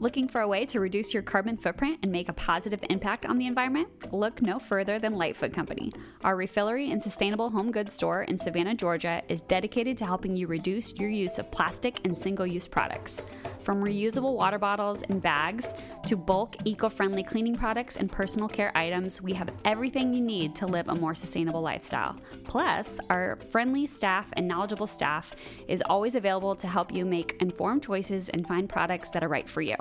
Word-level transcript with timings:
Looking 0.00 0.28
for 0.28 0.40
a 0.40 0.48
way 0.48 0.64
to 0.64 0.80
reduce 0.80 1.12
your 1.12 1.22
carbon 1.22 1.58
footprint 1.58 1.98
and 2.02 2.10
make 2.10 2.30
a 2.30 2.32
positive 2.32 2.80
impact 2.88 3.26
on 3.26 3.36
the 3.36 3.46
environment? 3.46 3.90
Look 4.14 4.40
no 4.40 4.58
further 4.58 4.98
than 4.98 5.18
Lightfoot 5.18 5.52
Company. 5.52 5.92
Our 6.24 6.38
refillery 6.38 6.90
and 6.90 7.02
sustainable 7.02 7.50
home 7.50 7.70
goods 7.70 7.92
store 7.92 8.22
in 8.22 8.38
Savannah, 8.38 8.74
Georgia 8.74 9.20
is 9.28 9.42
dedicated 9.42 9.98
to 9.98 10.06
helping 10.06 10.34
you 10.36 10.46
reduce 10.46 10.94
your 10.94 11.10
use 11.10 11.38
of 11.38 11.50
plastic 11.50 12.00
and 12.04 12.16
single 12.16 12.46
use 12.46 12.66
products. 12.66 13.20
From 13.62 13.84
reusable 13.84 14.34
water 14.34 14.58
bottles 14.58 15.02
and 15.02 15.20
bags 15.20 15.74
to 16.06 16.16
bulk 16.16 16.56
eco 16.64 16.88
friendly 16.88 17.22
cleaning 17.22 17.54
products 17.54 17.96
and 17.96 18.10
personal 18.10 18.48
care 18.48 18.72
items, 18.74 19.20
we 19.20 19.32
have 19.34 19.50
everything 19.64 20.14
you 20.14 20.20
need 20.20 20.54
to 20.56 20.66
live 20.66 20.88
a 20.88 20.94
more 20.94 21.14
sustainable 21.14 21.60
lifestyle. 21.60 22.16
Plus, 22.44 22.98
our 23.10 23.38
friendly 23.50 23.86
staff 23.86 24.28
and 24.34 24.48
knowledgeable 24.48 24.86
staff 24.86 25.32
is 25.68 25.82
always 25.86 26.14
available 26.14 26.56
to 26.56 26.66
help 26.66 26.92
you 26.92 27.04
make 27.04 27.36
informed 27.40 27.82
choices 27.82 28.28
and 28.30 28.46
find 28.46 28.68
products 28.68 29.10
that 29.10 29.22
are 29.22 29.28
right 29.28 29.48
for 29.48 29.60
you. 29.60 29.76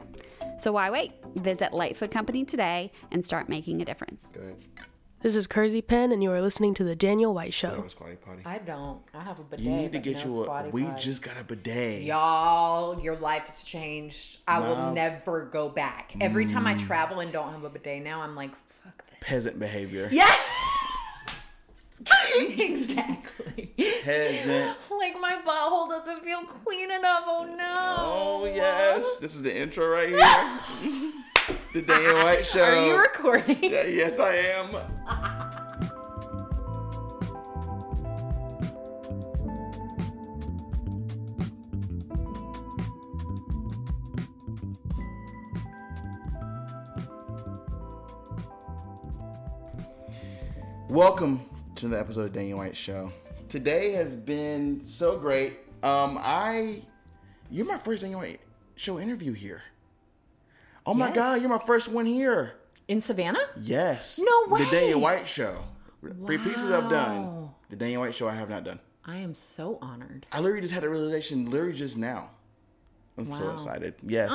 So 0.58 0.74
why 0.74 0.90
wait? 0.90 1.14
Visit 1.36 1.74
Lightfoot 1.74 2.12
Company 2.12 2.44
today 2.44 2.92
and 3.12 3.26
start 3.26 3.48
making 3.48 3.82
a 3.82 3.86
difference. 3.86 4.34
This 5.22 5.36
is 5.36 5.48
Kersey 5.48 5.82
Penn, 5.82 6.14
and 6.14 6.24
you 6.24 6.32
are 6.32 6.42
listening 6.42 6.74
to 6.76 6.84
The 6.86 6.96
Daniel 6.96 7.34
White 7.34 7.54
Show. 7.54 7.82
was 7.82 7.92
Squatty 7.92 8.16
Potty. 8.16 8.42
I 8.46 8.58
don't. 8.60 9.02
I 9.14 9.22
have 9.22 9.38
a 9.38 9.44
bidet. 9.44 9.66
You 9.66 9.72
need 9.72 9.92
to 9.92 10.00
get 10.00 10.16
no 10.18 10.24
you 10.24 10.44
a. 10.46 10.70
We 10.70 10.86
potty. 10.86 11.02
just 11.02 11.22
got 11.22 11.36
a 11.38 11.44
bidet. 11.44 12.04
Y'all, 12.04 13.02
your 13.02 13.18
life 13.18 13.48
has 13.48 13.64
changed. 13.64 14.38
I 14.48 14.60
Wow. 14.60 14.68
will 14.88 14.94
never 14.94 15.44
go 15.46 15.68
back. 15.68 16.14
Every 16.22 16.46
time 16.46 16.64
Mm. 16.64 16.68
I 16.82 16.86
travel 16.86 17.20
and 17.20 17.34
don't 17.34 17.52
have 17.52 17.66
a 17.66 17.70
bidet 17.70 18.02
now, 18.02 18.22
I'm 18.22 18.34
like, 18.34 18.52
fuck 18.82 19.04
this. 19.10 19.18
Peasant 19.20 19.60
behavior. 19.60 20.08
Yeah. 20.10 20.34
exactly. 22.40 23.74
Peasant. 24.04 24.78
Like 24.90 25.20
my 25.20 25.42
butthole 25.46 25.90
doesn't 25.90 26.24
feel 26.24 26.44
clean 26.44 26.92
enough. 26.92 27.24
Oh 27.28 27.44
no. 27.58 27.96
Oh 27.98 28.46
yes, 28.46 29.18
this 29.18 29.36
is 29.36 29.42
the 29.42 29.54
intro 29.54 29.86
right 29.90 30.08
here. 30.82 31.12
The 31.74 31.82
Daniel 31.82 32.16
White 32.24 32.46
Show. 32.46 32.64
Are 32.64 32.86
you 32.86 32.98
recording? 32.98 33.58
Yes, 33.64 34.20
I 34.20 34.36
am. 34.36 34.76
Welcome 50.90 51.46
to 51.76 51.88
the 51.88 52.00
episode 52.00 52.26
of 52.26 52.34
Daniel 52.34 52.58
White 52.58 52.76
Show. 52.76 53.12
Today 53.48 53.92
has 53.92 54.16
been 54.16 54.84
so 54.84 55.18
great. 55.18 55.60
Um, 55.82 56.18
I, 56.20 56.82
you're 57.50 57.66
my 57.66 57.78
first 57.78 58.02
Daniel 58.02 58.20
White 58.22 58.42
Show 58.76 59.00
interview 59.00 59.34
here. 59.34 59.62
Oh 60.90 60.94
my 60.96 61.08
Yes. 61.08 61.16
God, 61.16 61.42
you're 61.42 61.50
my 61.52 61.60
first 61.60 61.88
one 61.88 62.08
here. 62.08 62.54
In 62.88 63.00
Savannah? 63.00 63.46
Yes. 63.62 64.20
No 64.20 64.52
way. 64.52 64.66
The 64.66 64.72
Daniel. 64.72 65.02
White 65.02 65.28
Show. 65.28 65.66
Free 66.26 66.40
pieces 66.40 66.72
I've 66.72 66.90
done. 66.90 67.26
Wow. 67.28 67.54
The 67.70 67.76
Daniel 67.76 68.02
White 68.02 68.16
Show 68.16 68.28
I 68.28 68.34
have 68.34 68.50
not 68.50 68.64
done. 68.64 68.80
I 69.06 69.18
am 69.18 69.36
so 69.36 69.78
honored. 69.84 70.26
I 70.32 70.40
literally 70.40 70.62
just 70.62 70.74
had 70.74 70.84
a 70.84 70.90
realization 70.90 71.46
literally 71.46 71.74
just 71.74 71.96
now. 71.96 72.32
I'm 73.20 73.32
so 73.36 73.52
excited. 73.52 73.94
Yes. 74.02 74.32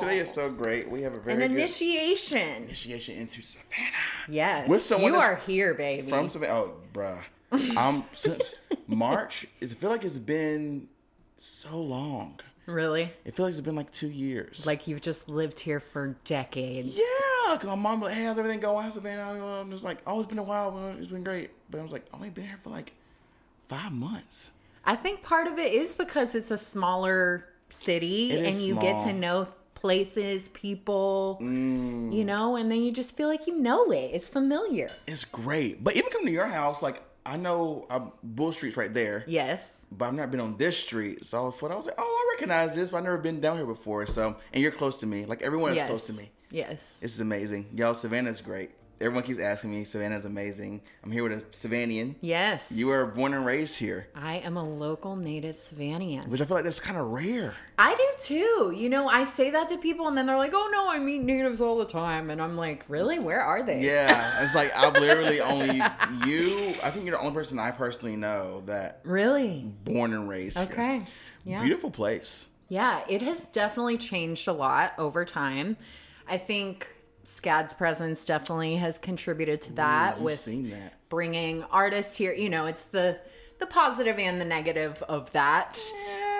Today 0.00 0.18
is 0.18 0.32
so 0.32 0.50
great. 0.50 0.90
We 0.90 1.02
have 1.02 1.12
a 1.14 1.20
very 1.20 1.44
An 1.44 1.52
initiation. 1.52 2.64
initiation 2.64 3.16
into 3.18 3.40
Savannah. 3.42 3.90
Yes. 4.28 4.68
With 4.68 4.82
someone 4.82 5.12
you 5.12 5.18
are 5.18 5.36
here, 5.46 5.74
baby. 5.74 6.08
From 6.08 6.28
Savannah. 6.28 6.52
Oh, 6.54 6.74
bruh. 6.92 7.22
I'm 7.76 8.02
since 8.14 8.56
March, 8.88 9.44
it's- 9.60 9.70
I 9.70 9.74
feel 9.80 9.90
like 9.90 10.02
it's 10.02 10.18
been 10.18 10.88
so 11.36 11.78
long. 11.80 12.40
Really? 12.66 13.12
It 13.24 13.34
feels 13.34 13.46
like 13.46 13.52
it's 13.52 13.60
been 13.60 13.76
like 13.76 13.92
two 13.92 14.08
years. 14.08 14.66
Like 14.66 14.86
you've 14.86 15.00
just 15.00 15.28
lived 15.28 15.60
here 15.60 15.80
for 15.80 16.16
decades. 16.24 16.96
Yeah, 16.96 17.56
cause 17.56 17.64
my 17.64 17.74
mom 17.74 18.00
was 18.00 18.10
like, 18.10 18.18
"Hey, 18.18 18.24
how's 18.24 18.38
everything 18.38 18.60
going? 18.60 18.84
How's 18.84 18.94
Savannah?" 18.94 19.60
I'm 19.60 19.70
just 19.70 19.84
like, 19.84 19.98
"Oh, 20.06 20.18
it's 20.20 20.28
been 20.28 20.38
a 20.38 20.42
while. 20.42 20.94
It's 20.98 21.08
been 21.08 21.24
great." 21.24 21.50
But 21.70 21.80
I 21.80 21.82
was 21.82 21.92
like, 21.92 22.04
"I've 22.12 22.14
only 22.20 22.30
been 22.30 22.44
here 22.44 22.58
for 22.62 22.70
like 22.70 22.92
five 23.68 23.92
months." 23.92 24.50
I 24.84 24.96
think 24.96 25.22
part 25.22 25.46
of 25.46 25.58
it 25.58 25.72
is 25.72 25.94
because 25.94 26.34
it's 26.34 26.50
a 26.50 26.58
smaller 26.58 27.46
city 27.70 28.32
It 28.32 28.44
and 28.44 28.56
you 28.56 28.74
get 28.76 29.00
to 29.04 29.12
know 29.12 29.46
places, 29.74 30.48
people, 30.50 31.38
Mm. 31.42 32.12
you 32.12 32.24
know, 32.24 32.54
and 32.56 32.70
then 32.70 32.82
you 32.82 32.92
just 32.92 33.16
feel 33.16 33.28
like 33.28 33.46
you 33.46 33.56
know 33.58 33.90
it. 33.90 34.10
It's 34.12 34.28
familiar. 34.28 34.90
It's 35.06 35.24
great. 35.24 35.82
But 35.82 35.96
even 35.96 36.10
coming 36.10 36.26
to 36.26 36.32
your 36.32 36.46
house, 36.46 36.82
like 36.82 37.02
I 37.24 37.36
know 37.36 37.86
uh, 37.90 38.00
Bull 38.22 38.50
Street's 38.52 38.76
right 38.76 38.92
there, 38.92 39.24
Yes. 39.28 39.84
but 39.92 40.06
I've 40.06 40.14
never 40.14 40.30
been 40.30 40.40
on 40.40 40.56
this 40.56 40.76
street. 40.78 41.24
So 41.24 41.38
I 41.38 41.40
was, 41.46 41.54
I 41.62 41.74
was 41.76 41.86
like, 41.86 41.94
"Oh, 41.98 42.02
I 42.02 42.21
recognize 42.32 42.74
this, 42.74 42.90
but 42.90 42.98
I've 42.98 43.04
never 43.04 43.18
been 43.18 43.40
down 43.40 43.56
here 43.56 43.66
before." 43.66 44.06
So, 44.06 44.36
and 44.52 44.62
you're 44.62 44.72
close 44.72 44.98
to 45.00 45.06
me. 45.06 45.24
Like 45.24 45.42
everyone 45.42 45.74
yes. 45.74 45.84
is 45.84 45.88
close 45.88 46.06
to 46.08 46.12
me. 46.14 46.30
Yes. 46.50 46.98
This 47.00 47.14
is 47.14 47.20
amazing. 47.20 47.66
Y'all, 47.74 47.94
Savannah's 47.94 48.40
great. 48.40 48.70
Everyone 49.00 49.24
keeps 49.24 49.40
asking 49.40 49.72
me, 49.72 49.82
Savannah's 49.82 50.24
amazing. 50.26 50.80
I'm 51.02 51.10
here 51.10 51.24
with 51.24 51.32
a 51.32 51.40
Savannian. 51.50 52.14
yes. 52.20 52.70
You 52.70 52.86
were 52.86 53.04
born 53.04 53.34
and 53.34 53.44
raised 53.44 53.76
here, 53.76 54.06
I 54.14 54.36
am 54.36 54.56
a 54.56 54.62
local 54.62 55.16
native 55.16 55.56
Savannian. 55.56 56.28
which 56.28 56.40
I 56.40 56.44
feel 56.44 56.54
like 56.54 56.62
that's 56.62 56.78
kind 56.78 56.96
of 56.96 57.06
rare. 57.08 57.56
I 57.78 57.96
do 57.96 58.08
too. 58.18 58.72
You 58.76 58.88
know, 58.88 59.08
I 59.08 59.24
say 59.24 59.50
that 59.50 59.68
to 59.70 59.78
people 59.78 60.06
and 60.06 60.16
then 60.16 60.26
they're 60.26 60.36
like, 60.36 60.52
oh 60.54 60.68
no, 60.72 60.88
I 60.88 61.00
meet 61.00 61.20
natives 61.22 61.60
all 61.60 61.78
the 61.78 61.84
time. 61.86 62.30
And 62.30 62.40
I'm 62.40 62.56
like, 62.56 62.84
really? 62.86 63.18
Where 63.18 63.40
are 63.40 63.64
they? 63.64 63.80
Yeah, 63.84 64.40
it's 64.44 64.54
like 64.54 64.72
I've 64.76 64.92
literally 64.92 65.40
only 65.40 65.78
you. 66.24 66.74
I 66.84 66.90
think 66.90 67.04
you're 67.04 67.16
the 67.16 67.20
only 67.22 67.34
person 67.34 67.58
I 67.58 67.72
personally 67.72 68.14
know 68.14 68.62
that 68.66 69.00
Really? 69.02 69.68
born 69.82 70.12
and 70.14 70.28
raised 70.28 70.58
here. 70.58 70.66
Yeah. 71.44 71.62
Beautiful 71.62 71.90
place. 71.90 72.48
Yeah, 72.68 73.02
it 73.08 73.22
has 73.22 73.44
definitely 73.44 73.98
changed 73.98 74.48
a 74.48 74.52
lot 74.52 74.94
over 74.96 75.24
time. 75.24 75.76
I 76.28 76.38
think 76.38 76.88
SCAD's 77.24 77.74
presence 77.74 78.24
definitely 78.24 78.76
has 78.76 78.96
contributed 78.98 79.60
to 79.62 79.72
that 79.74 80.16
You've 80.16 80.24
with 80.24 80.44
that. 80.70 81.08
bringing 81.08 81.64
artists 81.64 82.16
here. 82.16 82.32
You 82.32 82.48
know, 82.48 82.66
it's 82.66 82.84
the 82.84 83.18
the 83.58 83.66
positive 83.66 84.18
and 84.18 84.40
the 84.40 84.44
negative 84.44 85.02
of 85.04 85.30
that. 85.32 85.78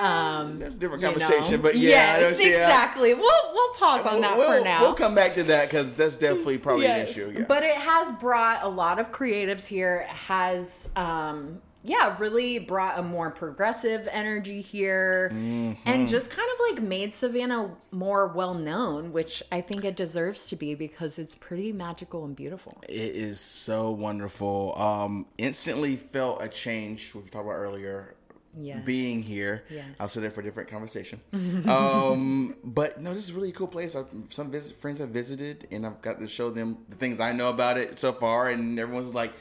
Um, 0.00 0.58
That's 0.58 0.74
a 0.74 0.78
different 0.78 1.02
you 1.02 1.08
know. 1.08 1.18
conversation, 1.18 1.60
but 1.60 1.76
yeah, 1.76 1.90
yes, 2.18 2.36
don't- 2.38 2.46
yeah. 2.50 2.66
exactly. 2.66 3.14
We'll 3.14 3.52
we'll 3.54 3.74
pause 3.74 4.06
on 4.06 4.20
that 4.22 4.36
we'll, 4.36 4.58
for 4.58 4.64
now. 4.64 4.80
We'll 4.80 4.94
come 4.94 5.14
back 5.14 5.34
to 5.34 5.42
that 5.44 5.70
because 5.70 5.94
that's 5.94 6.16
definitely 6.16 6.58
probably 6.58 6.86
an 6.86 7.06
issue. 7.06 7.32
Yeah. 7.36 7.44
But 7.46 7.62
it 7.62 7.76
has 7.76 8.10
brought 8.18 8.64
a 8.64 8.68
lot 8.68 8.98
of 8.98 9.12
creatives 9.12 9.66
here. 9.66 10.06
Has 10.08 10.88
um 10.96 11.60
yeah, 11.84 12.16
really 12.18 12.58
brought 12.58 12.98
a 12.98 13.02
more 13.02 13.30
progressive 13.30 14.08
energy 14.12 14.60
here 14.60 15.30
Mm-hmm. 15.32 15.80
and 15.88 16.08
just 16.08 16.30
kind 16.30 16.48
of 16.52 16.74
like 16.76 16.82
made 16.82 17.14
Savannah 17.14 17.74
more 17.90 18.28
well 18.28 18.54
known, 18.54 19.12
which 19.12 19.42
I 19.50 19.60
think 19.60 19.84
it 19.84 19.96
deserves 19.96 20.46
to 20.48 20.56
be 20.56 20.74
because 20.74 21.18
it's 21.18 21.34
pretty 21.34 21.72
magical 21.72 22.24
and 22.24 22.34
beautiful. 22.36 22.78
it 22.88 22.94
is 23.16 23.40
so 23.40 23.90
wonderful. 23.90 24.74
Um, 24.78 25.26
instantly 25.38 25.96
felt 25.96 26.42
a 26.42 26.48
change. 26.48 27.14
We 27.14 27.22
talked 27.22 27.34
about 27.44 27.50
earlier. 27.52 28.14
Yes. 28.54 28.84
Being 28.84 29.22
here, 29.22 29.64
Yes. 29.70 29.86
I'll 29.98 30.10
sit 30.10 30.20
there 30.20 30.30
for 30.30 30.40
a 30.42 30.44
different 30.44 30.68
conversation. 30.68 31.22
um, 31.68 32.54
but 32.62 33.00
no, 33.00 33.14
this 33.14 33.24
is 33.24 33.32
really 33.32 33.48
a 33.48 33.50
really 33.50 33.52
cool 33.56 33.66
place. 33.66 33.96
I've, 33.96 34.06
some 34.28 34.50
visit, 34.50 34.76
friends 34.76 35.00
have 35.00 35.08
visited, 35.08 35.66
and 35.70 35.86
I've 35.86 36.02
got 36.02 36.18
to 36.20 36.28
show 36.28 36.50
them 36.50 36.78
the 36.88 36.96
things 36.96 37.18
I 37.18 37.32
know 37.32 37.48
about 37.48 37.78
it 37.78 37.98
so 37.98 38.12
far, 38.12 38.48
and 38.50 38.78
everyone's 38.78 39.14
like, 39.14 39.32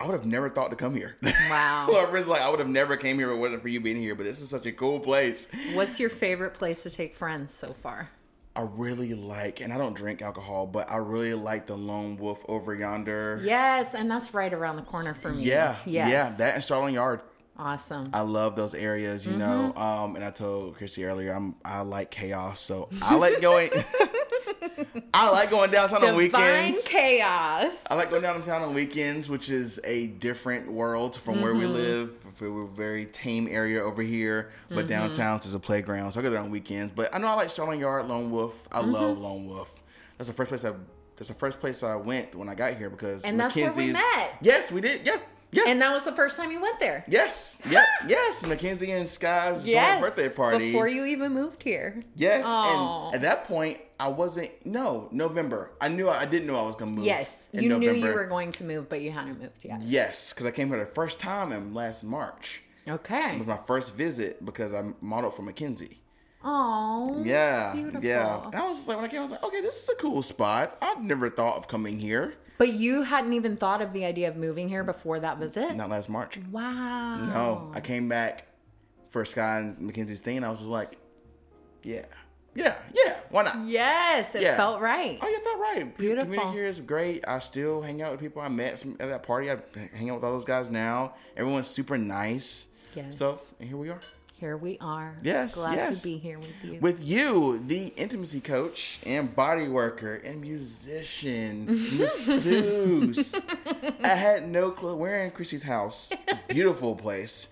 "I 0.00 0.06
would 0.06 0.12
have 0.14 0.26
never 0.26 0.48
thought 0.50 0.70
to 0.70 0.76
come 0.76 0.94
here." 0.94 1.16
Wow. 1.22 1.88
My 1.90 2.06
friends 2.06 2.26
like, 2.26 2.40
"I 2.42 2.50
would 2.50 2.58
have 2.58 2.68
never 2.68 2.96
came 2.96 3.18
here 3.18 3.30
if 3.30 3.36
it 3.36 3.40
wasn't 3.40 3.62
for 3.62 3.68
you 3.68 3.80
being 3.80 3.96
here." 3.96 4.14
But 4.14 4.24
this 4.24 4.40
is 4.40 4.48
such 4.48 4.66
a 4.66 4.72
cool 4.72 5.00
place. 5.00 5.48
What's 5.74 5.98
your 6.00 6.10
favorite 6.10 6.54
place 6.54 6.82
to 6.84 6.90
take 6.90 7.14
friends 7.14 7.54
so 7.54 7.72
far? 7.72 8.10
I 8.56 8.60
really 8.62 9.14
like, 9.14 9.60
and 9.60 9.72
I 9.72 9.78
don't 9.78 9.96
drink 9.96 10.22
alcohol, 10.22 10.66
but 10.68 10.88
I 10.88 10.98
really 10.98 11.34
like 11.34 11.66
the 11.66 11.76
Lone 11.76 12.16
Wolf 12.16 12.44
over 12.48 12.72
yonder. 12.72 13.40
Yes, 13.42 13.94
and 13.94 14.08
that's 14.08 14.32
right 14.32 14.52
around 14.52 14.76
the 14.76 14.82
corner 14.82 15.12
for 15.12 15.30
me. 15.30 15.42
Yeah, 15.42 15.74
Yes. 15.84 16.08
yeah, 16.10 16.30
that 16.38 16.54
and 16.54 16.62
Starland 16.62 16.94
Yard. 16.94 17.20
Awesome. 17.56 18.10
I 18.12 18.20
love 18.22 18.56
those 18.56 18.74
areas, 18.74 19.24
you 19.24 19.32
Mm-hmm. 19.32 19.38
know. 19.40 19.74
Um, 19.76 20.16
and 20.16 20.24
I 20.24 20.30
told 20.30 20.76
Christi 20.76 21.04
earlier, 21.04 21.32
I'm 21.32 21.54
I 21.64 21.80
like 21.82 22.10
chaos, 22.10 22.60
so 22.60 22.88
I 23.02 23.14
like 23.16 23.40
going. 23.40 23.70
I 25.14 25.30
like 25.30 25.50
going 25.50 25.70
downtown 25.70 26.04
on 26.04 26.18
Divine 26.18 26.70
weekends. 26.72 26.88
chaos. 26.88 27.84
I 27.88 27.94
like 27.94 28.10
going 28.10 28.22
downtown 28.22 28.62
on 28.62 28.74
weekends, 28.74 29.28
which 29.28 29.48
is 29.50 29.78
a 29.84 30.08
different 30.08 30.70
world 30.70 31.16
from 31.16 31.40
where 31.42 31.54
we 31.54 31.64
Mm-hmm. 31.64 31.72
live. 31.74 32.40
We're 32.40 32.64
a 32.64 32.66
very 32.66 33.06
tame 33.06 33.46
area 33.48 33.80
over 33.82 34.02
here, 34.02 34.50
but 34.68 34.78
Mm-hmm. 34.78 34.88
downtown's 34.88 35.46
is 35.46 35.54
a 35.54 35.60
playground, 35.60 36.12
so 36.12 36.20
I 36.20 36.22
go 36.24 36.30
there 36.30 36.40
on 36.40 36.50
weekends. 36.50 36.92
But 36.94 37.14
I 37.14 37.18
know 37.18 37.28
I 37.28 37.34
like 37.34 37.50
Starland 37.50 37.80
Yard, 37.80 38.08
Lone 38.08 38.30
Wolf. 38.32 38.68
I 38.72 38.80
Mm-hmm. 38.80 38.90
love 38.90 39.18
Lone 39.18 39.46
Wolf. 39.46 39.82
That's 40.18 40.28
the 40.28 40.34
first 40.34 40.48
place 40.48 40.64
I. 40.64 40.72
That's 41.16 41.28
the 41.28 41.34
first 41.34 41.60
place 41.60 41.84
I 41.84 41.94
went 41.94 42.34
when 42.34 42.48
I 42.48 42.54
got 42.56 42.74
here 42.74 42.90
because 42.90 43.22
And 43.22 43.38
that's 43.38 43.54
where 43.54 43.72
we 43.72 43.92
met. 43.92 44.34
Yes, 44.42 44.72
we 44.72 44.80
did. 44.80 45.06
Yeah, 45.06 45.18
yeah. 45.56 45.64
And 45.66 45.80
that 45.82 45.92
was 45.92 46.04
the 46.04 46.12
first 46.12 46.36
time 46.36 46.50
you 46.52 46.60
went 46.60 46.78
there. 46.80 47.04
Yes. 47.08 47.58
Yep. 47.68 47.84
yes. 48.08 48.44
Mackenzie 48.46 48.90
and 48.90 49.08
Sky's 49.08 49.64
joint 49.64 50.00
birthday 50.00 50.28
party. 50.28 50.72
Before 50.72 50.88
you 50.88 51.04
even 51.04 51.32
moved 51.32 51.62
here. 51.62 52.02
yes. 52.16 52.44
Aw. 52.46 53.06
And 53.08 53.14
at 53.16 53.20
that 53.22 53.44
point, 53.44 53.78
I 53.98 54.08
wasn't. 54.08 54.50
No, 54.66 55.08
November. 55.12 55.70
I 55.80 55.88
knew. 55.88 56.08
I 56.08 56.24
didn't 56.26 56.46
know 56.48 56.56
I 56.56 56.62
was 56.66 56.76
gonna 56.76 56.90
move. 56.90 57.04
Yes. 57.04 57.48
You 57.52 57.78
knew 57.78 57.92
you 57.92 58.12
were 58.12 58.26
going 58.26 58.52
to 58.52 58.64
move, 58.64 58.88
but 58.88 59.00
you 59.00 59.10
hadn't 59.12 59.40
moved 59.40 59.64
yet. 59.64 59.80
Yes, 59.82 60.32
because 60.32 60.46
I 60.46 60.50
came 60.50 60.68
here 60.68 60.78
the 60.78 60.86
first 60.86 61.18
time 61.20 61.52
in 61.52 61.72
last 61.74 62.02
March. 62.04 62.62
Okay. 62.86 63.34
It 63.34 63.38
was 63.38 63.46
my 63.46 63.56
first 63.56 63.94
visit 63.94 64.44
because 64.44 64.74
I 64.74 64.84
modeled 65.00 65.34
for 65.34 65.42
Mackenzie. 65.42 66.00
Oh, 66.46 67.22
Yeah, 67.24 67.72
beautiful. 67.72 68.04
yeah. 68.04 68.44
And 68.44 68.54
I 68.54 68.68
was 68.68 68.86
like, 68.86 68.98
when 68.98 69.06
I 69.06 69.08
came, 69.08 69.20
I 69.20 69.22
was 69.22 69.30
like, 69.32 69.42
okay, 69.42 69.62
this 69.62 69.82
is 69.82 69.88
a 69.88 69.94
cool 69.94 70.22
spot. 70.22 70.76
I've 70.82 71.02
never 71.02 71.30
thought 71.30 71.56
of 71.56 71.66
coming 71.68 71.98
here. 71.98 72.34
But 72.58 72.72
you 72.72 73.02
hadn't 73.02 73.32
even 73.32 73.56
thought 73.56 73.82
of 73.82 73.92
the 73.92 74.04
idea 74.04 74.28
of 74.28 74.36
moving 74.36 74.68
here 74.68 74.84
before 74.84 75.18
that 75.20 75.38
visit. 75.38 75.74
Not 75.74 75.90
last 75.90 76.08
March. 76.08 76.38
Wow. 76.50 77.22
No, 77.22 77.70
I 77.74 77.80
came 77.80 78.08
back 78.08 78.46
for 79.08 79.24
Sky 79.24 79.58
and 79.58 79.78
Mackenzie's 79.80 80.20
thing. 80.20 80.36
And 80.36 80.46
I 80.46 80.50
was 80.50 80.60
just 80.60 80.70
like, 80.70 80.96
yeah, 81.82 82.04
yeah, 82.54 82.78
yeah. 82.94 83.16
Why 83.30 83.42
not? 83.42 83.66
Yes, 83.66 84.34
it 84.36 84.42
Yeah. 84.42 84.56
felt 84.56 84.80
right. 84.80 85.18
Oh, 85.20 85.28
yeah, 85.28 85.38
felt 85.42 85.58
right. 85.58 85.98
Beautiful. 85.98 86.24
Community 86.26 86.52
here 86.56 86.66
is 86.66 86.78
great. 86.80 87.24
I 87.26 87.40
still 87.40 87.82
hang 87.82 88.00
out 88.00 88.12
with 88.12 88.20
people 88.20 88.40
I 88.40 88.48
met 88.48 88.78
some, 88.78 88.92
at 89.00 89.08
that 89.08 89.24
party. 89.24 89.50
I 89.50 89.56
hang 89.92 90.10
out 90.10 90.16
with 90.16 90.24
all 90.24 90.32
those 90.32 90.44
guys 90.44 90.70
now. 90.70 91.14
Everyone's 91.36 91.66
super 91.66 91.98
nice. 91.98 92.66
Yes. 92.94 93.18
So 93.18 93.40
and 93.58 93.68
here 93.68 93.76
we 93.76 93.90
are. 93.90 94.00
Here 94.40 94.56
we 94.56 94.76
are. 94.80 95.16
Yes, 95.22 95.54
Glad 95.54 95.76
yes. 95.76 96.02
to 96.02 96.08
be 96.08 96.18
here 96.18 96.38
with 96.38 96.64
you. 96.64 96.78
With 96.80 97.04
you, 97.04 97.58
the 97.66 97.86
intimacy 97.96 98.40
coach 98.40 98.98
and 99.06 99.34
body 99.34 99.68
worker 99.68 100.14
and 100.16 100.40
musician, 100.40 101.66
masseuse. 101.66 103.34
I 104.02 104.08
had 104.08 104.48
no 104.48 104.70
clue. 104.72 104.96
We're 104.96 105.24
in 105.24 105.30
Chrissy's 105.30 105.62
house. 105.62 106.12
Beautiful 106.48 106.96
place. 106.96 107.48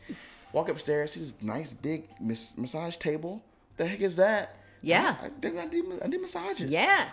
Walk 0.53 0.69
upstairs, 0.69 1.13
see 1.13 1.21
this 1.21 1.35
nice 1.41 1.73
big 1.73 2.09
mas- 2.21 2.59
massage 2.59 2.97
table. 2.97 3.43
The 3.77 3.87
heck 3.87 4.01
is 4.01 4.17
that? 4.17 4.57
Yeah. 4.83 5.17
I, 5.23 5.27
I, 5.27 5.29
did, 5.41 5.57
I, 5.57 5.67
did, 5.67 5.85
I 6.03 6.09
did 6.09 6.21
massages. 6.21 6.71
yeah. 6.71 7.09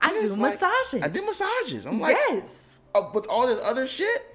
I 0.00 0.18
do 0.18 0.28
like- 0.34 0.60
massages. 0.60 1.02
I 1.04 1.08
did 1.08 1.24
massages. 1.24 1.86
I'm 1.86 2.00
like, 2.00 2.16
yes. 2.30 2.78
oh, 2.94 3.10
with 3.14 3.26
all 3.28 3.46
this 3.46 3.60
other 3.64 3.86
shit? 3.86 4.33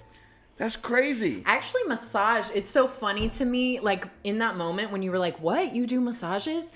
That's 0.59 0.75
crazy. 0.75 1.41
Actually, 1.45 1.83
massage, 1.87 2.49
it's 2.53 2.69
so 2.69 2.87
funny 2.87 3.29
to 3.29 3.45
me. 3.45 3.79
Like, 3.79 4.07
in 4.25 4.39
that 4.39 4.57
moment 4.57 4.91
when 4.91 5.01
you 5.01 5.09
were 5.09 5.17
like, 5.17 5.39
What? 5.39 5.73
You 5.73 5.87
do 5.87 6.01
massages? 6.01 6.73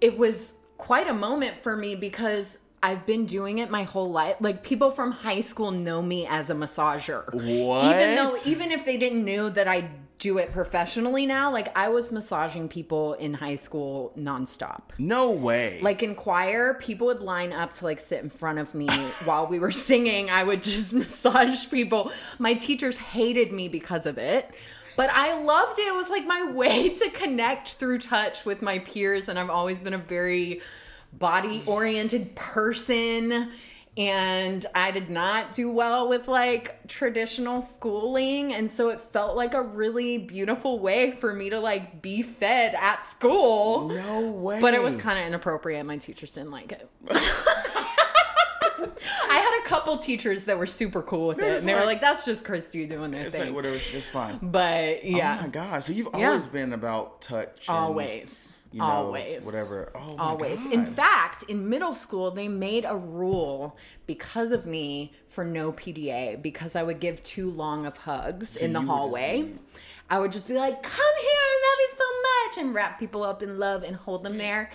It 0.00 0.16
was 0.16 0.54
quite 0.78 1.08
a 1.08 1.12
moment 1.12 1.62
for 1.62 1.76
me 1.76 1.96
because 1.96 2.58
I've 2.82 3.04
been 3.04 3.26
doing 3.26 3.58
it 3.58 3.68
my 3.68 3.82
whole 3.82 4.10
life. 4.12 4.36
Like, 4.38 4.62
people 4.62 4.92
from 4.92 5.10
high 5.10 5.40
school 5.40 5.72
know 5.72 6.00
me 6.00 6.24
as 6.24 6.50
a 6.50 6.54
massager. 6.54 7.34
What? 7.34 7.96
Even 7.96 8.14
though, 8.14 8.36
even 8.46 8.70
if 8.70 8.84
they 8.84 8.96
didn't 8.96 9.24
know 9.24 9.48
that 9.48 9.66
I 9.66 9.90
do 10.18 10.38
it 10.38 10.52
professionally 10.52 11.26
now, 11.26 11.50
like, 11.52 11.76
I 11.76 11.90
was 11.90 12.10
massaging 12.10 12.68
people 12.68 13.14
in 13.14 13.34
high 13.34 13.56
school 13.56 14.12
nonstop. 14.16 14.82
No 14.98 15.30
way. 15.30 15.78
Like 15.82 16.02
in 16.02 16.14
choir, 16.14 16.74
people 16.74 17.08
would 17.08 17.20
line 17.20 17.52
up 17.52 17.74
to 17.74 17.84
like 17.84 18.00
sit 18.00 18.22
in 18.22 18.30
front 18.30 18.58
of 18.58 18.74
me 18.74 18.88
while 19.24 19.46
we 19.46 19.58
were 19.58 19.72
singing. 19.72 20.30
I 20.30 20.44
would 20.44 20.62
just 20.62 20.94
massage 20.94 21.68
people. 21.70 22.12
My 22.38 22.54
teachers 22.54 22.96
hated 22.96 23.52
me 23.52 23.68
because 23.68 24.06
of 24.06 24.16
it. 24.18 24.50
But 24.96 25.10
I 25.12 25.38
loved 25.38 25.78
it. 25.78 25.86
It 25.86 25.94
was 25.94 26.08
like 26.08 26.26
my 26.26 26.50
way 26.50 26.88
to 26.96 27.10
connect 27.10 27.74
through 27.74 27.98
touch 27.98 28.44
with 28.44 28.62
my 28.62 28.78
peers. 28.78 29.28
And 29.28 29.38
I've 29.38 29.50
always 29.50 29.80
been 29.80 29.94
a 29.94 29.98
very 29.98 30.62
body 31.12 31.62
oriented 31.66 32.34
person. 32.34 33.50
And 33.96 34.66
I 34.74 34.90
did 34.90 35.08
not 35.08 35.52
do 35.54 35.70
well 35.70 36.06
with 36.08 36.28
like 36.28 36.86
traditional 36.86 37.62
schooling. 37.62 38.52
And 38.52 38.70
so 38.70 38.90
it 38.90 39.00
felt 39.00 39.36
like 39.38 39.54
a 39.54 39.62
really 39.62 40.18
beautiful 40.18 40.78
way 40.80 41.12
for 41.12 41.32
me 41.32 41.48
to 41.50 41.58
like 41.60 42.02
be 42.02 42.20
fed 42.20 42.74
at 42.78 43.04
school. 43.06 43.88
no 43.88 44.20
way. 44.30 44.60
But 44.60 44.74
it 44.74 44.82
was 44.82 44.96
kind 44.96 45.18
of 45.18 45.26
inappropriate. 45.26 45.86
My 45.86 45.96
teachers 45.96 46.32
didn't 46.34 46.50
like 46.50 46.72
it. 46.72 46.90
I 49.28 49.38
had 49.38 49.60
a 49.64 49.68
couple 49.68 49.96
teachers 49.98 50.44
that 50.44 50.58
were 50.58 50.66
super 50.66 51.02
cool 51.02 51.28
with 51.28 51.38
it, 51.40 51.58
and 51.60 51.66
they 51.68 51.74
were 51.74 51.84
like- 51.84 52.00
"That's 52.00 52.24
just 52.24 52.44
Christi 52.44 52.86
doing 52.86 53.10
their 53.10 53.22
It's 53.26 53.34
thing." 53.36 53.46
like 53.46 53.54
whatever. 53.54 53.76
It's 53.76 54.10
fine. 54.10 54.38
But 54.42 55.04
yeah, 55.04 55.38
Oh 55.38 55.42
my 55.44 55.48
god! 55.48 55.84
So 55.84 55.92
you've 55.92 56.08
Yeah. 56.16 56.28
always 56.30 56.46
been 56.46 56.72
about 56.72 57.22
touch. 57.22 57.68
always, 57.68 58.52
you 58.72 58.80
know, 58.80 58.84
always, 58.84 59.44
Whatever. 59.44 59.92
Oh 59.94 60.16
always. 60.18 60.58
God. 60.58 60.72
In 60.72 60.86
fact, 60.86 61.44
in 61.44 61.68
middle 61.68 61.94
school, 61.94 62.30
they 62.30 62.48
made 62.48 62.84
a 62.86 62.96
rule 62.96 63.76
because 64.06 64.52
of 64.52 64.66
me 64.66 65.12
for 65.28 65.44
no 65.44 65.72
PDA 65.72 66.40
because 66.42 66.76
I 66.76 66.82
would 66.82 67.00
give 67.00 67.22
too 67.22 67.50
long 67.50 67.86
of 67.86 67.96
hugs 67.98 68.56
in 68.56 68.72
the 68.72 68.80
you 68.80 68.86
would 68.86 68.92
just 68.92 68.98
hallway. 68.98 69.52
I 70.08 70.18
would 70.18 70.32
just 70.32 70.48
be 70.48 70.54
like, 70.54 70.82
"Come 70.82 71.14
here, 71.20 71.30
I 71.30 71.62
love 71.66 71.78
you 71.80 71.88
so 71.98 72.04
much," 72.60 72.64
and 72.66 72.74
wrap 72.74 72.98
people 72.98 73.22
up 73.22 73.42
in 73.42 73.58
love 73.58 73.82
and 73.82 73.96
hold 73.96 74.22
them 74.22 74.38
there, 74.38 74.70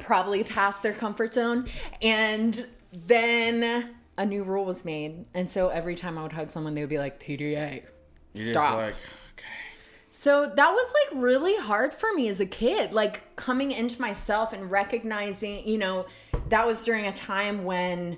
probably 0.00 0.42
past 0.44 0.82
their 0.82 0.92
comfort 0.92 1.34
zone. 1.34 1.68
And 2.02 2.66
then 2.92 3.94
a 4.18 4.26
new 4.26 4.42
rule 4.44 4.64
was 4.64 4.84
made, 4.84 5.26
and 5.34 5.50
so 5.50 5.68
every 5.68 5.94
time 5.94 6.18
I 6.18 6.22
would 6.22 6.32
hug 6.32 6.50
someone, 6.50 6.74
they 6.74 6.80
would 6.80 6.90
be 6.90 6.98
like, 6.98 7.20
"PDA." 7.22 7.82
You're 8.34 8.52
Stop. 8.52 8.62
just 8.64 8.76
like. 8.76 8.94
So 10.18 10.46
that 10.46 10.70
was 10.72 10.94
like 10.94 11.22
really 11.22 11.58
hard 11.58 11.92
for 11.92 12.10
me 12.14 12.30
as 12.30 12.40
a 12.40 12.46
kid, 12.46 12.94
like 12.94 13.36
coming 13.36 13.70
into 13.70 14.00
myself 14.00 14.54
and 14.54 14.70
recognizing, 14.70 15.68
you 15.68 15.76
know, 15.76 16.06
that 16.48 16.66
was 16.66 16.82
during 16.86 17.04
a 17.04 17.12
time 17.12 17.64
when, 17.64 18.16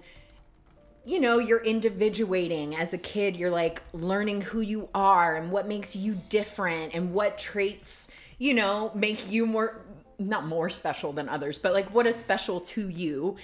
you 1.04 1.18
know, 1.18 1.40
you're 1.40 1.64
individuating 1.64 2.76
as 2.76 2.92
a 2.92 2.98
kid. 2.98 3.34
You're 3.34 3.50
like 3.50 3.82
learning 3.92 4.42
who 4.42 4.60
you 4.60 4.88
are 4.94 5.34
and 5.34 5.50
what 5.50 5.66
makes 5.66 5.96
you 5.96 6.20
different 6.28 6.94
and 6.94 7.12
what 7.12 7.36
traits, 7.36 8.06
you 8.38 8.54
know, 8.54 8.92
make 8.94 9.28
you 9.28 9.44
more, 9.44 9.80
not 10.20 10.46
more 10.46 10.70
special 10.70 11.12
than 11.12 11.28
others, 11.28 11.58
but 11.58 11.72
like 11.72 11.92
what 11.92 12.06
is 12.06 12.14
special 12.14 12.60
to 12.60 12.88
you. 12.88 13.34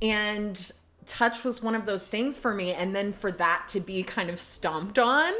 And 0.00 0.72
touch 1.08 1.42
was 1.42 1.62
one 1.62 1.74
of 1.74 1.86
those 1.86 2.06
things 2.06 2.36
for 2.38 2.54
me 2.54 2.72
and 2.72 2.94
then 2.94 3.12
for 3.12 3.32
that 3.32 3.64
to 3.68 3.80
be 3.80 4.02
kind 4.02 4.30
of 4.30 4.38
stomped 4.40 4.98
on 4.98 5.32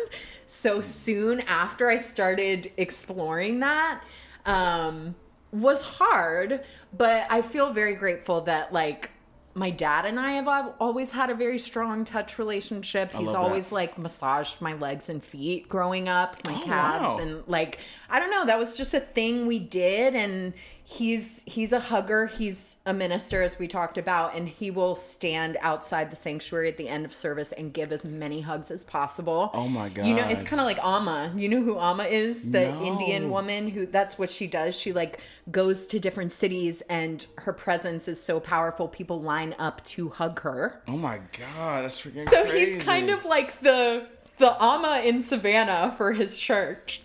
so 0.47 0.81
soon 0.81 1.41
after 1.43 1.88
i 1.88 1.97
started 1.97 2.73
exploring 2.76 3.61
that 3.61 4.00
um 4.47 5.15
was 5.53 5.82
hard 5.82 6.65
but 6.97 7.26
i 7.31 7.43
feel 7.43 7.73
very 7.73 7.94
grateful 7.94 8.41
that 8.41 8.73
like 8.73 9.11
my 9.55 9.70
dad 9.70 10.05
and 10.05 10.20
I 10.20 10.32
have 10.32 10.47
always 10.79 11.11
had 11.11 11.31
a 11.31 11.35
very 11.35 11.59
strong 11.59 12.05
touch 12.05 12.38
relationship. 12.38 13.12
He's 13.12 13.31
always 13.31 13.73
like 13.73 13.99
massaged 13.99 14.61
my 14.61 14.75
legs 14.75 15.09
and 15.09 15.20
feet 15.20 15.69
growing 15.69 16.09
up, 16.09 16.37
my 16.47 16.55
Oh, 16.55 16.65
calves 16.65 17.05
wow. 17.05 17.19
and 17.19 17.43
like 17.49 17.81
I 18.09 18.20
don't 18.20 18.31
know, 18.31 18.47
that 18.47 18.56
was 18.56 18.76
just 18.76 18.94
a 18.94 19.00
thing 19.00 19.49
we 19.49 19.59
did 19.59 20.15
and 20.15 20.53
he's 20.90 21.43
he's 21.44 21.70
a 21.73 21.81
hugger, 21.81 22.26
he's 22.29 22.79
a 22.87 22.94
minister 22.94 23.43
as 23.43 23.58
we 23.58 23.69
talked 23.69 23.99
about 23.99 24.35
and 24.35 24.49
he 24.49 24.70
will 24.70 24.96
stand 24.96 25.58
outside 25.61 26.11
the 26.11 26.17
sanctuary 26.17 26.67
at 26.70 26.79
the 26.79 26.88
end 26.88 27.05
of 27.05 27.12
service 27.12 27.52
and 27.52 27.75
give 27.75 27.93
as 27.93 28.06
many 28.06 28.40
hugs 28.40 28.70
as 28.70 28.85
possible. 28.87 29.50
Oh 29.52 29.69
my 29.69 29.90
god 29.90 30.06
You 30.06 30.14
know, 30.14 30.26
it's 30.26 30.43
kind 30.43 30.61
of 30.61 30.64
like 30.67 30.79
Amma. 30.82 31.35
You 31.37 31.50
know 31.50 31.62
who 31.62 31.79
Amma 31.79 32.05
is? 32.05 32.43
The 32.50 32.73
No. 32.73 32.82
Indian 32.85 33.29
woman 33.29 33.69
who 33.69 33.85
that's 33.85 34.19
what 34.19 34.31
she 34.31 34.46
does. 34.46 34.75
She 34.75 34.94
like 34.94 35.20
goes 35.50 35.87
to 35.88 36.00
different 36.00 36.32
cities 36.32 36.81
and 36.88 37.26
her 37.37 37.52
presence 37.52 38.08
is 38.08 38.19
so 38.19 38.41
powerful 38.41 38.89
people 38.89 39.20
line 39.20 39.55
up 39.58 39.84
to 39.84 40.08
hug 40.08 40.41
her. 40.41 40.81
Oh 40.89 40.96
my 40.96 41.20
god, 41.39 41.84
that's 41.84 42.01
freaking 42.01 42.27
So 42.31 42.46
crazy. 42.46 42.77
he's 42.77 42.82
kind 42.82 43.10
of 43.10 43.27
like 43.27 43.60
the 43.60 44.06
the 44.39 44.56
Amma 44.63 45.03
in 45.05 45.22
Savannah 45.22 45.93
for 45.98 46.13
his 46.15 46.39
church. 46.39 47.03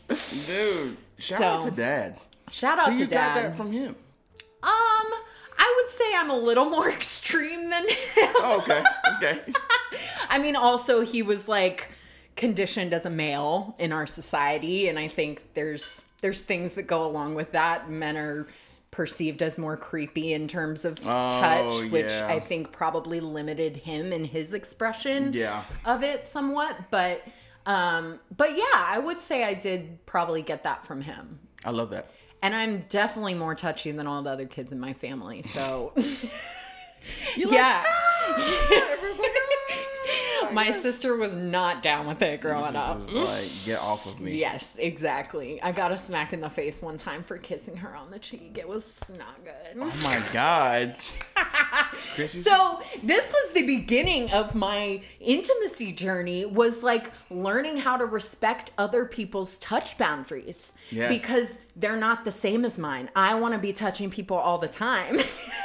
dude. 0.48 0.96
Shout 1.18 1.40
So, 1.40 1.46
out 1.46 1.62
to 1.64 1.72
dad. 1.72 2.18
Shout 2.54 2.78
out 2.80 2.86
So 2.86 2.92
to 2.92 2.98
you 2.98 3.06
got 3.06 3.36
dad. 3.36 3.36
that 3.52 3.58
from 3.58 3.72
him. 3.72 3.96
um 4.62 5.10
I 5.58 5.82
would 5.82 5.90
say 5.94 6.14
I'm 6.16 6.30
a 6.30 6.38
little 6.38 6.66
more 6.70 6.90
extreme 6.90 7.70
than 7.70 7.88
him. 7.88 8.34
Oh, 8.38 8.60
okay, 8.64 8.84
okay. 9.18 9.54
I 10.30 10.38
mean, 10.40 10.56
also 10.56 11.02
he 11.02 11.22
was 11.22 11.48
like 11.48 11.90
conditioned 12.36 12.94
as 12.94 13.06
a 13.06 13.10
male 13.10 13.76
in 13.80 13.92
our 13.92 14.06
society, 14.08 14.88
and 14.88 14.98
I 15.00 15.08
think 15.08 15.42
there's 15.54 16.04
there's 16.22 16.42
things 16.42 16.74
that 16.74 16.84
go 16.84 17.06
along 17.06 17.36
with 17.36 17.52
that. 17.54 17.90
Men 17.90 18.18
are 18.18 18.48
perceived 18.92 19.42
as 19.42 19.58
more 19.58 19.76
creepy 19.76 20.34
in 20.34 20.48
terms 20.48 20.86
of 20.86 21.00
touch, 21.02 21.84
which 21.90 22.06
yeah. 22.12 22.28
I 22.30 22.40
think 22.40 22.72
probably 22.72 23.20
limited 23.20 23.78
him 23.78 24.14
in 24.14 24.24
his 24.26 24.54
expression 24.54 25.34
Yeah. 25.34 25.64
of 25.86 26.04
it 26.04 26.28
somewhat. 26.28 26.76
But 26.92 27.24
um, 27.66 28.20
but 28.36 28.56
yeah, 28.58 28.64
I 28.74 29.00
would 29.00 29.20
say 29.22 29.44
I 29.44 29.54
did 29.56 30.06
probably 30.06 30.42
get 30.44 30.64
that 30.64 30.86
from 30.86 31.02
him. 31.02 31.40
I 31.66 31.72
love 31.72 31.90
that. 31.92 32.12
And 32.44 32.54
I'm 32.54 32.84
definitely 32.90 33.34
more 33.34 33.56
touchy 33.56 33.92
than 33.92 34.06
all 34.06 34.22
the 34.22 34.30
other 34.30 34.46
kids 34.46 34.72
in 34.72 34.80
my 34.80 34.94
family. 34.94 35.42
So 35.42 35.94
You 37.36 37.52
yeah. 37.52 37.84
Everyone's 38.30 39.20
like, 39.20 39.32
"Ah." 39.36 39.50
My 40.56 40.72
sister 40.72 41.16
was 41.16 41.36
not 41.36 41.82
down 41.84 42.08
with 42.08 42.22
it 42.22 42.42
growing 42.42 42.76
up. 42.76 43.12
like, 43.12 43.48
get 43.66 43.80
off 43.80 44.06
of 44.06 44.20
me. 44.20 44.38
Yes, 44.38 44.76
exactly. 44.78 45.62
I 45.62 45.72
got 45.72 45.92
a 45.92 45.98
smack 45.98 46.34
in 46.34 46.42
the 46.42 46.50
face 46.50 46.82
one 46.82 46.98
time 46.98 47.24
for 47.24 47.38
kissing 47.38 47.78
her 47.78 47.96
on 47.96 48.12
the 48.12 48.20
cheek. 48.20 48.58
It 48.58 48.68
was 48.68 48.94
not 49.18 49.44
good. 49.44 49.78
Oh 49.82 50.00
my 50.04 50.22
god. 50.34 50.96
So 52.28 52.80
this 53.02 53.32
was 53.32 53.52
the 53.54 53.66
beginning 53.66 54.32
of 54.32 54.54
my 54.54 55.02
intimacy 55.20 55.92
journey 55.94 56.46
was 56.46 56.84
like 56.84 57.12
learning 57.32 57.78
how 57.78 57.98
to 57.98 58.06
respect 58.06 58.72
other 58.78 59.06
people's 59.06 59.58
touch 59.58 59.98
boundaries 59.98 60.74
Yes. 60.92 61.10
because 61.10 61.60
they're 61.76 61.96
not 61.96 62.24
the 62.24 62.32
same 62.32 62.66
as 62.66 62.78
mine. 62.78 63.10
I 63.16 63.36
want 63.36 63.54
to 63.56 63.60
be 63.60 63.74
touching 63.74 64.12
people 64.12 64.38
all 64.38 64.58
the 64.60 64.68
time. 64.68 65.18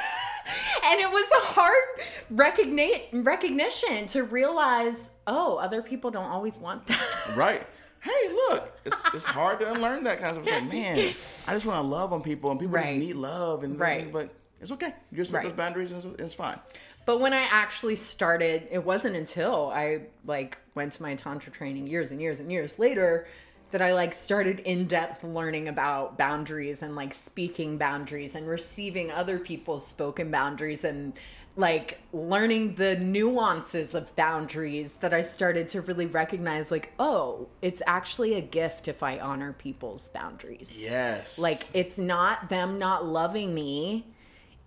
and 0.88 1.00
it 1.00 1.10
was 1.10 1.30
a 1.30 1.44
hard 1.46 1.84
recogni- 2.32 3.04
recognition 3.12 4.06
to 4.08 4.24
realize, 4.24 5.10
oh, 5.26 5.56
other 5.56 5.82
people 5.82 6.10
don't 6.10 6.30
always 6.30 6.58
want 6.58 6.86
that. 6.86 7.16
right. 7.36 7.62
hey, 8.00 8.28
look, 8.28 8.78
it's, 8.84 9.14
it's 9.14 9.24
hard 9.24 9.58
to 9.60 9.72
unlearn 9.72 10.04
that 10.04 10.18
kind 10.18 10.36
of 10.36 10.44
stuff. 10.44 10.62
Like, 10.62 10.72
man, 10.72 11.14
I 11.46 11.52
just 11.52 11.66
want 11.66 11.78
to 11.82 11.88
love 11.88 12.12
on 12.12 12.22
people, 12.22 12.50
and 12.50 12.58
people 12.58 12.78
just 12.78 12.92
need 12.92 13.16
love, 13.16 13.64
and 13.64 13.78
Right. 13.78 14.10
But 14.12 14.30
it's 14.60 14.72
okay. 14.72 14.94
You 15.10 15.18
respect 15.18 15.44
Right. 15.44 15.50
those 15.50 15.56
boundaries, 15.56 15.92
and 15.92 16.04
it's, 16.04 16.22
it's 16.22 16.34
fine. 16.34 16.58
But 17.06 17.20
when 17.20 17.32
I 17.32 17.42
actually 17.50 17.96
started, 17.96 18.68
it 18.70 18.84
wasn't 18.84 19.16
until 19.16 19.70
I 19.74 20.02
like 20.26 20.58
went 20.74 20.92
to 20.94 21.02
my 21.02 21.14
tantra 21.14 21.50
training 21.50 21.86
years 21.86 22.10
and 22.10 22.20
years 22.20 22.38
and 22.38 22.52
years 22.52 22.78
later 22.78 23.26
that 23.70 23.82
I 23.82 23.92
like 23.92 24.14
started 24.14 24.60
in 24.60 24.86
depth 24.86 25.22
learning 25.22 25.68
about 25.68 26.16
boundaries 26.16 26.82
and 26.82 26.96
like 26.96 27.14
speaking 27.14 27.76
boundaries 27.78 28.34
and 28.34 28.46
receiving 28.48 29.10
other 29.10 29.38
people's 29.38 29.86
spoken 29.86 30.30
boundaries 30.30 30.84
and 30.84 31.12
like 31.56 31.98
learning 32.12 32.76
the 32.76 32.96
nuances 32.96 33.94
of 33.94 34.14
boundaries 34.16 34.94
that 35.00 35.12
I 35.12 35.22
started 35.22 35.68
to 35.70 35.80
really 35.82 36.06
recognize 36.06 36.70
like 36.70 36.92
oh 36.98 37.48
it's 37.60 37.82
actually 37.86 38.34
a 38.34 38.40
gift 38.40 38.86
if 38.88 39.02
I 39.02 39.18
honor 39.18 39.52
people's 39.52 40.08
boundaries 40.08 40.76
Yes. 40.80 41.38
like 41.38 41.58
it's 41.74 41.98
not 41.98 42.48
them 42.48 42.78
not 42.78 43.04
loving 43.04 43.54
me. 43.54 44.06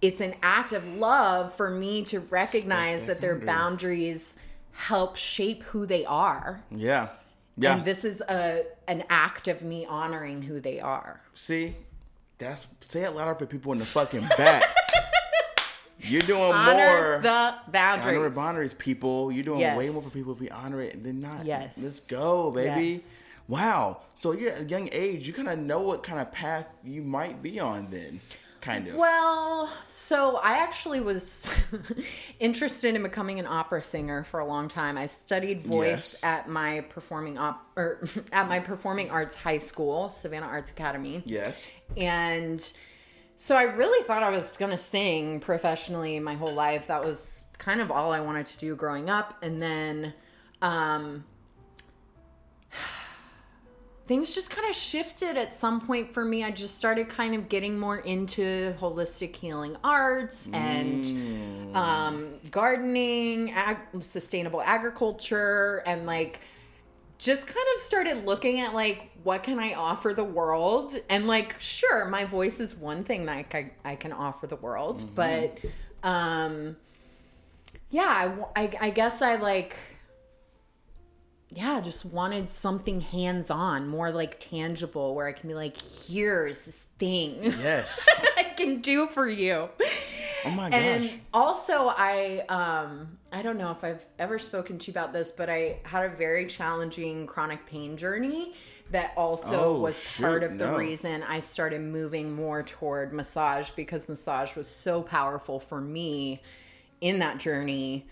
It's 0.01 0.19
an 0.19 0.33
act 0.41 0.73
of 0.73 0.85
love 0.85 1.55
for 1.55 1.69
me 1.69 2.03
to 2.05 2.19
recognize 2.19 3.05
that 3.05 3.21
their 3.21 3.35
boundaries 3.35 4.35
help 4.73 5.15
shape 5.15 5.61
who 5.63 5.85
they 5.85 6.05
are. 6.05 6.63
yeah, 6.71 7.09
yeah. 7.57 7.75
And 7.77 7.85
this 7.85 8.03
is 8.03 8.21
a 8.21 8.65
an 8.87 9.03
act 9.09 9.47
of 9.47 9.61
me 9.61 9.85
honoring 9.85 10.43
who 10.43 10.59
they 10.59 10.79
are. 10.79 11.21
See, 11.33 11.75
that's 12.37 12.67
say 12.81 13.03
it 13.03 13.11
louder 13.15 13.35
for 13.35 13.45
people 13.45 13.71
in 13.73 13.79
the 13.79 13.85
fucking 13.85 14.27
back. 14.37 14.63
You're 16.03 16.21
doing 16.23 16.41
Honor 16.51 17.11
more. 17.11 17.19
the 17.21 17.55
boundaries. 17.71 18.17
honor 18.17 18.29
the 18.29 18.35
boundaries, 18.35 18.73
people. 18.73 19.31
You're 19.31 19.43
doing 19.43 19.59
Yes. 19.59 19.77
way 19.77 19.89
more 19.89 20.01
for 20.01 20.09
people 20.09 20.33
if 20.33 20.39
we 20.39 20.49
honor 20.49 20.81
it 20.81 21.03
than 21.03 21.21
not. 21.21 21.45
Yes. 21.45 21.69
Let's 21.77 21.99
go, 21.99 22.49
baby. 22.49 22.93
Yes. 22.93 23.21
Wow. 23.47 24.01
So 24.15 24.31
you're 24.31 24.51
at 24.51 24.61
a 24.61 24.65
young 24.65 24.89
age, 24.91 25.27
you 25.27 25.33
kind 25.33 25.47
of 25.47 25.59
know 25.59 25.81
what 25.81 26.01
kind 26.01 26.19
of 26.19 26.31
path 26.31 26.67
you 26.83 27.03
might 27.03 27.43
be 27.43 27.59
on 27.59 27.89
then. 27.91 28.19
Kind 28.61 28.87
of. 28.87 28.95
Well, 28.95 29.69
so 29.87 30.37
I 30.37 30.59
actually 30.59 30.99
was 31.01 31.47
interested 32.39 32.95
in 32.95 33.01
becoming 33.03 33.39
an 33.39 33.47
opera 33.47 33.83
singer 33.83 34.23
for 34.23 34.39
a 34.39 34.45
long 34.45 34.67
time. 34.69 34.97
I 34.97 35.07
studied 35.07 35.63
voice 35.65 36.19
Yes. 36.21 36.23
at 36.23 36.47
my 36.49 36.81
performing 36.81 37.37
op 37.39 37.65
or 37.75 38.07
at 38.31 38.47
my 38.47 38.59
performing 38.59 39.09
arts 39.09 39.35
high 39.35 39.57
school, 39.57 40.09
Savannah 40.09 40.45
Arts 40.45 40.69
Academy. 40.69 41.23
yes. 41.25 41.65
And 41.97 42.71
so 43.35 43.57
I 43.57 43.63
really 43.63 44.03
thought 44.05 44.21
I 44.23 44.29
was 44.29 44.55
going 44.57 44.71
to 44.71 44.77
sing 44.77 45.39
professionally 45.39 46.19
my 46.19 46.35
whole 46.35 46.53
life. 46.53 46.87
That 46.87 47.03
was 47.03 47.43
kind 47.57 47.81
of 47.81 47.89
all 47.91 48.11
I 48.11 48.19
wanted 48.21 48.45
to 48.47 48.57
do 48.59 48.75
growing 48.75 49.09
up. 49.09 49.35
And 49.41 49.59
then 49.61 50.13
um, 50.61 51.25
things 54.11 54.35
just 54.35 54.49
kind 54.49 54.69
of 54.69 54.75
shifted 54.75 55.37
at 55.37 55.53
some 55.53 55.79
point 55.79 56.13
for 56.13 56.25
me. 56.25 56.43
I 56.43 56.51
just 56.51 56.77
started 56.77 57.07
kind 57.07 57.33
of 57.33 57.47
getting 57.47 57.79
more 57.79 57.99
into 57.99 58.75
holistic 58.77 59.33
healing 59.33 59.77
arts 59.85 60.49
and 60.51 61.73
um, 61.73 62.33
gardening, 62.51 63.51
ag- 63.51 63.77
sustainable 64.01 64.61
agriculture, 64.61 65.81
and 65.85 66.05
like 66.05 66.41
just 67.19 67.47
kind 67.47 67.65
of 67.73 67.81
started 67.81 68.25
looking 68.25 68.59
at 68.59 68.73
like 68.73 69.09
what 69.23 69.43
can 69.43 69.59
I 69.59 69.75
offer 69.75 70.13
the 70.13 70.25
world? 70.25 70.93
And 71.09 71.25
like 71.25 71.55
sure 71.57 72.03
my 72.03 72.25
voice 72.25 72.59
is 72.59 72.75
one 72.75 73.05
thing 73.05 73.27
that 73.27 73.37
I, 73.37 73.43
ca- 73.43 73.71
I 73.85 73.95
can 73.95 74.11
offer 74.11 74.45
the 74.45 74.57
world 74.57 75.05
but 75.15 75.57
um 76.03 76.75
yeah 77.89 78.35
I 78.57 78.89
guess 78.89 79.21
I 79.21 79.37
like 79.37 79.77
yeah 81.53 81.81
just 81.81 82.05
wanted 82.05 82.49
something 82.49 83.01
hands 83.01 83.49
on 83.49 83.87
more 83.87 84.09
like 84.11 84.39
tangible 84.39 85.13
where 85.15 85.27
I 85.27 85.33
can 85.33 85.49
be 85.49 85.53
like 85.55 85.75
here's 86.07 86.63
this 86.63 86.83
thing 86.97 87.43
Yes. 87.43 88.07
I 88.37 88.43
can 88.43 88.81
do 88.81 89.07
for 89.07 89.27
you 89.27 89.67
Oh 90.45 90.49
my 90.49 90.69
gosh. 90.71 90.79
and 90.81 91.11
also 91.33 91.87
i 91.95 92.43
um 92.49 93.17
i 93.31 93.41
don't 93.43 93.57
know 93.59 93.69
if 93.71 93.83
i've 93.83 94.03
ever 94.17 94.39
spoken 94.39 94.79
to 94.79 94.87
you 94.87 94.91
about 94.91 95.13
this 95.13 95.29
but 95.29 95.49
i 95.51 95.77
had 95.83 96.05
a 96.05 96.09
very 96.15 96.47
challenging 96.47 97.27
chronic 97.27 97.65
pain 97.67 97.95
journey 97.95 98.53
that 98.89 99.13
also 99.15 99.75
Oh, 99.75 99.79
was 99.79 99.99
shoot, 99.99 100.23
part 100.23 100.43
of 100.43 100.57
the 100.57 100.73
reason 100.73 101.21
i 101.23 101.39
started 101.41 101.81
moving 101.81 102.33
more 102.35 102.63
toward 102.63 103.13
massage 103.13 103.69
because 103.71 104.09
massage 104.09 104.55
was 104.55 104.67
so 104.67 105.01
powerful 105.03 105.59
for 105.59 105.79
me 105.79 106.41
in 107.01 107.19
that 107.19 107.37
journey 107.37 108.07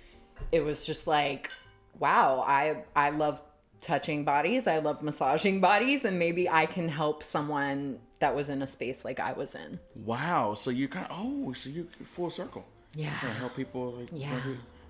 it 0.51 0.63
was 0.63 0.85
just 0.85 1.07
like 1.07 1.49
wow 1.99 2.43
i 2.47 2.83
i 2.95 3.09
love 3.09 3.41
touching 3.81 4.23
bodies 4.25 4.67
i 4.67 4.77
love 4.79 5.01
massaging 5.01 5.61
bodies 5.61 6.03
and 6.05 6.19
maybe 6.19 6.49
i 6.49 6.65
can 6.65 6.89
help 6.89 7.23
someone 7.23 7.99
that 8.19 8.35
was 8.35 8.49
in 8.49 8.61
a 8.61 8.67
space 8.67 9.05
like 9.05 9.19
i 9.19 9.31
was 9.33 9.55
in 9.55 9.79
wow. 9.95 10.53
So 10.53 10.69
you 10.71 10.87
kind 10.87 11.05
of, 11.09 11.11
oh, 11.19 11.53
so 11.53 11.69
you 11.69 11.87
full 12.03 12.29
circle. 12.29 12.65
Yeah. 12.95 13.11
Trying 13.19 13.33
to 13.33 13.39
help 13.39 13.55
people. 13.55 13.91
Like, 13.91 14.09
Yeah. 14.11 14.39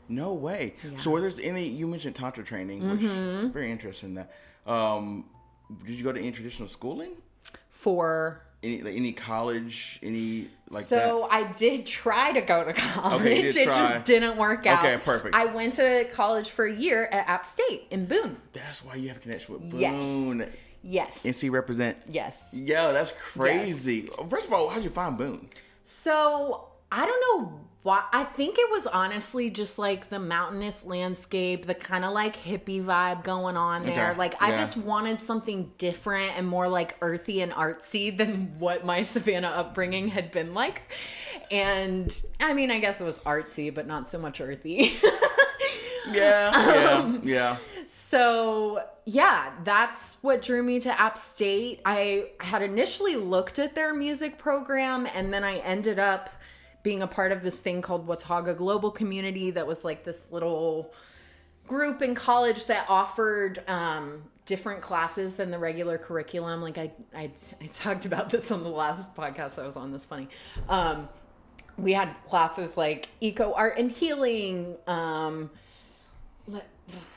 No 0.08 0.34
way. 0.34 0.74
So 0.98 1.12
were 1.12 1.22
there's 1.22 1.38
any, 1.40 1.68
you 1.68 1.86
mentioned 1.88 2.16
Tantra 2.16 2.44
training, 2.44 2.90
which 2.90 3.02
Mm-hmm. 3.02 3.50
very 3.50 3.72
interesting 3.72 4.16
that. 4.16 4.32
Um, 4.66 5.26
did 5.86 5.96
you 5.96 6.04
go 6.04 6.12
to 6.12 6.20
any 6.20 6.32
traditional 6.32 6.68
schooling? 6.68 7.12
for 7.70 8.42
Any, 8.62 8.82
like, 8.82 8.96
any 8.96 9.14
college, 9.14 10.00
any 10.04 10.50
like 10.70 10.84
so 10.84 11.28
that? 11.32 11.34
I 11.34 11.52
did 11.54 11.86
try 11.86 12.34
to 12.34 12.42
go 12.42 12.64
to 12.66 12.74
college. 12.74 13.22
Okay, 13.22 13.42
it 13.44 13.54
try. 13.54 13.66
just 13.94 14.06
didn't 14.06 14.36
work 14.38 14.66
out. 14.66 14.84
Okay, 14.84 14.98
perfect. 15.02 15.34
I 15.34 15.46
went 15.46 15.76
to 15.76 16.06
college 16.12 16.50
for 16.50 16.66
a 16.66 16.74
year 16.76 17.06
at 17.12 17.28
App 17.30 17.46
State 17.46 17.84
in 17.90 18.06
Boone. 18.06 18.36
That's 18.52 18.84
why 18.84 18.96
you 18.96 19.08
have 19.08 19.18
a 19.18 19.20
connection 19.22 19.54
with 19.54 19.74
Yes. 19.74 19.94
Boone. 19.94 20.40
Yes. 20.84 21.24
Yes. 21.24 21.24
NC 21.24 21.52
represent. 21.52 21.98
yes. 22.10 22.50
Yo, 22.54 22.92
that's 22.94 23.12
crazy. 23.34 24.10
First 24.30 24.48
of 24.48 24.54
all, 24.54 24.70
how'd 24.70 24.84
you 24.84 24.90
find 24.90 25.18
Boone? 25.18 25.50
So 25.84 26.68
I 26.92 27.06
don't 27.06 27.22
know 27.40 27.60
why. 27.84 28.04
I 28.12 28.24
think 28.26 28.58
it 28.60 28.70
was 28.72 28.86
honestly 28.88 29.50
just 29.50 29.80
like 29.80 30.10
the 30.10 30.20
mountainous 30.20 30.86
landscape, 30.86 31.66
the 31.66 31.76
kind 31.76 32.04
of 32.04 32.14
like 32.14 32.36
hippie 32.36 32.84
vibe 32.84 33.24
going 33.24 33.56
on 33.58 33.84
there. 33.86 34.10
Okay, 34.12 34.18
Like 34.18 34.42
I 34.42 34.50
yeah. 34.50 34.56
just 34.58 34.76
wanted 34.78 35.22
something 35.22 35.72
different 35.78 36.38
and 36.38 36.48
more 36.48 36.68
like 36.68 36.98
earthy 37.02 37.42
and 37.42 37.52
artsy 37.54 38.16
than 38.16 38.60
what 38.60 38.86
my 38.86 39.04
Savannah 39.16 39.48
upbringing 39.48 40.10
had 40.10 40.32
been 40.32 40.54
like. 40.54 40.82
And 41.52 42.14
I 42.40 42.54
mean, 42.54 42.70
I 42.70 42.80
guess 42.80 43.00
it 43.02 43.06
was 43.06 43.20
artsy, 43.22 43.74
but 43.74 43.88
not 43.88 44.08
so 44.08 44.18
much 44.20 44.42
earthy. 44.42 44.94
Yeah, 46.12 46.52
Um, 47.04 47.22
yeah, 47.24 47.34
yeah. 47.34 47.58
So, 47.88 48.84
yeah, 49.06 49.52
that's 49.64 50.18
what 50.22 50.42
drew 50.42 50.64
me 50.64 50.80
to 50.82 51.00
App 51.00 51.18
State. 51.18 51.82
I 51.86 52.30
had 52.40 52.62
initially 52.62 53.16
looked 53.16 53.60
at 53.60 53.76
their 53.76 53.94
music 53.94 54.38
program 54.38 55.08
and 55.14 55.34
then 55.34 55.44
I 55.44 55.58
ended 55.58 56.00
up 56.00 56.30
being 56.84 57.02
a 57.02 57.08
part 57.08 57.32
of 57.32 57.44
this 57.44 57.60
thing 57.60 57.82
called 57.82 58.08
Watauga 58.08 58.54
Global 58.54 58.92
Community 58.92 59.52
that 59.52 59.68
was 59.68 59.84
like 59.84 60.04
this 60.04 60.24
little 60.32 60.94
group 61.68 62.02
in 62.02 62.16
college 62.16 62.66
that 62.66 62.86
offered 62.90 63.64
um, 63.68 64.24
different 64.46 64.82
classes 64.82 65.36
than 65.36 65.52
the 65.52 65.60
regular 65.60 65.98
curriculum. 65.98 66.62
Like 66.62 66.78
I, 66.78 66.92
I, 67.16 67.32
I 67.62 67.68
talked 67.68 68.06
about 68.06 68.30
this 68.30 68.52
on 68.52 68.64
the 68.64 68.70
last 68.70 69.16
podcast 69.16 69.62
I 69.62 69.66
was 69.66 69.78
on. 69.78 69.92
This 69.92 70.06
funny. 70.06 70.28
Um, 70.68 71.10
we 71.78 71.94
had 71.94 72.14
classes 72.28 72.76
like 72.76 73.10
eco 73.22 73.54
art 73.54 73.78
and 73.78 73.92
healing. 73.92 74.76
Um, 74.88 75.52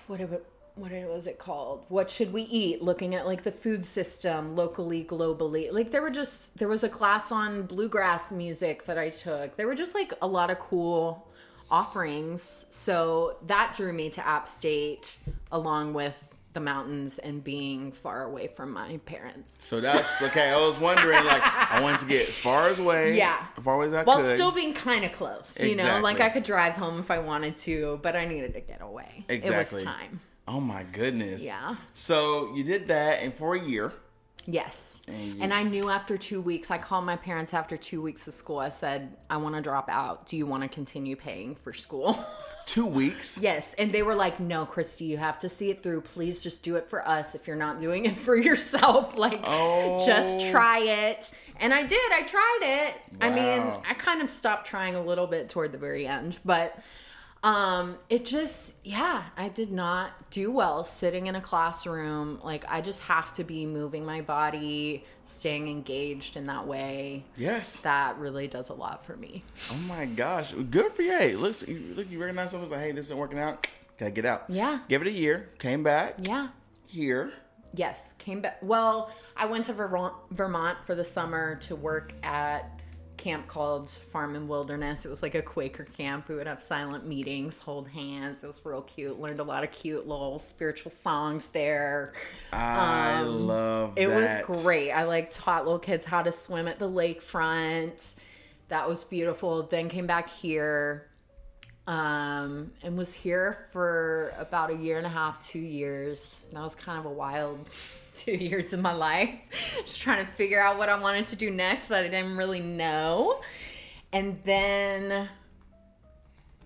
what 0.07 0.21
it, 0.21 0.47
what 0.75 0.91
was 0.93 1.27
it 1.27 1.39
called? 1.39 1.85
What 1.89 2.11
should 2.11 2.33
we 2.33 2.43
eat? 2.43 2.83
Looking 2.83 3.15
at 3.15 3.27
like 3.27 3.45
the 3.45 3.53
food 3.53 3.85
system 3.85 4.57
locally, 4.57 5.05
globally. 5.05 5.73
Like 5.73 5.91
there 5.91 6.03
were 6.03 6.11
just 6.11 6.57
there 6.59 6.69
was 6.69 6.83
a 6.83 6.89
class 6.89 7.31
on 7.31 7.63
bluegrass 7.65 8.33
music 8.33 8.85
that 8.87 8.99
I 8.99 9.11
took. 9.11 9.57
There 9.57 9.67
were 9.67 9.75
just 9.75 9.95
like 9.95 10.13
a 10.23 10.27
lot 10.27 10.51
of 10.51 10.59
cool 10.59 11.29
offerings. 11.71 12.67
So 12.71 13.37
that 13.47 13.75
drew 13.77 13.93
me 13.93 14.11
to 14.11 14.27
App 14.27 14.49
State 14.49 15.19
along 15.51 15.95
with 15.95 16.17
the 16.53 16.61
mountains 16.61 17.19
and 17.19 17.43
being 17.43 17.93
far 17.93 18.25
away 18.25 18.47
from 18.47 18.73
my 18.73 18.99
parents. 19.07 19.65
So 19.67 19.81
that's 19.81 20.21
okay. 20.21 20.51
I 20.51 20.57
was 20.59 20.79
wondering, 20.79 21.25
like, 21.25 21.41
I 21.43 21.81
wanted 21.81 22.01
to 22.01 22.07
get 22.07 22.29
as 22.29 22.37
far 22.37 22.69
as 22.69 22.79
away, 22.79 23.17
Yeah. 23.17 23.47
as 23.57 23.65
far 23.65 23.83
as 23.85 23.95
I 23.95 24.01
could. 24.01 24.07
While 24.07 24.19
could. 24.19 24.35
still 24.35 24.53
being 24.53 24.75
kind 24.75 25.03
of 25.07 25.13
close, 25.13 25.57
you 25.59 25.77
know, 25.77 26.01
like 26.03 26.21
I 26.21 26.29
could 26.29 26.43
drive 26.43 26.75
home 26.75 27.01
if 27.01 27.11
I 27.11 27.21
wanted 27.21 27.57
to, 27.59 27.99
but 28.03 28.17
I 28.17 28.27
needed 28.27 28.53
to 28.53 28.61
get 28.61 28.83
away. 28.83 29.25
Exactly. 29.31 29.83
It 29.83 29.87
was 29.87 29.95
time. 29.97 30.21
Oh 30.49 30.61
my 30.61 30.83
goodness. 30.83 31.43
Yeah. 31.43 31.77
So 31.95 32.55
you 32.55 32.65
did 32.65 32.89
that, 32.89 33.23
and 33.23 33.35
for 33.35 33.55
a 33.55 33.61
year. 33.61 33.93
Yes. 34.45 34.99
And 35.07 35.37
you- 35.37 35.43
And 35.43 35.55
I 35.55 35.63
knew 35.63 35.89
after 35.89 36.19
two 36.19 36.41
weeks, 36.41 36.71
I 36.71 36.79
called 36.79 37.05
my 37.05 37.15
parents 37.17 37.55
after 37.55 37.77
two 37.77 38.03
weeks 38.03 38.27
of 38.27 38.35
school. 38.35 38.59
I 38.59 38.71
said, 38.71 39.17
I 39.31 39.37
want 39.37 39.55
to 39.55 39.61
drop 39.63 39.89
out. 39.89 40.27
Do 40.27 40.37
you 40.37 40.47
want 40.47 40.65
to 40.65 40.69
continue 40.69 41.15
paying 41.17 41.55
for 41.55 41.73
school? 41.73 42.19
Two 42.67 42.87
weeks. 42.87 43.39
yes. 43.39 43.75
And 43.75 43.91
they 43.93 44.03
were 44.05 44.15
like, 44.15 44.39
no, 44.39 44.65
Christi, 44.65 45.05
you 45.05 45.17
have 45.17 45.41
to 45.41 45.49
see 45.49 45.71
it 45.71 45.83
through. 45.83 46.03
Please 46.03 46.41
just 46.41 46.63
do 46.63 46.77
it 46.77 46.89
for 46.89 47.07
us 47.07 47.35
if 47.35 47.49
you're 47.49 47.57
not 47.57 47.81
doing 47.81 48.05
it 48.07 48.17
for 48.27 48.37
yourself. 48.37 49.17
Like, 49.19 49.41
Oh. 49.45 50.05
just 50.07 50.41
try 50.51 50.79
it. 50.79 51.31
And 51.59 51.75
I 51.75 51.83
did. 51.83 52.13
I 52.13 52.23
tried 52.23 52.61
it. 52.63 52.95
I 53.21 53.31
mean, 53.31 53.61
I 53.89 53.95
kind 53.95 54.23
of 54.23 54.31
stopped 54.31 54.67
trying 54.69 54.95
a 54.95 55.03
little 55.03 55.27
bit 55.27 55.49
toward 55.51 55.73
the 55.73 55.79
very 55.79 56.07
end, 56.07 56.39
but 56.45 56.79
Um, 57.43 57.99
it 58.09 58.25
just, 58.25 58.77
yeah, 58.85 59.25
I 59.37 59.49
did 59.49 59.73
not 59.73 60.31
do 60.31 60.53
well 60.53 60.85
sitting 60.85 61.27
in 61.27 61.35
a 61.35 61.41
classroom. 61.41 62.39
Like, 62.45 62.65
I 62.69 62.81
just 62.81 63.01
have 63.01 63.33
to 63.35 63.43
be 63.45 63.67
moving 63.67 64.05
my 64.05 64.21
body, 64.21 65.05
staying 65.25 65.67
engaged 65.69 66.37
in 66.37 66.47
that 66.47 66.67
way. 66.69 67.25
Yes. 67.37 67.81
That 67.81 68.17
really 68.19 68.47
does 68.47 68.69
a 68.69 68.75
lot 68.75 69.05
for 69.05 69.17
me. 69.17 69.43
Oh 69.73 69.77
my 69.89 70.07
gosh, 70.07 70.53
good 70.71 70.93
for 70.93 71.03
you. 71.03 71.11
Hey, 71.11 71.35
look, 71.35 71.67
you, 71.67 71.81
look, 71.97 72.09
you 72.11 72.21
recognize 72.21 72.53
someone's 72.53 72.71
like, 72.71 72.81
hey, 72.81 72.93
this 72.93 73.07
isn't 73.07 73.19
working 73.19 73.41
out. 73.41 73.67
Gotta 73.99 74.13
get 74.13 74.25
out. 74.25 74.45
Yeah. 74.49 74.79
Give 74.89 75.03
it 75.03 75.09
a 75.09 75.13
year. 75.13 75.51
Came 75.59 75.83
back 75.83 76.17
Yeah. 76.21 76.49
here. 76.87 77.33
Yes, 77.75 78.15
came 78.19 78.41
back. 78.43 78.59
Well, 78.63 79.11
I 79.37 79.47
went 79.47 79.65
to 79.67 79.73
Vermont, 79.73 80.15
Vermont 80.31 80.79
for 80.85 80.95
the 80.95 81.05
summer 81.05 81.57
to 81.63 81.75
work 81.75 82.13
at 82.23 82.82
camp 83.23 83.47
called 83.47 83.89
Farm 83.91 84.35
and 84.35 84.49
Wilderness. 84.49 85.07
It 85.07 85.09
was 85.09 85.23
like 85.23 85.35
a 85.37 85.43
Quaker 85.43 85.85
camp. 85.85 86.29
We 86.29 86.35
would 86.35 86.47
have 86.49 86.61
silent 86.63 87.07
meetings, 87.07 87.59
hold 87.59 87.89
hands. 87.89 88.43
It 88.43 88.47
was 88.47 88.61
real 88.65 88.83
cute. 88.83 89.21
Learned 89.21 89.39
a 89.39 89.45
lot 89.45 89.63
of 89.63 89.71
cute 89.71 90.09
little 90.09 90.39
spiritual 90.41 90.91
songs 90.91 91.49
there. 91.49 92.13
I 92.53 93.23
love 93.23 93.91
Um, 93.91 93.95
It 93.97 94.09
that. 94.09 94.49
was 94.49 94.63
great. 94.63 94.91
I 94.91 95.05
like 95.05 95.31
taught 95.31 95.65
little 95.65 95.79
kids 95.79 96.05
how 96.05 96.23
to 96.23 96.33
swim 96.33 96.67
at 96.67 96.79
the 96.81 96.89
lakefront. 96.89 98.15
That 98.69 98.89
was 98.89 99.05
beautiful. 99.05 99.63
Then 99.65 99.89
came 99.89 100.07
back 100.07 100.29
here 100.29 101.07
um, 101.87 102.71
and 102.83 102.97
was 102.97 103.13
here 103.13 103.67
for 103.73 104.33
about 104.39 104.71
a 104.71 104.75
year 104.77 104.99
and 104.99 105.07
a 105.07 105.11
half, 105.11 105.47
two 105.47 105.59
years. 105.59 106.41
That 106.53 106.63
was 106.63 106.75
kind 106.75 106.99
of 106.99 107.07
a 107.07 107.11
wild 107.11 107.69
two 108.15 108.33
years 108.33 108.73
of 108.73 108.81
my 108.81 108.93
life. 108.93 109.31
Just 109.85 110.01
trying 110.01 110.25
to 110.25 110.31
figure 110.33 110.61
out 110.61 110.79
what 110.79 110.89
I 110.89 110.99
wanted 111.01 111.27
to 111.29 111.37
do 111.37 111.51
next, 111.51 111.89
but 111.89 112.05
I 112.05 112.09
didn't 112.09 112.37
really 112.37 112.61
know. 112.61 113.41
And 114.13 114.39
then 114.45 115.29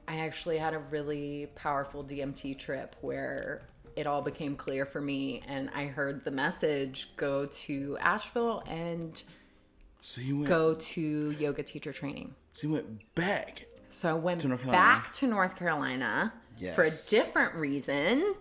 I 0.09 0.19
actually 0.19 0.59
had 0.59 0.75
a 0.75 0.79
really 0.79 1.49
powerful 1.55 2.05
DMT 2.05 2.59
trip 2.59 2.97
where 3.01 3.63
it 3.97 4.07
all 4.07 4.21
became 4.23 4.57
clear 4.57 4.85
for 4.85 5.01
me 5.01 5.43
and 5.49 5.71
I 5.75 5.87
heard 5.87 6.25
the 6.25 6.31
message 6.31 7.11
go 7.17 7.47
to 7.47 7.97
Asheville 8.01 8.63
and 8.67 9.21
So 10.03 10.21
you 10.21 10.37
went. 10.37 10.49
go 10.49 10.75
to 10.75 11.31
yoga 11.31 11.63
teacher 11.63 11.93
training. 11.93 12.35
So 12.53 12.67
you 12.67 12.75
went 12.75 13.15
back. 13.15 13.65
So 13.89 14.11
I 14.11 14.15
went 14.15 14.41
To 14.43 14.49
back 14.57 15.13
to 15.15 15.27
North 15.27 15.57
Carolina 15.57 16.33
for 16.75 16.85
a 16.85 16.91
different 17.09 17.55
reason. 17.55 18.35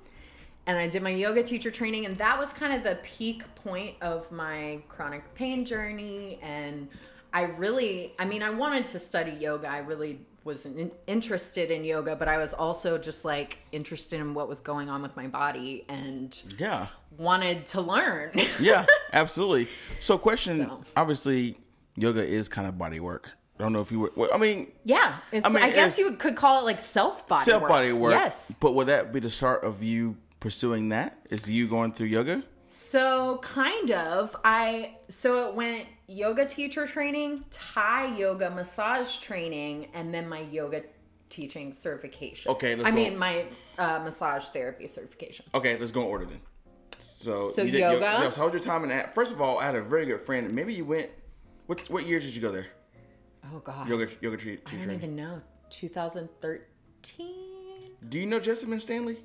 And 0.67 0.77
I 0.79 0.87
did 0.87 1.03
my 1.03 1.11
yoga 1.11 1.43
teacher 1.43 1.69
training, 1.69 2.05
and 2.07 2.17
that 2.17 2.39
was 2.39 2.51
kind 2.51 2.73
of 2.73 2.83
the 2.83 2.97
peak 3.03 3.43
point 3.53 3.95
of 4.01 4.31
my 4.31 4.81
chronic 4.89 5.31
pain 5.35 5.63
journey. 5.63 6.39
And 6.41 6.87
I 7.33 7.43
really, 7.43 8.13
I 8.17 8.25
mean, 8.25 8.41
I 8.41 8.49
wanted 8.49 8.87
to 8.89 8.99
study 8.99 9.31
yoga. 9.31 9.67
I 9.67 9.79
really 9.79 10.21
was 10.43 10.65
in, 10.65 10.91
interested 11.05 11.69
in 11.69 11.83
yoga, 11.83 12.15
but 12.15 12.27
I 12.27 12.37
was 12.37 12.53
also 12.53 12.97
just 12.97 13.25
like 13.25 13.59
interested 13.71 14.19
in 14.19 14.33
what 14.33 14.47
was 14.49 14.59
going 14.59 14.89
on 14.89 15.01
with 15.03 15.15
my 15.15 15.27
body 15.27 15.85
and 15.87 16.35
Yeah. 16.57 16.87
wanted 17.17 17.67
to 17.67 17.81
learn. 17.81 18.31
Yeah, 18.59 18.85
absolutely. 19.13 19.67
So, 19.99 20.17
question 20.17 20.65
So. 20.67 20.81
obviously, 20.95 21.59
yoga 21.95 22.23
is 22.23 22.49
kind 22.49 22.67
of 22.67 22.77
body 22.77 22.99
work. 22.99 23.33
I 23.59 23.63
don't 23.63 23.71
know 23.71 23.79
if 23.79 23.91
you 23.91 24.00
were, 24.01 24.12
well, 24.15 24.29
I 24.33 24.38
mean, 24.38 24.71
yeah, 24.83 25.17
I 25.31 25.39
I, 25.43 25.71
guess 25.71 25.97
you 25.97 26.12
could 26.13 26.35
call 26.35 26.59
it 26.59 26.63
like 26.63 26.79
self 26.81 27.25
body 27.27 27.45
self 27.45 27.67
body 27.67 27.93
work. 27.93 28.12
Yes. 28.12 28.53
But 28.59 28.74
would 28.74 28.88
that 28.88 29.13
be 29.13 29.21
the 29.21 29.31
start 29.31 29.63
of 29.63 29.81
you 29.81 30.17
pursuing 30.41 30.89
that? 30.89 31.17
Is 31.29 31.50
you 31.50 31.67
going 31.67 31.93
through 31.93 32.07
yoga? 32.07 32.43
So 32.67 33.39
kind 33.41 33.91
of. 33.91 34.35
I 34.43 34.97
so 35.07 35.47
it 35.47 35.55
went 35.55 35.88
yoga 36.07 36.45
teacher 36.45 36.85
training, 36.85 37.45
Thai 37.50 38.17
yoga 38.17 38.50
massage 38.50 39.17
training, 39.19 39.88
and 39.93 40.13
then 40.13 40.27
my 40.27 40.41
yoga 40.41 40.83
teaching 41.29 41.71
certification. 41.71 42.51
Okay, 42.51 42.75
let's 42.75 42.89
I 42.89 42.91
mean 42.91 43.17
my 43.17 43.45
uh, 43.77 44.00
massage 44.03 44.45
therapy 44.47 44.89
certification. 44.89 45.45
Okay, 45.53 45.77
let's 45.77 45.91
go 45.91 46.01
in 46.01 46.07
order 46.07 46.25
then. 46.25 46.41
So, 47.00 47.51
So 47.51 47.62
you 47.62 47.71
did 47.71 47.79
yoga? 47.79 48.19
yo- 48.21 48.29
so 48.29 48.41
how 48.41 48.45
was 48.47 48.53
your 48.53 48.62
time 48.62 48.83
in 48.83 48.89
that? 48.89 49.15
First 49.15 49.31
of 49.31 49.39
all, 49.41 49.57
I 49.59 49.65
had 49.65 49.75
a 49.75 49.81
very 49.81 50.05
good 50.05 50.21
friend. 50.21 50.51
Maybe 50.51 50.74
you 50.74 50.83
went. 50.83 51.09
What 51.67 51.89
what 51.89 52.05
years 52.05 52.25
did 52.25 52.35
you 52.35 52.41
go 52.41 52.51
there? 52.51 52.67
Oh 53.55 53.59
God, 53.59 53.88
Yoga 53.88 54.07
yoga 54.21 54.35
tre- 54.38 54.59
I 54.65 54.69
teacher. 54.69 54.85
don't 54.85 54.95
even 54.95 55.15
know. 55.15 55.41
2013. 55.69 57.27
Do 58.09 58.20
you 58.20 58.25
know 58.25 58.39
Jessamyn 58.39 58.81
Stanley? 58.81 59.18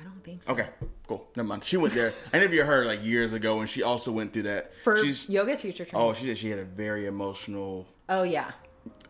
I 0.00 0.04
don't 0.04 0.22
think 0.22 0.42
so. 0.44 0.52
Okay, 0.52 0.68
cool. 1.08 1.26
Never 1.34 1.48
mind. 1.48 1.64
She 1.64 1.76
went 1.76 1.92
there. 1.94 2.12
I 2.32 2.36
interviewed 2.36 2.66
her 2.66 2.84
like 2.84 3.04
years 3.04 3.32
ago, 3.32 3.58
and 3.60 3.68
she 3.68 3.82
also 3.82 4.12
went 4.12 4.32
through 4.32 4.44
that. 4.44 4.72
For 4.84 4.98
She's 5.04 5.28
yoga 5.28 5.56
teacher 5.56 5.84
training. 5.84 6.08
oh, 6.08 6.14
she 6.14 6.26
did. 6.26 6.38
She 6.38 6.50
had 6.50 6.60
a 6.60 6.64
very 6.64 7.06
emotional 7.06 7.86
Oh, 8.08 8.22
yeah. 8.22 8.52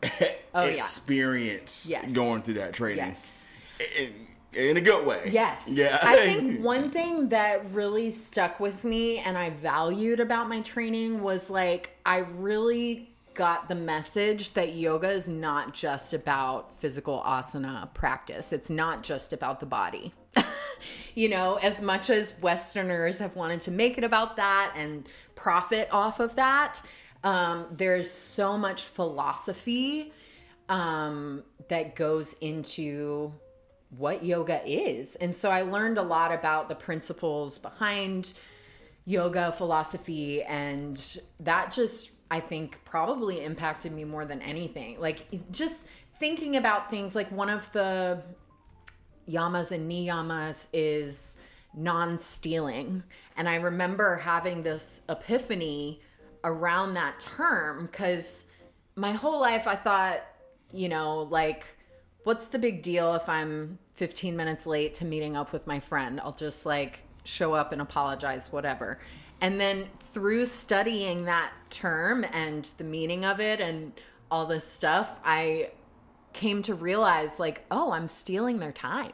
Oh, 0.55 0.65
yeah. 0.65 0.73
experience 0.73 1.87
Yes. 1.89 2.11
going 2.13 2.41
through 2.43 2.55
that 2.55 2.73
training. 2.73 2.97
Yes. 3.05 3.45
In, 3.99 4.15
in 4.55 4.77
a 4.79 4.81
good 4.81 5.07
way. 5.07 5.29
Yes. 5.31 5.69
Yeah. 5.71 5.99
I 6.03 6.17
think 6.25 6.65
one 6.65 6.91
thing 6.91 7.29
that 7.29 7.71
really 7.73 8.11
stuck 8.11 8.59
with 8.59 8.83
me 8.83 9.19
and 9.19 9.37
I 9.37 9.51
valued 9.51 10.21
about 10.21 10.49
my 10.49 10.63
training 10.63 11.23
was 11.23 11.51
like, 11.51 11.91
I 12.07 12.19
really 12.39 13.11
got 13.39 13.69
the 13.69 13.75
message 13.77 14.53
that 14.55 14.75
yoga 14.75 15.09
is 15.09 15.29
not 15.29 15.73
just 15.73 16.13
about 16.13 16.75
physical 16.81 17.23
asana 17.25 17.95
practice, 17.95 18.53
it's 18.53 18.69
not 18.69 19.05
just 19.05 19.33
about 19.33 19.61
the 19.61 19.67
body. 19.67 20.13
you 21.15 21.29
know, 21.29 21.55
as 21.63 21.81
much 21.81 22.11
as 22.11 22.35
Westerners 22.43 23.21
have 23.21 23.37
wanted 23.37 23.61
to 23.61 23.71
make 23.71 23.97
it 23.97 24.03
about 24.03 24.35
that 24.37 24.73
and 24.77 25.09
profit 25.37 25.89
off 25.93 26.19
of 26.19 26.35
that, 26.35 26.83
um, 27.23 27.67
there's 27.71 28.11
so 28.11 28.59
much 28.59 28.83
philosophy 28.87 30.13
um, 30.69 31.45
that 31.69 31.95
goes 31.95 32.35
into 32.41 33.33
what 33.91 34.25
yoga 34.25 34.61
is. 34.67 35.15
And 35.15 35.33
so 35.33 35.49
I 35.49 35.63
learned 35.63 35.97
a 35.97 36.03
lot 36.03 36.33
about 36.33 36.69
the 36.69 36.75
principles 36.75 37.57
behind 37.57 38.33
yoga 39.05 39.53
philosophy 39.53 40.43
and 40.43 41.19
that 41.39 41.71
just 41.71 42.18
I 42.31 42.41
think 42.41 42.79
probably 42.85 43.43
impacted 43.43 43.93
me 43.93 44.05
more 44.05 44.25
than 44.25 44.43
anything. 44.43 45.01
Like 45.01 45.27
just 45.51 45.89
thinking 46.19 46.57
about 46.57 46.91
things 46.91 47.15
like 47.15 47.31
one 47.31 47.49
of 47.49 47.71
the 47.73 48.23
yamas 49.29 49.71
and 49.71 49.91
niyamas 49.91 50.67
is 50.73 51.39
non-stealing. 51.75 53.03
And 53.37 53.49
I 53.49 53.57
remember 53.57 54.17
having 54.17 54.63
this 54.63 55.01
epiphany 55.09 56.03
around 56.45 56.95
that 56.95 57.19
term 57.21 57.89
cuz 57.89 58.47
my 58.97 59.13
whole 59.13 59.41
life 59.41 59.67
I 59.67 59.77
thought, 59.77 60.21
you 60.73 60.89
know, 60.89 61.23
like 61.31 61.67
what's 62.25 62.47
the 62.47 62.59
big 62.59 62.83
deal 62.83 63.15
if 63.15 63.29
I'm 63.29 63.79
15 63.95 64.37
minutes 64.37 64.67
late 64.67 64.95
to 64.97 65.05
meeting 65.05 65.37
up 65.37 65.53
with 65.53 65.67
my 65.67 65.81
friend? 65.81 66.21
I'll 66.21 66.33
just 66.33 66.67
like 66.67 67.01
show 67.25 67.55
up 67.55 67.73
and 67.73 67.81
apologize, 67.81 68.53
whatever. 68.53 68.99
And 69.41 69.61
then 69.61 69.87
through 70.13 70.47
studying 70.47 71.25
that 71.25 71.53
term 71.71 72.25
and 72.33 72.71
the 72.79 72.85
meaning 72.85 73.25
of 73.25 73.41
it 73.41 73.61
and 73.61 73.93
all 74.31 74.47
this 74.47 74.67
stuff, 74.67 75.09
I 75.25 75.71
came 76.33 76.63
to 76.65 76.75
realize 76.75 77.39
like, 77.39 77.65
oh, 77.71 77.93
I'm 77.93 78.09
stealing 78.09 78.59
their 78.59 78.73
time. 78.73 79.13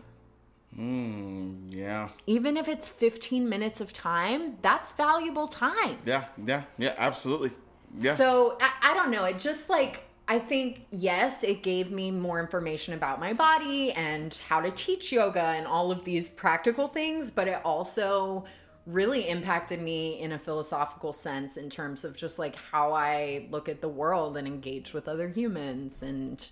Mm, 0.76 1.66
yeah. 1.70 2.08
Even 2.26 2.56
if 2.56 2.68
it's 2.68 2.88
15 2.88 3.48
minutes 3.48 3.80
of 3.80 3.92
time, 3.92 4.58
that's 4.62 4.90
valuable 4.92 5.46
time. 5.46 5.98
Yeah. 6.04 6.24
Yeah. 6.44 6.64
Yeah. 6.78 6.94
Absolutely. 6.98 7.52
Yeah. 7.96 8.14
So 8.14 8.58
I, 8.60 8.70
I 8.90 8.94
don't 8.94 9.10
know. 9.10 9.24
It 9.24 9.38
just 9.38 9.70
like 9.70 10.02
I 10.26 10.38
think 10.38 10.86
yes, 10.90 11.44
it 11.44 11.62
gave 11.62 11.90
me 11.90 12.10
more 12.10 12.40
information 12.40 12.94
about 12.94 13.20
my 13.20 13.34
body 13.34 13.92
and 13.92 14.34
how 14.48 14.60
to 14.60 14.70
teach 14.70 15.12
yoga 15.12 15.42
and 15.42 15.66
all 15.66 15.92
of 15.92 16.04
these 16.04 16.30
practical 16.30 16.88
things, 16.88 17.30
but 17.30 17.46
it 17.46 17.60
also 17.64 18.44
really 18.86 19.28
impacted 19.28 19.80
me 19.80 20.20
in 20.20 20.32
a 20.32 20.38
philosophical 20.38 21.12
sense 21.12 21.56
in 21.56 21.70
terms 21.70 22.04
of 22.04 22.16
just 22.16 22.38
like 22.38 22.54
how 22.56 22.92
I 22.92 23.46
look 23.50 23.68
at 23.68 23.80
the 23.80 23.88
world 23.88 24.36
and 24.36 24.46
engage 24.46 24.92
with 24.92 25.08
other 25.08 25.28
humans 25.28 26.02
and 26.02 26.46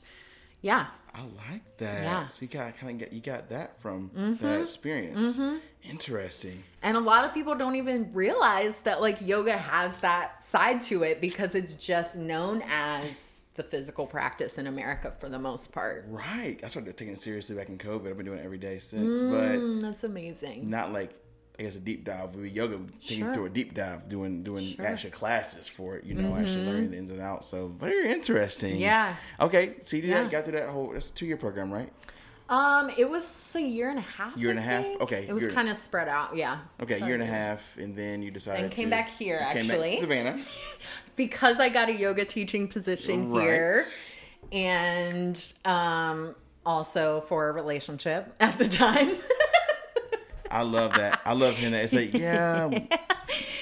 yeah. 0.63 0.87
I 1.15 1.21
like 1.51 1.77
that. 1.79 2.03
Yeah. 2.05 2.27
So 2.29 2.43
you 2.43 2.49
got 2.49 2.79
kind 2.79 2.93
of 2.93 2.99
get 2.99 3.13
you 3.13 3.21
got 3.21 3.51
that 3.51 3.79
from 3.83 4.11
that 4.41 4.63
experience. 4.63 5.39
Interesting. 5.91 6.63
And 6.83 6.97
a 6.97 7.01
lot 7.01 7.25
of 7.25 7.35
people 7.35 7.55
don't 7.55 7.77
even 7.77 8.13
realize 8.15 8.79
that 8.81 9.01
like 9.01 9.19
yoga 9.21 9.57
has 9.57 9.99
that 9.99 10.43
side 10.43 10.81
to 10.83 11.03
it 11.03 11.21
because 11.21 11.55
it's 11.55 11.75
just 11.75 12.17
known 12.17 12.63
as 12.71 13.41
the 13.55 13.63
physical 13.63 14.07
practice 14.07 14.57
in 14.57 14.67
America 14.67 15.13
for 15.19 15.29
the 15.29 15.39
most 15.39 15.73
part. 15.73 16.07
Right. 16.09 16.59
I 16.65 16.69
started 16.69 16.97
taking 16.97 17.13
it 17.13 17.21
seriously 17.21 17.57
back 17.57 17.69
in 17.69 17.77
COVID. 17.77 18.09
I've 18.09 18.17
been 18.17 18.25
doing 18.25 18.39
it 18.39 18.45
every 18.45 18.57
day 18.57 18.79
since, 18.79 19.19
Mm, 19.19 19.83
that's 19.83 20.05
amazing. 20.05 20.71
not 20.71 20.93
like 20.93 21.11
I 21.59 21.65
guess 21.65 21.77
a 21.77 21.81
deep 21.81 22.05
dive. 22.05 22.35
We 22.35 22.49
yoga 22.49 22.81
taking 23.01 23.25
Sure. 23.25 23.35
through 23.35 23.45
a 23.47 23.51
deep 23.51 23.75
dive, 23.75 24.09
doing 24.09 24.43
doing 24.43 24.75
Sure. 24.75 24.87
actual 24.87 25.11
classes 25.11 25.69
for 25.69 25.97
it. 25.97 26.05
You 26.05 26.15
know, 26.15 26.35
actually 26.35 26.65
learning 26.65 26.91
the 26.93 26.97
ins 26.97 27.11
and 27.11 27.21
outs. 27.21 27.47
So 27.47 27.69
very 27.69 28.11
interesting. 28.11 28.77
Yeah. 28.81 29.17
Okay. 29.39 29.75
So 29.83 29.97
you 29.97 30.03
did 30.03 30.11
Yeah. 30.11 30.29
got 30.29 30.45
through 30.45 30.55
that 30.59 30.69
whole. 30.71 30.93
That's 30.93 31.11
a 31.11 31.13
two 31.13 31.27
year 31.27 31.37
program, 31.37 31.71
right? 31.73 31.93
Um, 32.49 32.91
it 32.99 33.09
was 33.09 33.53
a 33.55 33.61
year 33.61 33.89
and 33.89 33.99
a 33.99 34.03
half. 34.03 34.37
Year 34.37 34.51
and 34.51 34.59
a 34.59 34.63
half? 34.63 34.85
Okay, 35.01 35.25
It 35.27 35.33
was 35.33 35.47
kind 35.47 35.71
of 35.71 35.77
spread 35.77 36.07
out, 36.09 36.37
yeah. 36.37 36.59
Okay, 36.83 36.99
year 36.99 37.15
and 37.15 37.23
a 37.23 37.27
half, 37.27 37.79
and 37.79 37.97
then 37.97 38.21
you 38.23 38.31
decided 38.31 38.65
And 38.65 38.73
came 38.73 38.87
to- 38.87 38.91
back 38.91 39.09
here, 39.11 39.39
came 39.39 39.47
back 39.47 39.53
to 39.55 39.73
actually. 39.73 40.01
Savannah. 40.01 40.39
because 41.17 41.61
I 41.61 41.71
got 41.71 41.89
a 41.89 41.93
yoga 41.95 42.27
teaching 42.27 42.69
position 42.69 43.31
Right. 43.31 43.43
here, 43.43 43.85
and 44.51 45.53
um, 45.65 46.35
also 46.67 47.23
for 47.29 47.49
a 47.49 47.53
relationship 47.53 48.35
at 48.41 48.59
the 48.59 48.69
time. 48.69 49.13
I 50.53 50.63
love 50.63 50.93
that. 50.95 51.21
I 51.25 51.33
love 51.33 51.57
hearing 51.57 51.73
that. 51.73 51.85
It's 51.85 51.95
like, 51.95 52.13
yeah, 52.19 52.69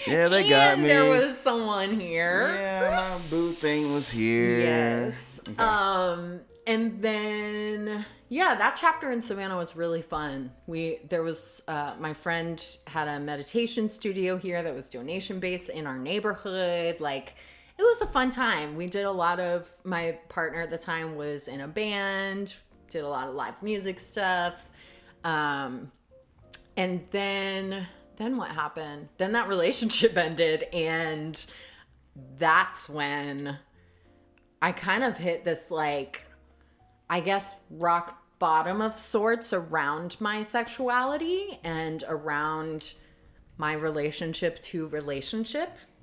yeah, 0.07 0.29
they 0.29 0.49
got 0.49 0.75
and 0.75 0.83
me. 0.83 0.89
there 0.89 1.09
was 1.09 1.39
someone 1.39 1.99
here. 1.99 2.51
yeah, 2.55 3.17
my 3.19 3.29
boo 3.31 3.53
thing 3.53 3.93
was 3.95 4.11
here. 4.11 4.59
Yes. 4.61 5.41
Okay. 5.49 5.63
Um 5.63 6.41
and 6.67 7.01
then 7.01 8.05
yeah, 8.29 8.55
that 8.55 8.77
chapter 8.81 9.11
in 9.11 9.23
Savannah 9.23 9.57
was 9.57 9.77
really 9.77 10.03
fun. 10.03 10.53
We 10.67 10.99
there 11.09 11.23
was 11.23 11.63
uh 11.69 11.95
my 12.01 12.13
friend 12.13 12.63
had 12.87 13.07
a 13.09 13.21
meditation 13.21 13.89
studio 13.89 14.37
here 14.37 14.63
that 14.63 14.75
was 14.75 14.89
donation 14.89 15.39
based 15.41 15.69
in 15.69 15.87
our 15.87 15.99
neighborhood. 15.99 17.01
Like 17.01 17.35
it 17.79 17.83
was 17.83 18.01
a 18.03 18.07
fun 18.09 18.31
time. 18.31 18.77
We 18.77 18.89
did 18.89 19.05
a 19.05 19.11
lot 19.13 19.39
of 19.41 19.71
my 19.85 20.19
partner 20.29 20.61
at 20.61 20.71
the 20.71 20.79
time 20.79 21.17
was 21.17 21.49
in 21.49 21.61
a 21.63 21.69
band, 21.69 22.57
did 22.91 23.05
a 23.05 23.09
lot 23.09 23.29
of 23.29 23.35
live 23.35 23.63
music 23.63 23.99
stuff. 24.01 24.69
Um 25.25 25.93
and 26.81 27.07
then 27.11 27.87
then 28.17 28.37
what 28.39 28.51
happened? 28.51 29.09
Then 29.19 29.33
that 29.33 29.49
relationship 29.49 30.17
ended 30.29 30.65
and 30.73 31.43
that's 32.39 32.89
when 32.89 33.59
I 34.63 34.73
kind 34.73 35.05
of 35.05 35.19
hit 35.19 35.45
this 35.45 35.71
like 35.71 36.23
I 37.11 37.21
guess 37.21 37.55
rock 37.71 38.17
bottom 38.39 38.81
of 38.81 38.99
sorts 38.99 39.53
around 39.53 40.19
my 40.21 40.43
sexuality 40.43 41.61
and 41.63 42.03
around 42.09 42.95
my 43.59 43.75
relationship 43.75 44.63
to 44.63 44.89
relationship. 44.89 45.71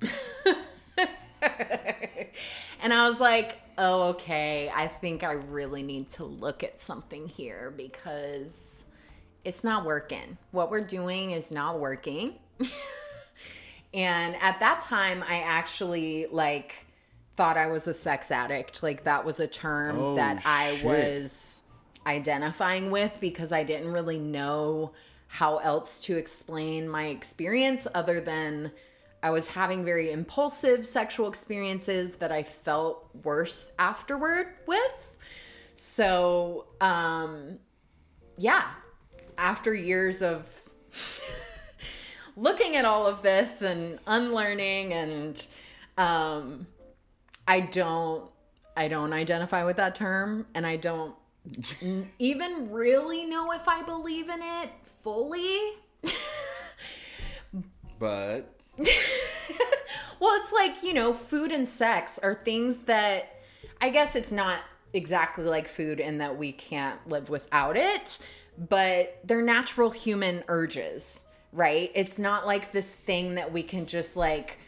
and 2.80 2.94
I 2.94 3.08
was 3.08 3.18
like, 3.18 3.58
"Oh, 3.78 4.02
okay. 4.10 4.70
I 4.72 4.86
think 4.86 5.24
I 5.24 5.32
really 5.32 5.82
need 5.82 6.10
to 6.10 6.24
look 6.24 6.62
at 6.62 6.80
something 6.80 7.26
here 7.26 7.72
because 7.76 8.77
it's 9.48 9.64
not 9.64 9.84
working. 9.84 10.38
What 10.52 10.70
we're 10.70 10.86
doing 10.86 11.32
is 11.32 11.50
not 11.50 11.80
working." 11.80 12.34
and 13.94 14.36
at 14.40 14.60
that 14.60 14.82
time, 14.82 15.24
I 15.26 15.40
actually 15.40 16.26
like 16.30 16.86
thought 17.36 17.56
I 17.56 17.68
was 17.68 17.86
a 17.86 17.94
sex 17.94 18.30
addict. 18.30 18.82
Like 18.82 19.04
that 19.04 19.24
was 19.24 19.40
a 19.40 19.46
term 19.46 19.98
Oh, 19.98 20.16
that 20.16 20.42
I 20.44 20.74
shit. 20.76 20.84
was 20.84 21.62
identifying 22.06 22.90
with 22.90 23.18
because 23.20 23.52
I 23.52 23.64
didn't 23.64 23.92
really 23.92 24.18
know 24.18 24.92
how 25.28 25.58
else 25.58 26.02
to 26.04 26.16
explain 26.16 26.88
my 26.88 27.06
experience 27.06 27.86
other 27.94 28.20
than 28.20 28.72
I 29.22 29.30
was 29.30 29.46
having 29.46 29.84
very 29.84 30.10
impulsive 30.10 30.86
sexual 30.86 31.28
experiences 31.28 32.14
that 32.14 32.32
I 32.32 32.42
felt 32.44 33.08
worse 33.24 33.70
afterward 33.78 34.46
with. 34.66 35.12
So, 35.76 36.66
um 36.80 37.58
yeah, 38.38 38.64
after 39.38 39.72
years 39.74 40.20
of 40.20 40.46
looking 42.36 42.76
at 42.76 42.84
all 42.84 43.06
of 43.06 43.22
this 43.22 43.62
and 43.62 43.98
unlearning 44.06 44.92
and 44.92 45.46
um 45.96 46.66
I 47.46 47.60
don't 47.60 48.30
I 48.76 48.88
don't 48.88 49.12
identify 49.12 49.64
with 49.64 49.76
that 49.76 49.94
term 49.94 50.46
and 50.54 50.66
I 50.66 50.76
don't 50.76 51.14
even 52.18 52.70
really 52.70 53.24
know 53.24 53.52
if 53.52 53.66
I 53.66 53.82
believe 53.82 54.28
in 54.28 54.40
it 54.42 54.70
fully. 55.02 55.58
But 57.98 58.54
Well, 60.20 60.40
it's 60.40 60.52
like, 60.52 60.82
you 60.82 60.94
know, 60.94 61.12
food 61.12 61.52
and 61.52 61.68
sex 61.68 62.18
are 62.18 62.34
things 62.34 62.82
that 62.82 63.36
I 63.80 63.90
guess 63.90 64.16
it's 64.16 64.32
not 64.32 64.60
exactly 64.92 65.44
like 65.44 65.68
food 65.68 66.00
in 66.00 66.18
that 66.18 66.36
we 66.36 66.52
can't 66.52 66.98
live 67.08 67.28
without 67.30 67.76
it, 67.76 68.18
but 68.58 69.20
they're 69.24 69.42
natural 69.42 69.90
human 69.90 70.44
urges, 70.48 71.20
right? 71.52 71.90
It's 71.94 72.18
not 72.18 72.46
like 72.46 72.72
this 72.72 72.90
thing 72.90 73.36
that 73.36 73.52
we 73.52 73.62
can 73.62 73.86
just 73.86 74.16
like 74.16 74.58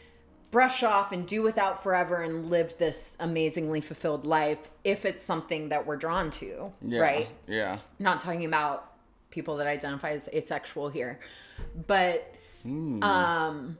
brush 0.51 0.83
off 0.83 1.13
and 1.13 1.27
do 1.27 1.43
without 1.43 1.83
forever 1.83 2.23
and 2.23 2.51
live 2.51 2.77
this 2.79 3.17
amazingly 3.21 3.81
fulfilled 3.81 4.27
life 4.27 4.59
if 4.85 5.05
it's 5.05 5.23
something 5.23 5.69
that 5.69 5.87
we're 5.87 5.97
drawn 5.97 6.31
to, 6.31 6.73
yeah, 6.83 7.01
right? 7.01 7.29
Yeah. 7.47 7.79
not 7.99 8.21
talking 8.21 8.45
about 8.45 8.91
people 9.31 9.57
that 9.57 9.67
identify 9.67 10.11
as 10.11 10.29
asexual 10.29 10.89
here 10.89 11.21
but 11.87 12.35
um 12.65 13.79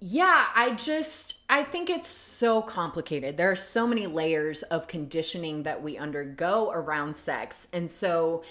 yeah 0.00 0.46
i 0.54 0.70
just 0.70 1.38
i 1.50 1.62
think 1.62 1.90
it's 1.90 2.08
so 2.08 2.62
complicated 2.62 3.36
there 3.36 3.50
are 3.50 3.56
so 3.56 3.86
many 3.86 4.06
layers 4.06 4.62
of 4.64 4.86
conditioning 4.86 5.62
that 5.64 5.82
we 5.82 5.98
undergo 5.98 6.70
around 6.72 7.16
sex 7.16 7.66
and 7.72 7.90
so 7.90 8.42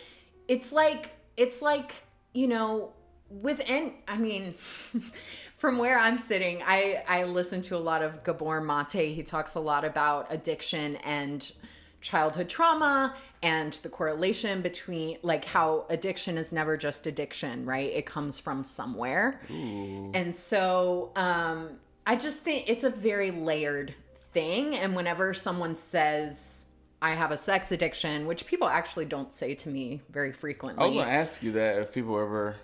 it's 0.48 0.72
like 0.72 1.12
it's 1.38 1.62
like 1.62 2.04
you 2.34 2.48
know 2.48 2.94
within 3.30 3.94
i 4.08 4.18
mean 4.18 4.54
from 5.58 5.78
where 5.78 5.98
i'm 5.98 6.18
sitting 6.18 6.62
i 6.64 7.04
i 7.08 7.24
listen 7.24 7.62
to 7.62 7.76
a 7.76 7.80
lot 7.80 8.02
of 8.02 8.24
gabor 8.24 8.62
mate. 8.62 9.14
He 9.14 9.24
talks 9.24 9.56
a 9.56 9.60
lot 9.60 9.86
about 9.86 10.28
addiction 10.30 10.98
and 10.98 11.52
childhood 12.02 12.50
trauma 12.50 13.16
and 13.42 13.74
the 13.82 13.90
correlation 13.90 14.62
between 14.62 15.18
like 15.22 15.46
how 15.46 15.86
addiction 15.90 16.38
is 16.38 16.52
never 16.52 16.76
just 16.78 17.08
addiction 17.08 17.66
right? 17.66 17.92
It 17.92 18.06
comes 18.06 18.40
from 18.40 18.64
somewhere. 18.64 19.40
And 20.14 20.36
so 20.36 21.12
um 21.16 21.80
i 22.06 22.16
just 22.18 22.40
think 22.40 22.70
it's 22.70 22.84
a 22.84 22.90
very 22.90 23.32
layered 23.32 23.96
thing. 24.34 24.76
And 24.76 24.96
whenever 24.96 25.34
someone 25.34 25.76
says 25.76 26.63
i 27.04 27.12
have 27.12 27.32
a 27.32 27.38
sex 27.38 27.72
addiction 27.72 28.26
which 28.26 28.48
people 28.48 28.68
actually 28.68 29.06
don't 29.06 29.34
say 29.34 29.54
to 29.54 29.70
me 29.70 30.02
very 30.10 30.32
frequently 30.32 30.84
I 30.84 30.88
was 30.88 30.96
gonna 30.96 31.10
ask 31.10 31.44
you 31.44 31.52
that 31.54 31.78
if 31.80 31.94
people 31.94 32.18
ever. 32.20 32.56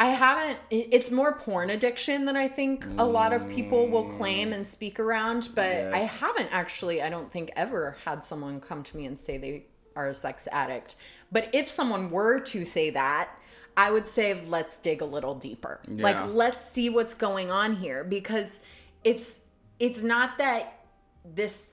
I 0.00 0.06
haven't. 0.06 0.58
It's 0.70 1.10
more 1.10 1.34
porn 1.34 1.68
addiction 1.68 2.24
that 2.24 2.34
I 2.34 2.48
think 2.48 2.86
a 2.96 3.04
lot 3.04 3.34
of 3.34 3.46
people 3.50 3.86
will 3.86 4.04
claim 4.04 4.54
and 4.54 4.66
speak 4.66 4.98
around, 4.98 5.50
but 5.54 5.92
I 5.92 5.98
haven't 5.98 6.48
actually, 6.50 7.02
I 7.02 7.10
don't 7.10 7.30
think, 7.30 7.50
ever 7.54 7.98
had 8.06 8.24
someone 8.24 8.60
come 8.60 8.82
to 8.82 8.96
me 8.96 9.04
and 9.04 9.20
say 9.20 9.36
they 9.36 9.66
are 9.94 10.08
a 10.08 10.14
sex 10.14 10.48
addict. 10.50 10.96
But 11.30 11.50
if 11.52 11.68
someone 11.68 12.10
were 12.10 12.40
to 12.40 12.64
say 12.64 12.88
that, 12.90 13.28
I 13.76 13.90
would 13.90 14.08
say, 14.08 14.42
let's 14.46 14.78
dig 14.78 15.02
a 15.02 15.04
little 15.04 15.34
deeper. 15.34 15.80
Yeah. 15.86 16.02
Like, 16.02 16.34
let's 16.34 16.64
see 16.70 16.88
what's 16.88 17.12
going 17.12 17.50
on 17.50 17.76
here 17.76 18.02
because 18.02 18.60
it's 19.04 19.40
it's 19.78 20.02
not 20.02 20.38
that 20.38 20.80
this 21.24 21.66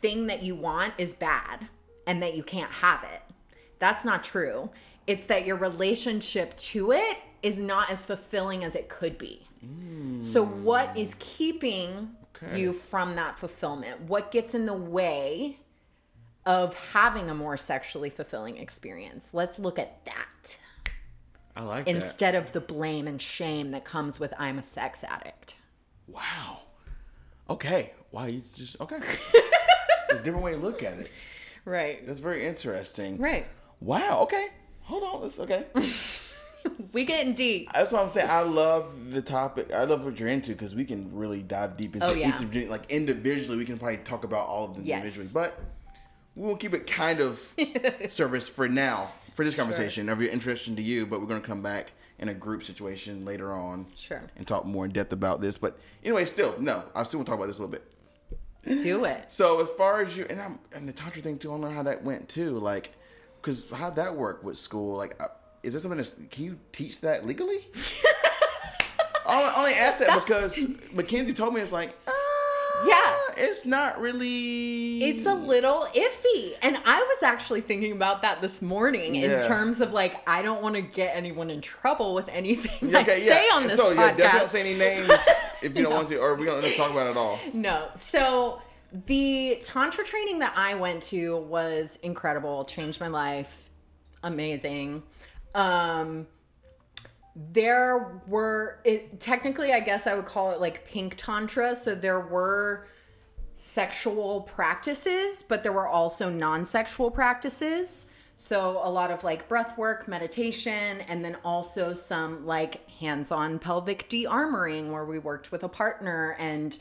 thing 0.00 0.26
that 0.28 0.42
you 0.42 0.54
want 0.54 0.94
is 0.98 1.14
bad 1.14 1.68
and 2.06 2.22
that 2.22 2.34
you 2.34 2.42
can't 2.42 2.70
have 2.70 3.02
it. 3.04 3.22
That's 3.78 4.04
not 4.04 4.22
true. 4.24 4.70
It's 5.06 5.26
that 5.26 5.44
your 5.46 5.56
relationship 5.56 6.56
to 6.56 6.92
it 6.92 7.18
is 7.42 7.58
not 7.58 7.90
as 7.90 8.04
fulfilling 8.04 8.64
as 8.64 8.74
it 8.74 8.88
could 8.88 9.18
be. 9.18 9.46
So, 10.20 10.44
what 10.44 10.94
is 10.96 11.16
keeping 11.18 12.14
Okay. 12.36 12.60
you 12.60 12.72
from 12.74 13.16
that 13.16 13.38
fulfillment? 13.38 14.02
What 14.02 14.30
gets 14.30 14.54
in 14.54 14.66
the 14.66 14.74
way 14.74 15.58
of 16.44 16.74
having 16.92 17.30
a 17.30 17.34
more 17.34 17.56
sexually 17.56 18.10
fulfilling 18.10 18.58
experience? 18.58 19.28
Let's 19.32 19.58
look 19.58 19.78
at 19.78 20.04
that 20.04 20.58
I 21.56 21.62
like 21.62 21.84
that. 21.86 21.90
instead 21.94 22.34
of 22.34 22.52
the 22.52 22.60
blame 22.60 23.06
and 23.06 23.22
shame 23.22 23.70
that 23.70 23.84
comes 23.86 24.20
with 24.20 24.34
I'm 24.38 24.58
a 24.58 24.62
sex 24.62 25.02
addict. 25.04 25.56
Wow. 26.06 26.58
Okay. 27.48 27.92
Wow. 28.12 28.24
You 28.26 28.42
just 28.54 28.78
okay. 28.82 28.98
A 30.20 30.22
different 30.22 30.44
way 30.44 30.52
to 30.52 30.58
look 30.58 30.82
at 30.82 30.98
it. 30.98 31.10
Right. 31.64 32.06
That's 32.06 32.20
very 32.20 32.44
interesting. 32.46 33.18
Right. 33.18 33.46
Wow. 33.80 34.20
Okay. 34.22 34.48
Hold 34.82 35.02
on. 35.02 35.22
That's 35.22 35.38
okay. 35.40 35.66
We 36.94 37.04
getting 37.04 37.34
deep. 37.34 37.70
That's 37.74 37.92
what 37.92 38.02
I'm 38.02 38.10
saying. 38.10 38.30
I 38.30 38.40
love 38.40 39.10
the 39.10 39.20
topic. 39.20 39.70
I 39.72 39.84
love 39.84 40.02
what 40.04 40.18
you're 40.18 40.30
into 40.30 40.52
because 40.52 40.74
we 40.74 40.86
can 40.86 41.14
really 41.14 41.42
dive 41.42 41.76
deep 41.76 41.94
into 41.94 42.06
Oh, 42.06 42.14
yeah. 42.14 42.28
each 42.28 42.64
of 42.64 42.70
like 42.70 42.90
individually. 42.90 43.58
We 43.58 43.66
can 43.66 43.76
probably 43.78 43.98
talk 43.98 44.24
about 44.24 44.46
all 44.48 44.64
of 44.70 44.74
them 44.74 44.84
Yes. 44.84 44.98
individually, 45.00 45.28
but 45.34 45.60
we 46.34 46.46
will 46.46 46.56
keep 46.56 46.72
it 46.72 46.86
kind 46.86 47.20
of 47.20 47.54
service 48.08 48.48
for 48.48 48.66
now 48.66 49.10
for 49.34 49.44
this 49.44 49.54
conversation. 49.54 50.08
If 50.08 50.18
you're 50.20 50.30
interesting 50.32 50.74
to 50.76 50.82
you, 50.82 51.04
but 51.04 51.20
we're 51.20 51.26
going 51.26 51.42
to 51.42 51.46
come 51.46 51.60
back 51.60 51.92
in 52.18 52.30
a 52.30 52.34
group 52.34 52.62
situation 52.64 53.26
later 53.26 53.52
on, 53.52 53.86
Sure. 53.94 54.22
and 54.36 54.46
talk 54.46 54.64
more 54.64 54.86
in 54.86 54.92
depth 54.92 55.12
about 55.12 55.42
this. 55.42 55.58
But 55.58 55.78
anyway, 56.02 56.24
still 56.24 56.54
no, 56.58 56.84
I 56.94 57.02
still 57.02 57.18
want 57.18 57.26
to 57.26 57.30
talk 57.32 57.38
about 57.40 57.48
this 57.48 57.58
a 57.58 57.60
little 57.60 57.72
bit. 57.72 57.84
Do 58.66 59.04
it. 59.04 59.24
So 59.28 59.60
as 59.60 59.70
far 59.72 60.00
as 60.02 60.16
you 60.16 60.26
and 60.30 60.40
I'm 60.40 60.58
and 60.72 60.88
the 60.88 60.92
tantra 60.92 61.22
thing 61.22 61.38
too, 61.38 61.50
I 61.50 61.54
don't 61.54 61.60
know 61.62 61.70
how 61.70 61.82
that 61.84 62.02
went 62.04 62.28
too. 62.28 62.58
Like, 62.58 62.92
because 63.40 63.68
how 63.70 63.90
that 63.90 64.16
work 64.16 64.42
with 64.42 64.56
school? 64.56 64.96
Like, 64.96 65.16
uh, 65.22 65.28
is 65.62 65.72
there 65.72 65.80
something? 65.80 65.98
That's, 65.98 66.14
can 66.30 66.44
you 66.44 66.58
teach 66.72 67.00
that 67.02 67.26
legally? 67.26 67.66
I 69.26 69.54
only 69.56 69.72
ask 69.72 69.98
that 70.00 70.14
because 70.22 70.66
Mackenzie 70.92 71.32
told 71.32 71.54
me 71.54 71.60
it's 71.62 71.72
like, 71.72 71.90
uh, 72.06 72.12
Yeah. 72.86 73.16
it's 73.38 73.64
not 73.64 73.98
really. 73.98 75.02
It's 75.02 75.24
a 75.26 75.32
little 75.34 75.88
iffy. 75.94 76.52
And 76.60 76.76
I 76.84 77.00
was 77.00 77.22
actually 77.22 77.62
thinking 77.62 77.92
about 77.92 78.20
that 78.22 78.42
this 78.42 78.60
morning 78.60 79.14
in 79.16 79.30
terms 79.48 79.80
of 79.80 79.92
like, 79.92 80.16
I 80.28 80.42
don't 80.42 80.62
want 80.62 80.74
to 80.76 80.82
get 80.82 81.16
anyone 81.16 81.48
in 81.50 81.62
trouble 81.62 82.14
with 82.14 82.28
anything 82.28 82.94
Okay, 82.94 83.26
I 83.26 83.28
say 83.28 83.48
on 83.54 83.62
this 83.64 83.76
so 83.76 83.94
podcast. 83.94 83.96
yeah, 83.96 84.14
definitely 84.16 84.38
don't 84.40 84.50
say 84.50 84.60
any 84.60 84.74
names 84.78 85.08
if 85.64 85.76
you 85.76 85.82
don't 85.82 85.94
want 85.94 86.08
to, 86.08 86.18
or 86.18 86.34
we 86.34 86.46
don't 86.46 86.62
talk 86.76 86.90
about 86.90 87.06
it 87.06 87.10
at 87.10 87.16
all. 87.16 87.38
No. 87.52 87.88
So 87.96 88.60
The 89.06 89.58
tantra 89.64 90.04
training 90.04 90.38
that 90.38 90.52
I 90.56 90.76
went 90.76 91.02
to 91.04 91.38
was 91.38 91.98
incredible, 92.02 92.64
changed 92.64 93.00
my 93.00 93.08
life, 93.08 93.68
amazing. 94.22 95.02
Um 95.54 96.28
there 97.36 98.20
were 98.28 98.78
it 98.84 99.18
technically 99.18 99.72
I 99.72 99.80
guess 99.80 100.06
I 100.06 100.14
would 100.14 100.26
call 100.26 100.52
it 100.52 100.60
like 100.60 100.86
pink 100.86 101.16
tantra, 101.16 101.74
so 101.74 101.96
there 101.96 102.20
were 102.20 102.86
sexual 103.56 104.42
practices, 104.42 105.42
but 105.42 105.64
there 105.64 105.72
were 105.72 105.88
also 105.88 106.30
non-sexual 106.30 107.10
practices. 107.10 108.06
So 108.36 108.80
a 108.82 108.90
lot 108.90 109.10
of 109.10 109.22
like 109.22 109.48
breath 109.48 109.78
work, 109.78 110.08
meditation, 110.08 111.00
and 111.02 111.24
then 111.24 111.36
also 111.44 111.94
some 111.94 112.44
like 112.44 112.88
hands-on 112.90 113.58
pelvic 113.58 114.08
de-armoring 114.08 114.90
where 114.90 115.04
we 115.04 115.18
worked 115.18 115.52
with 115.52 115.62
a 115.62 115.68
partner 115.68 116.36
and 116.38 116.76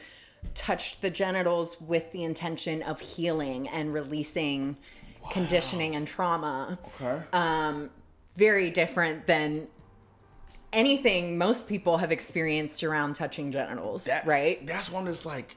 touched 0.56 1.02
the 1.02 1.10
genitals 1.10 1.80
with 1.80 2.12
the 2.12 2.24
intention 2.24 2.82
of 2.82 3.00
healing 3.00 3.68
and 3.70 3.94
releasing 3.94 4.78
conditioning 5.32 5.96
and 5.96 6.08
trauma. 6.08 6.78
Okay. 7.00 7.22
Um, 7.32 7.90
very 8.36 8.72
different 8.72 9.28
than 9.28 9.68
anything 10.74 11.38
most 11.38 11.68
people 11.68 11.98
have 11.98 12.12
experienced 12.12 12.84
around 12.84 13.16
touching 13.16 13.52
genitals, 13.52 14.06
That's, 14.06 14.26
right? 14.26 14.66
That's 14.66 14.92
one 14.92 15.06
that's 15.06 15.26
like, 15.26 15.56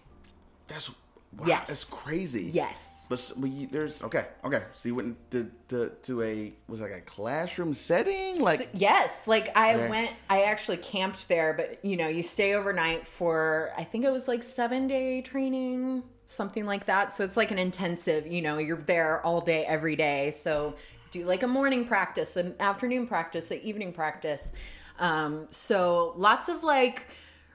that's 0.68 0.90
wow, 1.36 1.46
Yes. 1.46 1.68
that's 1.68 1.84
crazy. 1.84 2.50
Yes. 2.52 2.92
But, 3.08 3.32
but 3.38 3.48
you, 3.50 3.68
there's 3.68 4.02
okay, 4.02 4.26
okay. 4.44 4.64
So 4.74 4.88
you 4.88 4.96
went 4.96 5.30
to 5.30 5.48
to, 5.68 5.90
to 6.02 6.22
a 6.22 6.52
was 6.66 6.80
like 6.80 6.90
a 6.90 7.00
classroom 7.02 7.72
setting, 7.72 8.40
like 8.42 8.58
So- 8.58 8.66
yes, 8.74 9.28
like 9.28 9.56
I 9.56 9.74
Okay. 9.74 9.88
went, 9.88 10.10
I 10.28 10.42
actually 10.42 10.78
camped 10.78 11.28
there, 11.28 11.52
but 11.54 11.84
you 11.84 11.96
know, 11.96 12.08
you 12.08 12.24
stay 12.24 12.54
overnight 12.54 13.06
for 13.06 13.70
I 13.78 13.84
think 13.84 14.04
it 14.04 14.10
was 14.10 14.26
like 14.26 14.42
seven 14.42 14.88
day 14.88 15.22
training, 15.22 16.02
something 16.26 16.66
like 16.66 16.86
that. 16.86 17.14
So 17.14 17.22
it's 17.22 17.36
like 17.36 17.52
an 17.52 17.60
intensive, 17.60 18.26
you 18.26 18.42
know, 18.42 18.58
you're 18.58 18.76
there 18.82 19.24
all 19.24 19.40
day, 19.40 19.64
every 19.64 19.94
day. 19.94 20.32
So 20.32 20.74
do 21.12 21.24
like 21.24 21.44
a 21.44 21.48
morning 21.48 21.84
practice, 21.84 22.34
an 22.36 22.56
afternoon 22.58 23.06
practice, 23.06 23.52
an 23.52 23.60
evening 23.60 23.92
practice. 23.92 24.50
Um, 24.98 25.46
so 25.50 26.12
lots 26.16 26.48
of 26.48 26.64
like 26.64 27.04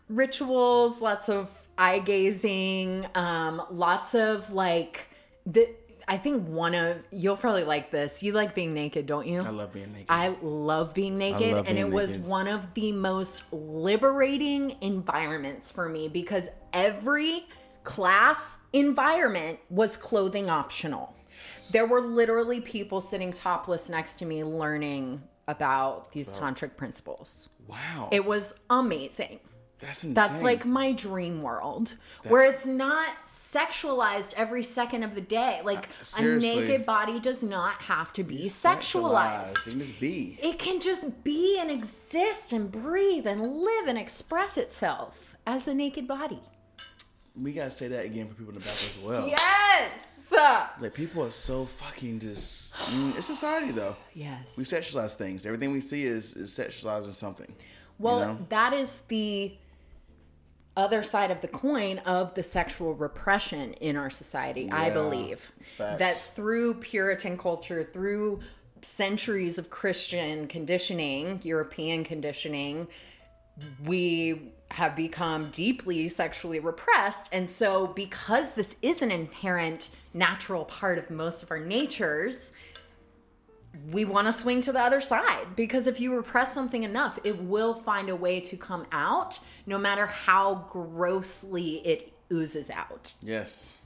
rituals, 0.07 1.01
lots 1.01 1.29
of 1.29 1.49
eye 1.77 1.99
gazing, 1.99 3.07
um, 3.15 3.61
lots 3.69 4.15
of 4.15 4.51
like 4.51 5.07
the. 5.45 5.69
I 6.07 6.17
think 6.17 6.47
one 6.47 6.73
of 6.75 6.97
you'll 7.11 7.37
probably 7.37 7.63
like 7.63 7.91
this. 7.91 8.21
You 8.21 8.33
like 8.33 8.53
being 8.53 8.73
naked, 8.73 9.05
don't 9.05 9.27
you? 9.27 9.39
I 9.39 9.49
love 9.49 9.71
being 9.71 9.93
naked. 9.93 10.07
I 10.09 10.35
love 10.41 10.93
being 10.93 11.17
naked, 11.17 11.53
love 11.53 11.67
and 11.67 11.77
it 11.77 11.83
being 11.83 11.93
was 11.93 12.17
one 12.17 12.47
of 12.47 12.73
the 12.73 12.91
most 12.91 13.43
liberating 13.53 14.75
environments 14.81 15.71
for 15.71 15.87
me 15.87 16.09
because 16.09 16.49
every 16.73 17.45
class 17.83 18.57
environment 18.73 19.59
was 19.69 19.95
clothing 19.95 20.49
optional. 20.49 21.15
There 21.71 21.87
were 21.87 22.01
literally 22.01 22.61
people 22.61 22.99
sitting 22.99 23.31
topless 23.31 23.89
next 23.89 24.15
to 24.15 24.25
me 24.25 24.43
learning 24.43 25.21
about 25.47 26.11
these 26.11 26.29
tantric 26.37 26.77
principles. 26.77 27.49
wow, 27.67 28.09
It 28.11 28.25
was 28.25 28.53
amazing. 28.69 29.39
That's 29.81 30.03
insane. 30.03 30.13
That's 30.13 30.41
like 30.41 30.65
my 30.65 30.91
dream 30.91 31.41
world 31.41 31.95
where 32.27 32.43
it's 32.43 32.65
not 32.65 33.09
sexualized 33.25 34.33
every 34.37 34.63
second 34.63 35.03
of 35.03 35.15
the 35.15 35.21
day. 35.21 35.61
Like 35.63 35.89
a 36.17 36.21
naked 36.21 36.85
body 36.85 37.19
does 37.19 37.41
not 37.41 37.81
have 37.81 38.13
to 38.13 38.23
be 38.23 38.45
sexualized. 38.45 39.67
It 39.67 39.75
must 39.75 39.99
be. 39.99 40.37
It 40.41 40.59
can 40.59 40.79
just 40.79 41.23
be 41.23 41.57
and 41.59 41.71
exist 41.71 42.53
and 42.53 42.71
breathe 42.71 43.25
and 43.25 43.41
live 43.41 43.87
and 43.87 43.97
express 43.97 44.55
itself 44.55 45.35
as 45.47 45.67
a 45.67 45.73
naked 45.73 46.07
body. 46.07 46.39
We 47.35 47.53
gotta 47.53 47.71
say 47.71 47.87
that 47.87 48.05
again 48.05 48.27
for 48.27 48.35
people 48.35 48.53
in 48.53 48.59
the 48.59 48.65
back 48.65 48.69
as 48.69 48.99
well. 49.03 49.27
Yes. 49.27 50.07
Like 50.79 50.93
people 50.93 51.23
are 51.23 51.31
so 51.31 51.65
fucking 51.65 52.19
just. 52.19 52.73
Mm, 52.73 53.15
it's 53.17 53.25
society 53.25 53.71
though. 53.71 53.95
Yes. 54.13 54.57
We 54.57 54.63
sexualize 54.63 55.13
things. 55.13 55.45
Everything 55.45 55.71
we 55.71 55.81
see 55.81 56.05
is 56.05 56.35
is 56.35 56.51
sexualizing 56.51 57.13
something. 57.13 57.53
Well, 57.99 58.19
you 58.19 58.25
know? 58.25 58.45
that 58.49 58.73
is 58.73 59.01
the 59.07 59.53
other 60.77 61.03
side 61.03 61.31
of 61.31 61.41
the 61.41 61.47
coin 61.47 61.99
of 61.99 62.33
the 62.35 62.43
sexual 62.43 62.95
repression 62.95 63.73
in 63.73 63.97
our 63.97 64.09
society, 64.09 64.69
I 64.71 64.89
believe. 64.89 65.51
facts. 65.77 65.99
That 65.99 66.17
through 66.35 66.75
Puritan 66.75 67.37
culture, 67.37 67.89
through 67.91 68.39
centuries 68.81 69.57
of 69.57 69.69
Christian 69.69 70.47
conditioning, 70.47 71.39
European 71.43 72.03
conditioning, 72.03 72.87
we 73.85 74.53
have 74.71 74.95
become 74.95 75.49
deeply 75.51 76.07
sexually 76.07 76.59
repressed. 76.59 77.29
And 77.33 77.49
so, 77.49 77.87
because 77.87 78.51
this 78.53 78.75
is 78.81 79.01
an 79.01 79.11
inherent 79.11 79.89
natural 80.13 80.65
part 80.65 80.97
of 80.97 81.09
most 81.09 81.43
of 81.43 81.51
our 81.51 81.59
natures, 81.59 82.53
we 83.91 84.05
want 84.05 84.27
to 84.27 84.33
swing 84.33 84.61
to 84.61 84.71
the 84.71 84.81
other 84.81 85.01
side 85.01 85.55
because 85.55 85.87
if 85.87 85.99
you 85.99 86.13
repress 86.15 86.53
something 86.53 86.83
enough, 86.83 87.19
it 87.23 87.41
will 87.41 87.73
find 87.73 88.09
a 88.09 88.15
way 88.15 88.39
to 88.41 88.57
come 88.57 88.85
out, 88.91 89.39
no 89.65 89.77
matter 89.77 90.05
how 90.05 90.65
grossly 90.69 91.85
it 91.85 92.13
oozes 92.31 92.69
out. 92.69 93.13
yes. 93.21 93.77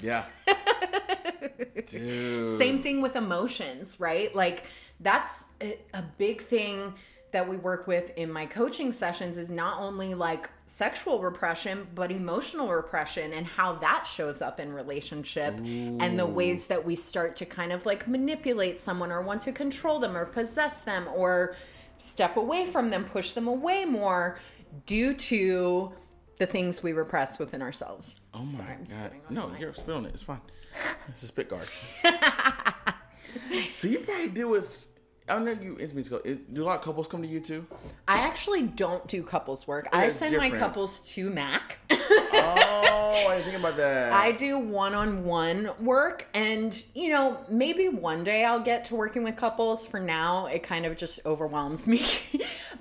Yeah. 0.00 0.24
Same 1.86 2.82
thing 2.82 3.00
with 3.00 3.14
emotions, 3.14 4.00
right? 4.00 4.34
Like 4.34 4.64
that's 4.98 5.44
a, 5.60 5.78
a 5.94 6.02
big 6.18 6.42
thing 6.42 6.94
that 7.32 7.48
we 7.48 7.56
work 7.56 7.86
with 7.86 8.10
in 8.16 8.30
my 8.30 8.46
coaching 8.46 8.92
sessions 8.92 9.38
is 9.38 9.50
not 9.50 9.80
only 9.80 10.14
like 10.14 10.50
sexual 10.76 11.20
repression 11.20 11.86
but 11.94 12.10
emotional 12.10 12.68
repression 12.72 13.34
and 13.34 13.46
how 13.46 13.74
that 13.74 14.04
shows 14.06 14.40
up 14.40 14.58
in 14.58 14.72
relationship 14.72 15.54
and 15.58 16.18
the 16.18 16.24
ways 16.24 16.66
that 16.66 16.82
we 16.82 16.96
start 16.96 17.36
to 17.36 17.44
kind 17.44 17.72
of 17.72 17.84
like 17.84 18.08
manipulate 18.08 18.80
someone 18.80 19.12
or 19.12 19.20
want 19.20 19.42
to 19.42 19.52
control 19.52 20.00
them 20.00 20.16
or 20.16 20.24
possess 20.24 20.80
them 20.80 21.06
or 21.14 21.54
step 21.98 22.36
away 22.38 22.64
from 22.64 22.88
them 22.88 23.04
push 23.04 23.32
them 23.32 23.46
away 23.48 23.84
more 23.84 24.38
due 24.86 25.12
to 25.12 25.92
the 26.38 26.46
things 26.46 26.82
we 26.82 26.92
repress 26.94 27.38
within 27.38 27.60
ourselves 27.60 28.16
Oh 28.34 28.46
my 28.46 28.76
Sorry, 28.86 29.10
god! 29.10 29.30
No, 29.30 29.52
you're 29.58 29.74
spilling 29.74 30.06
it. 30.06 30.14
It's 30.14 30.22
fine. 30.22 30.40
It's 31.08 31.22
a 31.22 31.26
spit 31.26 31.50
guard. 31.50 31.68
so 33.74 33.88
you 33.88 33.98
probably 33.98 34.28
deal 34.28 34.48
with. 34.48 34.86
I 35.28 35.38
know 35.38 35.52
you 35.52 35.78
intimacy. 35.78 36.10
co- 36.10 36.20
Do 36.52 36.62
a 36.62 36.64
lot 36.64 36.78
of 36.80 36.84
couples 36.84 37.06
come 37.08 37.22
to 37.22 37.28
you 37.28 37.40
too? 37.40 37.66
I 38.08 38.18
actually 38.18 38.62
don't 38.62 39.06
do 39.06 39.22
couples 39.22 39.66
work. 39.68 39.88
I 39.92 40.10
send 40.10 40.36
my 40.36 40.50
couples 40.50 40.98
to 41.14 41.30
Mac. 41.30 41.78
Oh, 41.90 43.26
I 43.28 43.40
think 43.42 43.56
about 43.58 43.76
that. 43.76 44.12
I 44.26 44.32
do 44.32 44.58
one 44.58 44.94
on 44.94 45.24
one 45.24 45.70
work, 45.80 46.26
and 46.34 46.82
you 46.94 47.10
know, 47.10 47.38
maybe 47.48 47.88
one 47.88 48.24
day 48.24 48.44
I'll 48.44 48.60
get 48.60 48.86
to 48.86 48.96
working 48.96 49.22
with 49.22 49.36
couples. 49.36 49.86
For 49.86 50.00
now, 50.00 50.46
it 50.46 50.62
kind 50.62 50.84
of 50.86 50.96
just 50.96 51.20
overwhelms 51.24 51.86
me. 51.92 52.04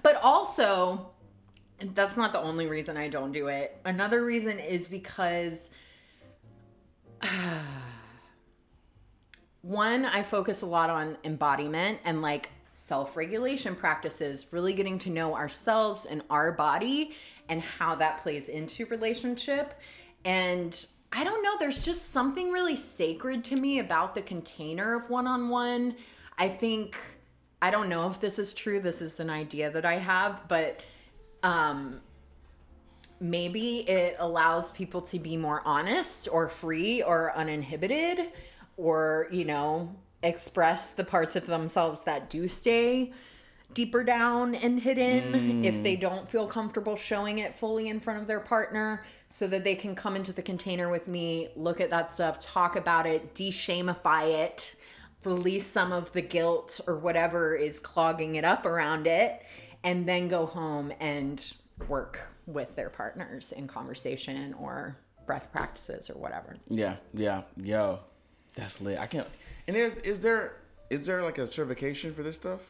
but 0.02 0.16
also, 0.24 1.12
that's 1.94 2.18
not 2.18 2.34
the 2.34 2.42
only 2.42 2.68
reason 2.68 2.98
I 2.98 3.08
don't 3.10 3.32
do 3.32 3.48
it. 3.48 3.78
Another 3.86 4.24
reason 4.26 4.58
is 4.60 4.88
because. 4.88 5.70
one, 9.62 10.06
I 10.06 10.24
focus 10.24 10.62
a 10.62 10.66
lot 10.66 10.90
on 10.90 11.18
embodiment 11.24 12.00
and 12.04 12.22
like 12.22 12.50
self 12.72 13.16
regulation 13.16 13.76
practices, 13.76 14.48
really 14.52 14.74
getting 14.74 14.98
to 15.00 15.10
know 15.10 15.36
ourselves 15.36 16.06
and 16.06 16.24
our 16.30 16.52
body 16.52 17.12
and 17.50 17.62
how 17.62 17.96
that 17.96 18.22
plays 18.22 18.48
into 18.48 18.86
relationship. 18.88 19.80
And 20.24 20.86
I 21.12 21.24
don't 21.24 21.44
know, 21.44 21.58
there's 21.60 21.84
just 21.84 22.12
something 22.12 22.52
really 22.52 22.78
sacred 22.78 23.44
to 23.46 23.56
me 23.56 23.80
about 23.80 24.16
the 24.16 24.22
container 24.22 24.96
of 24.96 25.10
one 25.10 25.28
on 25.28 25.50
one. 25.50 25.96
I 26.38 26.48
think, 26.48 26.98
I 27.62 27.70
don't 27.70 27.90
know 27.90 28.10
if 28.10 28.22
this 28.22 28.40
is 28.40 28.54
true, 28.54 28.80
this 28.80 29.02
is 29.02 29.20
an 29.20 29.30
idea 29.30 29.70
that 29.72 29.86
I 29.86 29.98
have, 29.98 30.48
but 30.48 30.80
um, 31.44 32.00
maybe 33.20 33.80
it 33.90 34.16
allows 34.20 34.72
people 34.72 35.02
to 35.02 35.20
be 35.20 35.36
more 35.36 35.62
honest 35.66 36.30
or 36.32 36.48
free 36.48 37.04
or 37.04 37.36
uninhibited 37.36 38.32
or 38.82 39.28
you 39.32 39.46
know 39.46 39.96
express 40.24 40.92
the 40.92 41.04
parts 41.04 41.36
of 41.36 41.46
themselves 41.46 42.02
that 42.02 42.30
do 42.30 42.48
stay 42.48 43.14
deeper 43.74 44.04
down 44.04 44.54
and 44.54 44.82
hidden 44.82 45.64
if 45.64 45.82
they 45.82 45.96
don't 45.96 46.30
feel 46.30 46.46
comfortable 46.46 46.96
showing 46.96 47.40
it 47.40 47.56
fully 47.56 47.88
in 47.88 48.00
front 48.00 48.20
of 48.20 48.28
their 48.28 48.40
partner 48.40 49.04
so 49.28 49.48
that 49.48 49.64
they 49.64 49.76
can 49.76 49.96
come 49.96 50.16
into 50.16 50.34
the 50.34 50.42
container 50.42 50.90
with 50.90 51.08
me 51.08 51.48
look 51.56 51.80
at 51.80 51.90
that 51.90 52.12
stuff 52.12 52.40
talk 52.40 52.76
about 52.76 53.06
it 53.06 53.34
de-shamify 53.34 54.44
it 54.44 54.76
release 55.24 55.66
some 55.66 55.92
of 55.92 56.12
the 56.12 56.22
guilt 56.22 56.82
or 56.88 56.98
whatever 56.98 57.56
is 57.56 57.80
clogging 57.80 58.36
it 58.36 58.44
up 58.44 58.66
around 58.66 59.08
it 59.08 59.42
and 59.84 60.08
then 60.08 60.28
go 60.28 60.46
home 60.46 60.92
and 61.00 61.54
work 61.88 62.20
with 62.46 62.76
their 62.76 62.90
partners 62.90 63.52
in 63.52 63.68
conversation 63.68 64.54
or 64.56 64.98
breath 65.26 65.52
practices 65.52 66.10
or 66.10 66.16
whatever. 66.16 66.58
Yeah, 66.68 66.98
yeah, 67.14 67.44
yo, 67.56 68.00
that's 68.56 68.82
lit. 68.82 69.00
I 69.00 69.08
can't. 69.08 69.28
And 69.68 69.76
there's 69.76 69.94
is 70.02 70.20
there 70.20 70.58
is 70.90 71.06
there 71.08 71.24
like 71.24 71.38
a 71.38 71.48
certification 71.48 72.14
for 72.14 72.24
this 72.24 72.36
stuff? 72.36 72.62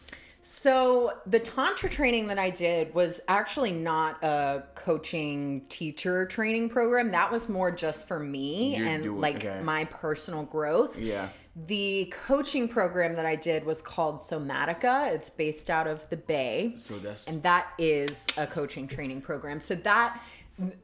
So 0.43 1.13
the 1.27 1.39
tantra 1.39 1.87
training 1.87 2.27
that 2.27 2.39
I 2.39 2.49
did 2.49 2.93
was 2.95 3.21
actually 3.27 3.71
not 3.71 4.23
a 4.23 4.63
coaching 4.73 5.61
teacher 5.69 6.25
training 6.25 6.69
program. 6.69 7.11
That 7.11 7.31
was 7.31 7.47
more 7.47 7.71
just 7.71 8.07
for 8.07 8.19
me 8.19 8.75
You're 8.75 8.87
and 8.87 9.03
doing- 9.03 9.21
like 9.21 9.35
okay. 9.37 9.61
my 9.63 9.85
personal 9.85 10.43
growth. 10.43 10.97
Yeah. 10.97 11.29
The 11.67 12.11
coaching 12.25 12.69
program 12.69 13.15
that 13.17 13.25
I 13.25 13.35
did 13.35 13.65
was 13.65 13.81
called 13.81 14.19
Somatica. 14.19 15.13
It's 15.13 15.29
based 15.29 15.69
out 15.69 15.85
of 15.85 16.09
the 16.09 16.17
Bay. 16.17 16.73
So 16.77 16.97
that's 16.97 17.27
and 17.27 17.43
that 17.43 17.67
is 17.77 18.25
a 18.37 18.47
coaching 18.47 18.87
training 18.87 19.21
program. 19.21 19.59
So 19.59 19.75
that 19.75 20.23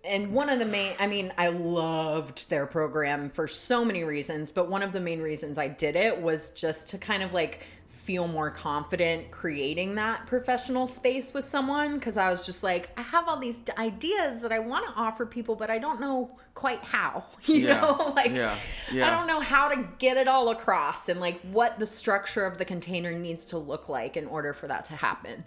and 0.03 0.31
one 0.33 0.49
of 0.49 0.59
the 0.59 0.65
main 0.65 0.95
I 0.99 1.07
mean, 1.07 1.33
I 1.37 1.47
loved 1.49 2.49
their 2.49 2.65
program 2.65 3.29
for 3.29 3.47
so 3.47 3.83
many 3.85 4.03
reasons, 4.03 4.51
but 4.51 4.69
one 4.69 4.83
of 4.83 4.91
the 4.93 5.01
main 5.01 5.21
reasons 5.21 5.57
I 5.57 5.67
did 5.67 5.95
it 5.95 6.21
was 6.21 6.49
just 6.51 6.89
to 6.89 6.97
kind 6.97 7.23
of 7.23 7.33
like 7.33 7.63
feel 7.87 8.27
more 8.27 8.49
confident 8.49 9.29
creating 9.31 9.95
that 9.95 10.25
professional 10.27 10.87
space 10.87 11.33
with 11.33 11.43
someone 11.43 11.95
because 11.95 12.15
I 12.15 12.29
was 12.29 12.45
just 12.45 12.63
like, 12.63 12.89
I 12.97 13.01
have 13.01 13.27
all 13.27 13.37
these 13.37 13.59
ideas 13.77 14.39
that 14.43 14.53
I 14.53 14.59
want 14.59 14.85
to 14.87 14.93
offer 14.93 15.25
people, 15.25 15.55
but 15.57 15.69
I 15.69 15.77
don't 15.77 15.99
know 15.99 16.31
quite 16.53 16.81
how. 16.81 17.25
You 17.43 17.67
Yeah. 17.67 17.81
know, 17.81 18.13
like 18.15 18.31
Yeah. 18.31 18.57
I 18.93 19.09
don't 19.11 19.27
know 19.27 19.41
how 19.41 19.67
to 19.67 19.85
get 19.99 20.15
it 20.15 20.27
all 20.29 20.49
across 20.49 21.09
and 21.09 21.19
like 21.19 21.41
what 21.41 21.79
the 21.79 21.87
structure 21.87 22.45
of 22.45 22.57
the 22.57 22.63
container 22.65 23.11
needs 23.11 23.45
to 23.47 23.57
look 23.57 23.89
like 23.89 24.15
in 24.15 24.25
order 24.27 24.53
for 24.53 24.67
that 24.69 24.85
to 24.85 24.93
happen. 24.93 25.43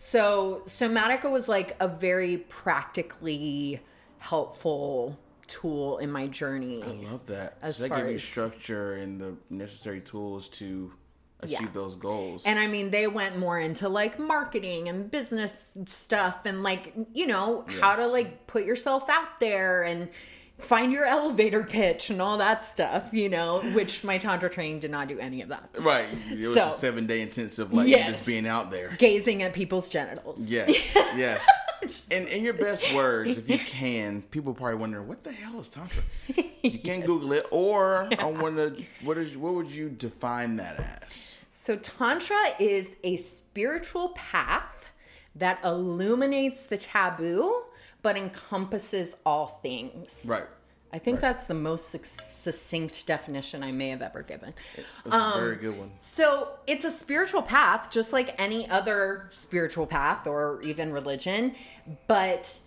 So, 0.00 0.62
Somatica 0.66 1.28
was 1.28 1.48
like 1.48 1.74
a 1.80 1.88
very 1.88 2.36
practically 2.36 3.80
helpful 4.18 5.18
tool 5.48 5.98
in 5.98 6.12
my 6.12 6.28
journey. 6.28 6.84
I 6.84 7.10
love 7.10 7.26
that. 7.26 7.58
As 7.60 7.78
that 7.78 7.88
give 7.88 8.08
you 8.08 8.18
structure 8.20 8.92
and 8.94 9.20
the 9.20 9.34
necessary 9.50 10.00
tools 10.00 10.46
to 10.50 10.92
achieve 11.40 11.60
Yeah. 11.62 11.68
those 11.72 11.96
goals. 11.96 12.44
And 12.46 12.60
I 12.60 12.68
mean, 12.68 12.90
they 12.90 13.08
went 13.08 13.38
more 13.38 13.58
into 13.58 13.88
like 13.88 14.20
marketing 14.20 14.88
and 14.88 15.10
business 15.10 15.72
stuff 15.86 16.46
and 16.46 16.62
like, 16.62 16.92
you 17.12 17.26
know, 17.26 17.64
how 17.80 17.96
to 17.96 18.06
like 18.06 18.46
put 18.46 18.64
yourself 18.64 19.10
out 19.10 19.40
there 19.40 19.82
and 19.82 20.10
find 20.58 20.92
your 20.92 21.04
elevator 21.04 21.62
pitch 21.62 22.10
and 22.10 22.20
all 22.20 22.36
that 22.38 22.62
stuff, 22.62 23.10
you 23.12 23.28
know, 23.28 23.60
which 23.72 24.02
my 24.04 24.18
Tantra 24.18 24.50
training 24.50 24.80
did 24.80 24.90
not 24.90 25.08
do 25.08 25.18
any 25.18 25.40
of 25.42 25.48
that. 25.50 25.68
right. 25.80 26.06
It 26.30 26.46
was 26.46 26.54
So- 26.54 26.68
a 26.70 26.72
seven 26.72 27.06
day 27.06 27.20
intensive 27.20 27.72
like 27.72 27.88
Yes. 27.88 28.08
just 28.08 28.26
being 28.26 28.46
out 28.46 28.70
there. 28.70 28.94
Gazing 28.98 29.42
at 29.42 29.52
people's 29.52 29.88
genitals. 29.88 30.48
Yes, 30.50 30.94
yes. 31.16 31.46
And 32.10 32.26
in 32.26 32.42
your 32.42 32.54
best 32.54 32.92
words, 32.92 33.38
if 33.38 33.48
you 33.48 33.58
can, 33.58 34.22
people 34.22 34.52
probably 34.52 34.74
wondering 34.74 35.06
what 35.06 35.22
the 35.22 35.30
hell 35.32 35.60
is 35.60 35.68
tantra. 35.68 36.02
You 36.62 36.78
can 36.84 37.02
Google 37.02 37.32
it, 37.32 37.44
or 37.52 38.08
I 38.18 38.24
want 38.24 38.56
to. 38.56 38.82
What 39.04 39.16
is? 39.16 39.36
What 39.36 39.54
would 39.54 39.70
you 39.70 39.88
define 39.88 40.56
that 40.56 41.04
as? 41.06 41.40
So, 41.52 41.76
Tantra 41.76 42.36
is 42.58 42.96
a 43.04 43.16
spiritual 43.18 44.08
path 44.10 44.86
that 45.36 45.60
illuminates 45.62 46.62
the 46.62 46.78
taboo 46.78 47.62
but 48.02 48.16
encompasses 48.16 49.16
all 49.26 49.60
things. 49.62 50.22
Right. 50.26 50.44
I 50.90 50.98
think 50.98 51.16
Right. 51.16 51.20
that's 51.22 51.44
the 51.44 51.54
most 51.54 51.90
succinct 51.90 53.06
definition 53.06 53.62
I 53.62 53.72
may 53.72 53.90
have 53.90 54.00
ever 54.00 54.22
given. 54.22 54.54
That's 55.04 55.36
a 55.36 55.38
very 55.38 55.54
um, 55.56 55.60
good 55.60 55.78
one. 55.78 55.92
So, 56.00 56.48
it's 56.66 56.84
a 56.84 56.90
spiritual 56.90 57.42
path, 57.42 57.90
just 57.90 58.12
like 58.12 58.34
any 58.40 58.68
other 58.70 59.28
spiritual 59.30 59.86
path 59.86 60.26
or 60.26 60.62
even 60.62 60.92
religion, 60.92 61.54
but 62.06 62.58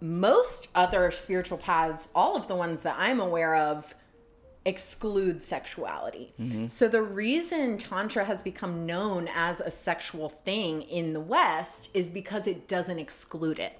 most 0.00 0.68
other 0.74 1.10
spiritual 1.10 1.58
paths, 1.58 2.08
all 2.14 2.36
of 2.36 2.48
the 2.48 2.56
ones 2.56 2.80
that 2.80 2.96
I'm 2.98 3.20
aware 3.20 3.54
of, 3.54 3.94
exclude 4.64 5.42
sexuality. 5.42 6.32
Mm-hmm. 6.40 6.66
So 6.66 6.88
the 6.88 7.02
reason 7.02 7.78
tantra 7.78 8.24
has 8.24 8.42
become 8.42 8.86
known 8.86 9.28
as 9.34 9.60
a 9.60 9.70
sexual 9.70 10.28
thing 10.28 10.82
in 10.82 11.12
the 11.12 11.20
west 11.20 11.90
is 11.94 12.10
because 12.10 12.46
it 12.46 12.68
doesn't 12.68 12.98
exclude 12.98 13.58
it. 13.58 13.78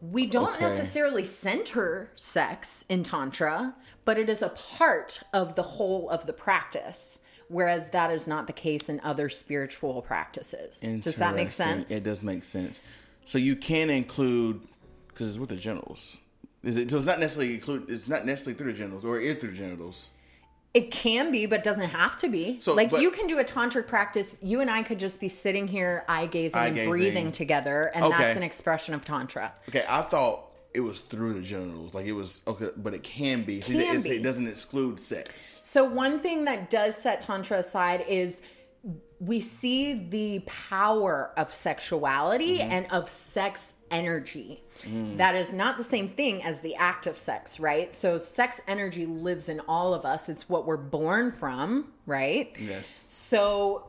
We 0.00 0.26
don't 0.26 0.54
Okay. 0.54 0.64
necessarily 0.64 1.24
center 1.24 2.10
sex 2.16 2.84
in 2.88 3.02
tantra, 3.02 3.74
but 4.04 4.18
it 4.18 4.28
is 4.28 4.40
a 4.42 4.48
part 4.48 5.22
of 5.32 5.54
the 5.56 5.62
whole 5.62 6.08
of 6.10 6.26
the 6.26 6.32
practice. 6.32 7.20
Whereas 7.48 7.90
that 7.90 8.12
is 8.12 8.28
not 8.28 8.46
the 8.46 8.52
case 8.52 8.88
in 8.88 9.00
other 9.00 9.28
spiritual 9.28 10.02
practices. 10.02 10.78
Does 11.00 11.16
that 11.16 11.34
make 11.34 11.50
sense? 11.50 11.90
It 11.90 12.04
does 12.04 12.22
make 12.22 12.44
sense. 12.44 12.80
So 13.24 13.38
you 13.38 13.56
can 13.56 13.90
include 13.90 14.60
because 15.08 15.28
it's 15.28 15.38
with 15.38 15.48
the 15.48 15.56
genitals. 15.56 16.18
Is 16.62 16.76
it? 16.76 16.90
So 16.90 16.96
it's 16.96 17.06
not 17.06 17.18
necessarily 17.18 17.54
include. 17.54 17.90
It's 17.90 18.06
not 18.06 18.24
necessarily 18.24 18.56
through 18.56 18.72
the 18.72 18.78
genitals, 18.78 19.04
or 19.04 19.20
it 19.20 19.24
is 19.26 19.36
through 19.38 19.50
the 19.50 19.56
genitals. 19.56 20.10
It 20.72 20.92
can 20.92 21.32
be, 21.32 21.46
but 21.46 21.64
doesn't 21.64 21.88
have 21.90 22.16
to 22.20 22.28
be. 22.28 22.58
So, 22.60 22.74
like 22.74 22.90
but- 22.90 23.00
you 23.00 23.10
can 23.10 23.26
do 23.26 23.38
a 23.38 23.44
tantric 23.44 23.88
practice. 23.88 24.36
You 24.40 24.60
and 24.60 24.70
I 24.70 24.82
could 24.84 25.00
just 25.00 25.20
be 25.20 25.28
sitting 25.28 25.66
here, 25.66 26.04
eye 26.08 26.26
gazing, 26.26 26.56
Eye 26.56 26.68
and 26.68 26.88
breathing 26.88 27.32
together, 27.32 27.90
and 27.94 28.04
Okay. 28.04 28.16
that's 28.18 28.36
an 28.36 28.42
expression 28.44 28.94
of 28.94 29.04
tantra. 29.04 29.52
Okay, 29.68 29.84
I 29.88 30.02
thought 30.02 30.46
it 30.72 30.80
was 30.80 31.00
through 31.00 31.34
the 31.34 31.40
genitals, 31.42 31.92
like 31.92 32.06
it 32.06 32.12
was 32.12 32.42
okay, 32.46 32.68
but 32.76 32.94
it 32.94 33.02
can 33.02 33.42
be. 33.42 33.60
So 33.60 33.72
Can 33.72 33.80
it's- 33.80 34.04
be. 34.04 34.10
It 34.10 34.22
doesn't 34.22 34.46
exclude 34.46 35.00
sex. 35.00 35.60
So 35.64 35.82
one 35.84 36.20
thing 36.20 36.44
that 36.44 36.70
does 36.70 36.96
set 36.96 37.20
tantra 37.20 37.58
aside 37.58 38.04
is 38.08 38.40
we 39.20 39.40
see 39.40 39.92
the 39.92 40.40
power 40.46 41.30
of 41.36 41.52
sexuality 41.54 42.58
Mm-hmm. 42.58 42.72
and 42.72 42.86
of 42.90 43.08
sex 43.08 43.74
energy. 43.90 44.62
Mm. 44.82 45.18
That 45.18 45.34
is 45.34 45.52
not 45.52 45.76
the 45.76 45.84
same 45.84 46.08
thing 46.08 46.42
as 46.42 46.60
the 46.60 46.74
act 46.76 47.06
of 47.06 47.18
sex, 47.18 47.60
right? 47.60 47.94
So 47.94 48.16
sex 48.18 48.60
energy 48.66 49.04
lives 49.04 49.48
in 49.48 49.60
all 49.68 49.92
of 49.92 50.04
us. 50.04 50.28
It's 50.28 50.48
what 50.48 50.64
we're 50.66 50.76
born 50.78 51.32
from, 51.32 51.92
right? 52.06 52.54
Yes. 52.58 53.00
So, 53.08 53.84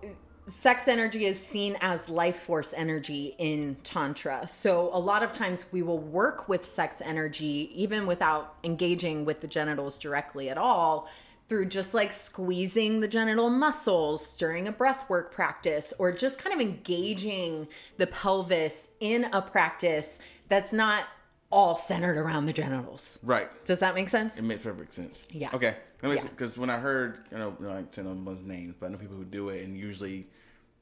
sex 0.47 0.87
energy 0.87 1.25
is 1.25 1.39
seen 1.39 1.77
as 1.81 2.09
life 2.09 2.41
force 2.41 2.73
energy 2.75 3.35
in 3.37 3.77
Tantra. 3.83 4.47
So, 4.47 4.89
a 4.91 4.99
lot 4.99 5.23
of 5.23 5.31
times 5.31 5.67
we 5.71 5.81
will 5.81 5.99
work 5.99 6.49
with 6.49 6.65
sex 6.65 6.99
energy 7.05 7.71
even 7.73 8.05
without 8.07 8.55
engaging 8.63 9.23
with 9.23 9.39
the 9.41 9.47
genitals 9.47 9.97
directly 9.99 10.49
at 10.49 10.57
all 10.57 11.07
through 11.51 11.65
just 11.65 11.93
like 11.93 12.13
squeezing 12.13 13.01
the 13.01 13.09
genital 13.09 13.49
muscles 13.49 14.37
during 14.37 14.69
a 14.69 14.71
breathwork 14.71 15.33
practice 15.33 15.91
or 15.99 16.09
just 16.09 16.39
kind 16.39 16.53
of 16.53 16.61
engaging 16.61 17.67
the 17.97 18.07
pelvis 18.07 18.87
in 19.01 19.25
a 19.33 19.41
practice 19.41 20.17
that's 20.47 20.71
not 20.71 21.03
all 21.51 21.75
centered 21.75 22.15
around 22.15 22.45
the 22.45 22.53
genitals. 22.53 23.19
Right. 23.21 23.49
Does 23.65 23.81
that 23.81 23.95
make 23.95 24.07
sense? 24.07 24.39
It 24.39 24.43
makes 24.43 24.63
perfect 24.63 24.93
sense. 24.93 25.27
Yeah. 25.29 25.49
Okay. 25.53 25.75
Yeah. 26.01 26.23
Because 26.23 26.57
when 26.57 26.69
I 26.69 26.79
heard, 26.79 27.17
you 27.29 27.37
know, 27.37 27.53
I 27.59 27.81
don't 27.81 28.23
know 28.23 28.33
names, 28.45 28.75
but 28.79 28.85
I 28.85 28.89
know 28.93 28.97
people 28.97 29.17
who 29.17 29.25
do 29.25 29.49
it, 29.49 29.65
and 29.65 29.75
usually 29.75 30.27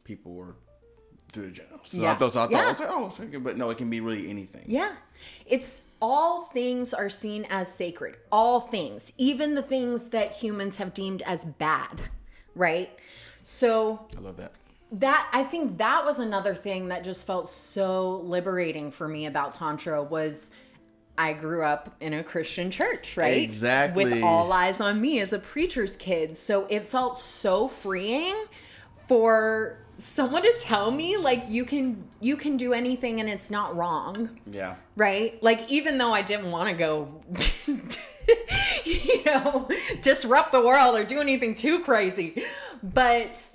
people 0.04 0.36
were 0.36 0.54
through 1.32 1.46
the 1.48 1.52
genitals. 1.52 1.82
So 1.84 2.00
I 2.00 2.02
Yeah. 2.04 2.18
thought, 2.18 2.34
so 2.34 2.40
I 2.42 2.44
thought, 2.44 2.52
Yeah. 2.52 2.66
I 2.66 2.98
was 3.00 3.20
like, 3.20 3.34
oh, 3.36 3.40
but 3.40 3.58
no, 3.58 3.70
it 3.70 3.78
can 3.78 3.90
be 3.90 4.00
really 4.00 4.30
anything. 4.30 4.66
Yeah. 4.68 4.94
It's 5.46 5.82
all 6.02 6.44
things 6.44 6.94
are 6.94 7.10
seen 7.10 7.46
as 7.50 7.74
sacred. 7.74 8.16
All 8.32 8.62
things, 8.62 9.12
even 9.18 9.56
the 9.56 9.62
things 9.62 10.06
that 10.10 10.32
humans 10.34 10.78
have 10.78 10.94
deemed 10.94 11.22
as 11.24 11.46
bad, 11.46 12.04
right? 12.56 12.90
So 13.44 14.08
I 14.18 14.22
love 14.22 14.38
that. 14.38 14.54
that 14.94 15.30
I 15.34 15.44
think 15.44 15.78
that 15.78 16.06
was 16.06 16.20
another 16.20 16.56
thing 16.56 16.88
that 16.90 17.04
just 17.04 17.28
felt 17.28 17.50
so 17.50 18.18
liberating 18.22 18.92
for 18.92 19.08
me 19.08 19.26
about 19.26 19.56
tantra 19.56 20.02
was 20.04 20.52
I 21.18 21.34
grew 21.34 21.64
up 21.64 21.96
in 22.00 22.14
a 22.14 22.24
Christian 22.24 22.72
church, 22.72 23.18
right? 23.18 23.42
Exactly. 23.42 24.06
With 24.06 24.24
all 24.24 24.54
eyes 24.54 24.80
on 24.80 25.02
me 25.02 25.20
as 25.20 25.34
a 25.34 25.40
preacher's 25.40 25.98
kid. 25.98 26.38
So 26.38 26.66
it 26.70 26.88
felt 26.88 27.18
so 27.18 27.68
freeing 27.68 28.38
for 29.08 29.80
someone 30.00 30.42
to 30.44 30.54
tell 30.60 30.90
me 30.92 31.18
like 31.18 31.44
you 31.50 31.64
can 31.66 32.04
you 32.20 32.36
can 32.38 32.58
do 32.58 32.74
anything 32.74 33.20
and 33.20 33.30
it's 33.30 33.52
not 33.52 33.76
wrong 33.76 34.40
Yeah. 34.50 34.76
right? 34.96 35.42
Like 35.44 35.70
even 35.70 35.98
though 35.98 36.14
I 36.14 36.22
didn't 36.22 36.52
want 36.52 36.70
to 36.70 36.76
go 36.76 37.22
you 38.86 39.24
know, 39.26 39.68
disrupt 40.02 40.52
the 40.52 40.62
world 40.62 40.96
or 40.96 41.04
do 41.04 41.20
anything 41.20 41.56
too 41.56 41.80
crazy. 41.84 42.42
But 42.82 43.46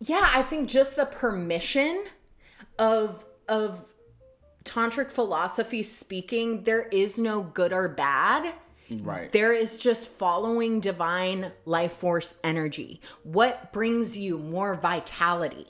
yeah, 0.00 0.30
I 0.32 0.42
think 0.42 0.68
just 0.68 0.96
the 0.96 1.06
permission 1.06 2.04
of 2.78 3.24
of 3.48 3.84
tantric 4.64 5.10
philosophy 5.10 5.82
speaking, 5.82 6.64
there 6.64 6.82
is 6.92 7.18
no 7.18 7.42
good 7.42 7.72
or 7.72 7.88
bad. 7.88 8.54
Right. 8.90 9.30
There 9.32 9.52
is 9.52 9.76
just 9.76 10.08
following 10.08 10.80
divine 10.80 11.52
life 11.64 11.92
force 11.92 12.34
energy. 12.42 13.00
What 13.22 13.72
brings 13.72 14.16
you 14.16 14.38
more 14.38 14.74
vitality? 14.74 15.66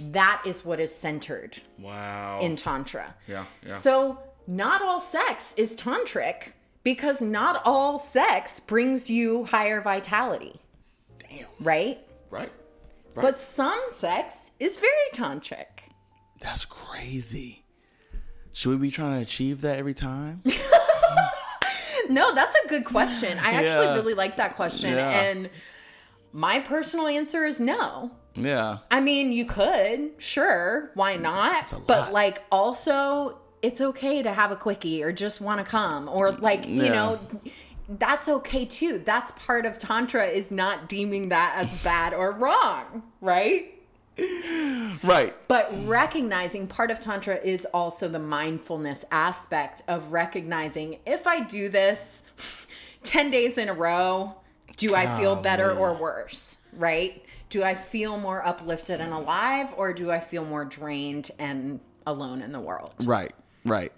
That 0.00 0.42
is 0.44 0.64
what 0.64 0.80
is 0.80 0.94
centered 0.94 1.60
wow. 1.78 2.40
in 2.40 2.56
tantra. 2.56 3.14
Yeah, 3.28 3.44
yeah. 3.64 3.76
So 3.76 4.18
not 4.46 4.82
all 4.82 5.00
sex 5.00 5.54
is 5.56 5.76
tantric 5.76 6.52
because 6.82 7.20
not 7.20 7.62
all 7.64 7.98
sex 7.98 8.60
brings 8.60 9.08
you 9.08 9.44
higher 9.44 9.80
vitality, 9.80 10.60
Damn. 11.18 11.46
right? 11.60 11.98
Right. 12.30 12.50
Right. 13.14 13.22
But 13.22 13.38
some 13.38 13.80
sex 13.90 14.50
is 14.58 14.78
very 14.78 14.92
tantric. 15.12 15.66
That's 16.40 16.64
crazy. 16.64 17.64
Should 18.52 18.70
we 18.70 18.76
be 18.76 18.90
trying 18.90 19.16
to 19.16 19.22
achieve 19.22 19.60
that 19.60 19.78
every 19.78 19.94
time? 19.94 20.42
No, 22.10 22.34
that's 22.34 22.56
a 22.64 22.68
good 22.68 22.84
question. 22.84 23.38
I 23.38 23.50
actually 23.52 23.64
Yeah. 23.86 23.94
really 23.94 24.14
like 24.14 24.36
that 24.36 24.56
question. 24.56 24.90
Yeah. 24.92 25.08
And 25.10 25.50
my 26.32 26.60
personal 26.60 27.06
answer 27.06 27.44
is 27.44 27.60
no. 27.60 28.10
Yeah. 28.34 28.78
I 28.90 29.00
mean, 29.00 29.32
you 29.32 29.44
could, 29.44 30.10
sure, 30.18 30.90
why 30.94 31.16
not? 31.16 31.72
But 31.86 32.12
like 32.12 32.42
also 32.50 33.38
it's 33.62 33.80
okay 33.80 34.22
to 34.22 34.32
have 34.32 34.50
a 34.50 34.56
quickie 34.56 35.02
or 35.02 35.10
just 35.12 35.40
want 35.40 35.58
to 35.58 35.64
come 35.64 36.08
or 36.08 36.32
like, 36.32 36.66
you 36.68 36.84
Yeah. 36.84 36.92
know, 36.92 37.20
that's 37.88 38.28
okay 38.28 38.64
too. 38.64 38.98
That's 39.04 39.32
part 39.32 39.66
of 39.66 39.78
tantra 39.78 40.26
is 40.26 40.50
not 40.50 40.88
deeming 40.88 41.28
that 41.30 41.54
as 41.56 41.72
bad 41.82 42.12
or 42.14 42.32
wrong, 42.32 43.04
right? 43.20 43.73
Right. 44.16 45.34
But 45.48 45.72
recognizing 45.86 46.66
part 46.66 46.90
of 46.90 47.00
Tantra 47.00 47.36
is 47.36 47.66
also 47.74 48.08
the 48.08 48.18
mindfulness 48.18 49.04
aspect 49.10 49.82
of 49.88 50.12
recognizing 50.12 50.98
if 51.04 51.26
I 51.26 51.40
do 51.40 51.68
this 51.68 52.22
10 53.02 53.30
days 53.30 53.58
in 53.58 53.68
a 53.68 53.74
row, 53.74 54.36
do 54.76 54.94
I 54.94 55.18
feel 55.18 55.36
better 55.36 55.72
or 55.72 55.94
worse? 55.94 56.58
Right? 56.72 57.24
Do 57.50 57.62
I 57.62 57.74
feel 57.74 58.18
more 58.18 58.44
uplifted 58.44 59.00
and 59.00 59.12
alive 59.12 59.68
or 59.76 59.92
do 59.92 60.10
I 60.10 60.20
feel 60.20 60.44
more 60.44 60.64
drained 60.64 61.30
and 61.38 61.80
alone 62.06 62.42
in 62.42 62.52
the 62.52 62.60
world? 62.60 62.94
Right. 63.04 63.34
Right. 63.64 63.92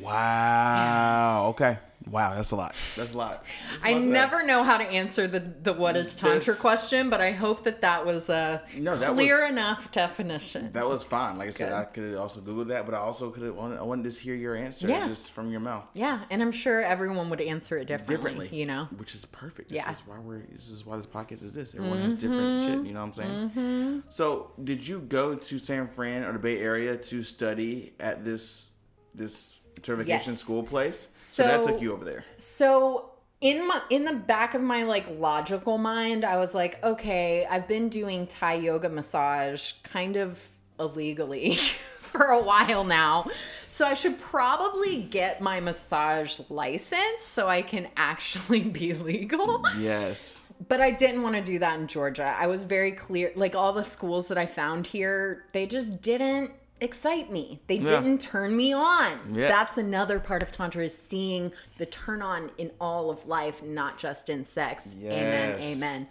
Wow. 0.00 1.46
Okay. 1.50 1.78
Wow, 2.10 2.34
that's 2.34 2.50
a 2.50 2.56
lot. 2.56 2.74
That's 2.96 3.14
a 3.14 3.18
lot. 3.18 3.44
That's 3.70 3.84
a 3.84 3.88
I 3.88 3.92
lot 3.92 3.98
to 3.98 4.04
that. 4.04 4.10
never 4.10 4.42
know 4.44 4.62
how 4.62 4.76
to 4.76 4.84
answer 4.84 5.26
the, 5.26 5.40
the 5.40 5.72
what 5.72 5.96
is 5.96 6.14
Tantra 6.14 6.52
This- 6.52 6.58
question, 6.60 7.08
but 7.10 7.20
I 7.20 7.32
hope 7.32 7.64
that 7.64 7.80
that 7.80 8.04
was 8.04 8.28
a 8.28 8.62
No, 8.76 8.96
that 8.96 9.14
clear 9.14 9.40
was- 9.42 9.50
enough 9.50 9.90
definition. 9.90 10.70
That 10.72 10.86
was 10.86 11.02
fine. 11.02 11.38
Like 11.38 11.48
I 11.48 11.52
said, 11.52 11.68
Good. 11.70 11.74
I 11.74 11.84
could 11.84 12.10
have 12.10 12.20
also 12.20 12.40
Googled 12.40 12.68
that, 12.68 12.84
but 12.84 12.94
I 12.94 12.98
also 12.98 13.30
could 13.30 13.42
have. 13.42 13.58
I 13.58 13.82
wanted 13.82 14.10
to 14.10 14.20
hear 14.20 14.34
your 14.34 14.54
answer 14.54 14.86
Yeah. 14.88 15.08
just 15.08 15.30
from 15.32 15.50
your 15.50 15.60
mouth 15.60 15.88
yeah, 15.94 16.24
and 16.30 16.42
I'm 16.42 16.52
sure 16.52 16.82
everyone 16.82 17.30
would 17.30 17.40
answer 17.40 17.78
it 17.78 17.86
differently, 17.86 18.16
differently. 18.16 18.58
you 18.58 18.66
know? 18.66 18.88
which 18.96 19.14
is 19.14 19.24
perfect. 19.24 19.70
This 19.70 19.76
Yeah. 19.76 19.90
is 19.92 20.00
why 20.06 20.18
we're. 20.18 20.42
This 20.52 20.70
is 20.70 20.84
why 20.84 20.96
this 20.96 21.06
podcast 21.06 21.42
is 21.42 21.54
this. 21.54 21.74
Everyone 21.74 21.98
has 21.98 22.14
different 22.14 22.42
mm-hmm. 22.42 22.78
shit. 22.78 22.86
You 22.86 22.92
know 22.94 23.00
what 23.00 23.06
I'm 23.06 23.14
saying? 23.14 23.50
Mm-hmm. 23.50 23.98
So, 24.08 24.52
did 24.62 24.86
you 24.86 25.00
go 25.00 25.34
to 25.34 25.58
San 25.58 25.88
Fran 25.88 26.24
or 26.24 26.32
the 26.32 26.38
Bay 26.38 26.58
Area 26.60 26.96
to 26.96 27.22
study 27.22 27.94
at 28.00 28.24
this 28.24 28.70
this 29.14 29.58
certification 29.82 30.32
Yes. 30.32 30.40
school 30.40 30.62
place? 30.62 31.08
So, 31.14 31.42
that 31.44 31.64
took 31.64 31.80
you 31.80 31.92
over 31.92 32.04
there. 32.04 32.24
So 32.36 33.10
in 33.40 33.66
my 33.66 33.82
in 33.90 34.04
the 34.04 34.14
back 34.14 34.54
of 34.54 34.62
my 34.62 34.84
like 34.84 35.04
logical 35.18 35.78
mind, 35.78 36.24
I 36.24 36.36
was 36.38 36.54
like, 36.54 36.82
okay, 36.82 37.46
I've 37.48 37.68
been 37.68 37.88
doing 37.88 38.26
Thai 38.26 38.54
yoga 38.54 38.88
massage 38.88 39.72
kind 39.82 40.16
of 40.16 40.38
illegally 40.80 41.54
for 41.98 42.26
a 42.26 42.42
while 42.42 42.84
now. 42.84 43.26
So 43.66 43.86
I 43.86 43.94
should 43.94 44.20
probably 44.20 45.02
get 45.02 45.40
my 45.40 45.58
massage 45.58 46.38
license 46.48 47.22
so 47.22 47.48
I 47.48 47.62
can 47.62 47.88
actually 47.96 48.60
be 48.80 48.92
legal. 48.94 49.64
Yes. 49.78 50.54
But 50.68 50.80
I 50.80 50.92
didn't 50.92 51.22
want 51.22 51.34
to 51.34 51.42
do 51.42 51.58
that 51.58 51.78
in 51.80 51.88
Georgia. 51.88 52.36
I 52.38 52.46
was 52.46 52.64
very 52.64 52.92
clear 52.92 53.32
like 53.34 53.54
all 53.56 53.72
the 53.72 53.82
schools 53.82 54.28
that 54.28 54.38
I 54.38 54.46
found 54.46 54.86
here, 54.86 55.44
they 55.52 55.66
just 55.66 56.00
didn't 56.02 56.52
excite 56.84 57.32
me. 57.32 57.60
They 57.66 57.76
Yeah. 57.76 57.86
didn't 58.00 58.20
turn 58.20 58.56
me 58.56 58.72
on. 58.72 59.34
Yeah. 59.34 59.48
That's 59.48 59.76
another 59.76 60.20
part 60.20 60.42
of 60.42 60.52
tantra 60.52 60.84
is 60.84 60.96
seeing 60.96 61.52
the 61.78 61.86
turn 61.86 62.22
on 62.22 62.50
in 62.58 62.70
all 62.80 63.10
of 63.10 63.26
life, 63.26 63.62
not 63.62 63.98
just 63.98 64.28
in 64.28 64.46
sex. 64.46 64.88
Amen. 64.96 65.58
Amen. 65.60 66.08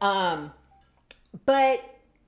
Um 0.00 0.52
but 1.46 1.82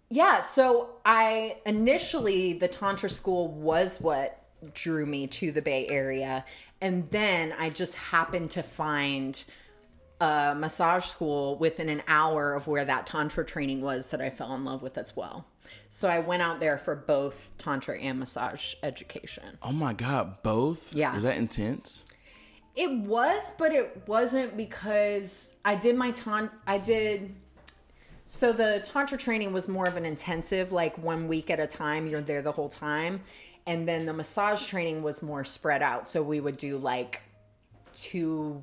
yeah, 0.09 0.43
so 0.43 0.91
I 1.05 1.57
initially 1.67 2.53
the 2.53 2.69
tantra 2.69 3.11
school 3.11 3.49
was 3.49 4.01
what 4.01 4.39
drew 4.75 5.05
me 5.07 5.27
to 5.27 5.51
the 5.53 5.61
Bay 5.63 5.87
Area 5.89 6.45
and 6.81 7.09
then 7.11 7.53
I 7.59 7.71
just 7.71 7.95
happened 7.95 8.51
to 8.53 8.63
find 8.63 9.43
a 10.23 10.55
massage 10.55 11.05
school 11.07 11.57
within 11.59 11.89
an 11.89 12.01
hour 12.07 12.55
of 12.55 12.69
where 12.69 12.85
that 12.85 13.09
tantra 13.09 13.45
training 13.45 13.81
was 13.81 14.07
that 14.07 14.21
I 14.21 14.31
fell 14.31 14.55
in 14.55 14.65
love 14.65 14.81
with 14.81 14.97
as 14.97 15.17
well. 15.17 15.47
So 15.91 16.09
I 16.09 16.21
went 16.21 16.43
out 16.43 16.61
there 16.61 16.79
for 16.79 16.95
both 16.95 17.51
tantra 17.59 17.99
and 17.99 18.21
massage 18.21 18.75
education. 18.85 19.59
Oh 19.63 19.73
my 19.73 19.95
God, 19.95 20.43
both. 20.45 20.95
Yeah. 20.95 21.13
Was 21.13 21.25
that 21.25 21.37
intense? 21.37 22.05
It 22.77 22.91
was, 23.01 23.53
but 23.59 23.73
it 23.73 24.05
wasn't 24.07 24.57
because 24.57 25.51
I 25.65 25.75
did 25.75 25.97
my 25.97 26.13
ton. 26.13 26.51
I 26.69 26.79
did. 26.79 27.35
So 28.25 28.53
the 28.53 28.81
tantra 28.85 29.19
training 29.19 29.53
was 29.53 29.67
more 29.67 29.87
of 29.87 29.97
an 29.97 30.05
intensive, 30.05 30.71
like 30.71 30.97
one 30.99 31.27
week 31.27 31.51
at 31.51 31.59
a 31.59 31.67
time. 31.67 32.07
You're 32.07 32.23
there 32.23 32.43
the 32.43 32.53
whole 32.53 32.69
time, 32.69 33.23
and 33.67 33.89
then 33.89 34.07
the 34.07 34.13
massage 34.13 34.65
training 34.67 35.03
was 35.03 35.21
more 35.21 35.45
spread 35.45 35.83
out. 35.83 36.07
So 36.07 36.23
we 36.23 36.39
would 36.39 36.57
do 36.57 36.79
like 36.79 37.23
two 37.93 38.63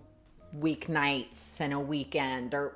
weeknights 0.58 1.60
and 1.60 1.74
a 1.74 1.80
weekend, 1.80 2.54
or 2.54 2.74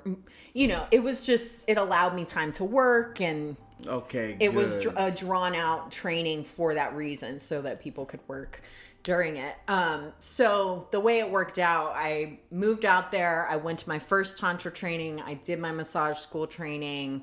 you 0.52 0.68
know, 0.68 0.86
it 0.90 1.02
was 1.02 1.24
just 1.26 1.64
it 1.68 1.78
allowed 1.78 2.14
me 2.14 2.24
time 2.24 2.52
to 2.52 2.64
work 2.64 3.20
and 3.20 3.56
Okay. 3.86 4.36
it 4.40 4.52
was 4.54 4.74
good. 4.76 4.94
dr- 4.94 4.96
a 4.98 5.10
drawn 5.10 5.54
out 5.54 5.90
training 5.90 6.44
for 6.44 6.74
that 6.74 6.94
reason 6.94 7.40
so 7.40 7.60
that 7.62 7.80
people 7.80 8.06
could 8.06 8.20
work 8.28 8.62
during 9.02 9.36
it 9.36 9.54
um 9.68 10.10
so 10.20 10.88
the 10.90 10.98
way 11.00 11.18
it 11.18 11.30
worked 11.30 11.58
out 11.58 11.92
i 11.94 12.38
moved 12.50 12.86
out 12.86 13.12
there 13.12 13.46
i 13.50 13.56
went 13.56 13.78
to 13.80 13.86
my 13.86 13.98
first 13.98 14.38
tantra 14.38 14.72
training 14.72 15.20
i 15.26 15.34
did 15.34 15.58
my 15.58 15.70
massage 15.70 16.16
school 16.16 16.46
training 16.46 17.20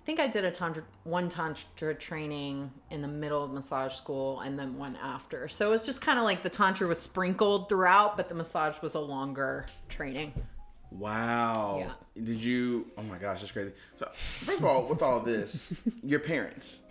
i 0.00 0.06
think 0.06 0.18
i 0.20 0.26
did 0.26 0.44
a 0.44 0.50
tantra 0.50 0.82
one 1.04 1.28
tantra 1.28 1.94
training 1.94 2.70
in 2.90 3.02
the 3.02 3.08
middle 3.08 3.42
of 3.44 3.52
massage 3.52 3.94
school 3.94 4.40
and 4.40 4.58
then 4.58 4.76
one 4.76 4.96
after 5.02 5.48
so 5.48 5.66
it 5.66 5.70
was 5.70 5.84
just 5.86 6.00
kind 6.00 6.18
of 6.18 6.24
like 6.24 6.42
the 6.42 6.50
tantra 6.50 6.86
was 6.86 7.00
sprinkled 7.00 7.68
throughout 7.68 8.16
but 8.16 8.28
the 8.28 8.34
massage 8.34 8.80
was 8.80 8.94
a 8.94 9.00
longer 9.00 9.66
training 9.88 10.32
Wow. 10.92 11.76
Yeah. 11.78 12.22
Did 12.24 12.42
you? 12.42 12.90
Oh 12.98 13.02
my 13.04 13.16
gosh, 13.16 13.40
that's 13.40 13.52
crazy. 13.52 13.70
So, 13.96 14.08
first 14.12 14.58
of 14.58 14.64
all, 14.64 14.82
with 14.82 15.02
all 15.02 15.20
this, 15.20 15.76
your 16.02 16.18
parents. 16.18 16.82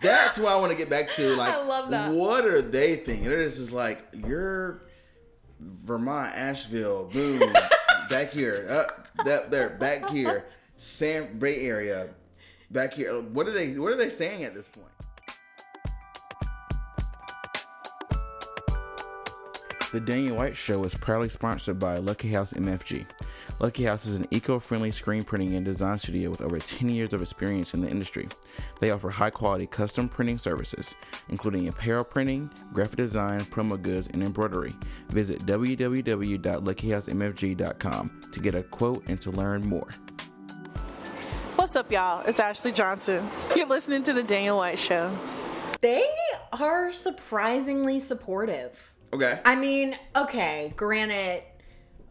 That's 0.00 0.38
what 0.38 0.52
I 0.52 0.56
want 0.56 0.72
to 0.72 0.78
get 0.78 0.88
back 0.88 1.10
to. 1.14 1.36
Like, 1.36 1.54
I 1.54 1.62
love 1.62 1.90
that. 1.90 2.10
What 2.12 2.44
are 2.44 2.62
they 2.62 2.96
thinking? 2.96 3.28
They're 3.28 3.44
just 3.44 3.72
like, 3.72 4.02
you're 4.14 4.80
Vermont, 5.60 6.34
Asheville, 6.34 7.04
boom, 7.04 7.52
back 8.10 8.30
here, 8.30 8.66
up, 8.68 9.08
that 9.24 9.50
there, 9.50 9.70
back 9.70 10.10
here, 10.10 10.44
San 10.76 11.38
Bay 11.38 11.66
Area, 11.66 12.08
back 12.70 12.94
here. 12.94 13.20
What 13.20 13.48
are 13.48 13.52
they? 13.52 13.78
What 13.78 13.92
are 13.92 13.96
they 13.96 14.10
saying 14.10 14.44
at 14.44 14.54
this 14.54 14.68
point? 14.68 14.86
The 19.92 20.00
Daniel 20.00 20.36
White 20.36 20.56
Show 20.56 20.82
is 20.84 20.94
proudly 20.94 21.28
sponsored 21.28 21.78
by 21.78 21.98
Lucky 21.98 22.30
House 22.30 22.52
MFG. 22.52 23.06
Lucky 23.60 23.84
House 23.84 24.04
is 24.04 24.16
an 24.16 24.26
eco 24.30 24.58
friendly 24.58 24.90
screen 24.90 25.22
printing 25.22 25.54
and 25.54 25.64
design 25.64 25.98
studio 25.98 26.28
with 26.28 26.42
over 26.42 26.58
10 26.58 26.90
years 26.90 27.14
of 27.14 27.22
experience 27.22 27.72
in 27.72 27.80
the 27.80 27.88
industry. 27.88 28.28
They 28.80 28.90
offer 28.90 29.08
high 29.08 29.30
quality 29.30 29.66
custom 29.66 30.10
printing 30.10 30.38
services, 30.38 30.94
including 31.30 31.68
apparel 31.68 32.04
printing, 32.04 32.50
graphic 32.74 32.96
design, 32.96 33.40
promo 33.42 33.80
goods, 33.80 34.08
and 34.12 34.22
embroidery. 34.22 34.74
Visit 35.08 35.46
www.luckyhousemfg.com 35.46 38.20
to 38.32 38.40
get 38.40 38.54
a 38.54 38.62
quote 38.64 39.08
and 39.08 39.18
to 39.22 39.30
learn 39.30 39.66
more. 39.66 39.88
What's 41.56 41.74
up, 41.74 41.90
y'all? 41.90 42.22
It's 42.26 42.38
Ashley 42.38 42.70
Johnson. 42.70 43.28
You're 43.56 43.66
listening 43.66 44.02
to 44.04 44.12
The 44.12 44.22
Daniel 44.22 44.58
White 44.58 44.78
Show. 44.78 45.16
they 45.80 46.06
are 46.52 46.92
surprisingly 46.92 47.98
supportive 48.00 48.92
Okay. 49.12 49.40
I 49.44 49.54
mean, 49.54 49.96
okay, 50.14 50.72
granted, 50.76 51.42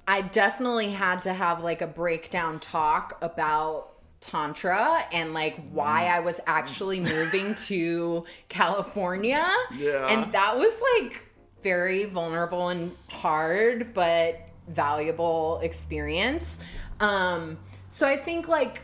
I 0.07 0.21
definitely 0.21 0.89
had 0.89 1.21
to 1.23 1.33
have 1.33 1.63
like 1.63 1.81
a 1.81 1.87
breakdown 1.87 2.59
talk 2.59 3.17
about 3.21 3.91
Tantra 4.21 5.05
and 5.11 5.33
like 5.33 5.59
why 5.71 6.05
I 6.05 6.21
was 6.21 6.39
actually 6.47 6.99
moving 6.99 7.53
to 7.65 8.25
California. 8.49 9.47
Yeah. 9.75 10.07
And 10.07 10.31
that 10.33 10.57
was 10.57 10.81
like 10.97 11.21
very 11.61 12.05
vulnerable 12.05 12.69
and 12.69 12.95
hard, 13.09 13.93
but 13.93 14.39
valuable 14.67 15.59
experience. 15.61 16.57
Um, 16.99 17.59
so 17.89 18.07
I 18.07 18.17
think 18.17 18.47
like 18.47 18.81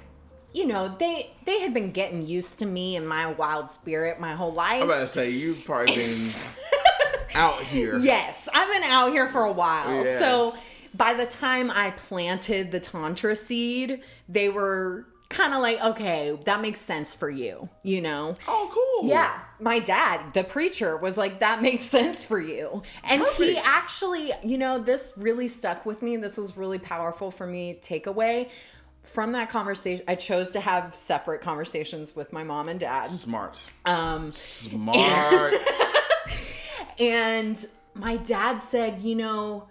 you 0.54 0.68
know 0.68 0.94
they 1.00 1.32
they 1.46 1.60
had 1.60 1.74
been 1.74 1.92
getting 1.92 2.26
used 2.26 2.58
to 2.60 2.66
me 2.66 2.96
and 2.96 3.08
my 3.08 3.28
wild 3.28 3.72
spirit 3.72 4.20
my 4.20 4.34
whole 4.34 4.54
life 4.54 4.82
I'm 4.82 4.90
about 4.90 5.02
to 5.02 5.08
say, 5.08 5.30
you've 5.30 5.64
probably 5.64 5.96
been 5.96 6.34
out 7.36 7.62
here. 7.62 7.98
Yes, 8.00 8.48
I've 8.54 8.72
been 8.72 8.84
out 8.84 9.12
here 9.12 9.30
for 9.30 9.44
a 9.46 9.52
while. 9.52 10.04
Yes. 10.04 10.20
So 10.20 10.54
by 10.94 11.14
the 11.14 11.26
time 11.26 11.72
I 11.72 11.92
planted 11.92 12.72
the 12.72 12.80
Tantra 12.80 13.36
seed, 13.36 14.02
they 14.28 14.50
were 14.50 15.06
kind 15.30 15.54
of 15.54 15.62
like, 15.62 15.82
okay, 15.82 16.38
that 16.44 16.62
makes 16.62 16.82
sense 16.82 17.14
for 17.14 17.30
you, 17.30 17.70
you 17.84 18.02
know? 18.02 18.36
Oh, 18.48 18.70
cool. 18.74 19.10
Yeah, 19.10 19.40
my 19.60 19.80
dad, 19.80 20.34
the 20.34 20.44
preacher, 20.44 20.98
was 20.98 21.18
like, 21.18 21.40
that 21.40 21.62
makes 21.62 21.84
sense 21.98 22.26
for 22.26 22.40
you. 22.40 22.84
And 23.04 23.24
he 23.38 23.58
actually, 23.58 24.34
you 24.44 24.58
know, 24.58 24.78
this 24.78 25.14
really 25.16 25.48
stuck 25.48 25.86
with 25.86 26.02
me. 26.02 26.18
This 26.18 26.38
was 26.38 26.58
really 26.58 26.80
powerful 26.80 27.32
for 27.32 27.48
me, 27.48 27.80
takeaway. 27.82 28.50
From 29.04 29.32
that 29.34 29.50
conversation, 29.50 30.06
I 30.08 30.16
chose 30.16 30.52
to 30.52 30.60
have 30.60 30.96
separate 30.96 31.42
conversations 31.42 32.16
with 32.16 32.32
my 32.32 32.44
mom 32.44 32.70
and 32.70 32.80
dad. 32.80 33.08
Smart. 33.08 33.66
Um, 33.86 34.30
Smart. 34.30 35.56
And 37.02 37.66
my 37.96 38.18
dad 38.18 38.60
said, 38.60 39.02
you 39.02 39.16
know, 39.16 39.68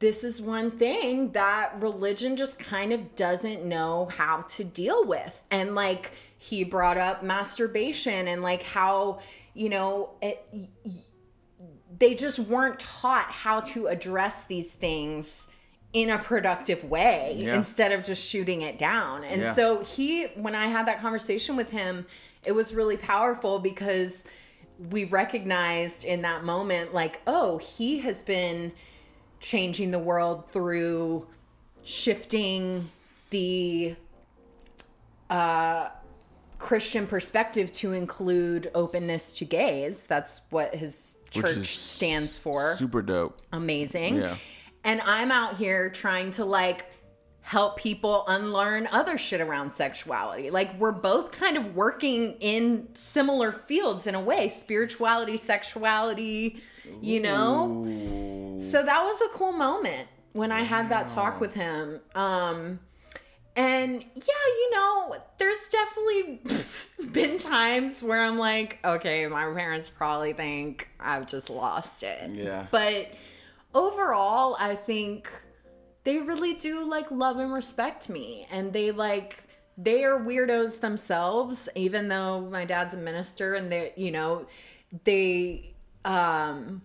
this 0.00 0.24
is 0.24 0.40
one 0.40 0.72
thing 0.72 1.30
that 1.32 1.80
religion 1.80 2.36
just 2.36 2.58
kind 2.58 2.92
of 2.92 3.14
doesn't 3.14 3.64
know 3.64 4.06
how 4.06 4.42
to 4.42 4.64
deal 4.64 5.06
with. 5.06 5.42
And 5.50 5.76
like 5.76 6.10
he 6.36 6.64
brought 6.64 6.98
up 6.98 7.22
masturbation 7.22 8.26
and 8.26 8.42
like 8.42 8.64
how, 8.64 9.20
you 9.54 9.68
know, 9.68 10.10
it, 10.20 10.44
they 11.96 12.14
just 12.14 12.40
weren't 12.40 12.80
taught 12.80 13.30
how 13.30 13.60
to 13.60 13.86
address 13.86 14.44
these 14.44 14.72
things 14.72 15.48
in 15.94 16.10
a 16.10 16.18
productive 16.18 16.84
way 16.84 17.36
Yeah. 17.38 17.56
instead 17.56 17.92
of 17.92 18.04
just 18.04 18.22
shooting 18.22 18.60
it 18.62 18.78
down. 18.78 19.24
And 19.24 19.40
Yeah. 19.40 19.52
so 19.52 19.82
he 19.82 20.24
when 20.34 20.54
I 20.54 20.66
had 20.66 20.86
that 20.86 21.00
conversation 21.00 21.56
with 21.56 21.70
him, 21.70 22.04
it 22.44 22.52
was 22.52 22.74
really 22.74 22.96
powerful 22.98 23.60
because 23.60 24.24
we 24.90 25.04
recognized 25.04 26.04
in 26.04 26.22
that 26.22 26.42
moment 26.44 26.92
like, 26.92 27.20
oh, 27.26 27.58
he 27.58 28.00
has 28.00 28.20
been 28.22 28.72
changing 29.40 29.92
the 29.92 29.98
world 29.98 30.50
through 30.50 31.26
shifting 31.84 32.90
the 33.30 33.94
uh 35.30 35.88
Christian 36.58 37.06
perspective 37.06 37.70
to 37.72 37.92
include 37.92 38.70
openness 38.74 39.36
to 39.38 39.44
gays. 39.44 40.04
That's 40.04 40.40
what 40.50 40.74
his 40.74 41.14
church 41.30 41.76
stands 41.76 42.38
for 42.38 42.74
Super 42.76 43.02
dope. 43.02 43.40
amazing. 43.52 44.16
Yeah. 44.16 44.36
And 44.84 45.00
I'm 45.00 45.32
out 45.32 45.56
here 45.56 45.88
trying 45.90 46.30
to 46.32 46.44
like 46.44 46.86
help 47.40 47.76
people 47.76 48.24
unlearn 48.26 48.88
other 48.90 49.18
shit 49.18 49.40
around 49.40 49.72
sexuality. 49.72 50.50
Like 50.50 50.78
we're 50.78 50.92
both 50.92 51.30
kind 51.32 51.56
of 51.56 51.74
working 51.74 52.32
in 52.40 52.88
similar 52.94 53.52
fields 53.52 54.06
in 54.06 54.14
a 54.14 54.20
way, 54.20 54.48
spirituality, 54.48 55.36
sexuality, 55.36 56.62
you 57.02 57.20
know? 57.20 58.58
So 58.60 58.82
that 58.82 59.04
was 59.04 59.20
a 59.20 59.28
cool 59.36 59.52
moment 59.52 60.08
when 60.32 60.52
I 60.52 60.62
had 60.62 60.88
that 60.88 61.08
talk 61.08 61.40
with 61.40 61.54
him. 61.54 62.00
Um 62.14 62.80
and 63.56 64.02
yeah, 64.14 64.46
you 64.46 64.70
know, 64.72 65.16
there's 65.38 65.68
definitely 65.68 66.40
been 67.12 67.38
times 67.38 68.02
where 68.02 68.20
I'm 68.20 68.38
like, 68.38 68.78
okay, 68.84 69.26
my 69.26 69.44
parents 69.52 69.88
probably 69.88 70.32
think 70.32 70.88
I've 70.98 71.28
just 71.28 71.50
lost 71.50 72.02
it. 72.02 72.30
Yeah. 72.30 72.66
But 72.70 73.08
overall, 73.74 74.56
I 74.58 74.76
think 74.76 75.30
they 76.04 76.18
really 76.18 76.54
do 76.54 76.84
like 76.88 77.10
love 77.10 77.38
and 77.38 77.52
respect 77.52 78.08
me. 78.08 78.46
And 78.50 78.72
they 78.72 78.90
like, 78.92 79.42
they 79.76 80.04
are 80.04 80.20
weirdos 80.20 80.80
themselves, 80.80 81.68
even 81.74 82.08
though 82.08 82.42
my 82.42 82.64
dad's 82.64 82.94
a 82.94 82.98
minister 82.98 83.54
and 83.54 83.70
they, 83.70 83.92
you 83.96 84.10
know, 84.10 84.46
they, 85.04 85.74
um, 86.04 86.82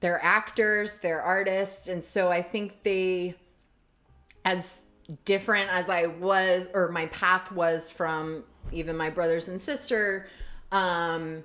they're 0.00 0.22
actors, 0.24 0.96
they're 0.96 1.22
artists. 1.22 1.88
And 1.88 2.02
so 2.02 2.30
I 2.30 2.42
think 2.42 2.82
they, 2.82 3.34
as 4.44 4.82
different 5.24 5.70
as 5.70 5.88
I 5.88 6.06
was 6.06 6.66
or 6.72 6.88
my 6.90 7.06
path 7.06 7.52
was 7.52 7.90
from 7.90 8.44
even 8.72 8.96
my 8.96 9.10
brothers 9.10 9.48
and 9.48 9.60
sister, 9.60 10.28
um, 10.70 11.44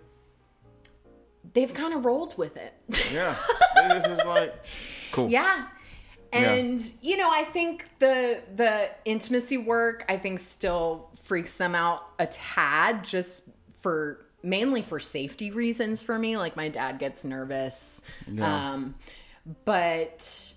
they've 1.53 1.73
kind 1.73 1.93
of 1.93 2.05
rolled 2.05 2.37
with 2.37 2.55
it. 2.57 2.73
Yeah. 3.11 3.35
this 3.89 4.05
is 4.05 4.25
like 4.25 4.55
cool. 5.11 5.29
yeah. 5.29 5.67
And 6.33 6.79
you 7.01 7.17
know, 7.17 7.29
I 7.31 7.43
think 7.43 7.87
the 7.99 8.41
the 8.55 8.89
intimacy 9.05 9.57
work 9.57 10.05
I 10.09 10.17
think 10.17 10.39
still 10.39 11.09
freaks 11.23 11.57
them 11.57 11.75
out 11.75 12.03
a 12.19 12.27
tad 12.27 13.03
just 13.03 13.49
for 13.79 14.25
mainly 14.43 14.81
for 14.81 14.99
safety 14.99 15.51
reasons 15.51 16.01
for 16.01 16.17
me 16.17 16.37
like 16.37 16.55
my 16.55 16.69
dad 16.69 16.99
gets 16.99 17.23
nervous. 17.23 18.01
Yeah. 18.27 18.71
Um 18.71 18.95
but 19.65 20.53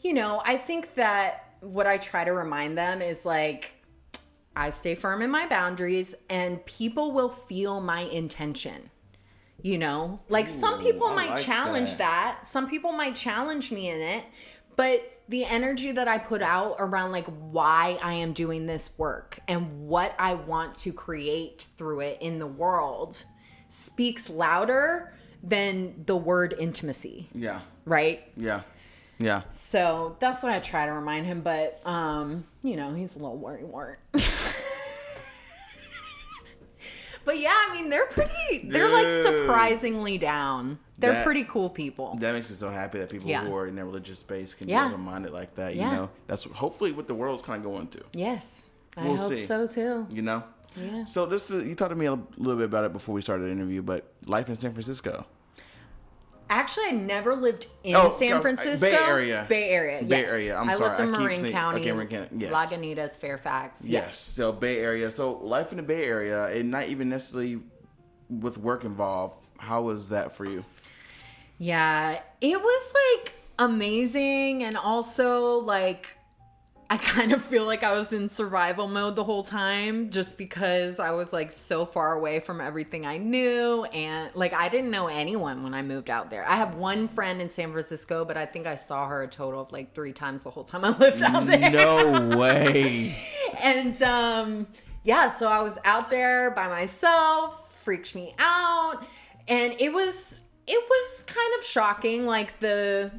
you 0.00 0.12
know, 0.12 0.42
I 0.44 0.56
think 0.56 0.94
that 0.94 1.54
what 1.60 1.86
I 1.86 1.96
try 1.96 2.24
to 2.24 2.32
remind 2.32 2.76
them 2.76 3.00
is 3.00 3.24
like 3.24 3.72
I 4.56 4.70
stay 4.70 4.94
firm 4.94 5.22
in 5.22 5.30
my 5.30 5.46
boundaries 5.46 6.14
and 6.28 6.64
people 6.64 7.12
will 7.12 7.30
feel 7.30 7.80
my 7.80 8.00
intention. 8.00 8.90
You 9.64 9.78
know, 9.78 10.20
like 10.28 10.50
some 10.50 10.78
people 10.82 11.06
I 11.06 11.14
might 11.14 11.30
like 11.30 11.42
challenge 11.44 11.92
that. 11.92 12.36
that. 12.42 12.46
Some 12.46 12.68
people 12.68 12.92
might 12.92 13.14
challenge 13.16 13.72
me 13.72 13.88
in 13.88 13.98
it, 13.98 14.22
but 14.76 15.10
the 15.26 15.46
energy 15.46 15.90
that 15.90 16.06
I 16.06 16.18
put 16.18 16.42
out 16.42 16.76
around 16.78 17.12
like 17.12 17.24
why 17.24 17.98
I 18.02 18.12
am 18.12 18.34
doing 18.34 18.66
this 18.66 18.90
work 18.98 19.38
and 19.48 19.88
what 19.88 20.14
I 20.18 20.34
want 20.34 20.74
to 20.76 20.92
create 20.92 21.66
through 21.78 22.00
it 22.00 22.18
in 22.20 22.38
the 22.38 22.46
world 22.46 23.24
speaks 23.70 24.28
louder 24.28 25.14
than 25.42 26.04
the 26.04 26.16
word 26.16 26.54
intimacy, 26.58 27.30
Yeah. 27.34 27.60
right? 27.86 28.22
Yeah. 28.36 28.60
Yeah. 29.18 29.44
So 29.50 30.16
that's 30.20 30.42
why 30.42 30.56
I 30.56 30.60
try 30.60 30.84
to 30.84 30.92
remind 30.92 31.24
him, 31.24 31.40
but 31.40 31.80
um, 31.86 32.44
you 32.62 32.76
know, 32.76 32.92
he's 32.92 33.14
a 33.14 33.18
little 33.18 33.38
worry 33.38 33.64
wart. 33.64 33.98
but 37.24 37.38
yeah, 37.38 37.54
I 37.54 37.72
mean 37.74 37.90
they're 37.90 38.06
pretty 38.06 38.68
they're 38.68 38.88
like 38.88 39.06
surprisingly 39.24 40.18
down. 40.18 40.78
They're 40.98 41.12
That- 41.12 41.24
pretty 41.24 41.44
cool 41.44 41.70
people. 41.70 42.16
That 42.20 42.34
makes 42.34 42.48
me 42.48 42.56
so 42.56 42.68
happy 42.70 42.98
that 43.00 43.08
people 43.08 43.28
Yeah. 43.28 43.44
who 43.44 43.54
are 43.56 43.66
in 43.66 43.74
their 43.74 43.84
religious 43.84 44.18
space 44.20 44.54
can 44.54 44.68
Yeah. 44.68 44.86
be 44.88 44.94
open 44.94 45.04
minded 45.04 45.32
like 45.32 45.54
that. 45.56 45.74
Yeah. 45.74 45.90
You 45.90 45.96
know, 45.96 46.10
that's 46.28 46.44
hopefully 46.44 46.92
what 46.92 47.08
the 47.08 47.14
world's 47.14 47.42
kind 47.42 47.64
of 47.64 47.70
going 47.70 47.88
to. 47.88 48.00
yes. 48.12 48.70
I 48.96 49.02
We'll 49.08 49.16
hope 49.16 49.28
see. 49.30 49.46
so 49.46 49.66
too. 49.66 50.06
You 50.10 50.22
know. 50.22 50.44
Yeah. 50.80 51.04
So 51.04 51.26
this 51.26 51.50
is 51.50 51.66
you 51.66 51.74
talked 51.74 51.90
to 51.90 51.96
me 51.96 52.06
a 52.06 52.14
little 52.36 52.56
bit 52.56 52.66
about 52.66 52.84
it 52.84 52.92
before 52.92 53.12
we 53.14 53.22
started 53.22 53.44
the 53.46 53.50
interview, 53.50 53.82
but 53.82 54.04
life 54.24 54.48
in 54.48 54.56
San 54.56 54.72
Francisco. 54.72 55.26
Actually, 56.50 56.86
I 56.86 56.90
never 56.92 57.34
lived 57.34 57.66
in 57.82 57.96
Oh, 57.96 58.14
San 58.18 58.40
Francisco. 58.42 58.86
Bay 58.86 58.94
Area. 58.94 59.46
Bay 59.48 59.70
Area. 59.70 60.02
Bay. 60.04 60.24
Area, 60.26 60.56
I'm 60.56 60.68
I 60.68 60.74
sorry, 60.74 60.88
lived 60.90 61.00
in 61.00 61.14
I 61.14 61.18
Marin 61.18 61.40
saying- 61.40 61.52
County. 61.52 61.80
okay, 61.80 61.92
Marin 61.92 62.08
County, 62.08 62.28
yes. 62.38 62.52
Lagunitas, 62.52 63.10
Fairfax. 63.12 63.78
Yes. 63.82 64.18
So 64.18 64.52
Bay 64.52 64.78
Area. 64.78 65.10
So 65.10 65.32
life 65.38 65.70
in 65.70 65.78
the 65.78 65.82
Bay 65.82 66.04
Area, 66.04 66.46
and 66.48 66.70
not 66.70 66.88
even 66.88 67.08
necessarily 67.08 67.60
with 68.28 68.58
work 68.58 68.84
involved. 68.84 69.36
How 69.58 69.82
was 69.82 70.10
that 70.10 70.32
for 70.36 70.44
you? 70.44 70.64
Yeah, 71.58 72.20
it 72.40 72.60
was 72.60 72.94
like 73.14 73.32
amazing 73.58 74.62
and 74.64 74.76
also 74.76 75.58
like 75.60 76.16
I 76.90 76.98
kind 76.98 77.32
of 77.32 77.42
feel 77.42 77.64
like 77.64 77.82
I 77.82 77.92
was 77.94 78.12
in 78.12 78.28
survival 78.28 78.86
mode 78.88 79.16
the 79.16 79.24
whole 79.24 79.42
time 79.42 80.10
just 80.10 80.36
because 80.38 81.00
I 81.00 81.10
was 81.12 81.32
like 81.32 81.50
so 81.50 81.86
far 81.86 82.12
away 82.12 82.40
from 82.40 82.60
everything 82.60 83.06
I 83.06 83.16
knew 83.16 83.84
and 83.86 84.30
like 84.34 84.52
I 84.52 84.68
didn't 84.68 84.90
know 84.90 85.06
anyone 85.08 85.62
when 85.64 85.72
I 85.74 85.82
moved 85.82 86.10
out 86.10 86.30
there. 86.30 86.46
I 86.48 86.56
have 86.56 86.74
one 86.76 87.08
friend 87.08 87.40
in 87.40 87.48
San 87.48 87.72
Francisco, 87.72 88.24
but 88.24 88.36
I 88.36 88.46
think 88.46 88.66
I 88.66 88.76
saw 88.76 89.08
her 89.08 89.22
a 89.22 89.26
total 89.28 89.62
of 89.62 89.72
like 89.72 89.94
3 89.94 90.12
times 90.12 90.42
the 90.42 90.50
whole 90.50 90.64
time 90.64 90.84
I 90.84 90.90
lived 90.90 91.22
out 91.22 91.46
there 91.46 91.70
No 91.70 92.36
way. 92.38 93.16
and 93.62 94.00
um 94.02 94.66
yeah 95.04 95.28
so 95.30 95.48
i 95.48 95.60
was 95.60 95.76
out 95.84 96.08
there 96.10 96.50
by 96.52 96.66
myself 96.66 97.72
freaked 97.82 98.14
me 98.14 98.34
out 98.38 99.06
and 99.48 99.74
it 99.78 99.92
was 99.92 100.40
it 100.66 100.82
was 100.88 101.22
kind 101.24 101.52
of 101.58 101.64
shocking 101.64 102.24
like 102.26 102.58
the 102.60 103.10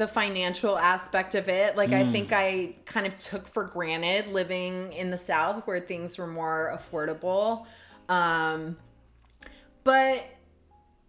the 0.00 0.08
financial 0.08 0.78
aspect 0.78 1.34
of 1.34 1.50
it. 1.50 1.76
Like 1.76 1.92
i 1.92 2.10
think 2.10 2.32
i 2.32 2.74
kind 2.86 3.06
of 3.06 3.18
took 3.18 3.46
for 3.46 3.64
granted 3.64 4.28
living 4.28 4.94
in 4.94 5.10
the 5.10 5.18
south 5.18 5.66
where 5.66 5.78
things 5.78 6.16
were 6.16 6.26
more 6.26 6.74
affordable. 6.74 7.66
Um 8.08 8.78
but 9.84 10.24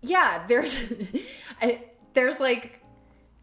yeah 0.02 0.44
there's 0.46 0.76
I, 1.62 1.86
there's 2.14 2.42
like 2.42 2.82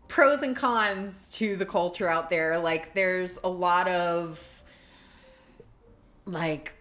pros 0.09 0.43
and 0.43 0.55
cons 0.55 1.31
to 1.31 1.57
the 1.57 1.65
culture 1.65 2.09
out 2.09 2.29
there. 2.29 2.59
Like 2.59 2.93
there's 2.93 3.39
a 3.43 3.49
lot 3.49 3.89
of 3.89 4.63
like 6.27 6.75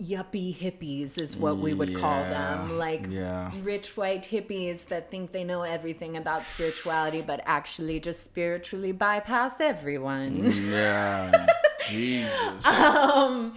yuppie 0.00 0.54
hippies 0.54 1.18
is 1.18 1.36
what 1.36 1.56
we 1.56 1.72
would 1.72 1.94
call 1.96 2.22
them 2.24 2.76
like 2.76 3.06
yeah. 3.08 3.50
rich 3.62 3.96
white 3.96 4.24
hippies 4.24 4.84
that 4.88 5.10
think 5.10 5.32
they 5.32 5.42
know 5.42 5.62
everything 5.62 6.18
about 6.18 6.42
spirituality 6.42 7.22
but 7.22 7.40
actually 7.46 7.98
just 7.98 8.22
spiritually 8.22 8.92
bypass 8.92 9.58
everyone 9.58 10.50
Yeah. 10.68 11.46
Jesus. 11.88 12.66
um 12.66 13.54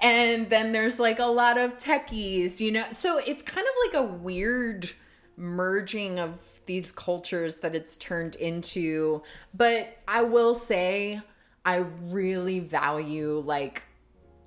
and 0.00 0.48
then 0.48 0.72
there's 0.72 0.98
like 0.98 1.18
a 1.18 1.26
lot 1.26 1.58
of 1.58 1.76
techies 1.76 2.58
you 2.58 2.72
know 2.72 2.84
so 2.90 3.18
it's 3.18 3.42
kind 3.42 3.66
of 3.66 3.74
like 3.86 4.02
a 4.02 4.12
weird 4.14 4.90
merging 5.36 6.18
of 6.18 6.38
these 6.64 6.90
cultures 6.90 7.56
that 7.56 7.74
it's 7.74 7.98
turned 7.98 8.34
into 8.36 9.22
but 9.52 9.98
i 10.08 10.22
will 10.22 10.54
say 10.54 11.20
i 11.66 11.76
really 12.04 12.60
value 12.60 13.42
like 13.44 13.82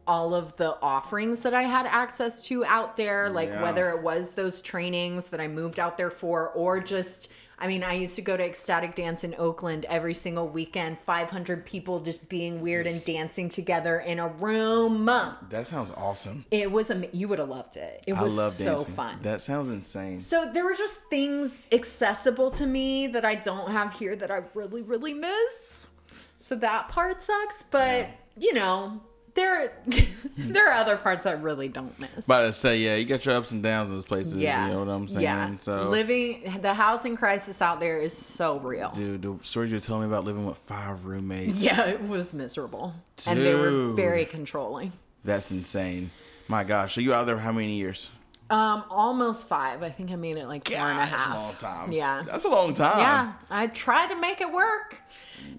all 0.08 0.34
of 0.36 0.56
the 0.58 0.78
offerings 0.82 1.41
that 1.41 1.53
I 1.53 1.64
had 1.64 1.86
access 1.86 2.45
to 2.47 2.64
out 2.66 2.95
there, 2.97 3.30
like 3.30 3.49
Yeah. 3.49 3.62
whether 3.64 3.89
it 3.89 4.01
was 4.01 4.32
those 4.34 4.62
trainings 4.62 5.28
that 5.28 5.39
I 5.41 5.47
moved 5.47 5.80
out 5.80 5.97
there 5.97 6.12
for 6.12 6.49
or 6.49 6.80
just 6.80 7.30
I 7.58 7.68
mean, 7.70 7.86
I 7.86 7.93
used 7.93 8.18
to 8.18 8.22
go 8.22 8.36
to 8.36 8.43
ecstatic 8.43 8.95
dance 8.95 9.24
in 9.24 9.34
Oakland 9.38 9.86
every 9.88 10.14
single 10.14 10.45
weekend, 10.49 10.97
500 11.06 11.66
people 11.66 12.01
just 12.01 12.28
being 12.28 12.60
weird 12.60 12.86
and 12.86 13.03
dancing 13.06 13.47
together 13.47 13.97
in 13.97 14.20
a 14.20 14.28
room. 14.28 15.06
That 15.06 15.66
sounds 15.66 15.89
awesome. 15.95 16.43
It 16.51 16.70
was 16.70 16.91
am- 16.91 17.06
you 17.14 17.30
would 17.30 17.39
have 17.39 17.47
loved 17.47 17.78
it. 17.78 18.03
It 18.06 18.12
I 18.14 18.24
was 18.24 18.34
so 18.58 18.66
dancing. 18.66 18.93
fun. 18.93 19.20
That 19.22 19.39
sounds 19.39 19.70
insane. 19.70 20.20
So 20.20 20.51
there 20.51 20.66
were 20.66 20.74
just 20.74 20.99
things 21.10 21.66
accessible 21.72 22.51
to 22.51 22.66
me 22.68 23.08
that 23.08 23.24
I 23.24 23.36
don't 23.36 23.72
have 23.72 23.93
here 23.93 24.18
that 24.18 24.30
I 24.30 24.41
really, 24.53 24.82
really 24.82 25.14
miss. 25.14 25.88
So 26.36 26.56
that 26.58 26.89
part 26.89 27.22
sucks, 27.22 27.64
but 27.64 28.10
you 28.36 28.53
know, 28.53 28.99
there 29.36 29.72
there 30.38 30.68
are 30.70 30.74
other 30.74 30.98
parts 30.98 31.26
I 31.26 31.34
really 31.34 31.68
don't 31.68 31.98
miss. 32.00 32.26
About 32.26 32.42
to 32.48 32.52
say, 32.52 32.80
yeah, 32.80 32.96
you 32.96 33.06
got 33.06 33.26
your 33.26 33.36
ups 33.36 33.52
and 33.52 33.62
downs 33.62 33.90
in 33.90 33.94
those 33.96 34.06
places. 34.06 34.36
yeah, 34.36 34.68
You 34.68 34.74
know 34.74 34.80
what 34.80 34.90
I'm 34.90 35.08
saying? 35.08 35.24
Yeah, 35.24 35.58
So, 35.60 35.90
living 35.90 36.52
the 36.62 36.74
housing 36.74 37.16
crisis 37.16 37.62
out 37.62 37.80
there 37.80 38.00
is 38.00 38.18
so 38.18 38.58
real. 38.60 38.92
dude, 38.92 39.22
the 39.22 39.38
stories 39.44 39.72
you're 39.72 39.80
telling 39.82 40.02
me 40.02 40.08
about 40.08 40.24
living 40.26 40.46
with 40.46 40.58
five 40.58 41.06
roommates. 41.06 41.58
Yeah, 41.60 41.86
it 41.86 42.02
was 42.08 42.34
miserable, 42.34 42.94
and 43.28 43.40
they 43.42 43.54
were 43.56 43.94
very 43.94 44.26
controlling. 44.26 44.92
That's 45.24 45.52
insane. 45.52 46.12
My 46.48 46.64
gosh. 46.64 46.96
So 46.96 47.02
you 47.02 47.14
out 47.14 47.26
there 47.26 47.38
how 47.40 47.52
many 47.52 47.76
years? 47.78 48.12
Um, 48.48 48.84
almost 48.92 49.48
five. 49.48 49.82
I 49.82 49.90
think 49.90 50.12
I 50.12 50.16
made 50.16 50.38
it 50.38 50.46
like 50.46 50.68
four 50.68 50.78
and 50.78 51.00
a 51.00 51.06
half. 51.06 51.10
That's 51.12 51.26
a 51.26 51.34
long 51.34 51.56
time. 51.56 51.92
Yeah. 51.92 52.24
That's 52.28 52.46
a 52.46 52.50
long 52.50 52.74
time. 52.76 53.00
Yeah, 53.00 53.34
I 53.50 53.66
tried 53.66 54.10
to 54.10 54.16
make 54.22 54.40
it 54.40 54.52
work, 54.54 55.02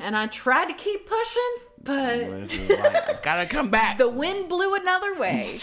and 0.00 0.16
I 0.16 0.26
tried 0.26 0.66
to 0.66 0.74
keep 0.74 1.08
pushing, 1.08 1.56
but 1.82 2.28
like, 2.28 3.08
I 3.08 3.18
gotta 3.22 3.46
come 3.46 3.70
back. 3.70 3.98
the 3.98 4.08
wind 4.08 4.48
blew 4.48 4.74
another 4.74 5.14
way. 5.14 5.60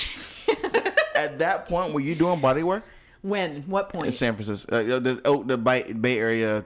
At 1.16 1.40
that 1.40 1.68
point, 1.68 1.94
were 1.94 2.00
you 2.00 2.16
doing 2.16 2.40
body 2.40 2.64
work 2.64 2.84
when? 3.22 3.64
What 3.64 3.90
point? 3.90 4.08
in? 4.08 4.12
San 4.12 4.34
Francisco? 4.34 4.76
Uh, 4.76 5.00
the, 5.00 5.22
oh, 5.26 5.44
the 5.44 5.58
Bay, 5.58 5.94
Bay 5.94 6.20
Area 6.20 6.66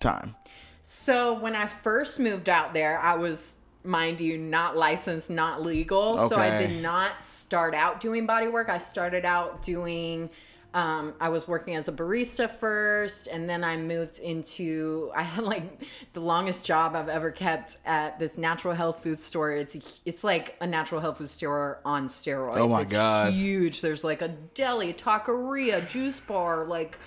time. 0.00 0.34
So 0.82 1.38
when 1.38 1.54
I 1.54 1.66
first 1.66 2.18
moved 2.18 2.48
out 2.48 2.74
there, 2.74 2.98
I 2.98 3.14
was, 3.14 3.56
mind 3.84 4.20
you, 4.20 4.36
not 4.36 4.76
licensed, 4.76 5.30
not 5.30 5.62
legal. 5.62 6.28
So 6.28 6.36
I 6.36 6.58
did 6.58 6.82
not 6.82 7.22
start 7.22 7.74
out 7.74 8.00
doing 8.00 8.26
body 8.26 8.48
work. 8.48 8.68
I 8.68 8.78
started 8.78 9.24
out 9.24 9.62
doing. 9.62 10.28
Um, 10.74 11.14
I 11.20 11.28
was 11.28 11.46
working 11.46 11.74
as 11.76 11.88
a 11.88 11.92
barista 11.92 12.50
first, 12.50 13.26
and 13.26 13.48
then 13.48 13.62
I 13.62 13.76
moved 13.76 14.18
into. 14.18 15.10
I 15.16 15.22
had 15.22 15.44
like 15.44 15.82
the 16.12 16.20
longest 16.20 16.64
job 16.64 16.94
I've 16.94 17.08
ever 17.08 17.30
kept 17.30 17.76
at 17.84 18.18
this 18.18 18.38
natural 18.38 18.74
health 18.74 19.02
food 19.02 19.20
store. 19.20 19.52
It's 19.52 20.00
it's 20.04 20.24
like 20.24 20.56
a 20.60 20.66
natural 20.66 21.00
health 21.00 21.18
food 21.18 21.30
store 21.30 21.80
on 21.84 22.08
steroids. 22.08 22.56
Oh 22.58 22.68
my 22.68 22.82
It's 22.82 22.92
God. 22.92 23.32
huge. 23.32 23.80
There's 23.80 24.02
like 24.04 24.22
a 24.22 24.28
deli, 24.28 24.92
taqueria, 24.94 25.86
juice 25.88 26.20
bar, 26.20 26.64
like 26.64 26.98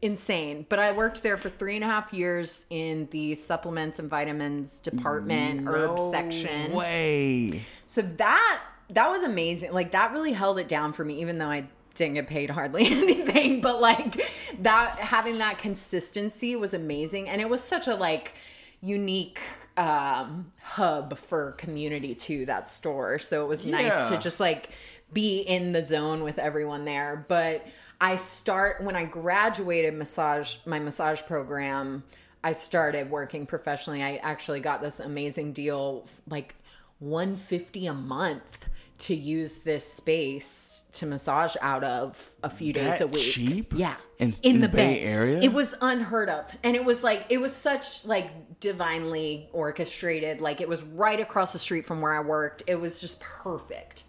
insane. 0.00 0.64
But 0.68 0.78
I 0.78 0.92
worked 0.92 1.22
there 1.22 1.36
for 1.36 1.50
three 1.50 1.74
and 1.74 1.84
a 1.84 1.88
half 1.88 2.12
years 2.12 2.64
in 2.70 3.08
the 3.10 3.34
supplements 3.34 3.98
and 3.98 4.08
vitamins 4.08 4.78
department, 4.80 5.66
herb 5.66 5.98
section. 6.12 6.72
Way. 6.72 7.64
So 7.86 8.02
that 8.02 8.60
that 8.90 9.10
was 9.10 9.22
amazing. 9.22 9.72
Like 9.72 9.90
that 9.92 10.12
really 10.12 10.32
held 10.32 10.58
it 10.58 10.68
down 10.68 10.92
for 10.92 11.04
me, 11.04 11.20
even 11.20 11.38
though 11.38 11.50
I 11.50 11.66
didn't 11.98 12.14
get 12.14 12.26
paid 12.26 12.50
hardly 12.50 12.86
anything. 12.90 13.60
But 13.60 13.80
like 13.80 14.24
that 14.60 14.98
having 14.98 15.38
that 15.38 15.58
consistency 15.58 16.56
was 16.56 16.72
amazing. 16.72 17.28
And 17.28 17.40
it 17.40 17.48
was 17.48 17.62
such 17.62 17.86
a 17.86 17.94
like 17.94 18.34
unique 18.80 19.40
um 19.76 20.52
hub 20.62 21.18
for 21.18 21.52
community 21.52 22.14
too, 22.14 22.46
that 22.46 22.68
store. 22.68 23.18
So 23.18 23.44
it 23.44 23.48
was 23.48 23.66
nice 23.66 24.08
to 24.08 24.18
just 24.18 24.40
like 24.40 24.70
be 25.12 25.40
in 25.40 25.72
the 25.72 25.84
zone 25.84 26.22
with 26.22 26.38
everyone 26.38 26.84
there. 26.84 27.24
But 27.28 27.66
I 28.00 28.16
start 28.16 28.82
when 28.82 28.96
I 28.96 29.04
graduated 29.04 29.94
massage 29.94 30.56
my 30.64 30.78
massage 30.78 31.20
program, 31.22 32.04
I 32.42 32.52
started 32.52 33.10
working 33.10 33.46
professionally. 33.46 34.02
I 34.02 34.16
actually 34.16 34.60
got 34.60 34.80
this 34.80 35.00
amazing 35.00 35.52
deal 35.52 36.06
like 36.28 36.54
150 37.00 37.86
a 37.86 37.94
month 37.94 38.68
to 38.98 39.14
use 39.14 39.58
this 39.58 39.90
space 39.90 40.84
to 40.92 41.06
massage 41.06 41.54
out 41.60 41.84
of 41.84 42.30
a 42.42 42.50
few 42.50 42.72
days 42.72 43.00
a 43.00 43.06
week. 43.06 43.22
cheap? 43.22 43.72
Yeah. 43.76 43.94
In- 44.18 44.34
in 44.42 44.60
the 44.60 44.68
Bay 44.68 45.00
Area? 45.00 45.40
It 45.40 45.52
was 45.52 45.74
unheard 45.80 46.28
of. 46.28 46.50
And 46.64 46.74
it 46.74 46.84
was 46.84 47.04
like 47.04 47.26
it 47.28 47.38
was 47.38 47.54
such 47.54 48.04
like 48.04 48.58
divinely 48.60 49.48
orchestrated. 49.52 50.40
Like 50.40 50.60
it 50.60 50.68
was 50.68 50.82
right 50.82 51.20
across 51.20 51.52
the 51.52 51.58
street 51.58 51.86
from 51.86 52.00
where 52.00 52.12
I 52.12 52.20
worked. 52.20 52.64
It 52.66 52.76
was 52.76 53.00
just 53.00 53.20
perfect. 53.20 54.02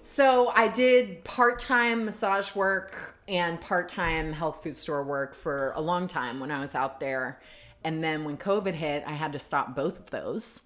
So 0.00 0.52
I 0.54 0.68
did 0.68 1.24
part-time 1.24 2.04
massage 2.04 2.54
work 2.54 3.16
and 3.26 3.60
part-time 3.60 4.32
health 4.32 4.62
food 4.62 4.76
store 4.76 5.02
work 5.02 5.34
for 5.34 5.72
a 5.74 5.80
long 5.80 6.06
time 6.06 6.38
when 6.38 6.52
I 6.52 6.60
was 6.60 6.74
out 6.76 7.00
there. 7.00 7.40
And 7.82 8.02
then 8.02 8.24
when 8.24 8.36
COVID 8.36 8.74
hit, 8.74 9.02
I 9.06 9.12
had 9.12 9.32
to 9.32 9.38
stop 9.40 9.74
both 9.74 9.98
of 9.98 10.10
those. 10.10 10.62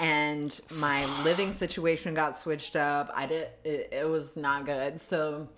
And 0.00 0.58
my 0.70 1.04
living 1.24 1.52
situation 1.52 2.14
got 2.14 2.38
switched 2.38 2.76
up. 2.76 3.10
I 3.14 3.26
did 3.26 3.48
it, 3.64 3.88
it 3.92 4.08
was 4.08 4.36
not 4.36 4.64
good. 4.66 5.00
So 5.00 5.48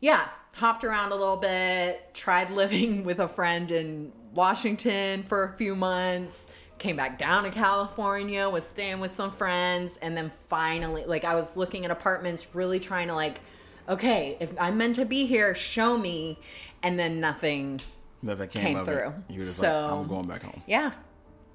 yeah, 0.00 0.28
hopped 0.56 0.84
around 0.84 1.12
a 1.12 1.16
little 1.16 1.36
bit, 1.38 2.12
tried 2.14 2.50
living 2.62 3.04
with 3.04 3.18
a 3.20 3.28
friend 3.28 3.70
in 3.70 4.12
Washington 4.34 5.22
for 5.24 5.44
a 5.44 5.56
few 5.56 5.74
months, 5.74 6.46
came 6.78 6.96
back 6.96 7.18
down 7.18 7.44
to 7.44 7.50
California, 7.50 8.48
was 8.48 8.64
staying 8.64 9.00
with 9.00 9.10
some 9.12 9.30
friends, 9.32 9.98
and 10.00 10.16
then 10.16 10.30
finally, 10.48 11.04
like, 11.04 11.24
I 11.24 11.34
was 11.34 11.56
looking 11.56 11.84
at 11.84 11.90
apartments, 11.90 12.46
really 12.54 12.80
trying 12.80 13.08
to, 13.08 13.14
like, 13.14 13.40
okay, 13.88 14.36
if 14.40 14.52
I'm 14.58 14.78
meant 14.78 14.96
to 14.96 15.04
be 15.04 15.26
here, 15.26 15.54
show 15.54 15.98
me. 15.98 16.38
And 16.82 16.98
then 16.98 17.20
nothing. 17.20 17.80
Nothing 18.22 18.48
came, 18.48 18.62
Came 18.76 18.84
through. 18.86 19.08
it. 19.08 19.12
You 19.34 19.38
were 19.40 19.44
just 19.44 19.58
So- 19.58 19.82
like, 19.82 19.90
I'm 19.92 20.06
going 20.06 20.26
back 20.28 20.42
home. 20.42 20.62
Yeah. 20.66 20.92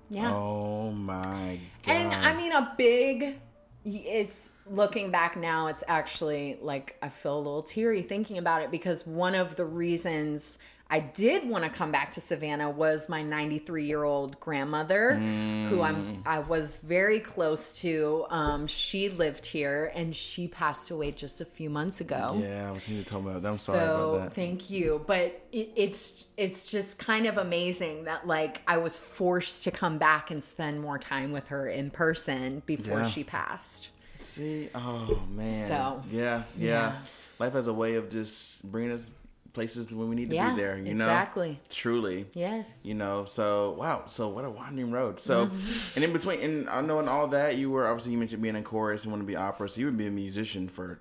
Yeah. 0.09 0.33
Oh 0.33 0.91
my 0.91 1.59
god. 1.83 1.91
And 1.91 2.13
I 2.13 2.35
mean, 2.35 2.51
a 2.51 2.73
big. 2.77 3.39
It's 3.83 4.53
looking 4.65 5.11
back 5.11 5.37
now, 5.37 5.67
it's 5.67 5.83
actually 5.87 6.57
like 6.61 6.97
I 7.03 7.09
feel 7.09 7.35
a 7.35 7.37
little 7.37 7.61
teary 7.63 8.01
thinking 8.01 8.39
about 8.39 8.63
it 8.63 8.71
because 8.71 9.05
one 9.05 9.35
of 9.35 9.55
the 9.55 9.65
reasons 9.65 10.57
I 10.87 10.99
did 10.99 11.49
want 11.49 11.63
to 11.63 11.69
come 11.71 11.91
back 11.91 12.11
to 12.11 12.21
Savannah 12.21 12.69
was 12.69 13.09
my 13.09 13.23
93 13.23 13.85
year 13.85 14.03
old 14.03 14.39
grandmother, 14.39 15.15
who 15.15 15.81
I'm 15.81 16.21
I 16.27 16.39
was 16.39 16.75
very 16.75 17.19
close 17.19 17.79
to. 17.79 18.25
Um, 18.29 18.67
she 18.67 19.09
lived 19.09 19.47
here 19.47 19.91
and 19.95 20.15
she 20.15 20.47
passed 20.47 20.91
away 20.91 21.09
just 21.11 21.41
a 21.41 21.45
few 21.45 21.71
months 21.71 22.01
ago. 22.01 22.37
yeah, 22.39 22.69
what 22.69 22.87
you 22.87 23.03
told 23.03 23.25
me 23.25 23.31
about 23.31 23.41
that. 23.41 23.49
I'm 23.49 23.57
sorry 23.57 23.79
about 23.79 24.17
that. 24.25 24.33
thank 24.35 24.69
you, 24.69 25.03
but 25.07 25.41
it, 25.51 25.71
it's 25.75 26.27
it's 26.37 26.69
just 26.69 26.99
kind 26.99 27.25
of 27.25 27.37
amazing 27.39 28.03
that 28.03 28.27
like 28.27 28.61
I 28.67 28.77
was 28.77 28.97
forced 28.99 29.63
to 29.63 29.71
come 29.71 29.97
back 29.97 30.29
and 30.29 30.43
spend 30.43 30.79
more 30.81 30.99
time 30.99 31.31
with 31.31 31.47
her 31.47 31.67
in 31.67 31.89
person 31.89 32.61
before 32.67 32.99
Yeah. 32.99 33.07
she 33.07 33.23
passed. 33.23 33.89
See, 34.19 34.69
oh 34.75 35.19
man. 35.31 35.67
So, 35.67 36.03
yeah, 36.11 36.43
yeah, 36.57 36.67
yeah. 36.69 36.95
Life 37.39 37.53
has 37.53 37.67
a 37.67 37.73
way 37.73 37.95
of 37.95 38.09
just 38.09 38.63
bringing 38.71 38.91
us 38.91 39.09
places 39.55 39.95
when 39.95 40.09
we 40.09 40.15
need 40.15 40.29
to 40.29 40.35
Yeah, 40.35 40.51
be 40.53 40.61
there. 40.61 40.77
You 40.77 40.93
know, 40.93 41.05
exactly. 41.05 41.59
Truly. 41.69 42.27
Yes. 42.33 42.81
You 42.83 42.93
know, 42.93 43.25
so 43.25 43.71
wow, 43.79 44.03
so 44.07 44.27
what 44.29 44.45
a 44.45 44.49
winding 44.49 44.91
road. 44.91 45.19
So, 45.19 45.47
Mm-hmm. 45.47 45.95
and 45.95 46.03
in 46.05 46.13
between, 46.13 46.39
and 46.41 46.69
I 46.69 46.81
know 46.81 46.99
in 46.99 47.07
all 47.07 47.27
that, 47.29 47.55
you 47.57 47.71
were 47.71 47.87
obviously 47.87 48.11
you 48.11 48.17
mentioned 48.19 48.41
being 48.43 48.55
in 48.55 48.63
chorus 48.63 49.03
and 49.03 49.11
want 49.11 49.23
to 49.23 49.27
be 49.27 49.35
opera, 49.35 49.67
so 49.67 49.79
you 49.79 49.85
would 49.87 49.97
be 49.97 50.05
a 50.07 50.11
musician 50.11 50.67
for. 50.67 50.99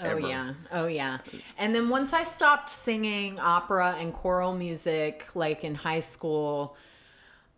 Oh 0.00 0.16
yeah. 0.16 0.54
Oh 0.72 0.86
yeah. 0.86 1.18
And 1.58 1.74
then 1.74 1.88
once 1.88 2.12
I 2.12 2.24
stopped 2.24 2.70
singing 2.70 3.38
opera 3.38 3.96
and 4.00 4.12
choral 4.12 4.52
music 4.54 5.24
like 5.34 5.62
in 5.64 5.74
high 5.74 6.00
school, 6.00 6.76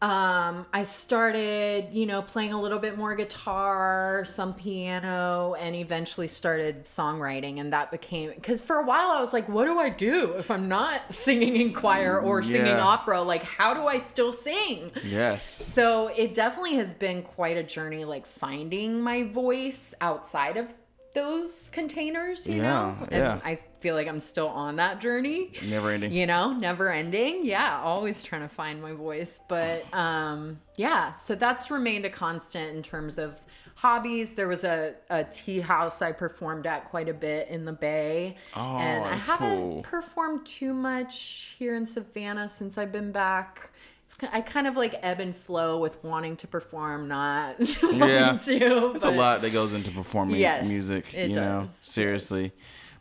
um 0.00 0.66
I 0.72 0.84
started, 0.84 1.88
you 1.92 2.06
know, 2.06 2.22
playing 2.22 2.52
a 2.52 2.60
little 2.60 2.78
bit 2.78 2.96
more 2.96 3.16
guitar, 3.16 4.24
some 4.26 4.54
piano, 4.54 5.54
and 5.58 5.74
eventually 5.74 6.28
started 6.28 6.84
songwriting 6.84 7.58
and 7.58 7.72
that 7.72 7.90
became 7.90 8.32
cuz 8.40 8.62
for 8.62 8.76
a 8.76 8.84
while 8.84 9.10
I 9.10 9.20
was 9.20 9.32
like, 9.32 9.48
what 9.48 9.64
do 9.64 9.78
I 9.78 9.90
do 9.90 10.34
if 10.34 10.50
I'm 10.50 10.68
not 10.68 11.00
singing 11.12 11.56
in 11.56 11.72
choir 11.72 12.20
or 12.20 12.42
singing 12.42 12.76
opera? 12.76 13.22
Like 13.22 13.42
how 13.42 13.74
do 13.74 13.86
I 13.86 13.98
still 13.98 14.32
sing? 14.32 14.92
Yes. 15.04 15.44
So 15.44 16.08
it 16.08 16.32
definitely 16.34 16.76
has 16.76 16.92
been 16.92 17.22
quite 17.22 17.56
a 17.56 17.62
journey, 17.62 18.04
like 18.04 18.26
finding 18.26 19.00
my 19.00 19.24
voice 19.24 19.94
outside 20.00 20.56
of 20.56 20.74
those 21.14 21.70
containers, 21.70 22.46
you 22.46 22.56
Yeah, 22.56 22.62
know? 22.62 22.96
And 23.10 23.24
yeah. 23.24 23.40
I 23.44 23.56
feel 23.80 23.94
like 23.94 24.06
I'm 24.08 24.20
still 24.20 24.48
on 24.48 24.76
that 24.76 25.00
journey. 25.00 25.52
Never 25.62 25.90
ending. 25.90 26.12
You 26.12 26.26
know, 26.26 26.52
never 26.52 26.92
ending. 26.92 27.44
Yeah, 27.44 27.80
always 27.82 28.22
trying 28.22 28.42
to 28.42 28.48
find 28.48 28.80
my 28.82 28.92
voice. 28.92 29.40
But 29.48 29.92
um 29.94 30.60
yeah, 30.76 31.12
so 31.12 31.34
that's 31.34 31.70
remained 31.70 32.04
a 32.04 32.10
constant 32.10 32.76
in 32.76 32.82
terms 32.82 33.18
of 33.18 33.40
hobbies. 33.74 34.34
There 34.34 34.48
was 34.48 34.64
a, 34.64 34.94
a 35.10 35.24
tea 35.24 35.60
house 35.60 36.02
I 36.02 36.12
performed 36.12 36.66
at 36.66 36.84
quite 36.84 37.08
a 37.08 37.14
bit 37.14 37.48
in 37.48 37.64
the 37.64 37.72
Bay. 37.72 38.36
Oh, 38.54 38.76
and 38.76 39.04
I 39.04 39.16
haven't 39.16 39.56
cool. 39.56 39.82
performed 39.82 40.46
too 40.46 40.74
much 40.74 41.54
here 41.58 41.74
in 41.74 41.86
Savannah 41.86 42.48
since 42.48 42.76
I've 42.78 42.92
been 42.92 43.12
back. 43.12 43.70
It's 44.08 44.16
I 44.32 44.40
kind 44.40 44.66
of 44.66 44.74
like 44.74 44.94
ebb 45.02 45.20
and 45.20 45.36
flow 45.36 45.78
with 45.78 46.02
wanting 46.02 46.36
to 46.38 46.46
perform, 46.46 47.08
not 47.08 47.56
Yeah. 47.82 48.32
wanting 48.32 48.58
to. 48.58 48.92
It's 48.94 49.04
a 49.04 49.10
lot 49.10 49.42
that 49.42 49.52
goes 49.52 49.74
into 49.74 49.90
performing 49.90 50.40
Yes, 50.40 50.66
music, 50.66 51.12
it 51.12 51.28
you 51.28 51.36
know, 51.36 51.64
does, 51.66 51.76
seriously. 51.76 52.52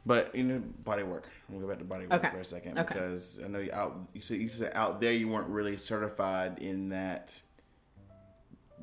But 0.05 0.35
you 0.35 0.43
know, 0.43 0.59
body 0.83 1.03
work. 1.03 1.29
We'll 1.49 1.61
go 1.61 1.67
back 1.67 1.79
to 1.79 1.85
body 1.85 2.07
work 2.07 2.23
Okay, 2.23 2.29
for 2.29 2.39
a 2.39 2.45
second 2.45 2.77
okay. 2.79 2.93
because 2.93 3.39
I 3.43 3.47
know 3.47 3.59
you 3.59 3.71
out. 3.71 3.97
You 4.13 4.19
said 4.19 4.41
you 4.41 4.49
said 4.49 4.73
out 4.75 4.99
there 4.99 5.13
you 5.13 5.29
weren't 5.29 5.47
really 5.47 5.77
certified 5.77 6.59
in 6.59 6.89
that, 6.89 7.41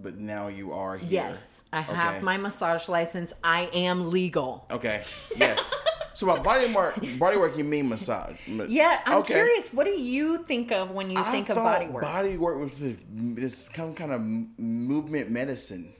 but 0.00 0.16
now 0.18 0.48
you 0.48 0.72
are 0.72 0.96
here. 0.96 1.08
Yes, 1.10 1.62
I 1.72 1.80
have 1.80 2.22
my 2.22 2.36
massage 2.36 2.88
license. 2.88 3.32
I 3.42 3.70
am 3.72 4.10
legal. 4.10 4.66
Okay. 4.70 5.02
Yes. 5.36 5.72
so 6.14 6.26
by 6.26 6.38
body 6.38 6.72
work, 6.72 6.94
body 7.18 7.36
work, 7.36 7.56
you 7.56 7.64
mean 7.64 7.88
massage? 7.88 8.36
Ma- 8.46 8.64
Yeah, 8.68 9.00
I'm 9.06 9.18
Okay. 9.18 9.34
curious. 9.34 9.72
What 9.72 9.84
do 9.84 9.92
you 9.92 10.44
think 10.44 10.72
of 10.72 10.90
when 10.90 11.10
you 11.10 11.18
I 11.18 11.30
think 11.30 11.48
of 11.48 11.56
body 11.56 11.86
work? 11.88 12.02
Body 12.02 12.36
work 12.36 12.58
was 12.60 12.78
this, 12.78 12.96
this 13.10 13.68
kind 13.74 14.12
of 14.12 14.20
movement 14.58 15.30
medicine. 15.30 15.92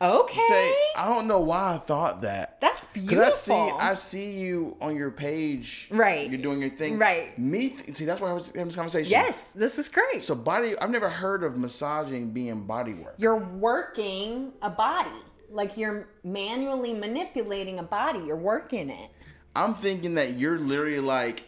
Okay, 0.00 0.40
Say, 0.48 0.74
I 0.96 1.08
don't 1.08 1.26
know 1.26 1.40
why 1.40 1.74
I 1.74 1.78
thought 1.78 2.22
that. 2.22 2.60
that's 2.60 2.86
Cause 2.86 2.92
beautiful. 2.94 3.20
I 3.20 3.30
see, 3.30 3.70
I 3.80 3.94
see 3.94 4.40
you 4.40 4.76
on 4.80 4.96
your 4.96 5.10
page. 5.10 5.88
Right. 5.90 6.30
You're 6.30 6.40
doing 6.40 6.60
your 6.60 6.70
thing. 6.70 6.98
Right. 6.98 7.38
Me, 7.38 7.70
th- 7.70 7.96
see, 7.96 8.04
that's 8.04 8.20
why 8.20 8.30
I 8.30 8.32
was 8.32 8.46
having 8.48 8.64
this 8.66 8.74
conversation. 8.74 9.10
yes, 9.10 9.52
this 9.52 9.78
is 9.78 9.88
great. 9.88 10.22
So 10.22 10.34
body, 10.34 10.78
I've 10.78 10.90
never 10.90 11.08
heard 11.08 11.44
of 11.44 11.56
massaging 11.56 12.30
being 12.30 12.64
body 12.66 12.94
work. 12.94 13.14
you're 13.18 13.36
working 13.36 14.52
a 14.62 14.70
body, 14.70 15.10
like 15.50 15.76
you're 15.76 16.08
manually 16.24 16.94
manipulating 16.94 17.78
a 17.78 17.82
body. 17.84 18.20
You're 18.20 18.36
working 18.36 18.90
it. 18.90 19.10
I'm 19.54 19.74
thinking 19.74 20.14
that 20.14 20.34
you're 20.38 20.58
literally 20.58 21.00
like 21.00 21.44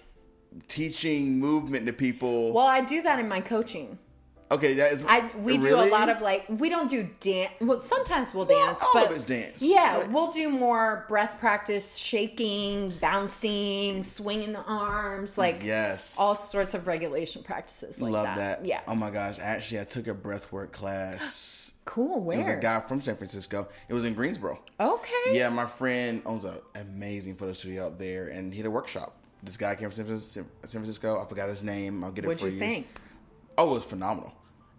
teaching 0.68 1.38
movement 1.38 1.86
to 1.86 1.92
people. 1.92 2.52
Well, 2.52 2.66
I 2.66 2.82
do 2.82 3.00
that 3.02 3.18
in 3.18 3.28
my 3.28 3.40
coaching. 3.40 3.98
Okay, 4.52 4.74
that 4.74 4.92
is. 4.92 5.04
I 5.08 5.28
we 5.38 5.58
do 5.58 5.74
a 5.76 5.86
lot 5.86 6.08
of 6.08 6.20
like 6.20 6.44
we 6.48 6.68
don't 6.68 6.88
do 6.90 7.08
dance. 7.20 7.52
Well, 7.60 7.80
sometimes 7.80 8.32
we'll 8.34 8.44
dance, 8.44 8.80
all 8.82 8.90
but 8.94 9.10
of 9.10 9.16
it's 9.16 9.24
dance. 9.24 9.60
Yeah, 9.60 9.98
Right. 9.98 10.10
we'll 10.10 10.30
do 10.32 10.48
more 10.48 11.04
breath 11.08 11.38
practice, 11.40 11.96
shaking, 11.96 12.90
bouncing, 13.00 14.02
swinging 14.02 14.52
the 14.52 14.62
arms, 14.62 15.36
like 15.38 15.62
Yes. 15.62 16.16
all 16.18 16.34
sorts 16.36 16.74
of 16.74 16.86
regulation 16.86 17.42
practices 17.42 18.00
like 18.00 18.12
Love 18.12 18.24
that. 18.24 18.36
that. 18.60 18.66
Yeah. 18.66 18.80
Oh 18.86 18.94
my 18.94 19.10
gosh. 19.10 19.38
Actually, 19.40 19.80
I 19.80 19.84
took 19.84 20.06
a 20.06 20.14
breathwork 20.14 20.72
class. 20.72 21.72
cool. 21.84 22.20
Where? 22.20 22.36
It 22.36 22.40
was 22.40 22.48
a 22.48 22.56
guy 22.56 22.80
from 22.80 23.00
San 23.02 23.16
Francisco. 23.16 23.68
It 23.88 23.94
was 23.94 24.04
in 24.04 24.14
Greensboro. 24.14 24.60
Okay. 24.78 25.32
Yeah, 25.32 25.48
my 25.48 25.66
friend 25.66 26.22
owns 26.26 26.44
an 26.44 26.58
amazing 26.74 27.34
photo 27.36 27.52
studio 27.52 27.86
out 27.86 27.98
there, 27.98 28.26
and 28.28 28.52
he 28.52 28.58
had 28.58 28.66
a 28.66 28.70
workshop. 28.70 29.16
This 29.42 29.56
guy 29.56 29.74
came 29.74 29.90
from 29.90 30.18
San 30.20 30.46
Francisco. 30.68 31.20
I 31.20 31.26
forgot 31.28 31.48
his 31.48 31.64
name. 31.64 32.04
I'll 32.04 32.12
get 32.12 32.24
it 32.24 32.28
What'd 32.28 32.40
for 32.42 32.48
you 32.48 32.58
think? 32.60 32.86
Oh, 33.58 33.70
it 33.70 33.74
was 33.74 33.84
phenomenal. 33.84 34.32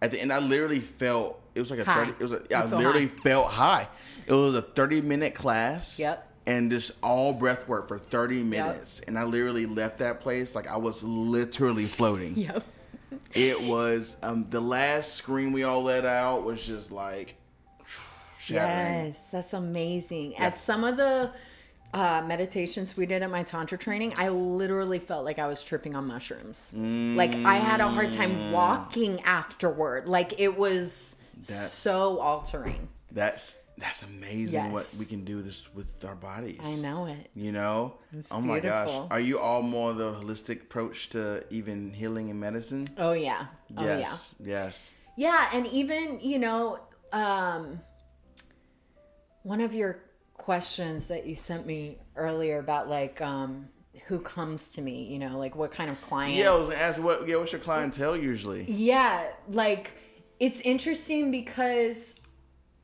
At 0.04 0.12
the 0.12 0.22
end, 0.22 0.34
I 0.34 0.40
literally 0.40 0.82
felt 0.82 1.42
it 1.56 1.62
was 1.62 1.70
like 1.72 1.80
a 1.80 1.86
High. 1.86 2.06
thirty. 2.06 2.12
It 2.12 2.20
was 2.20 2.34
a, 2.34 2.42
You 2.50 2.56
I 2.58 2.66
literally 2.66 3.08
high. 3.08 3.22
felt 3.24 3.48
high. 3.48 3.88
It 4.28 4.34
was 4.34 4.54
a 4.54 4.62
thirty 4.62 5.02
minute 5.02 5.34
class. 5.34 5.98
Yep. 5.98 6.30
And 6.46 6.70
just 6.70 6.92
all 7.02 7.32
breath 7.32 7.70
work 7.70 7.88
for 7.88 7.98
thirty 7.98 8.44
minutes, 8.44 9.00
and 9.08 9.18
I 9.18 9.24
literally 9.24 9.66
left 9.66 10.00
that 10.00 10.20
place 10.20 10.56
like 10.56 10.68
I 10.68 10.76
was 10.76 11.02
literally 11.04 11.86
floating. 11.86 12.36
Yep. 12.38 12.66
It 13.34 13.62
was 13.62 14.18
um, 14.22 14.46
the 14.50 14.60
last 14.60 15.14
scream 15.14 15.54
we 15.54 15.64
all 15.64 15.84
let 15.84 16.06
out 16.06 16.44
was 16.44 16.66
just 16.68 16.92
like 16.92 17.36
shattering. 18.40 19.06
Yes, 19.08 19.26
that's 19.32 19.54
amazing. 19.54 20.36
At 20.36 20.58
some 20.58 20.84
of 20.84 20.98
the 20.98 21.32
uh, 21.94 22.24
meditations 22.28 22.98
we 22.98 23.06
did 23.06 23.22
at 23.24 23.30
my 23.30 23.44
tantra 23.44 23.78
training, 23.78 24.14
I 24.18 24.30
literally 24.30 25.00
felt 25.00 25.24
like 25.26 25.38
I 25.40 25.48
was 25.48 25.64
tripping 25.64 25.96
on 25.96 26.08
mushrooms. 26.08 26.72
Like 26.74 27.34
I 27.36 27.56
had 27.56 27.80
a 27.82 27.88
hard 27.88 28.10
Mm. 28.10 28.16
time 28.16 28.52
walking 28.52 29.22
afterward. 29.22 30.08
Like 30.08 30.40
it 30.40 30.58
was 30.58 31.16
That- 31.48 31.70
so 31.70 32.20
altering. 32.20 32.90
That's 33.12 33.60
that's 33.78 34.04
amazing 34.04 34.72
what 34.72 34.94
we 35.00 35.06
can 35.06 35.26
do 35.26 35.42
this 35.42 35.74
with 35.74 36.06
our 36.06 36.14
bodies. 36.16 36.60
I 36.64 36.76
know 36.76 37.06
it. 37.08 37.30
You 37.36 37.52
know? 37.52 37.96
It's 38.12 38.32
oh 38.32 38.40
my 38.40 38.60
gosh. 38.60 39.08
Are 39.12 39.20
you 39.20 39.40
all 39.40 39.62
more 39.64 39.94
the 39.94 40.12
holistic 40.14 40.62
approach 40.64 41.10
to 41.10 41.44
even 41.50 41.94
healing 41.94 42.30
and 42.30 42.40
medicine? 42.40 42.88
Oh 42.98 43.14
yeah. 43.14 43.48
Oh 43.78 43.84
yeah. 43.84 43.98
yes. 44.00 44.36
Yes. 44.44 44.92
Yeah, 45.18 45.50
and 45.54 45.68
even, 45.68 46.20
you 46.22 46.40
know, 46.40 46.80
um 47.12 47.82
one 49.44 49.60
of 49.62 49.74
your 49.74 50.03
questions 50.34 51.08
that 51.08 51.26
you 51.26 51.36
sent 51.36 51.66
me 51.66 51.98
earlier 52.16 52.60
about 52.60 52.90
like 52.90 53.22
um 53.22 53.70
who 54.08 54.20
comes 54.20 54.72
to 54.72 54.82
me, 54.82 55.04
you 55.06 55.20
know, 55.20 55.38
like 55.38 55.56
what 55.56 55.72
kind 55.72 55.90
of 55.90 56.02
clients 56.02 56.38
Yeah, 56.38 56.52
I 56.52 56.56
was 56.56 56.70
gonna 56.70 56.82
ask 56.82 57.02
what 57.02 57.28
yeah, 57.28 57.38
what's 57.38 57.52
your 57.52 57.62
clientele 57.62 58.18
usually? 58.18 58.66
Yeah, 58.66 59.28
like 59.50 59.92
it's 60.40 60.60
interesting 60.62 61.32
because 61.32 62.16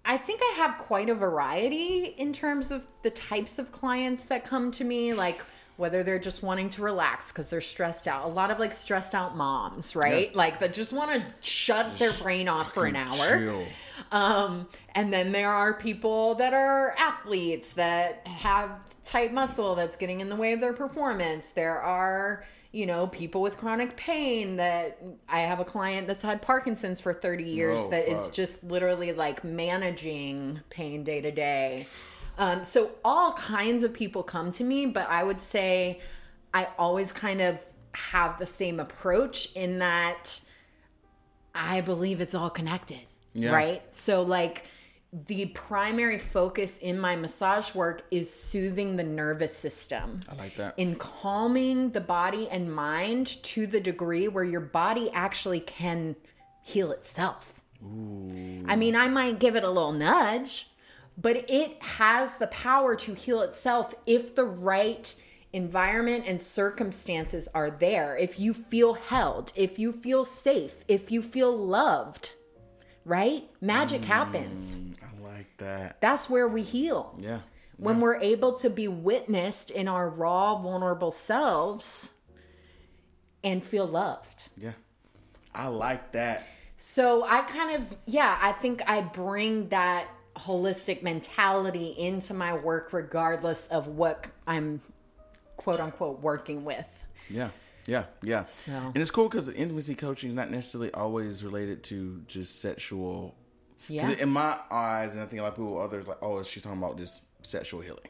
I 0.06 0.18
think 0.18 0.42
I 0.42 0.54
have 0.58 0.78
quite 0.78 1.10
a 1.10 1.16
variety 1.16 2.16
in 2.18 2.32
terms 2.32 2.72
of 2.72 2.88
the 3.04 3.10
types 3.10 3.60
of 3.60 3.72
clients 3.72 4.26
that 4.28 4.46
come 4.46 4.72
to 4.72 4.84
me, 4.84 5.14
like 5.14 5.42
whether 5.80 6.04
they're 6.04 6.20
just 6.20 6.44
wanting 6.44 6.70
to 6.70 6.82
relax 6.82 7.32
because 7.32 7.50
they're 7.50 7.62
stressed 7.62 8.06
out. 8.08 8.26
A 8.26 8.28
lot 8.28 8.52
of 8.52 8.60
like 8.60 8.74
stressed 8.74 9.16
out 9.16 9.38
moms, 9.38 9.96
right? 9.96 10.30
Yeah. 10.32 10.38
Like 10.38 10.60
that 10.60 10.74
just 10.74 10.92
want 10.92 11.12
to 11.12 11.26
shut 11.40 11.98
their 11.98 12.12
brain 12.14 12.48
off 12.50 12.74
for 12.74 12.86
an 12.86 12.96
hour. 12.98 13.64
Um, 14.12 14.68
and 14.94 15.12
then 15.14 15.32
there 15.32 15.50
are 15.52 15.74
people 15.74 16.36
that 16.36 16.54
are 16.54 16.94
athletes 16.98 17.72
that 17.74 18.28
have 18.28 18.72
tight 19.04 19.34
muscle 19.34 19.76
that's 19.76 19.96
getting 19.96 20.20
in 20.20 20.30
the 20.30 20.36
way 20.36 20.54
of 20.54 20.60
their 20.60 20.74
performance. 20.74 21.50
There 21.52 21.80
are, 21.82 22.44
you 22.72 22.86
know, 22.86 23.08
people 23.08 23.42
with 23.42 23.58
chronic 23.58 23.96
pain 23.96 24.58
that 24.58 25.02
I 25.28 25.42
have 25.42 25.60
a 25.60 25.66
client 25.66 26.08
that's 26.08 26.24
had 26.24 26.42
Parkinson's 26.42 27.00
for 27.00 27.14
30 27.14 27.44
years 27.46 27.80
Oh, 27.82 27.90
that 27.92 28.08
is 28.10 28.26
fuck. 28.26 28.34
just 28.34 28.64
literally 28.64 29.14
like 29.14 29.44
managing 29.46 30.60
pain 30.70 31.04
day 31.04 31.22
to 31.22 31.32
day. 31.32 31.88
Um, 32.40 32.64
so 32.64 32.92
all 33.04 33.34
kinds 33.34 33.84
of 33.84 33.94
people 33.94 34.24
come 34.24 34.52
to 34.54 34.64
me, 34.64 34.86
but 34.86 35.08
I 35.10 35.24
would 35.24 35.42
say 35.42 36.00
I 36.54 36.70
always 36.80 37.12
kind 37.12 37.42
of 37.42 37.60
have 37.94 38.40
the 38.40 38.48
same 38.48 38.80
approach 38.80 39.52
in 39.54 39.80
that 39.80 40.40
I 41.54 41.82
believe 41.82 42.22
it's 42.22 42.34
all 42.34 42.50
connected. 42.50 43.02
Yeah. 43.34 43.52
Right? 43.52 43.94
So 43.94 44.22
like 44.24 44.68
the 45.12 45.48
primary 45.48 46.20
focus 46.20 46.78
in 46.78 47.00
my 47.00 47.16
massage 47.16 47.74
work 47.74 48.04
is 48.12 48.32
soothing 48.32 48.96
the 48.96 49.04
nervous 49.04 49.56
system. 49.56 50.22
I 50.30 50.36
like 50.36 50.56
that. 50.56 50.76
In 50.78 50.96
calming 50.96 51.92
the 51.92 52.02
body 52.02 52.48
and 52.50 52.74
mind 52.74 53.42
to 53.44 53.68
the 53.68 53.80
degree 53.80 54.28
where 54.28 54.44
your 54.44 54.62
body 54.62 55.10
actually 55.12 55.60
can 55.60 56.16
heal 56.64 56.92
itself. 56.92 57.62
Ooh. 57.84 58.64
I 58.68 58.76
mean, 58.76 58.96
I 58.96 59.08
might 59.08 59.40
give 59.40 59.56
it 59.56 59.64
a 59.64 59.70
little 59.70 59.94
nudge, 59.94 60.70
but 61.20 61.50
it 61.50 61.82
has 61.82 62.36
the 62.36 62.48
power 62.48 62.96
to 62.96 63.14
heal 63.14 63.42
itself 63.42 63.94
if 64.06 64.36
the 64.36 64.46
right 64.46 65.16
environment 65.52 66.26
and 66.28 66.42
circumstances 66.42 67.48
are 67.54 67.72
there. 67.72 68.16
If 68.16 68.40
you 68.40 68.54
feel 68.54 68.94
held, 68.94 69.52
if 69.56 69.80
you 69.80 69.92
feel 69.92 70.24
safe, 70.24 70.86
if 70.88 71.12
you 71.12 71.22
feel 71.22 71.56
loved, 71.56 72.34
right? 73.04 73.50
Magic 73.60 74.02
mm, 74.02 74.06
happens. 74.06 74.80
I 75.02 75.22
like 75.22 75.58
that. 75.58 76.00
That's 76.00 76.30
where 76.30 76.48
we 76.48 76.62
heal. 76.62 77.18
Yeah. 77.20 77.40
When 77.78 78.02
we're 78.02 78.20
able 78.20 78.54
to 78.56 78.70
be 78.70 78.88
witnessed 78.88 79.72
in 79.72 79.88
our 79.88 80.10
raw, 80.10 80.62
vulnerable 80.62 81.12
selves 81.12 82.10
and 83.42 83.64
feel 83.64 83.88
loved. 83.88 84.50
Yeah. 84.58 84.74
I 85.56 85.68
like 85.68 86.12
that. 86.12 86.46
So 86.76 87.24
I 87.24 87.42
kind 87.42 87.76
of, 87.76 87.98
yeah, 88.06 88.38
I 88.42 88.52
think 88.52 88.82
I 88.86 89.02
bring 89.02 89.70
that 89.70 90.08
holistic 90.40 91.04
mentality 91.04 91.88
into 91.98 92.34
my 92.34 92.54
work 92.56 92.94
regardless 92.94 93.68
of 93.68 93.88
what 93.88 94.28
I'm 94.48 94.82
quote 95.58 95.80
unquote 95.80 96.22
working 96.22 96.64
with. 96.66 97.04
Yeah. 97.30 97.50
Yeah, 97.88 98.06
yeah. 98.22 98.46
So- 98.46 98.72
And 98.72 98.98
it's 98.98 99.12
cool 99.12 99.28
because 99.28 99.48
the 99.48 99.56
intimacy 99.56 99.96
coaching 99.96 100.30
is 100.30 100.36
not 100.36 100.52
necessarily 100.52 100.92
always 100.94 101.44
related 101.44 101.84
to 101.86 102.22
just 102.28 102.62
sexual. 102.62 103.36
Yeah. 103.88 104.12
In 104.12 104.30
my 104.30 104.60
eyes, 104.70 105.14
and 105.16 105.24
I 105.24 105.26
think 105.26 105.40
a 105.40 105.44
lot 105.44 105.50
of 105.50 105.56
people, 105.56 105.80
others, 105.80 106.06
like, 106.08 106.22
oh, 106.22 106.44
she's 106.44 106.64
talking 106.64 106.78
about 106.78 106.98
just 106.98 107.24
sexual 107.42 107.82
healing. 107.82 108.10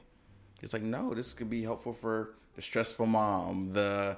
It's 0.61 0.73
like, 0.73 0.81
no, 0.81 1.13
this 1.13 1.33
could 1.33 1.49
be 1.49 1.63
helpful 1.63 1.93
for 1.93 2.35
the 2.55 2.61
stressful 2.61 3.05
mom, 3.05 3.69
the 3.69 4.17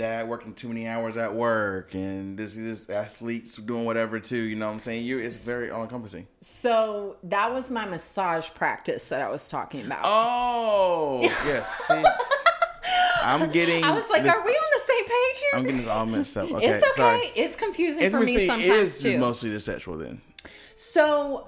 dad 0.00 0.26
working 0.26 0.54
too 0.54 0.66
many 0.66 0.88
hours 0.88 1.18
at 1.18 1.34
work, 1.34 1.94
and 1.94 2.38
this 2.38 2.56
is 2.56 2.86
this 2.86 2.96
athletes 2.96 3.56
doing 3.56 3.84
whatever 3.84 4.18
too. 4.18 4.38
You 4.38 4.56
know 4.56 4.68
what 4.68 4.72
I'm 4.72 4.80
saying? 4.80 5.04
You, 5.04 5.18
it's 5.18 5.44
very 5.44 5.70
all 5.70 5.82
encompassing. 5.82 6.26
So 6.40 7.16
that 7.24 7.52
was 7.52 7.70
my 7.70 7.84
massage 7.84 8.48
practice 8.50 9.08
that 9.08 9.20
I 9.20 9.28
was 9.28 9.46
talking 9.50 9.84
about. 9.84 10.00
Oh, 10.04 11.20
yes. 11.22 11.68
See, 11.86 12.02
I'm 13.22 13.50
getting. 13.50 13.84
I 13.84 13.92
was 13.92 14.08
like, 14.08 14.22
this- 14.22 14.34
are 14.34 14.42
we 14.42 14.52
on 14.52 14.70
the 14.72 14.82
same 14.86 15.04
page 15.04 15.38
here? 15.38 15.50
I'm 15.54 15.62
getting 15.64 15.78
this 15.78 15.88
all 15.88 16.06
messed 16.06 16.36
up. 16.38 16.50
Okay, 16.50 16.66
it's 16.70 16.82
okay. 16.82 16.92
sorry. 16.96 17.32
It's 17.36 17.56
confusing 17.56 18.10
for 18.10 18.20
me 18.20 18.46
sometimes 18.46 18.66
is 18.66 19.02
too. 19.02 19.18
mostly 19.18 19.50
the 19.50 19.60
sexual 19.60 19.98
then. 19.98 20.22
So, 20.76 21.46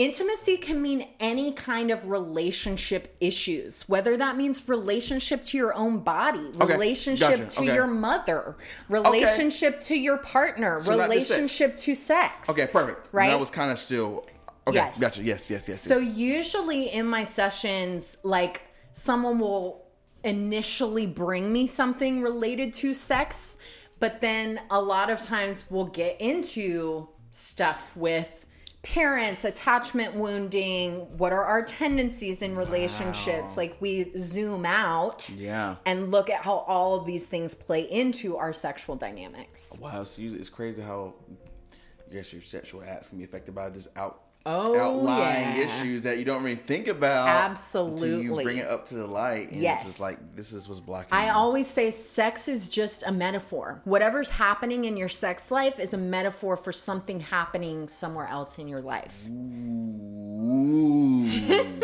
Intimacy 0.00 0.56
can 0.56 0.80
mean 0.80 1.08
any 1.20 1.52
kind 1.52 1.90
of 1.90 2.08
relationship 2.08 3.14
issues, 3.20 3.86
whether 3.86 4.16
that 4.16 4.34
means 4.34 4.66
relationship 4.66 5.44
to 5.44 5.58
your 5.58 5.74
own 5.74 5.98
body, 5.98 6.38
Okay, 6.58 6.72
relationship 6.72 7.28
gotcha, 7.28 7.44
to 7.50 7.60
okay. 7.60 7.74
your 7.74 7.86
mother, 7.86 8.56
relationship 8.88 9.78
to 9.80 9.94
your 9.94 10.16
partner, 10.16 10.82
So 10.82 10.98
relationship 10.98 11.76
to 11.76 11.94
sex. 11.94 12.48
Okay, 12.48 12.66
perfect. 12.66 13.08
Right? 13.12 13.28
That 13.28 13.38
was 13.38 13.50
kind 13.50 13.70
of 13.70 13.78
still. 13.78 14.26
Okay, 14.66 14.76
Yes. 14.76 14.98
gotcha. 14.98 15.22
Yes, 15.22 15.50
yes, 15.50 15.68
yes. 15.68 15.82
So 15.82 15.98
yes. 15.98 16.16
usually 16.16 16.84
in 16.90 17.04
my 17.06 17.24
sessions, 17.24 18.16
like 18.22 18.62
someone 18.92 19.38
will 19.38 19.84
initially 20.24 21.06
bring 21.08 21.52
me 21.52 21.66
something 21.66 22.22
related 22.22 22.72
to 22.72 22.94
sex, 22.94 23.58
but 23.98 24.22
then 24.22 24.62
a 24.70 24.80
lot 24.80 25.10
of 25.10 25.22
times 25.22 25.66
we'll 25.68 25.88
get 25.88 26.18
into 26.22 27.06
stuff 27.32 27.94
with 27.94 28.39
parents, 28.82 29.44
attachment 29.44 30.14
wounding, 30.14 31.16
what 31.18 31.32
are 31.32 31.44
our 31.44 31.62
tendencies 31.64 32.40
in 32.42 32.56
relationships? 32.56 33.56
Like 33.56 33.76
we 33.80 34.10
zoom 34.18 34.64
out 34.64 35.28
Yeah. 35.30 35.76
and 35.84 36.10
look 36.10 36.30
at 36.30 36.42
how 36.42 36.58
all 36.66 36.94
of 36.94 37.06
these 37.06 37.26
things 37.26 37.54
play 37.54 37.82
into 37.82 38.36
our 38.38 38.52
sexual 38.52 38.96
dynamics. 38.96 39.76
Wow, 39.80 40.04
so 40.04 40.22
you- 40.22 40.34
it's 40.34 40.48
crazy 40.48 40.80
how 40.82 41.14
I 42.08 42.12
guess 42.14 42.32
your 42.32 42.42
sexual 42.42 42.82
acts 42.82 43.08
can 43.08 43.18
be 43.18 43.24
affected 43.24 43.54
by 43.54 43.68
this 43.70 43.86
out 43.96 44.22
Oh, 44.46 44.78
outlying 44.78 45.58
yeah. 45.58 45.64
issues 45.66 46.02
that 46.02 46.18
you 46.18 46.24
don't 46.24 46.42
really 46.42 46.56
think 46.56 46.88
about. 46.88 47.28
Absolutely. 47.28 48.22
you 48.22 48.42
bring 48.42 48.56
it 48.56 48.66
up 48.66 48.86
to 48.86 48.94
the 48.94 49.06
light, 49.06 49.50
and 49.50 49.60
Yes. 49.60 49.80
it's 49.82 49.90
just 49.90 50.00
like 50.00 50.16
this 50.34 50.52
is 50.52 50.66
what's 50.66 50.80
blocking. 50.80 51.12
I 51.12 51.26
you. 51.26 51.32
always 51.32 51.66
say 51.66 51.90
sex 51.90 52.48
is 52.48 52.70
just 52.70 53.02
a 53.06 53.12
metaphor. 53.12 53.82
Whatever's 53.84 54.30
happening 54.30 54.86
in 54.86 54.96
your 54.96 55.10
sex 55.10 55.50
life 55.50 55.78
is 55.78 55.92
a 55.92 55.98
metaphor 55.98 56.56
for 56.56 56.72
something 56.72 57.20
happening 57.20 57.86
somewhere 57.88 58.26
else 58.28 58.58
in 58.58 58.66
your 58.66 58.80
life. 58.80 59.14
Ooh. 59.28 61.28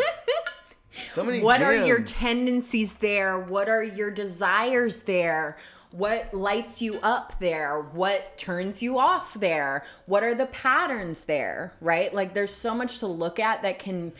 so 1.11 1.23
many. 1.23 1.41
What 1.41 1.61
are 1.61 1.75
your 1.75 2.01
tendencies 2.01 2.95
there? 2.95 3.39
What 3.39 3.69
are 3.69 3.83
your 3.83 4.09
desires 4.09 5.01
there? 5.03 5.57
What 5.91 6.33
lights 6.33 6.81
you 6.81 6.99
up 7.01 7.39
there? 7.39 7.79
What 7.81 8.37
turns 8.37 8.81
you 8.81 8.99
off 8.99 9.33
there? 9.33 9.85
What 10.05 10.23
are 10.23 10.35
the 10.35 10.45
patterns 10.47 11.21
there? 11.23 11.73
Right? 11.81 12.13
Like 12.13 12.33
there's 12.33 12.53
so 12.53 12.75
much 12.75 12.99
to 12.99 13.07
look 13.07 13.39
at 13.39 13.61
that 13.63 13.79
can 13.79 14.11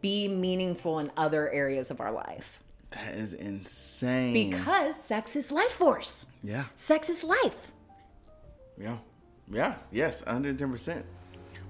be 0.00 0.28
meaningful 0.28 0.98
in 0.98 1.10
other 1.16 1.50
areas 1.50 1.90
of 1.90 2.00
our 2.00 2.12
life. 2.12 2.60
That 2.90 3.14
is 3.16 3.34
insane. 3.34 4.50
Because 4.50 4.96
sex 4.96 5.34
is 5.36 5.50
life 5.52 5.72
force. 5.72 6.26
yeah, 6.42 6.64
Sex 6.76 7.10
is 7.10 7.24
life. 7.24 7.72
yeah, 8.78 8.96
yeah, 9.50 9.76
yes, 9.90 10.24
110. 10.24 10.70
percent 10.70 11.04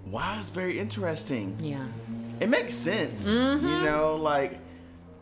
Wow, 0.06 0.36
it's 0.38 0.50
very 0.50 0.78
interesting. 0.78 1.56
Yeah. 1.60 1.84
It 2.38 2.48
makes 2.48 2.74
sense, 2.74 3.26
Mm-hmm. 3.28 3.66
you 3.66 3.82
know, 3.82 4.16
like 4.16 4.58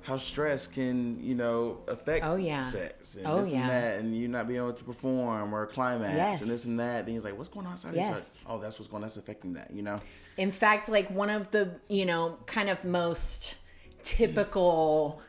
how 0.04 0.18
stress 0.18 0.66
can, 0.66 1.18
you 1.24 1.34
know, 1.34 1.78
affect 1.88 2.24
Oh, 2.26 2.36
yeah. 2.36 2.62
sex 2.62 3.16
and 3.16 3.26
Oh, 3.26 3.38
this 3.38 3.50
yeah. 3.50 3.62
and 3.62 3.70
that, 3.70 3.98
and 4.00 4.14
you 4.16 4.28
not 4.28 4.46
being 4.46 4.60
able 4.60 4.72
to 4.74 4.84
perform 4.84 5.54
or 5.54 5.66
climax 5.66 6.14
Yes. 6.14 6.42
and 6.42 6.50
this 6.50 6.66
and 6.66 6.78
that. 6.78 7.06
Then 7.06 7.14
you're 7.14 7.24
like, 7.24 7.36
what's 7.38 7.48
going 7.48 7.66
on 7.66 7.72
outside? 7.72 7.90
of 7.90 7.96
Yes. 7.96 8.12
this? 8.14 8.44
Oh, 8.48 8.58
that's 8.58 8.78
what's 8.78 8.88
going. 8.88 9.02
on 9.02 9.08
That's 9.08 9.16
affecting 9.16 9.54
that, 9.54 9.70
you 9.70 9.82
know. 9.82 10.00
In 10.36 10.52
fact, 10.52 10.88
like 10.90 11.10
one 11.10 11.30
of 11.30 11.50
the, 11.52 11.80
you 11.88 12.04
know, 12.04 12.36
kind 12.46 12.68
of 12.68 12.84
most 12.84 13.54
typical 14.02 15.20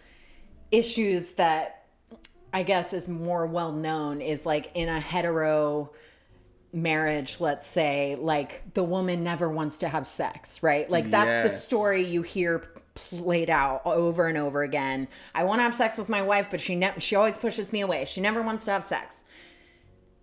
issues 0.72 1.32
that 1.32 1.86
I 2.54 2.64
guess 2.64 2.92
is 2.94 3.08
more 3.08 3.46
well 3.46 3.72
known 3.72 4.22
is 4.22 4.46
like 4.46 4.72
in 4.76 4.90
a 4.90 5.00
hetero 5.00 5.92
marriage, 6.74 7.40
let's 7.40 7.66
say, 7.66 8.18
like 8.20 8.62
the 8.74 8.84
woman 8.84 9.24
never 9.24 9.50
wants 9.50 9.78
to 9.78 9.88
have 9.88 10.08
sex, 10.08 10.62
right? 10.62 10.90
Like 10.90 11.10
that's 11.12 11.50
the 11.54 11.58
story 11.58 12.04
you 12.06 12.22
hear 12.22 12.64
played 12.96 13.50
out 13.50 13.82
over 13.86 14.28
and 14.28 14.38
over 14.38 14.64
again. 14.64 15.08
I 15.36 15.44
want 15.44 15.60
to 15.60 15.64
have 15.64 15.76
sex 15.76 15.98
with 15.98 16.10
my 16.10 16.22
wife, 16.22 16.48
but 16.50 16.60
she 16.60 16.76
ne- 16.76 17.00
she 17.00 17.16
always 17.16 17.38
pushes 17.38 17.72
me 17.72 17.82
away. 17.82 18.06
She 18.06 18.22
never 18.22 18.42
wants 18.42 18.66
to 18.66 18.72
have 18.72 18.84
sex. 18.84 19.24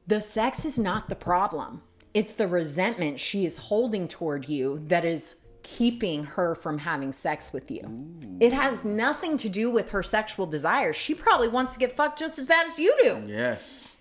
The 0.07 0.21
sex 0.21 0.65
is 0.65 0.79
not 0.79 1.09
the 1.09 1.15
problem. 1.15 1.83
It's 2.13 2.35
the 2.35 2.49
resentment 2.49 3.21
she 3.21 3.47
is 3.47 3.57
holding 3.57 4.09
toward 4.09 4.49
you 4.49 4.83
that 4.89 5.05
is 5.05 5.37
keeping 5.63 6.25
her 6.25 6.55
from 6.55 6.79
having 6.79 7.13
sex 7.13 7.53
with 7.53 7.71
you. 7.71 8.39
It 8.41 8.53
has 8.53 8.85
nothing 8.85 9.37
to 9.39 9.49
do 9.49 9.71
with 9.71 9.93
her 9.93 10.03
sexual 10.03 10.47
desires. 10.47 10.97
She 10.97 11.15
probably 11.15 11.49
wants 11.49 11.75
to 11.75 11.79
get 11.79 11.97
fucked 11.97 12.19
just 12.19 12.39
as 12.39 12.47
bad 12.47 12.67
as 12.67 12.79
you 12.79 12.95
do. 13.03 13.23
Yes. 13.27 13.97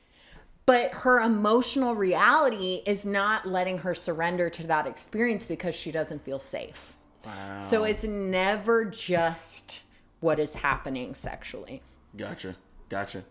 But 0.65 0.93
her 0.93 1.19
emotional 1.19 1.95
reality 1.95 2.81
is 2.85 3.05
not 3.05 3.47
letting 3.47 3.79
her 3.79 3.93
surrender 3.93 4.49
to 4.49 4.67
that 4.67 4.87
experience 4.87 5.45
because 5.45 5.75
she 5.75 5.91
doesn't 5.91 6.23
feel 6.23 6.39
safe. 6.39 6.97
Wow. 7.25 7.59
So 7.59 7.83
it's 7.83 8.03
never 8.03 8.85
just 8.85 9.81
what 10.19 10.39
is 10.39 10.55
happening 10.55 11.13
sexually. 11.15 11.81
Gotcha. 12.17 12.55
Gotcha. 12.89 13.23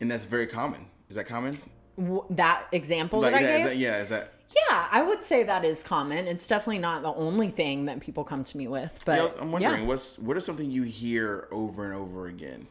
And 0.00 0.10
that's 0.10 0.24
very 0.24 0.46
common. 0.46 0.86
Is 1.08 1.16
that 1.16 1.26
common? 1.26 1.58
W- 1.98 2.24
That 2.30 2.66
example 2.72 3.20
Like, 3.20 3.32
that 3.32 3.38
I 3.38 3.42
that- 3.42 3.50
is 3.50 3.56
gave? 3.58 3.66
that- 3.66 3.76
yeah. 3.76 3.98
Is 4.02 4.08
that? 4.10 4.32
Yeah, 4.54 4.88
I 4.90 5.02
would 5.02 5.22
say 5.24 5.42
that 5.42 5.64
is 5.64 5.82
common. 5.82 6.26
It's 6.26 6.46
definitely 6.46 6.78
not 6.78 7.02
the 7.02 7.12
only 7.12 7.50
thing 7.50 7.84
that 7.84 8.00
people 8.00 8.24
come 8.24 8.44
to 8.44 8.56
me 8.56 8.66
with, 8.66 9.02
but 9.04 9.18
Yeah, 9.34 9.40
I'm 9.42 9.52
wondering 9.52 9.82
yeah. 9.82 9.86
what's 9.86 10.18
what 10.18 10.36
is 10.38 10.44
something 10.46 10.70
you 10.70 10.84
hear 10.84 11.48
over 11.50 11.84
and 11.84 11.92
over 11.94 12.26
again. 12.28 12.66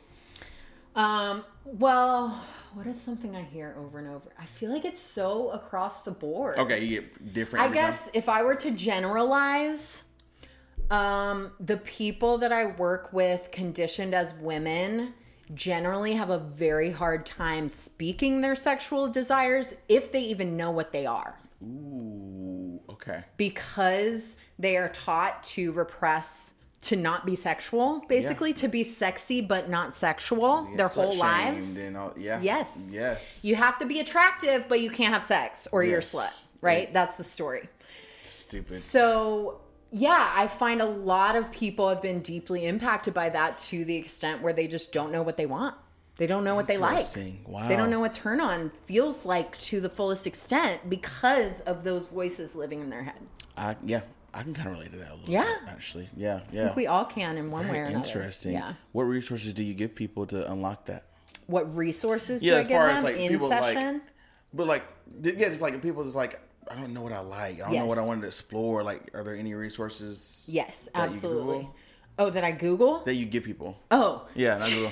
Um, 0.96 1.44
well, 1.66 2.44
what 2.74 2.88
is 2.88 3.00
something 3.00 3.36
I 3.36 3.44
hear 3.44 3.76
over 3.78 4.00
and 4.00 4.08
over? 4.08 4.28
I 4.40 4.46
feel 4.46 4.72
like 4.72 4.86
it's 4.86 5.00
so 5.02 5.50
across 5.52 6.04
the 6.04 6.10
board. 6.12 6.58
Okay, 6.58 6.84
you 6.84 7.02
get 7.02 7.34
different. 7.34 7.62
I 7.62 7.66
every 7.68 7.78
time? 7.78 7.92
guess 7.92 8.10
if 8.14 8.28
I 8.28 8.42
were 8.42 8.56
to 8.56 8.72
generalize, 8.72 10.04
um, 10.92 11.52
the 11.60 11.78
people 11.78 12.38
that 12.40 12.52
I 12.52 12.66
work 12.68 13.12
with 13.14 13.50
conditioned 13.52 14.14
as 14.14 14.34
women 14.36 15.14
generally 15.54 16.14
have 16.14 16.30
a 16.30 16.40
very 16.40 16.92
hard 16.92 17.26
time 17.26 17.70
speaking 17.70 18.42
their 18.42 18.56
sexual 18.56 19.08
desires 19.10 19.74
if 19.88 20.12
they 20.12 20.22
even 20.22 20.58
know 20.58 20.72
what 20.72 20.92
they 20.92 21.06
are. 21.06 21.38
Ooh. 21.64 22.82
Okay. 22.90 23.24
because 23.38 24.38
they 24.58 24.76
are 24.78 24.90
taught 24.90 25.44
to 25.44 25.72
repress 25.72 26.54
to 26.82 26.96
not 26.96 27.26
be 27.26 27.36
sexual 27.36 28.02
basically 28.08 28.54
to 28.54 28.68
be 28.68 28.84
sexy 28.84 29.40
but 29.42 29.70
not 29.70 29.94
sexual 29.94 30.68
their 30.76 30.88
whole 30.88 31.16
lives 31.16 31.78
all, 31.96 32.14
yeah. 32.18 32.40
Yes. 32.42 32.90
Yes. 32.94 33.44
you 33.46 33.56
have 33.56 33.78
to 33.80 33.86
be 33.86 34.00
attractive 34.00 34.66
but 34.68 34.82
you 34.82 34.90
can't 34.90 35.14
have 35.14 35.24
sex 35.24 35.68
or 35.72 35.84
you're 35.84 36.00
a 36.00 36.02
slut 36.02 36.46
right 36.62 36.88
Yeah. 36.88 36.94
that's 36.94 37.18
the 37.18 37.24
story 37.24 37.70
Stupid. 38.24 38.80
so 38.80 39.62
yeah 39.92 40.32
i 40.36 40.48
find 40.48 40.82
a 40.82 40.86
lot 40.86 41.36
of 41.36 41.52
people 41.52 41.88
have 41.90 42.02
been 42.02 42.22
deeply 42.22 42.66
impacted 42.66 43.14
by 43.14 43.30
that 43.30 43.58
to 43.58 43.86
the 43.86 43.96
extent 43.96 44.42
where 44.42 44.54
they 44.54 44.68
just 44.68 44.92
don't 44.94 45.12
know 45.12 45.22
what 45.24 45.38
they 45.38 45.46
want 45.46 45.76
they 46.18 46.28
don't 46.28 46.44
know 46.44 46.56
what 46.56 46.68
they 46.68 46.78
like 46.78 47.06
Wow. 47.48 47.68
they 47.68 47.76
don't 47.76 47.90
know 47.90 48.00
what 48.00 48.14
turn 48.14 48.42
on 48.42 48.70
feels 48.86 49.26
like 49.26 49.58
to 49.60 49.80
the 49.80 49.90
fullest 49.90 50.26
extent 50.28 50.90
because 50.90 51.62
of 51.62 51.84
those 51.84 52.08
voices 52.08 52.56
living 52.56 52.82
in 52.82 52.90
their 52.90 53.04
head 53.04 53.20
I, 53.56 53.76
yeah, 53.84 54.02
I 54.36 54.44
can 54.44 54.54
kind 54.54 54.68
of 54.68 54.74
relate 54.74 54.92
to 54.92 55.00
that 55.00 55.12
a 55.12 55.16
little 55.16 55.34
Yeah. 55.34 55.46
bit, 55.62 55.70
actually. 55.70 56.10
Yeah, 56.16 56.42
yeah. 56.52 56.62
I 56.62 56.64
think 56.66 56.76
we 56.76 56.86
all 56.86 57.06
can 57.06 57.38
in 57.38 57.50
one 57.50 57.64
way 57.64 57.70
or 57.80 57.86
Very 57.86 57.94
another. 57.94 58.08
interesting. 58.08 58.52
Yeah. 58.54 58.74
What 58.92 59.04
resources 59.06 59.52
do 59.56 59.64
you 59.64 59.74
give 59.74 59.96
people 59.96 60.28
to 60.28 60.52
unlock 60.52 60.86
that? 60.86 61.06
What 61.48 61.76
resources 61.76 62.44
Yeah, 62.44 62.52
do 62.52 62.58
I 62.58 62.62
as 62.62 62.68
give 62.68 62.78
far 62.78 62.88
them 62.88 62.98
as 62.98 63.04
like 63.04 63.16
in 63.18 63.32
people 63.32 63.50
session? 63.50 63.94
like, 63.94 64.02
but 64.54 64.68
like, 64.68 64.84
yeah, 65.24 65.50
just 65.50 65.62
like 65.64 65.82
people 65.82 66.04
just 66.04 66.16
like, 66.16 66.40
I 66.72 66.76
don't 66.76 66.94
know 66.94 67.02
what 67.02 67.14
I 67.14 67.20
like. 67.20 67.56
I 67.62 67.66
don't 67.68 67.74
know 67.76 67.86
what 67.86 67.98
I 67.98 68.02
Yes. 68.02 68.08
wanted 68.08 68.22
to 68.22 68.28
explore. 68.28 68.84
Like, 68.84 69.10
are 69.14 69.24
there 69.24 69.36
any 69.36 69.54
resources? 69.54 70.46
yes, 70.48 70.90
absolutely. 70.96 71.70
Oh, 72.20 72.30
that 72.32 72.44
I 72.44 72.52
Google? 72.52 73.00
that 73.06 73.14
you 73.14 73.26
give 73.26 73.44
people? 73.44 73.78
oh, 73.92 74.28
Yeah, 74.36 74.58
not 74.58 74.70
Google. 74.70 74.92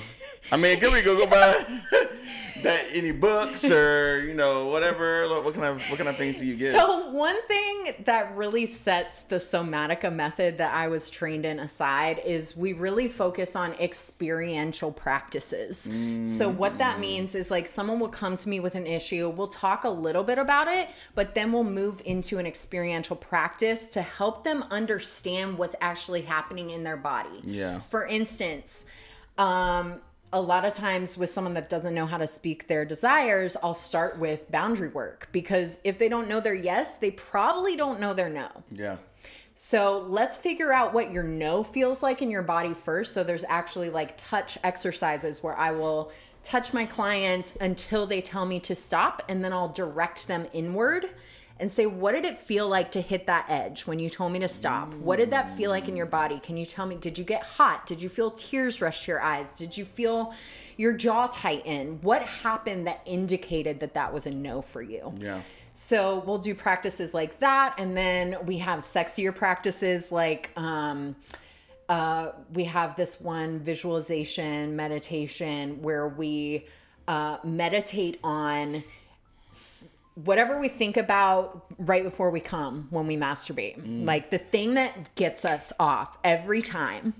I 0.50 0.56
mean, 0.56 0.78
could 0.78 0.92
be 0.92 1.02
Google, 1.02 1.26
but 1.26 1.68
that 2.62 2.86
any 2.92 3.12
books 3.12 3.64
or 3.70 4.24
you 4.26 4.34
know 4.34 4.66
whatever. 4.66 5.28
What 5.42 5.54
kind 5.54 5.66
of 5.66 5.82
what 5.90 5.96
kind 5.96 6.08
of 6.08 6.16
things 6.16 6.38
do 6.38 6.46
you 6.46 6.56
get? 6.56 6.74
So 6.74 7.10
one 7.10 7.40
thing 7.46 7.94
that 8.04 8.36
really 8.36 8.66
sets 8.66 9.22
the 9.22 9.36
somatica 9.36 10.12
method 10.12 10.58
that 10.58 10.74
I 10.74 10.88
was 10.88 11.10
trained 11.10 11.44
in 11.44 11.58
aside 11.58 12.20
is 12.24 12.56
we 12.56 12.72
really 12.72 13.08
focus 13.08 13.56
on 13.56 13.72
experiential 13.74 14.92
practices. 14.92 15.88
So 16.36 16.48
what 16.48 16.78
that 16.78 17.00
means 17.00 17.34
is 17.34 17.50
like 17.50 17.66
someone 17.66 18.00
will 18.00 18.08
come 18.08 18.36
to 18.36 18.48
me 18.48 18.60
with 18.60 18.74
an 18.74 18.86
issue, 18.86 19.28
we'll 19.30 19.48
talk 19.48 19.84
a 19.84 19.90
little 19.90 20.24
bit 20.24 20.38
about 20.38 20.68
it, 20.68 20.88
but 21.14 21.34
then 21.34 21.52
we'll 21.52 21.64
move 21.64 22.02
into 22.04 22.38
an 22.38 22.46
experiential 22.46 23.16
practice 23.16 23.86
to 23.88 24.02
help 24.02 24.44
them 24.44 24.64
understand 24.70 25.58
what's 25.58 25.74
actually 25.80 26.22
happening 26.22 26.70
in 26.70 26.84
their 26.84 26.96
body. 26.96 27.40
Yeah. 27.42 27.80
For 27.82 28.06
instance, 28.06 28.84
um 29.38 30.00
a 30.36 30.40
lot 30.40 30.66
of 30.66 30.74
times 30.74 31.16
with 31.16 31.30
someone 31.30 31.54
that 31.54 31.70
doesn't 31.70 31.94
know 31.94 32.04
how 32.04 32.18
to 32.18 32.26
speak 32.26 32.68
their 32.68 32.84
desires, 32.84 33.56
I'll 33.62 33.74
start 33.74 34.18
with 34.18 34.50
boundary 34.50 34.88
work 34.88 35.28
because 35.32 35.78
if 35.82 35.98
they 35.98 36.10
don't 36.10 36.28
know 36.28 36.40
their 36.40 36.54
yes, 36.54 36.96
they 36.96 37.10
probably 37.10 37.74
don't 37.74 38.00
know 38.00 38.12
their 38.12 38.28
no. 38.28 38.48
yeah. 38.70 38.96
So 39.58 40.04
let's 40.06 40.36
figure 40.36 40.70
out 40.70 40.92
what 40.92 41.10
your 41.10 41.22
no 41.22 41.62
feels 41.62 42.02
like 42.02 42.20
in 42.20 42.30
your 42.30 42.42
body 42.42 42.74
first. 42.74 43.14
So 43.14 43.24
there's 43.24 43.44
actually 43.48 43.88
like 43.88 44.18
touch 44.18 44.58
exercises 44.62 45.42
where 45.42 45.56
I 45.56 45.70
will 45.70 46.12
touch 46.42 46.74
my 46.74 46.84
clients 46.84 47.54
until 47.58 48.06
they 48.06 48.20
tell 48.20 48.44
me 48.44 48.60
to 48.60 48.74
stop 48.74 49.22
and 49.30 49.42
then 49.42 49.54
I'll 49.54 49.70
direct 49.70 50.28
them 50.28 50.46
inward 50.52 51.08
and 51.58 51.72
say, 51.72 51.86
what 51.86 52.12
did 52.12 52.24
it 52.24 52.38
feel 52.38 52.68
like 52.68 52.92
to 52.92 53.00
hit 53.00 53.26
that 53.26 53.46
edge 53.48 53.86
when 53.86 53.98
you 53.98 54.10
told 54.10 54.32
me 54.32 54.38
to 54.40 54.48
stop? 54.48 54.92
What 54.94 55.16
did 55.16 55.30
that 55.30 55.56
feel 55.56 55.70
like 55.70 55.88
in 55.88 55.96
your 55.96 56.06
body? 56.06 56.38
Can 56.38 56.56
you 56.56 56.66
tell 56.66 56.84
me, 56.84 56.96
did 56.96 57.16
you 57.16 57.24
get 57.24 57.42
hot? 57.42 57.86
Did 57.86 58.02
you 58.02 58.10
feel 58.10 58.30
tears 58.30 58.82
rush 58.82 59.04
to 59.06 59.12
your 59.12 59.22
eyes? 59.22 59.52
Did 59.52 59.76
you 59.76 59.86
feel 59.86 60.34
your 60.76 60.92
jaw 60.92 61.28
tighten? 61.28 61.98
What 62.02 62.22
happened 62.22 62.86
that 62.86 63.00
indicated 63.06 63.80
that 63.80 63.94
that 63.94 64.12
was 64.12 64.26
a 64.26 64.30
no 64.30 64.60
for 64.60 64.82
you? 64.82 65.14
Yeah. 65.18 65.40
So 65.72 66.22
we'll 66.26 66.38
do 66.38 66.54
practices 66.54 67.12
like 67.12 67.38
that, 67.40 67.74
and 67.78 67.94
then 67.96 68.38
we 68.46 68.58
have 68.58 68.80
sexier 68.80 69.34
practices 69.34 70.10
like 70.10 70.50
um, 70.56 71.16
uh, 71.88 72.32
we 72.54 72.64
have 72.64 72.96
this 72.96 73.20
one 73.20 73.60
visualization 73.60 74.74
meditation 74.74 75.82
where 75.82 76.08
we 76.08 76.66
uh, 77.08 77.38
meditate 77.44 78.18
on 78.24 78.82
s- 79.50 79.84
whatever 80.16 80.58
we 80.58 80.68
think 80.68 80.96
about 80.96 81.66
right 81.78 82.02
before 82.02 82.30
we 82.30 82.40
come 82.40 82.88
when 82.90 83.06
we 83.06 83.16
masturbate, 83.16 83.80
mm. 83.80 84.04
like 84.04 84.30
the 84.30 84.38
thing 84.38 84.74
that 84.74 85.14
gets 85.14 85.44
us 85.44 85.72
off 85.78 86.16
every 86.24 86.62
time. 86.62 87.14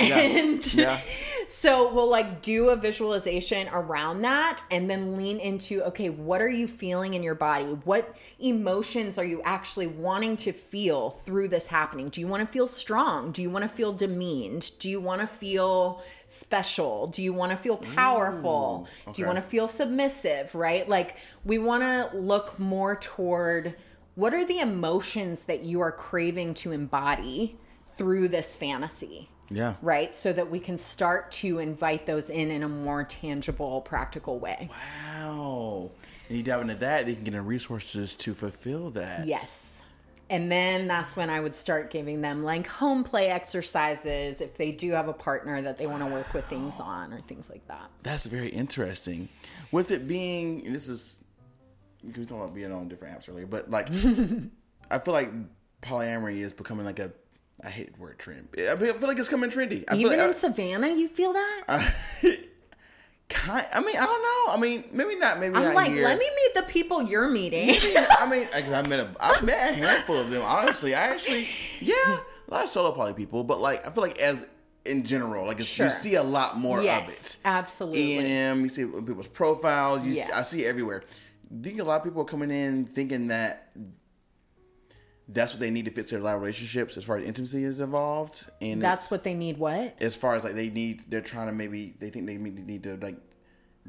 And 0.00 0.74
Yeah. 0.74 1.00
so 1.46 1.92
we'll 1.92 2.08
like 2.08 2.42
do 2.42 2.70
a 2.70 2.76
visualization 2.76 3.68
around 3.72 4.22
that 4.22 4.62
and 4.70 4.88
then 4.88 5.16
lean 5.16 5.38
into 5.38 5.82
okay, 5.84 6.10
what 6.10 6.40
are 6.40 6.48
you 6.48 6.66
feeling 6.66 7.14
in 7.14 7.22
your 7.22 7.34
body? 7.34 7.66
What 7.84 8.16
emotions 8.38 9.18
are 9.18 9.24
you 9.24 9.42
actually 9.42 9.86
wanting 9.86 10.36
to 10.38 10.52
feel 10.52 11.10
through 11.10 11.48
this 11.48 11.66
happening? 11.66 12.08
Do 12.08 12.20
you 12.20 12.26
want 12.26 12.46
to 12.46 12.52
feel 12.52 12.68
strong? 12.68 13.32
Do 13.32 13.42
you 13.42 13.50
want 13.50 13.62
to 13.62 13.68
feel 13.68 13.92
demeaned? 13.92 14.70
Do 14.78 14.88
you 14.88 15.00
want 15.00 15.20
to 15.20 15.26
feel 15.26 16.02
special? 16.26 17.08
Do 17.08 17.22
you 17.22 17.32
want 17.32 17.50
to 17.52 17.56
feel 17.56 17.76
powerful? 17.78 18.88
Do 19.12 19.20
you 19.20 19.26
want 19.26 19.36
to 19.36 19.42
feel 19.42 19.68
submissive, 19.68 20.54
right? 20.54 20.88
Like 20.88 21.16
we 21.44 21.58
want 21.58 21.82
to 21.82 22.10
look 22.16 22.58
more 22.58 22.96
toward 22.96 23.74
what 24.14 24.34
are 24.34 24.44
the 24.44 24.58
emotions 24.60 25.42
that 25.44 25.62
you 25.62 25.80
are 25.80 25.92
craving 25.92 26.54
to 26.54 26.72
embody 26.72 27.56
through 27.96 28.28
this 28.28 28.56
fantasy? 28.56 29.28
Yeah. 29.50 29.74
right? 29.82 30.14
So 30.14 30.32
that 30.32 30.50
we 30.50 30.60
can 30.60 30.78
start 30.78 31.32
to 31.32 31.58
invite 31.58 32.06
those 32.06 32.30
in 32.30 32.50
in 32.50 32.62
a 32.62 32.68
more 32.68 33.04
tangible, 33.04 33.80
practical 33.80 34.38
way. 34.38 34.70
Wow. 34.70 35.90
And 36.28 36.38
you 36.38 36.44
dive 36.44 36.60
into 36.62 36.76
that, 36.76 37.06
they 37.06 37.14
can 37.14 37.24
get 37.24 37.32
the 37.32 37.42
resources 37.42 38.14
to 38.16 38.34
fulfill 38.34 38.90
that. 38.90 39.26
Yes. 39.26 39.82
And 40.30 40.50
then 40.50 40.86
that's 40.86 41.16
when 41.16 41.28
I 41.28 41.40
would 41.40 41.56
start 41.56 41.90
giving 41.90 42.20
them 42.20 42.44
like 42.44 42.68
home 42.68 43.02
play 43.02 43.26
exercises 43.26 44.40
if 44.40 44.56
they 44.56 44.70
do 44.70 44.92
have 44.92 45.08
a 45.08 45.12
partner 45.12 45.60
that 45.60 45.76
they 45.76 45.88
want 45.88 46.04
to 46.04 46.08
work 46.08 46.32
with 46.32 46.44
things 46.46 46.78
on 46.78 47.12
or 47.12 47.20
things 47.22 47.50
like 47.50 47.66
that. 47.66 47.90
That's 48.04 48.26
very 48.26 48.48
interesting. 48.48 49.28
With 49.72 49.90
it 49.90 50.06
being, 50.06 50.72
this 50.72 50.88
is, 50.88 51.24
we 52.04 52.12
talking 52.12 52.36
about 52.36 52.54
being 52.54 52.70
on 52.72 52.88
different 52.88 53.18
apps 53.18 53.28
earlier, 53.28 53.46
but 53.46 53.68
like, 53.68 53.88
I 54.90 55.00
feel 55.00 55.14
like 55.14 55.32
polyamory 55.82 56.36
is 56.36 56.52
becoming 56.52 56.86
like 56.86 57.00
a, 57.00 57.10
I 57.64 57.68
hate 57.70 57.94
the 57.94 58.00
word 58.00 58.18
trend. 58.18 58.48
I 58.58 58.76
feel 58.76 58.96
like 59.02 59.18
it's 59.18 59.28
coming 59.28 59.50
trendy. 59.50 59.84
I 59.88 59.96
Even 59.96 60.18
like, 60.18 60.30
in 60.30 60.34
Savannah, 60.34 60.88
you 60.88 61.08
feel 61.08 61.32
that? 61.34 61.92
kind, 63.28 63.66
I 63.72 63.80
mean, 63.80 63.96
I 63.96 64.04
don't 64.06 64.22
know. 64.22 64.52
I 64.54 64.58
mean, 64.60 64.84
maybe 64.92 65.16
not. 65.16 65.38
Maybe 65.38 65.54
I'm 65.54 65.62
not 65.64 65.74
like, 65.74 65.90
here. 65.92 66.04
let 66.04 66.18
me 66.18 66.28
meet 66.34 66.54
the 66.54 66.62
people 66.62 67.02
you're 67.02 67.28
meeting. 67.30 67.70
I 68.18 68.26
mean, 68.28 68.48
because 68.54 68.72
I 68.72 68.86
met 68.88 69.00
a, 69.00 69.10
I 69.20 69.40
met 69.42 69.70
a 69.70 69.74
handful 69.74 70.18
of 70.18 70.30
them. 70.30 70.42
Honestly, 70.42 70.94
I 70.94 71.08
actually, 71.08 71.48
yeah, 71.80 71.94
a 72.48 72.54
lot 72.54 72.64
of 72.64 72.70
solo 72.70 72.92
poly 72.92 73.14
people, 73.14 73.44
but 73.44 73.60
like, 73.60 73.86
I 73.86 73.90
feel 73.90 74.02
like 74.02 74.18
as 74.18 74.44
in 74.84 75.04
general, 75.04 75.46
like 75.46 75.60
it's, 75.60 75.68
Sure. 75.68 75.86
you 75.86 75.92
see 75.92 76.14
a 76.14 76.22
lot 76.22 76.58
more 76.58 76.82
Yes, 76.82 77.08
of 77.08 77.40
it. 77.40 77.46
absolutely. 77.46 78.08
ENM, 78.16 78.62
you 78.62 78.68
see 78.70 78.84
people's 78.84 79.26
profiles. 79.28 80.04
You 80.04 80.14
see, 80.14 80.22
I 80.32 80.42
see 80.42 80.64
it 80.64 80.68
everywhere. 80.68 81.04
I 81.52 81.62
think 81.62 81.80
a 81.80 81.84
lot 81.84 81.98
of 82.00 82.04
people 82.04 82.22
are 82.22 82.26
coming 82.26 82.50
in 82.50 82.86
thinking 82.86 83.28
that 83.28 83.70
that's 85.32 85.52
what 85.52 85.60
they 85.60 85.70
need 85.70 85.84
to 85.84 85.90
fix 85.90 86.10
their 86.10 86.20
relationships 86.20 86.96
as 86.96 87.04
far 87.04 87.16
as 87.16 87.24
intimacy 87.24 87.64
is 87.64 87.80
involved, 87.80 88.50
and 88.60 88.82
That's 88.82 89.10
what 89.10 89.24
they 89.24 89.34
need. 89.34 89.58
What? 89.58 89.94
as 90.00 90.16
far 90.16 90.34
as 90.34 90.44
like 90.44 90.54
they 90.54 90.68
need 90.68 91.04
they're 91.08 91.20
trying 91.20 91.46
to 91.46 91.52
maybe 91.52 91.94
they 91.98 92.10
think 92.10 92.26
they 92.26 92.36
need 92.36 92.82
to 92.82 92.96
like 92.96 93.16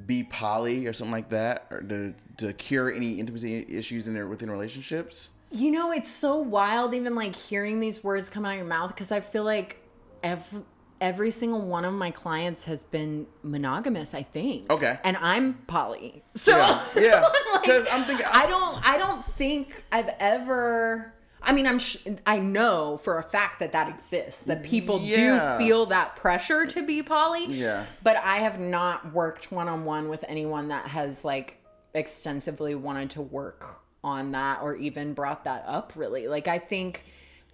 be 0.05 0.23
poly 0.23 0.87
or 0.87 0.93
something 0.93 1.11
like 1.11 1.29
that 1.29 1.67
or 1.69 1.81
to 1.81 2.13
to 2.37 2.53
cure 2.53 2.91
any 2.91 3.19
intimacy 3.19 3.65
issues 3.69 4.07
in 4.07 4.13
their 4.13 4.27
within 4.27 4.49
relationships 4.49 5.31
You 5.51 5.71
know, 5.71 5.91
it's 5.91 6.09
so 6.09 6.37
wild 6.37 6.93
even 6.93 7.13
like 7.15 7.35
hearing 7.35 7.79
these 7.81 8.03
words 8.03 8.29
come 8.29 8.45
out 8.45 8.51
of 8.51 8.57
your 8.57 8.65
mouth 8.65 8.93
because 8.95 9.11
I 9.11 9.19
feel 9.19 9.43
like 9.43 9.77
every 10.23 10.63
every 11.01 11.31
single 11.31 11.61
one 11.61 11.83
of 11.83 11.93
my 11.93 12.11
clients 12.11 12.65
has 12.65 12.83
been 12.83 13.25
monogamous, 13.43 14.13
I 14.13 14.21
think. 14.23 14.69
Okay. 14.71 14.99
And 15.03 15.17
I'm 15.17 15.55
poly. 15.67 16.23
So 16.35 16.55
yeah 16.55 16.83
yeah 16.95 17.21
like, 17.21 17.63
because 17.63 17.87
i'm 17.91 18.03
thinking 18.03 18.25
I 18.31 18.45
don't 18.47 18.87
I 18.87 18.97
don't 18.97 19.25
think 19.33 19.83
I've 19.91 20.09
ever 20.19 21.13
I 21.43 21.53
mean, 21.53 21.65
I'm 21.65 21.79
sh- 21.79 21.97
I 22.25 22.37
know 22.39 22.99
for 23.03 23.17
a 23.17 23.23
fact 23.23 23.59
that 23.59 23.71
that 23.71 23.89
exists. 23.89 24.43
That 24.43 24.61
people 24.63 24.99
Yeah. 25.01 25.57
do 25.57 25.65
feel 25.65 25.85
that 25.87 26.15
pressure 26.15 26.65
to 26.67 26.81
be 26.85 27.01
poly. 27.01 27.45
Yeah. 27.47 27.85
But 28.03 28.17
I 28.17 28.37
have 28.39 28.59
not 28.59 29.11
worked 29.13 29.51
one 29.51 29.67
on 29.67 29.83
one 29.85 30.07
with 30.09 30.23
anyone 30.27 30.67
that 30.67 30.85
has 30.87 31.25
like 31.25 31.57
extensively 31.93 32.75
wanted 32.75 33.09
to 33.11 33.21
work 33.21 33.79
on 34.03 34.31
that 34.31 34.61
or 34.61 34.75
even 34.75 35.13
brought 35.13 35.43
that 35.45 35.63
up 35.67 35.93
really. 35.95 36.27
Like 36.27 36.47
I 36.47 36.57
think 36.59 37.03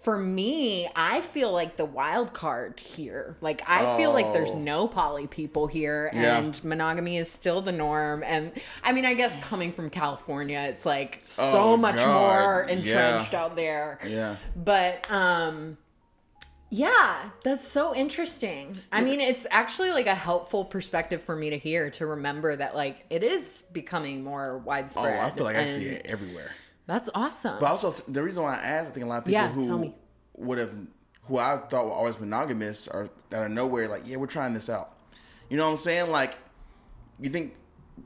for 0.00 0.16
me, 0.16 0.88
I 0.94 1.20
feel 1.20 1.50
like 1.52 1.76
the 1.76 1.84
wild 1.84 2.32
card 2.32 2.78
here. 2.80 3.36
Like 3.40 3.62
I 3.66 3.96
feel 3.96 4.12
like 4.12 4.32
there's 4.32 4.52
Oh. 4.52 4.58
no 4.58 4.86
poly 4.88 5.26
people 5.26 5.66
here 5.66 6.10
Yeah. 6.14 6.38
and 6.38 6.62
monogamy 6.64 7.16
is 7.18 7.28
still 7.30 7.60
the 7.62 7.72
norm 7.72 8.22
and 8.22 8.52
I 8.84 8.92
mean 8.92 9.04
I 9.04 9.14
guess 9.14 9.36
coming 9.42 9.72
from 9.72 9.90
California 9.90 10.60
it's 10.70 10.86
like 10.86 11.18
so 11.24 11.42
Oh, 11.72 11.76
much 11.76 11.96
God. 11.96 12.06
more 12.20 12.66
Yeah. 12.68 12.74
entrenched 12.74 13.34
out 13.34 13.56
there. 13.56 13.98
yeah 14.06 14.36
But 14.56 15.04
um 15.10 15.78
yeah, 16.70 17.30
that's 17.44 17.66
so 17.66 17.94
interesting. 17.94 18.76
I 18.92 19.00
mean, 19.00 19.20
it's 19.22 19.46
actually 19.50 19.90
like 19.90 20.06
a 20.06 20.14
helpful 20.14 20.66
perspective 20.66 21.22
for 21.22 21.34
me 21.34 21.48
to 21.48 21.56
hear 21.58 21.88
to 21.92 22.04
remember 22.04 22.54
that 22.54 22.76
like 22.76 23.04
it 23.08 23.22
is 23.24 23.62
becoming 23.72 24.22
more 24.22 24.58
widespread. 24.58 25.18
oh 25.18 25.24
i 25.26 25.30
feel 25.30 25.44
like 25.44 25.56
i 25.56 25.64
see 25.64 25.86
it 25.86 26.04
everywhere 26.04 26.50
That's 26.88 27.08
awesome. 27.14 27.58
but 27.60 27.66
also 27.70 27.92
the 28.08 28.22
reason 28.24 28.42
why 28.42 28.54
i 28.54 28.58
asked 28.58 28.88
i 28.88 28.90
think 28.90 29.06
a 29.06 29.08
lot 29.08 29.18
of 29.18 29.24
people 29.26 29.34
Yeah, 29.40 29.48
who 29.52 29.94
would 30.38 30.58
have 30.58 30.74
who 31.28 31.38
i 31.38 31.56
thought 31.58 31.84
were 31.84 31.92
always 31.92 32.18
monogamous 32.18 32.88
are 32.88 33.08
out 33.32 33.44
of 33.46 33.50
nowhere 33.52 33.86
like 33.88 34.02
yeah 34.06 34.16
we're 34.16 34.26
trying 34.26 34.54
this 34.54 34.68
out 34.68 34.96
you 35.50 35.56
know 35.56 35.66
what 35.66 35.72
i'm 35.72 35.78
saying 35.78 36.10
like 36.10 36.36
you 37.20 37.30
think 37.30 37.54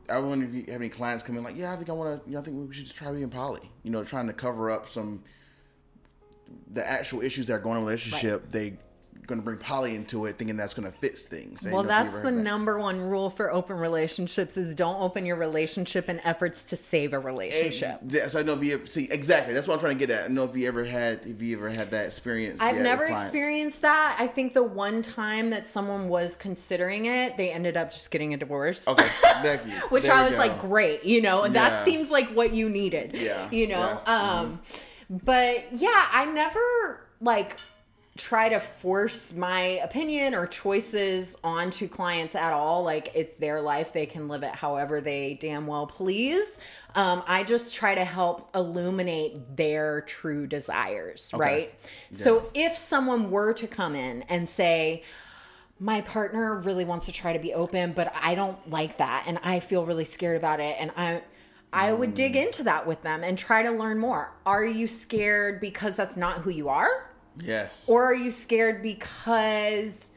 I 0.09 0.19
wonder 0.19 0.47
if 0.47 0.55
you 0.55 0.65
have 0.73 0.81
any 0.81 0.89
clients 0.89 1.23
come 1.23 1.37
in 1.37 1.45
like, 1.45 1.57
yeah, 1.57 1.71
I 1.73 1.77
think 1.77 1.91
I 1.91 1.93
want 1.93 2.25
to, 2.25 2.29
you 2.29 2.35
know, 2.35 2.41
I 2.41 2.43
think 2.43 2.67
we 2.69 2.75
should 2.75 2.85
just 2.87 2.97
try 2.97 3.13
being 3.13 3.29
poly. 3.29 3.71
You 3.83 3.91
know, 3.91 4.03
trying 4.05 4.27
to 4.27 4.33
cover 4.33 4.71
up 4.71 4.89
some 4.89 5.23
the 6.71 6.87
actual 6.87 7.21
issues 7.21 7.47
that 7.49 7.55
are 7.55 7.59
going 7.59 7.77
on 7.77 7.83
in 7.83 7.83
a 7.83 7.87
relationship. 7.87 8.51
They 8.51 8.79
going 9.27 9.41
to 9.41 9.45
bring 9.45 9.57
poly 9.59 9.95
into 9.95 10.27
it, 10.27 10.37
thinking 10.37 10.57
that's 10.57 10.75
going 10.75 10.91
to 10.91 10.97
fix 10.97 11.23
things. 11.23 11.63
Well, 11.63 11.83
you 11.83 11.89
know 11.89 11.95
if 12.01 12.07
you 12.07 12.11
that's 12.11 12.25
the 12.25 12.33
that. 12.33 12.43
number 12.43 12.79
one 12.79 13.01
rule 13.01 13.31
for 13.31 13.53
open 13.53 13.77
relationships 13.77 14.57
is 14.57 14.75
don't 14.75 15.01
open 15.01 15.25
your 15.25 15.37
relationship 15.37 16.09
in 16.09 16.19
efforts 16.21 16.63
to 16.65 16.77
save 16.77 17.13
a 17.13 17.19
relationship. 17.21 18.01
Ex- 18.13 18.33
So 18.33 18.41
I 18.41 18.43
know 18.43 18.55
if 18.55 18.65
you 18.65 18.75
ever, 18.75 18.87
see 18.87 19.05
exactly. 19.11 19.55
That's 19.55 19.69
what 19.69 19.75
I'm 19.75 19.81
trying 19.81 19.97
to 19.99 20.07
get 20.07 20.17
at. 20.17 20.25
I 20.25 20.29
know 20.29 20.43
if 20.45 20.57
you 20.57 20.67
ever 20.67 20.83
had, 20.85 21.21
if 21.25 21.41
you 21.41 21.57
ever 21.57 21.71
had 21.71 21.93
that 21.93 22.07
experience. 22.07 22.61
I've 22.61 22.75
with 22.75 22.83
never 22.83 23.05
experienced 23.05 23.83
that. 23.83 24.17
I 24.19 24.27
think 24.27 24.55
the 24.55 24.65
one 24.65 25.03
time 25.03 25.51
that 25.51 25.69
someone 25.69 26.09
was 26.09 26.35
considering 26.35 27.07
it, 27.07 27.37
they 27.37 27.51
ended 27.53 27.77
up 27.77 27.93
just 27.93 28.11
getting 28.11 28.35
a 28.35 28.37
divorce. 28.37 28.89
Okay, 28.89 29.07
thank 29.43 29.65
you. 29.67 29.73
Which 29.91 30.05
There 30.05 30.15
I 30.15 30.23
was 30.23 30.33
go. 30.33 30.39
like, 30.39 30.61
great, 30.61 31.05
you 31.05 31.21
know, 31.23 31.47
that 31.47 31.53
Yeah. 31.73 31.85
seems 31.85 32.11
like 32.11 32.29
what 32.31 32.53
you 32.53 32.69
needed. 32.69 33.13
Yeah, 33.15 33.49
You 33.51 33.69
know? 33.69 34.01
yeah, 34.07 34.39
Um 34.41 34.61
but 35.11 35.73
yeah, 35.73 36.07
I 36.11 36.25
never 36.25 37.01
like 37.21 37.57
try 38.17 38.51
to 38.51 38.61
force 38.61 39.33
my 39.33 39.61
opinion 39.83 40.35
or 40.35 40.47
choices 40.47 41.37
onto 41.43 41.89
clients 41.89 42.35
at 42.35 42.53
all. 42.53 42.83
Like 42.83 43.11
it's 43.15 43.37
their 43.37 43.63
life. 43.63 43.93
They 43.93 44.05
can 44.05 44.29
live 44.29 44.43
it 44.43 44.55
however 44.55 45.01
they 45.01 45.39
damn 45.41 45.67
well 45.67 45.87
please. 45.87 46.59
Um, 46.95 47.23
I 47.27 47.43
just 47.43 47.75
try 47.75 47.95
to 47.95 48.05
help 48.05 48.55
illuminate 48.55 49.57
their 49.57 50.03
true 50.03 50.47
desires, 50.47 51.31
right? 51.35 51.75
So 52.11 52.51
if 52.53 52.77
someone 52.77 53.31
were 53.31 53.55
to 53.55 53.67
come 53.67 53.95
in 53.95 54.23
and 54.25 54.47
say, 54.47 55.05
my 55.81 56.03
partner 56.03 56.61
really 56.61 56.85
wants 56.85 57.07
to 57.07 57.13
try 57.13 57.33
to 57.33 57.39
be 57.39 57.55
open, 57.55 57.93
but 57.93 58.13
I 58.21 58.35
don't 58.35 58.71
like 58.71 58.99
that 58.99 59.25
and 59.27 59.39
I 59.43 59.61
feel 59.61 59.87
really 59.87 60.05
scared 60.05 60.37
about 60.37 60.61
it 60.61 60.77
and 60.79 60.93
I 60.97 61.23
I 61.73 61.95
would 61.95 62.13
dig 62.13 62.37
into 62.37 62.65
that 62.65 62.87
with 62.87 63.01
them 63.03 63.25
and 63.25 63.39
try 63.39 63.63
to 63.63 63.71
learn 63.71 63.99
more. 63.99 64.31
Are 64.45 64.65
you 64.65 64.87
scared 64.87 65.59
because 65.59 65.97
that's 65.97 66.19
not 66.19 66.41
who 66.41 66.51
you 66.51 66.69
are? 66.69 67.09
Yes. 67.37 67.89
Or 67.89 68.05
are 68.05 68.15
you 68.15 68.31
scared 68.31 68.83
because 68.83 70.11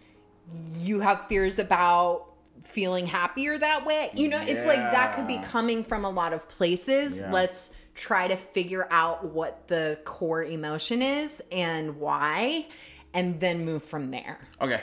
you 0.73 0.99
have 0.99 1.27
fears 1.27 1.59
about 1.59 2.25
feeling 2.63 3.05
happier 3.07 3.57
that 3.57 3.85
way? 3.85 4.11
You 4.13 4.27
know, 4.27 4.41
it's 4.41 4.65
like 4.65 4.79
that 4.79 5.15
could 5.15 5.27
be 5.27 5.39
coming 5.39 5.83
from 5.83 6.05
a 6.05 6.09
lot 6.09 6.33
of 6.33 6.47
places. 6.49 7.17
Yeah. 7.17 7.31
Let's 7.31 7.71
try 7.93 8.27
to 8.27 8.35
figure 8.35 8.87
out 8.91 9.25
what 9.25 9.67
the 9.67 9.97
core 10.03 10.43
emotion 10.43 11.01
is 11.01 11.41
and 11.51 11.97
why 11.97 12.67
and 13.13 13.39
then 13.39 13.63
move 13.65 13.81
from 13.83 14.11
there. 14.11 14.39
Okay. 14.61 14.81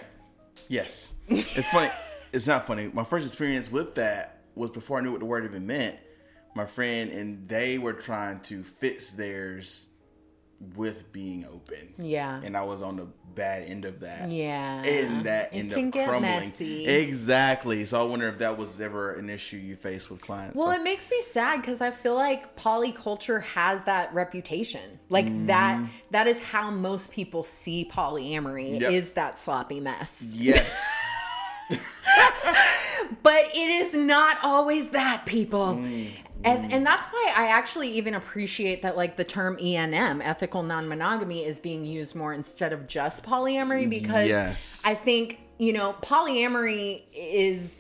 Yes. 0.69 1.15
It's 1.29 1.69
funny. 1.69 1.91
it's 2.33 2.47
not 2.47 2.67
funny. 2.67 2.91
My 2.93 3.05
first 3.05 3.27
experience 3.27 3.71
with 3.71 3.97
that 3.97 4.39
was 4.55 4.71
before 4.71 4.99
I 4.99 5.03
knew 5.03 5.11
what 5.11 5.21
the 5.21 5.27
word 5.27 5.45
even 5.45 5.67
meant. 5.67 5.97
my 6.55 6.67
friend, 6.67 7.11
and 7.11 7.49
they 7.49 7.79
were 7.79 7.93
trying 7.95 8.41
to 8.41 8.63
fix 8.63 9.11
theirs 9.11 9.89
with 10.77 11.13
being 11.13 11.45
open. 11.45 11.95
Yeah. 11.99 12.41
And 12.45 12.57
I 12.57 12.63
was 12.63 12.83
on 12.83 12.97
the 12.97 13.09
bad 13.35 13.63
end 13.69 13.85
of 13.85 14.01
that. 14.01 14.31
Yeah. 14.31 14.83
And 14.83 15.25
that 15.27 15.51
ended 15.53 15.97
up 15.97 16.07
crumbling. 16.07 16.53
Exactly. 16.61 17.85
So 17.87 18.01
I 18.01 18.05
wonder 18.05 18.29
if 18.29 18.39
that 18.39 18.59
was 18.59 18.81
ever 18.81 19.15
an 19.15 19.31
issue 19.31 19.57
you 19.57 19.75
faced 19.77 20.11
with 20.11 20.21
clients. 20.21 20.57
Well, 20.57 20.67
So- 20.69 20.73
it 20.75 20.83
makes 20.83 21.11
me 21.11 21.23
sad 21.23 21.61
because 21.61 21.81
I 21.81 21.91
feel 21.91 22.15
like 22.15 22.57
polyculture 22.57 23.43
has 23.43 23.83
that 23.85 24.13
reputation. 24.15 24.99
Like 25.09 25.47
that 25.47 25.81
that 26.11 26.27
is 26.27 26.39
how 26.43 26.71
most 26.71 27.11
people 27.11 27.45
see 27.45 27.89
polyamory 27.91 28.81
Yep. 28.81 28.93
is 28.93 29.13
that 29.15 29.39
sloppy 29.39 29.81
mess. 29.81 30.33
yes. 30.37 30.85
But 33.23 33.47
it 33.55 33.69
is 33.69 33.95
not 33.95 34.39
always 34.43 34.91
that, 34.91 35.27
people. 35.27 35.77
Mm, 35.77 36.13
And 36.45 36.73
and 36.73 36.85
that's 36.87 37.05
why 37.07 37.33
I 37.37 37.47
actually 37.49 37.91
even 37.93 38.15
appreciate 38.15 38.83
that 38.83 38.97
like 38.97 39.17
the 39.17 39.25
term 39.25 39.57
ENM, 39.59 40.21
ethical 40.25 40.63
non-monogamy 40.63 41.45
is 41.45 41.59
being 41.59 41.85
used 41.85 42.15
more 42.17 42.33
instead 42.35 42.73
of 42.73 42.87
just 42.87 43.25
polyamory 43.25 43.89
because 43.89 44.29
Yes. 44.29 44.83
I 44.85 44.95
think, 44.95 45.39
you 45.59 45.73
know, 45.73 45.95
polyamory 46.03 47.03
is 47.15 47.77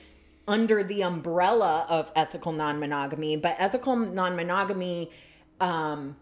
under 0.49 0.83
the 0.83 1.03
umbrella 1.03 1.87
of 1.89 2.11
ethical 2.17 2.53
non-monogamy, 2.53 3.37
but 3.37 3.57
ethical 3.59 3.97
non-monogamy 3.97 5.11
um 5.61 6.17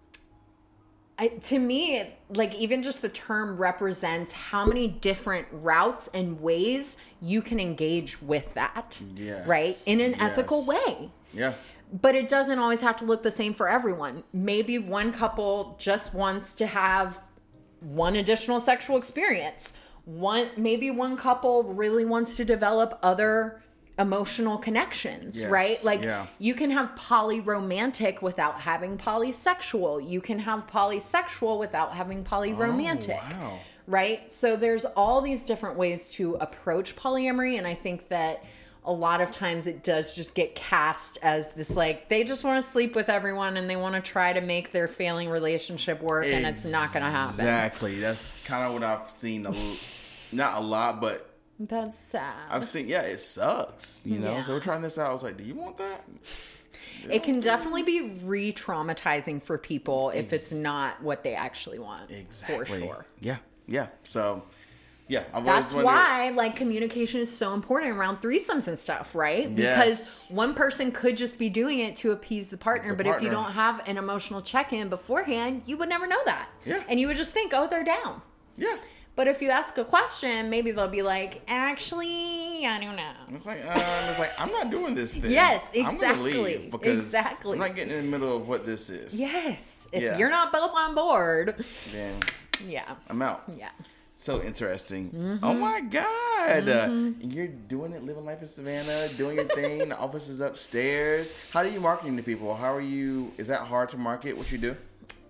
I, 1.18 1.28
to 1.28 1.58
me, 1.58 2.02
like 2.30 2.54
even 2.54 2.82
just 2.82 3.02
the 3.02 3.10
term 3.10 3.58
represents 3.58 4.32
how 4.32 4.64
many 4.64 4.88
different 4.88 5.48
routes 5.52 6.08
and 6.14 6.40
ways 6.40 6.96
you 7.20 7.42
can 7.42 7.60
engage 7.60 8.22
with 8.22 8.54
that, 8.54 8.98
Yes. 9.14 9.46
right? 9.46 9.76
In 9.84 10.00
an 10.00 10.14
ethical 10.18 10.64
way. 10.64 11.10
yeah. 11.34 11.52
But 11.92 12.14
it 12.14 12.28
doesn't 12.28 12.58
always 12.58 12.80
have 12.80 12.96
to 12.98 13.04
look 13.04 13.22
the 13.22 13.32
same 13.32 13.52
for 13.52 13.68
everyone. 13.68 14.22
Maybe 14.32 14.78
one 14.78 15.12
couple 15.12 15.76
just 15.78 16.14
wants 16.14 16.54
to 16.54 16.66
have 16.66 17.20
one 17.80 18.16
additional 18.16 18.60
sexual 18.60 18.96
experience. 18.96 19.72
One 20.04 20.48
maybe 20.56 20.90
one 20.90 21.16
couple 21.16 21.64
really 21.64 22.04
wants 22.04 22.36
to 22.36 22.44
develop 22.44 22.98
other 23.02 23.62
emotional 23.98 24.56
connections, 24.56 25.42
Yes, 25.42 25.50
right? 25.50 25.84
Like 25.84 26.02
yeah. 26.02 26.26
you 26.38 26.54
can 26.54 26.70
have 26.70 26.94
polyromantic 26.94 28.22
without 28.22 28.60
having 28.60 28.96
polysexual. 28.96 30.06
You 30.08 30.20
can 30.20 30.38
have 30.38 30.66
polysexual 30.66 31.58
without 31.58 31.92
having 31.92 32.24
polyromantic. 32.24 33.20
Oh, 33.22 33.38
wow. 33.40 33.58
Right? 33.86 34.32
So 34.32 34.56
there's 34.56 34.84
all 34.84 35.20
these 35.20 35.44
different 35.44 35.76
ways 35.76 36.12
to 36.12 36.36
approach 36.36 36.96
polyamory 36.96 37.58
and 37.58 37.66
I 37.66 37.74
think 37.74 38.08
that 38.08 38.42
a 38.90 38.92
lot 38.92 39.20
of 39.20 39.30
times 39.30 39.66
it 39.68 39.84
does 39.84 40.16
just 40.16 40.34
get 40.34 40.56
cast 40.56 41.16
as 41.22 41.50
this 41.52 41.70
like 41.70 42.08
they 42.08 42.24
just 42.24 42.42
want 42.42 42.62
to 42.62 42.68
sleep 42.68 42.96
with 42.96 43.08
everyone 43.08 43.56
and 43.56 43.70
they 43.70 43.76
want 43.76 43.94
to 43.94 44.00
try 44.00 44.32
to 44.32 44.40
make 44.40 44.72
their 44.72 44.88
failing 44.88 45.30
relationship 45.30 46.02
work 46.02 46.26
and 46.26 46.44
it's 46.44 46.70
not 46.70 46.92
going 46.92 47.04
to 47.04 47.10
happen. 47.10 47.34
Exactly. 47.34 48.00
That's 48.00 48.34
kind 48.44 48.66
of 48.66 48.72
what 48.72 48.82
I've 48.82 49.08
seen. 49.08 49.46
A, 49.46 49.50
l- 49.50 49.76
not 50.32 50.58
a 50.58 50.60
lot, 50.60 51.00
but 51.00 51.30
That's 51.60 51.96
sad. 51.96 52.34
I've 52.50 52.64
seen. 52.64 52.88
Yeah, 52.88 53.02
it 53.02 53.20
sucks. 53.20 54.02
You 54.04 54.18
know. 54.18 54.32
Yeah. 54.32 54.42
So 54.42 54.54
we're 54.54 54.60
trying 54.60 54.82
this 54.82 54.98
out. 54.98 55.10
I 55.10 55.12
was 55.12 55.22
like, 55.22 55.36
"Do 55.36 55.44
you 55.44 55.54
want 55.54 55.78
that?" 55.78 56.04
it 57.08 57.22
can 57.22 57.40
definitely 57.40 57.82
be 57.82 58.18
re-traumatizing 58.22 59.42
for 59.42 59.56
people 59.56 60.10
if 60.10 60.32
it's 60.32 60.52
not 60.52 61.02
what 61.02 61.22
they 61.22 61.34
actually 61.34 61.78
want. 61.78 62.10
Exactly. 62.10 62.64
For 62.64 62.66
sure. 62.66 63.06
Yeah. 63.20 63.36
Yeah. 63.66 63.86
So, 64.02 64.42
yeah. 65.10 65.24
I've 65.34 65.44
That's 65.44 65.74
why 65.74 66.30
like 66.30 66.54
communication 66.56 67.20
is 67.20 67.36
so 67.36 67.52
important 67.52 67.96
around 67.96 68.22
threesomes 68.22 68.68
and 68.68 68.78
stuff, 68.78 69.14
right? 69.14 69.52
Because 69.54 69.98
Yes. 69.98 70.30
one 70.30 70.54
person 70.54 70.92
could 70.92 71.16
just 71.16 71.36
be 71.36 71.48
doing 71.50 71.80
it 71.80 71.96
to 71.96 72.12
appease 72.12 72.48
the 72.48 72.56
partner, 72.56 72.90
The 72.90 72.96
but 73.02 73.06
if 73.08 73.20
you 73.20 73.28
don't 73.28 73.52
have 73.52 73.82
an 73.88 73.98
emotional 73.98 74.40
check-in 74.40 74.88
beforehand, 74.88 75.62
you 75.66 75.76
would 75.78 75.88
never 75.88 76.06
know 76.06 76.20
that. 76.24 76.48
Yeah. 76.64 76.82
And 76.88 77.00
you 77.00 77.08
would 77.08 77.16
just 77.16 77.32
think, 77.32 77.52
"Oh, 77.54 77.66
they're 77.66 77.84
down." 77.84 78.22
Yeah. 78.56 78.76
But 79.16 79.26
if 79.26 79.42
you 79.42 79.50
ask 79.50 79.76
a 79.76 79.84
question, 79.84 80.48
maybe 80.48 80.70
they'll 80.70 80.88
be 80.88 81.02
like, 81.02 81.42
"Actually, 81.48 82.64
I 82.64 82.78
don't 82.80 82.94
know." 82.96 83.12
It's 83.34 83.46
like, 83.46 83.64
um, 83.66 84.08
it's 84.08 84.18
like 84.18 84.32
I'm 84.38 84.52
not 84.52 84.70
doing 84.70 84.94
this 84.94 85.12
thing. 85.14 85.30
Yes, 85.30 85.62
I'm 85.74 85.86
exactly, 85.94 86.32
leave 86.34 86.70
because 86.70 86.98
exactly. 87.00 87.54
I'm 87.54 87.58
not 87.58 87.74
getting 87.74 87.94
in 87.98 88.04
the 88.04 88.10
middle 88.18 88.36
of 88.36 88.48
what 88.48 88.64
this 88.64 88.88
is. 88.88 89.18
Yes. 89.18 89.88
If 89.92 90.02
Yeah. 90.02 90.16
you're 90.18 90.30
not 90.30 90.52
both 90.52 90.70
on 90.72 90.94
board, 90.94 91.64
Then 91.90 92.14
yeah. 92.64 92.94
I'm 93.08 93.20
out. 93.22 93.42
Yeah. 93.48 93.70
So 94.20 94.42
interesting. 94.42 95.12
Mm-hmm. 95.12 95.42
Oh 95.42 95.54
my 95.54 95.80
God. 95.80 96.68
Uh, 96.68 97.12
you're 97.22 97.46
doing 97.46 97.94
it, 97.94 98.04
living 98.04 98.26
life 98.26 98.42
in 98.42 98.48
Savannah, 98.48 99.08
doing 99.16 99.36
your 99.36 99.46
thing. 99.46 99.78
the 99.88 99.96
office 99.96 100.28
is 100.28 100.40
upstairs. 100.40 101.32
How 101.52 101.60
are 101.60 101.66
you 101.66 101.80
marketing 101.80 102.18
to 102.18 102.22
people? 102.22 102.54
How 102.54 102.74
are 102.74 102.82
you? 102.82 103.32
Is 103.38 103.46
that 103.46 103.60
hard 103.60 103.88
to 103.88 103.96
market 103.96 104.36
what 104.36 104.52
you 104.52 104.58
do? 104.58 104.76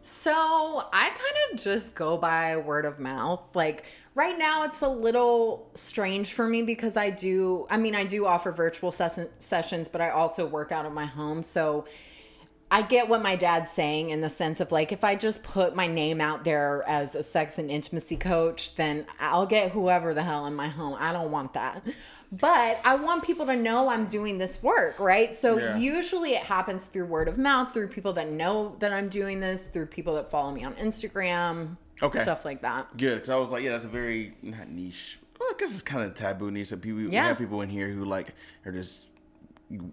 So 0.02 0.32
I 0.92 1.10
kind 1.10 1.52
of 1.52 1.60
just 1.60 1.94
go 1.94 2.16
by 2.16 2.56
word 2.56 2.84
of 2.84 2.98
mouth. 2.98 3.46
Like 3.54 3.84
right 4.16 4.36
now, 4.36 4.64
it's 4.64 4.80
a 4.80 4.88
little 4.88 5.70
strange 5.74 6.32
for 6.32 6.48
me 6.48 6.62
because 6.62 6.96
I 6.96 7.10
do, 7.10 7.68
I 7.70 7.76
mean, 7.76 7.94
I 7.94 8.04
do 8.04 8.26
offer 8.26 8.50
virtual 8.50 8.90
ses- 8.90 9.28
sessions, 9.38 9.88
but 9.88 10.00
I 10.00 10.10
also 10.10 10.46
work 10.46 10.72
out 10.72 10.84
of 10.84 10.92
my 10.92 11.06
home. 11.06 11.44
So 11.44 11.84
I 12.72 12.82
get 12.82 13.08
what 13.08 13.20
my 13.20 13.34
dad's 13.34 13.70
saying 13.70 14.10
in 14.10 14.20
the 14.20 14.30
sense 14.30 14.60
of 14.60 14.70
like, 14.70 14.92
if 14.92 15.02
I 15.02 15.16
just 15.16 15.42
put 15.42 15.74
my 15.74 15.88
name 15.88 16.20
out 16.20 16.44
there 16.44 16.84
as 16.86 17.16
a 17.16 17.22
sex 17.24 17.58
and 17.58 17.68
intimacy 17.68 18.16
coach, 18.16 18.76
then 18.76 19.06
I'll 19.18 19.46
get 19.46 19.72
whoever 19.72 20.14
the 20.14 20.22
hell 20.22 20.46
in 20.46 20.54
my 20.54 20.68
home. 20.68 20.96
I 20.98 21.12
don't 21.12 21.32
want 21.32 21.54
that. 21.54 21.84
But 22.30 22.78
I 22.84 22.94
want 22.94 23.24
people 23.24 23.46
to 23.46 23.56
know 23.56 23.88
I'm 23.88 24.06
doing 24.06 24.38
this 24.38 24.62
work, 24.62 25.00
right? 25.00 25.34
So 25.34 25.58
Yeah. 25.58 25.76
usually 25.78 26.34
it 26.34 26.44
happens 26.44 26.84
through 26.84 27.06
word 27.06 27.26
of 27.26 27.36
mouth, 27.36 27.72
through 27.74 27.88
people 27.88 28.12
that 28.12 28.30
know 28.30 28.76
that 28.78 28.92
I'm 28.92 29.08
doing 29.08 29.40
this, 29.40 29.64
through 29.64 29.86
people 29.86 30.14
that 30.14 30.30
follow 30.30 30.52
me 30.52 30.62
on 30.62 30.74
Instagram, 30.74 31.76
Okay. 32.00 32.20
stuff 32.20 32.44
like 32.44 32.62
that. 32.62 32.96
Good, 32.96 33.16
because 33.16 33.30
I 33.30 33.36
was 33.36 33.50
like, 33.50 33.64
yeah, 33.64 33.70
that's 33.70 33.84
a 33.84 33.88
very 33.88 34.36
not 34.42 34.68
niche. 34.68 35.18
Well, 35.40 35.48
I 35.50 35.54
guess 35.58 35.72
it's 35.72 35.82
kind 35.82 36.04
of 36.04 36.14
taboo 36.14 36.50
niche. 36.52 36.70
That 36.70 36.82
people, 36.82 37.00
we 37.00 37.14
have 37.16 37.36
people 37.36 37.62
in 37.62 37.68
here 37.68 37.88
who 37.88 38.04
like 38.04 38.34
are 38.64 38.70
just 38.72 39.08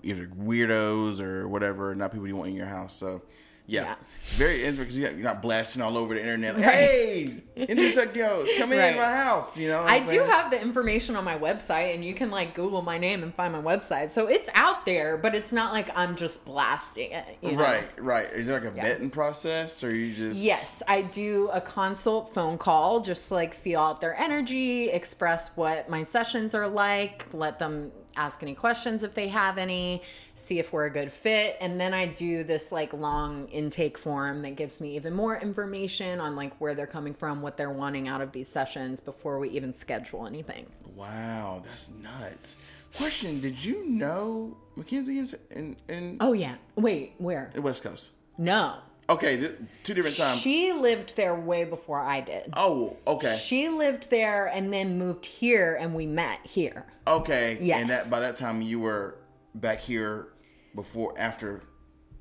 either 0.04 0.28
weirdos 0.28 1.20
or 1.20 1.48
whatever, 1.48 1.94
not 1.96 2.12
people 2.12 2.28
you 2.28 2.36
want 2.36 2.50
in 2.50 2.56
your 2.56 2.66
house. 2.66 2.96
So, 2.96 3.22
yeah, 3.70 3.82
Yeah. 3.84 3.96
very 4.38 4.64
interesting 4.64 5.02
because 5.02 5.16
you're 5.16 5.24
not 5.26 5.42
blasting 5.42 5.82
all 5.82 5.98
over 5.98 6.14
the 6.14 6.22
internet. 6.22 6.56
Like, 6.56 6.64
hey, 6.64 7.42
in 7.58 7.76
this 7.76 7.96
go, 8.14 8.46
come 8.58 8.72
in 8.72 8.96
my 8.96 9.04
house. 9.04 9.58
You 9.58 9.68
know, 9.68 9.84
I 9.84 10.00
do 10.00 10.06
saying? 10.08 10.30
have 10.30 10.52
the 10.52 10.62
information 10.62 11.18
on 11.18 11.26
my 11.26 11.38
website, 11.38 11.94
and 11.94 12.04
you 12.04 12.14
can 12.14 12.32
like 12.32 12.54
Google 12.56 12.82
my 12.82 12.98
name 12.98 13.24
and 13.24 13.36
find 13.36 13.52
my 13.52 13.62
website. 13.62 14.12
So 14.12 14.28
it's 14.28 14.50
out 14.54 14.86
there, 14.86 15.18
but 15.18 15.36
it's 15.36 15.52
not 15.52 15.74
like 15.74 15.90
I'm 15.98 16.16
just 16.16 16.46
blasting 16.46 17.12
it. 17.12 17.26
You 17.42 17.52
know? 17.58 17.62
Right, 17.62 17.88
right. 17.98 18.28
Is 18.32 18.48
there 18.48 18.62
like 18.62 18.72
a 18.72 18.76
Yeah. 18.76 18.86
vetting 18.86 19.12
process, 19.12 19.84
or 19.84 19.94
you 19.94 20.16
just 20.16 20.40
Yes, 20.40 20.82
I 20.88 21.02
do 21.02 21.50
a 21.52 21.60
consult 21.60 22.34
phone 22.34 22.58
call 22.58 23.02
just 23.02 23.28
to 23.28 23.34
like 23.34 23.54
feel 23.54 23.82
out 23.82 24.00
their 24.00 24.16
energy, 24.16 24.90
express 24.90 25.50
what 25.56 25.90
my 25.90 26.06
sessions 26.06 26.56
are 26.56 26.70
like, 26.70 27.26
let 27.34 27.60
them 27.60 27.92
ask 28.18 28.42
any 28.44 28.56
questions 28.56 29.04
if 29.04 29.14
they 29.14 29.28
have 29.28 29.58
any, 29.58 30.02
see 30.36 30.60
if 30.60 30.74
we're 30.74 30.86
a 30.86 30.90
good 30.90 31.12
fit, 31.12 31.58
and 31.62 31.80
then 31.80 31.94
I 31.94 32.08
do 32.08 32.44
this 32.44 32.72
like 32.72 32.94
long 32.94 33.48
intake 33.50 33.98
form 33.98 34.42
that 34.42 34.56
gives 34.56 34.82
me 34.82 34.96
even 34.96 35.14
more 35.14 35.38
information 35.38 36.20
on 36.20 36.36
like 36.36 36.60
where 36.60 36.76
they're 36.76 36.88
coming 36.88 37.14
from, 37.14 37.42
what 37.42 37.58
they're 37.58 37.72
wanting 37.72 38.08
out 38.08 38.22
of 38.22 38.32
these 38.32 38.48
sessions 38.48 39.00
before 39.00 39.40
we 39.40 39.50
even 39.50 39.74
schedule 39.74 40.26
anything. 40.26 40.66
Wow, 40.96 41.62
that's 41.66 41.90
nuts. 41.90 42.56
Question: 42.96 43.40
Did 43.42 43.64
you 43.64 43.88
know 43.88 44.58
Mackenzie 44.76 45.20
is 45.20 45.36
in 45.52 45.76
in 45.88 46.18
Oh 46.20 46.34
yeah. 46.34 46.56
Wait, 46.76 47.14
where? 47.18 47.52
the 47.54 47.62
West 47.62 47.84
Coast? 47.84 48.12
No. 48.38 48.78
Okay, 49.10 49.38
th- 49.38 49.54
two 49.84 49.94
different 49.94 50.18
times. 50.18 50.42
She 50.42 50.74
lived 50.74 51.16
there 51.16 51.34
way 51.34 51.64
before 51.64 52.00
I 52.02 52.20
did. 52.22 52.54
oh, 52.58 52.98
okay. 53.08 53.38
She 53.42 53.70
lived 53.70 54.10
there 54.10 54.48
and 54.48 54.72
then 54.74 54.98
moved 54.98 55.26
here 55.26 55.78
and 55.80 55.96
we 55.96 56.06
met 56.06 56.40
here. 56.44 56.86
Okay. 57.08 57.58
Yes. 57.62 57.80
And 57.82 57.90
that 57.90 58.10
by 58.10 58.20
that 58.20 58.36
time 58.38 58.62
you 58.62 58.80
were 58.82 59.16
back 59.56 59.80
here 59.80 60.28
before 60.76 61.14
after 61.18 61.64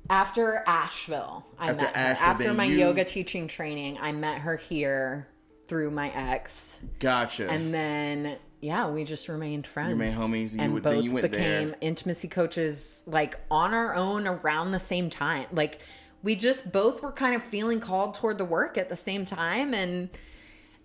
After 0.09 0.63
Asheville, 0.65 1.45
I 1.59 1.71
After 1.71 1.83
met 1.83 1.95
her. 1.97 2.01
Asheville, 2.01 2.27
After 2.47 2.53
my 2.53 2.63
you- 2.65 2.79
yoga 2.79 3.03
teaching 3.03 3.49
training, 3.49 3.97
I 3.99 4.13
met 4.13 4.39
her 4.39 4.55
here 4.55 5.27
through 5.67 5.91
my 5.91 6.09
ex. 6.11 6.79
gotcha. 6.99 7.49
And 7.49 7.73
then 7.73 8.37
yeah, 8.61 8.89
we 8.89 9.03
just 9.03 9.27
remained 9.27 9.67
friends. 9.67 9.89
You 9.89 9.95
remained 9.95 10.15
homies, 10.15 10.53
you 10.53 10.61
and 10.61 10.73
would- 10.73 10.83
then 10.83 10.95
both 10.95 11.03
you 11.03 11.11
went 11.11 11.29
became 11.29 11.67
there. 11.71 11.77
intimacy 11.81 12.29
coaches 12.29 13.03
like 13.05 13.37
on 13.51 13.73
our 13.73 13.93
own 13.93 14.25
around 14.25 14.71
the 14.71 14.79
same 14.79 15.09
time. 15.09 15.47
Like 15.51 15.81
we 16.27 16.35
just 16.35 16.73
both 16.73 17.01
were 17.01 17.11
kind 17.13 17.33
of 17.37 17.41
feeling 17.41 17.79
called 17.79 18.13
toward 18.13 18.37
the 18.37 18.43
work 18.43 18.77
at 18.77 18.89
the 18.89 18.97
same 18.97 19.23
time 19.23 19.73
and 19.73 20.09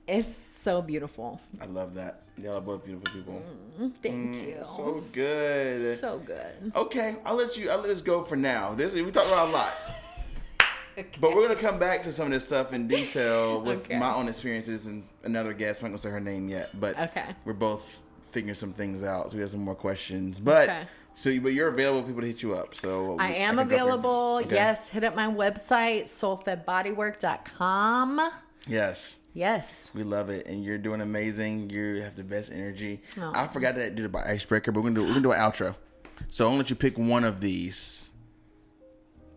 it's 0.06 0.28
so 0.36 0.80
beautiful. 0.80 1.40
I 1.60 1.64
love 1.64 1.94
that. 1.94 2.22
Y'all 2.36 2.58
are 2.58 2.60
both 2.60 2.84
beautiful 2.84 3.12
people. 3.12 3.42
Thank 4.00 4.36
you. 4.36 4.54
Mm, 4.60 4.64
So 4.76 5.02
good. 5.12 5.98
so 5.98 6.20
good. 6.20 6.70
Okay, 6.76 7.16
I'll 7.24 7.34
let 7.34 7.56
you. 7.56 7.70
I'll 7.70 7.78
let 7.78 7.88
this 7.88 8.00
go 8.02 8.22
for 8.22 8.36
now. 8.36 8.72
This 8.74 8.94
we 8.94 9.02
talked 9.10 9.26
about 9.26 9.48
a 9.48 9.50
lot, 9.50 9.74
but 11.20 11.34
we're 11.34 11.48
gonna 11.48 11.58
come 11.60 11.80
back 11.80 12.04
to 12.04 12.12
some 12.12 12.26
of 12.26 12.32
this 12.32 12.46
stuff 12.46 12.72
in 12.72 12.86
detail 12.86 13.60
with 13.62 13.86
Okay. 13.86 13.98
my 13.98 14.14
own 14.14 14.28
experiences 14.28 14.86
and 14.86 15.02
another 15.24 15.54
guest. 15.54 15.80
I'm 15.80 15.86
not 15.86 15.88
gonna 15.90 16.02
say 16.02 16.10
her 16.10 16.20
name 16.20 16.48
yet, 16.48 16.70
but 16.78 16.96
Okay. 17.00 17.24
we're 17.44 17.52
both 17.52 17.98
figuring 18.30 18.54
some 18.54 18.72
things 18.72 19.02
out. 19.02 19.32
So 19.32 19.36
we 19.38 19.40
have 19.40 19.50
some 19.50 19.64
more 19.64 19.74
questions. 19.74 20.38
But 20.38 20.68
Okay. 20.68 20.82
So, 21.14 21.38
but 21.40 21.52
you're 21.52 21.68
available 21.68 22.02
for 22.02 22.08
people 22.08 22.22
to 22.22 22.28
hit 22.28 22.42
you 22.42 22.54
up. 22.54 22.74
So 22.74 23.12
uh, 23.12 23.16
I 23.22 23.32
am 23.34 23.56
your- 23.56 23.64
available. 23.64 24.40
Okay. 24.44 24.54
Yes, 24.54 24.88
hit 24.88 25.04
up 25.04 25.14
my 25.14 25.26
website, 25.26 26.04
soulfedbodywork.com. 26.04 28.30
Yes. 28.66 29.18
Yes. 29.34 29.90
We 29.94 30.02
love 30.02 30.28
it, 30.30 30.46
and 30.46 30.62
you're 30.62 30.78
doing 30.78 31.00
amazing. 31.00 31.70
You 31.70 32.02
have 32.02 32.16
the 32.16 32.24
best 32.24 32.52
energy. 32.52 33.00
Aw. 33.20 33.44
I 33.44 33.48
forgot 33.48 33.74
to 33.76 33.90
do 33.90 34.06
the 34.06 34.18
icebreaker, 34.18 34.72
but 34.72 34.80
we're 34.82 34.90
gonna 34.90 35.00
do 35.00 35.06
we're 35.06 35.14
gonna 35.14 35.20
do 35.22 35.32
an 35.32 35.40
outro. 35.40 35.74
So 36.28 36.48
I'll 36.48 36.56
let 36.56 36.70
you 36.70 36.76
pick 36.76 36.98
one 36.98 37.24
of 37.24 37.40
these. 37.40 38.10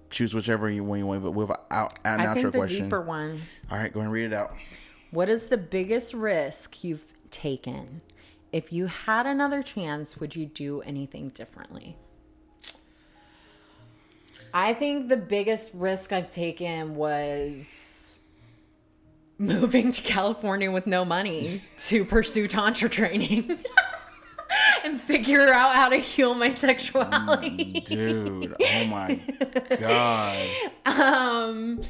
Choose 0.10 0.34
whichever 0.34 0.69
you 0.69 0.84
one 0.84 0.99
you 0.99 1.07
want. 1.07 1.23
But 1.23 1.31
with 1.31 1.49
an 1.49 1.56
out 1.72 1.97
an 2.06 2.19
I 2.22 2.26
outro 2.27 2.34
think 2.35 2.52
the 2.52 2.57
question. 2.60 2.84
deeper 2.85 3.02
one. 3.02 3.41
All 3.72 3.77
right, 3.77 3.91
go 3.91 3.99
ahead 4.02 4.07
and 4.07 4.14
read 4.14 4.26
it 4.26 4.34
out. 4.34 4.53
What 5.11 5.30
is 5.30 5.45
the 5.47 5.57
biggest 5.57 6.14
risk 6.14 6.84
you've 6.84 7.06
taken? 7.31 8.02
If 8.56 8.72
you 8.72 8.86
had 8.86 9.26
another 9.27 9.61
chance, 9.61 10.15
would 10.15 10.34
you 10.34 10.45
do 10.45 10.80
anything 10.84 11.27
differently? 11.27 11.98
I 14.53 14.73
think 14.73 15.10
the 15.10 15.18
biggest 15.18 15.72
risk 15.73 16.14
I've 16.14 16.30
taken 16.30 16.95
was 16.95 18.18
moving 19.38 19.91
to 19.91 20.02
California 20.02 20.72
with 20.72 20.88
no 20.88 21.03
money 21.03 21.64
to 21.80 22.06
pursue 22.06 22.48
Tantra 22.48 22.88
training 22.88 23.60
and 24.86 25.02
figure 25.02 25.49
out 25.49 25.76
how 25.76 25.90
to 25.90 25.98
heal 25.98 26.34
my 26.34 26.53
sexuality. 26.53 27.82
Dude, 27.86 28.56
oh 28.57 28.86
my 28.86 29.19
god. 29.77 30.48
Um, 30.86 31.82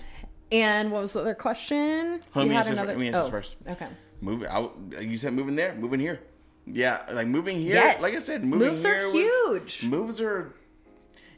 and 0.51 0.91
what 0.91 1.03
was 1.03 1.11
the 1.11 1.19
other 1.19 1.35
question? 1.35 2.21
Let 2.33 2.41
You 2.45 2.49
me 2.49 2.55
had 2.55 2.65
answer 2.65 2.75
fir- 2.81 2.87
let 2.87 2.97
me 2.97 3.07
answer 3.09 3.29
first. 3.29 3.55
Okay. 3.69 3.87
Moving 4.19 4.47
out. 4.47 4.75
You 4.99 5.15
said 5.19 5.33
moving 5.33 5.55
there, 5.55 5.75
moving 5.75 5.99
here. 5.99 6.21
Yeah, 6.67 7.03
like 7.11 7.27
moving 7.27 7.57
here. 7.59 7.75
Yes. 7.75 8.01
Like 8.01 8.13
I 8.15 8.19
said, 8.19 8.43
moving 8.43 8.69
Moves 8.69 8.85
are 8.85 8.95
here 8.95 9.05
was- 9.05 9.13
huge. 9.13 9.83
moves 9.83 10.21
are, 10.21 10.53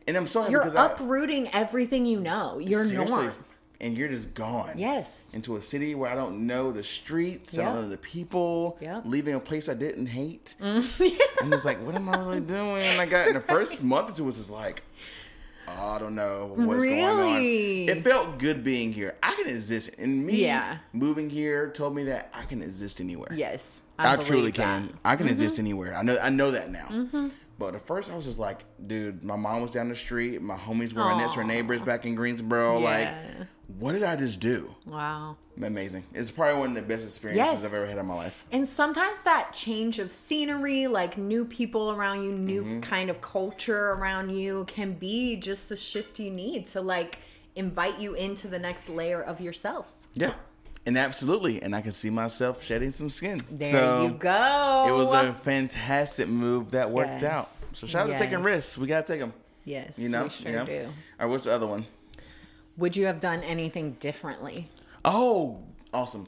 and 0.08 0.16
I'm 0.16 0.28
so 0.28 0.42
happy 0.42 0.52
You're 0.54 0.62
because 0.64 0.76
I- 0.76 0.92
uprooting 0.92 1.50
everything 1.54 2.06
you 2.06 2.20
know. 2.20 2.60
You're 2.60 2.86
norm. 2.92 3.34
and 3.82 3.96
you're 3.98 4.08
just 4.10 4.34
gone. 4.34 4.72
Yes. 4.78 5.28
into 5.34 5.56
a 5.58 5.62
city 5.62 5.94
where 5.96 6.10
I 6.10 6.16
don't 6.16 6.48
know 6.48 6.72
the 6.72 6.82
streets, 6.84 7.58
I 7.58 7.64
don't 7.66 7.76
know 7.84 7.90
the 7.90 7.98
people, 7.98 8.78
Yep. 8.82 9.04
leaving 9.06 9.36
a 9.36 9.40
place 9.40 9.68
I 9.70 9.74
didn't 9.76 10.08
hate. 10.08 10.56
Mm. 10.62 11.20
I'm 11.42 11.52
just 11.52 11.66
like, 11.66 11.80
what 11.86 11.94
am 11.96 12.10
I 12.10 12.18
really 12.18 12.40
doing? 12.40 12.82
And 12.84 13.00
I 13.02 13.06
got 13.06 13.28
in 13.28 13.34
the 13.36 13.42
first 13.42 13.84
month 13.84 14.10
or 14.10 14.14
two 14.14 14.24
was 14.24 14.38
just 14.38 14.50
like, 14.50 14.82
oh, 15.68 15.88
I 15.96 16.00
don't 16.00 16.16
know 16.16 16.52
what's 16.56 16.84
going 16.84 17.04
on. 17.04 17.42
It 17.44 18.04
felt 18.04 18.40
good 18.40 18.64
being 18.64 18.94
here. 18.94 19.16
I 19.22 19.34
can 19.36 19.48
exist, 19.48 19.92
and 19.98 20.26
me 20.26 20.44
Yeah. 20.44 20.78
moving 20.94 21.30
here 21.30 21.70
told 21.72 21.96
me 21.96 22.04
that 22.06 22.30
I 22.34 22.44
can 22.46 22.62
exist 22.62 23.00
anywhere. 23.02 23.34
Yes. 23.34 23.82
I, 24.00 24.16
believe 24.16 24.28
truly 24.28 24.52
that. 24.52 24.62
Mm-hmm. 24.62 24.88
can. 24.90 25.00
I 25.04 25.16
can 25.16 25.28
exist 25.28 25.58
anywhere. 25.60 25.96
I 25.96 26.04
know. 26.04 26.18
I 26.22 26.30
know 26.30 26.52
that 26.52 26.70
now. 26.72 27.32
But 27.60 27.74
at 27.74 27.86
first, 27.88 28.12
I 28.12 28.16
was 28.16 28.26
just 28.26 28.38
like, 28.38 28.64
dude, 28.86 29.24
my 29.24 29.36
mom 29.36 29.62
was 29.64 29.72
down 29.74 29.90
the 29.90 29.96
street. 29.96 30.40
My 30.42 30.56
homies 30.56 30.94
were 30.94 31.02
my 31.04 31.18
next 31.18 31.34
door 31.34 31.44
neighbors 31.44 31.82
back 31.82 32.06
in 32.06 32.14
Greensboro. 32.14 32.80
Like, 32.80 33.06
Yeah. 33.08 33.44
What 33.80 33.92
did 33.94 34.04
I 34.04 34.16
just 34.16 34.40
do? 34.40 34.74
Wow. 34.86 35.36
Amazing. 35.62 36.04
It's 36.14 36.32
probably 36.32 36.60
one 36.60 36.70
of 36.70 36.76
the 36.76 36.82
best 36.84 37.04
experiences 37.04 37.54
Yes. 37.54 37.66
I've 37.66 37.74
ever 37.74 37.86
had 37.88 37.98
in 37.98 38.06
my 38.06 38.14
life. 38.16 38.46
And 38.52 38.68
sometimes 38.68 39.22
that 39.24 39.54
change 39.54 40.00
of 40.00 40.12
scenery, 40.12 40.88
like 40.88 41.18
new 41.18 41.46
people 41.46 41.92
around 41.92 42.24
you, 42.24 42.32
new 42.32 42.64
Mm-hmm. 42.64 42.80
kind 42.82 43.10
of 43.10 43.22
culture 43.22 43.92
around 43.92 44.30
you, 44.36 44.66
can 44.68 44.94
be 44.94 45.36
just 45.36 45.70
the 45.70 45.76
shift 45.76 46.20
you 46.20 46.30
need 46.32 46.68
to 46.68 46.82
like 46.82 47.20
invite 47.56 48.00
you 48.00 48.14
into 48.14 48.48
the 48.48 48.60
next 48.60 48.88
layer 48.88 49.22
of 49.22 49.42
yourself. 49.42 49.88
Yeah. 50.14 50.34
And 50.86 50.98
absolutely. 50.98 51.62
And 51.62 51.76
I 51.76 51.82
can 51.82 51.92
see 51.92 52.10
myself 52.10 52.64
shedding 52.64 52.92
some 52.92 53.10
skin. 53.10 53.42
There 53.52 53.72
so 53.72 54.04
you 54.04 54.12
go. 54.12 54.86
It 54.88 54.92
was 54.92 55.12
a 55.12 55.34
fantastic 55.44 56.28
move 56.30 56.72
that 56.72 56.92
worked 56.92 57.24
Yes. 57.24 57.24
out. 57.24 57.50
So 57.76 57.86
shout 57.88 58.08
out 58.10 58.14
to 58.14 58.18
taking 58.20 58.42
risks. 58.44 58.78
We 58.78 58.88
got 58.88 59.06
to 59.06 59.12
take 59.14 59.20
them. 59.20 59.34
yes, 59.66 60.00
You 60.00 60.08
know? 60.10 60.30
sure 60.30 60.50
you 60.52 60.56
know? 60.58 60.66
do. 60.66 60.86
All 60.86 60.92
right, 61.20 61.26
what's 61.26 61.44
the 61.44 61.54
other 61.54 61.68
one? 61.68 61.86
Would 62.78 62.96
you 62.96 63.06
have 63.06 63.20
done 63.20 63.42
anything 63.44 63.94
differently? 64.00 64.70
Oh, 65.04 65.64
awesome. 65.94 66.28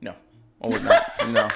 No. 0.00 0.14
Oh, 0.60 0.70
not. 0.70 1.04
no. 1.30 1.48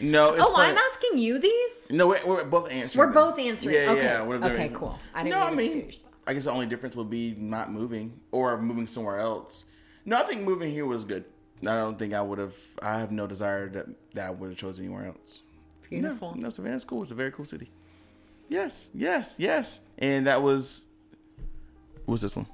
No, 0.00 0.34
it's 0.34 0.42
Oh. 0.44 0.54
I'm 0.56 0.76
asking 0.76 1.18
you 1.18 1.38
these. 1.38 1.88
No, 1.90 2.06
we're, 2.08 2.24
we're 2.26 2.44
both 2.44 2.70
answering. 2.70 3.06
We're 3.06 3.12
both 3.12 3.38
answering. 3.38 3.74
Yeah, 3.74 3.90
Okay. 3.92 4.02
yeah. 4.02 4.22
What 4.22 4.36
if 4.36 4.42
they're- 4.42 4.52
Okay, 4.52 4.68
cool. 4.70 4.98
I 5.14 5.22
didn't 5.22 5.38
no, 5.38 5.44
I 5.44 5.50
mean 5.50 5.56
to 5.56 5.56
mean, 5.62 5.70
steer 5.70 5.82
your 5.82 5.92
spot. 5.92 6.12
I 6.26 6.34
guess 6.34 6.44
the 6.44 6.52
only 6.52 6.66
difference 6.66 6.96
would 6.96 7.10
be 7.10 7.34
not 7.38 7.72
moving 7.72 8.20
or 8.32 8.60
moving 8.60 8.86
somewhere 8.86 9.18
else. 9.18 9.64
No, 10.04 10.16
I 10.16 10.22
think 10.22 10.42
moving 10.42 10.70
here 10.70 10.86
was 10.86 11.04
good. 11.04 11.24
I 11.62 11.76
don't 11.76 11.98
think 11.98 12.14
I 12.14 12.22
would 12.22 12.38
have. 12.38 12.54
I 12.80 12.98
have 12.98 13.10
no 13.12 13.26
desire 13.26 13.68
that 13.70 13.86
that 14.14 14.28
I 14.28 14.30
would 14.30 14.50
have 14.50 14.58
chosen 14.58 14.86
anywhere 14.86 15.06
else. 15.08 15.42
Beautiful. 15.90 16.34
No, 16.34 16.42
no, 16.44 16.50
Savannah's 16.50 16.84
cool. 16.84 17.02
It's 17.02 17.12
a 17.12 17.14
very 17.14 17.30
cool 17.30 17.44
city. 17.44 17.70
Yes, 18.48 18.88
yes, 18.94 19.34
yes. 19.38 19.82
And 19.98 20.26
that 20.26 20.42
was. 20.42 20.86
What 22.06 22.12
was 22.12 22.22
this 22.22 22.34
one? 22.36 22.46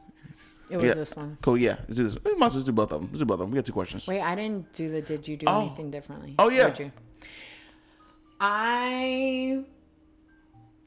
It 0.70 0.76
was 0.78 0.86
yeah. 0.86 0.94
this 0.94 1.14
one. 1.14 1.38
Cool. 1.42 1.56
Yeah, 1.58 1.76
let's 1.86 1.96
do 1.96 2.04
this. 2.04 2.16
We 2.24 2.34
might 2.34 2.46
as 2.46 2.52
well 2.52 2.60
just 2.60 2.66
do 2.66 2.72
both 2.72 2.90
of 2.92 3.00
them. 3.00 3.08
Let's 3.10 3.20
do 3.20 3.24
both 3.24 3.34
of 3.34 3.40
them. 3.40 3.50
We 3.52 3.56
got 3.56 3.66
two 3.66 3.72
questions. 3.72 4.06
Wait, 4.08 4.20
I 4.20 4.34
didn't 4.34 4.72
do 4.72 4.90
the 4.90 5.00
did 5.00 5.26
you 5.28 5.36
do 5.36 5.46
Oh. 5.48 5.60
anything 5.66 5.90
differently? 5.90 6.34
Oh, 6.38 6.48
yeah. 6.48 6.70
did 6.70 6.78
you? 6.80 6.92
I 8.40 9.62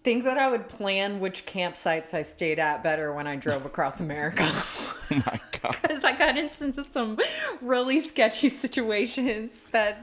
think 0.04 0.24
that 0.24 0.38
I 0.38 0.50
would 0.50 0.68
plan 0.70 1.20
which 1.20 1.46
campsites 1.46 2.14
I 2.14 2.24
stayed 2.24 2.60
at 2.60 2.84
better 2.84 3.14
when 3.14 3.28
I 3.28 3.36
drove 3.36 3.66
across 3.72 4.00
America. 4.00 4.50
Oh 4.52 4.96
my 5.10 5.40
god. 5.62 5.76
Because 5.82 6.04
I 6.06 6.14
got 6.18 6.38
into 6.38 6.84
some 6.86 7.18
really 7.62 8.02
sketchy 8.02 8.50
situations 8.50 9.66
that 9.72 10.00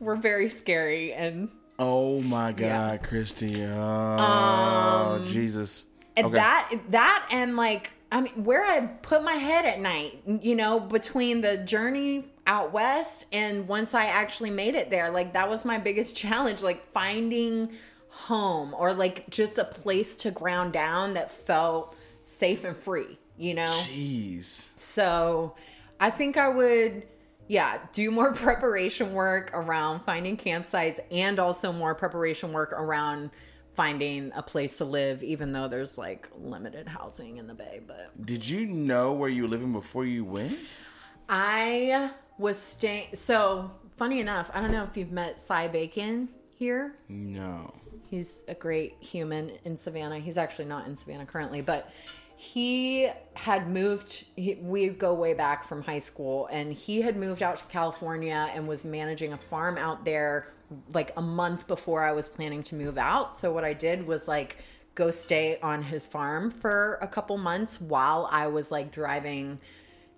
were 0.00 0.16
very 0.16 0.48
scary 0.48 1.12
and 1.12 1.50
Oh 1.78 2.20
my 2.22 2.48
Yeah. 2.48 2.52
god, 2.96 3.02
Christi. 3.04 3.62
Oh 3.64 5.18
um, 5.20 5.26
Jesus. 5.28 5.84
And 6.16 6.26
Okay. 6.26 6.36
that 6.36 6.72
that 6.90 7.26
and 7.30 7.56
like 7.56 7.90
I 8.12 8.20
mean 8.20 8.44
where 8.44 8.64
I 8.64 8.86
put 8.86 9.24
my 9.24 9.34
head 9.34 9.64
at 9.64 9.80
night, 9.80 10.22
you 10.26 10.54
know, 10.54 10.78
between 10.78 11.40
the 11.40 11.56
journey 11.56 12.26
out 12.46 12.70
west 12.72 13.24
and 13.32 13.66
once 13.66 13.94
I 13.94 14.06
actually 14.06 14.50
made 14.50 14.74
it 14.74 14.90
there, 14.90 15.10
like 15.10 15.32
that 15.32 15.48
was 15.48 15.64
my 15.64 15.78
biggest 15.78 16.14
challenge, 16.24 16.62
like 16.62 16.92
finding 16.92 17.72
home 18.10 18.74
or 18.76 18.92
like 18.92 19.28
just 19.30 19.56
a 19.56 19.64
place 19.64 20.14
to 20.16 20.30
ground 20.30 20.74
down 20.74 21.14
that 21.14 21.30
felt 21.30 21.96
safe 22.22 22.64
and 22.64 22.76
free, 22.76 23.18
you 23.38 23.54
know? 23.54 23.72
Jeez. 23.86 24.68
So 24.76 25.54
I 25.98 26.10
think 26.10 26.36
I 26.36 26.50
would, 26.50 27.04
yeah, 27.48 27.78
do 27.94 28.10
more 28.10 28.32
preparation 28.34 29.14
work 29.14 29.50
around 29.54 30.00
finding 30.00 30.36
campsites 30.36 31.00
and 31.10 31.38
also 31.38 31.72
more 31.72 31.94
preparation 31.94 32.52
work 32.52 32.72
around 32.72 33.30
finding 33.74 34.32
a 34.34 34.42
place 34.42 34.78
to 34.78 34.84
live, 34.84 35.22
even 35.22 35.52
though 35.52 35.68
there's 35.68 35.96
like 35.96 36.28
limited 36.36 36.88
housing 36.88 37.38
in 37.38 37.46
the 37.46 37.54
Bay. 37.54 37.80
But 37.86 38.24
Did 38.24 38.48
you 38.48 38.66
know 38.66 39.12
where 39.12 39.28
you 39.28 39.42
were 39.42 39.48
living 39.48 39.72
before 39.72 40.04
you 40.04 40.24
went? 40.24 40.84
I 41.28 42.10
was 42.38 42.58
staying, 42.58 43.14
so 43.14 43.70
funny 43.96 44.20
enough, 44.20 44.50
I 44.52 44.60
don't 44.60 44.72
know 44.72 44.84
if 44.84 44.96
you've 44.96 45.12
met 45.12 45.40
Cy 45.40 45.68
Bacon 45.68 46.28
here. 46.50 46.94
No. 47.08 47.72
He's 48.10 48.42
a 48.48 48.54
great 48.54 48.96
human 49.00 49.52
in 49.64 49.78
Savannah. 49.78 50.18
He's 50.18 50.36
actually 50.36 50.66
not 50.66 50.86
in 50.86 50.96
Savannah 50.96 51.24
currently, 51.24 51.62
but 51.62 51.90
he 52.36 53.08
had 53.34 53.70
moved. 53.70 54.24
He, 54.36 54.56
we 54.56 54.88
go 54.88 55.14
way 55.14 55.32
back 55.32 55.64
from 55.64 55.80
high 55.80 56.00
school, 56.00 56.48
and 56.50 56.72
he 56.72 57.00
had 57.00 57.16
moved 57.16 57.42
out 57.42 57.56
to 57.58 57.64
California 57.66 58.50
and 58.54 58.66
was 58.66 58.84
managing 58.84 59.32
a 59.32 59.38
farm 59.38 59.78
out 59.78 60.04
there 60.04 60.48
like 60.92 61.12
a 61.16 61.22
month 61.22 61.66
before 61.66 62.02
I 62.02 62.12
was 62.12 62.28
planning 62.28 62.62
to 62.64 62.74
move 62.74 62.98
out. 62.98 63.36
So, 63.36 63.52
what 63.52 63.64
I 63.64 63.72
did 63.72 64.06
was 64.06 64.28
like 64.28 64.58
go 64.94 65.10
stay 65.10 65.58
on 65.62 65.82
his 65.82 66.06
farm 66.06 66.50
for 66.50 66.98
a 67.00 67.06
couple 67.08 67.38
months 67.38 67.80
while 67.80 68.28
I 68.30 68.48
was 68.48 68.70
like 68.70 68.92
driving 68.92 69.58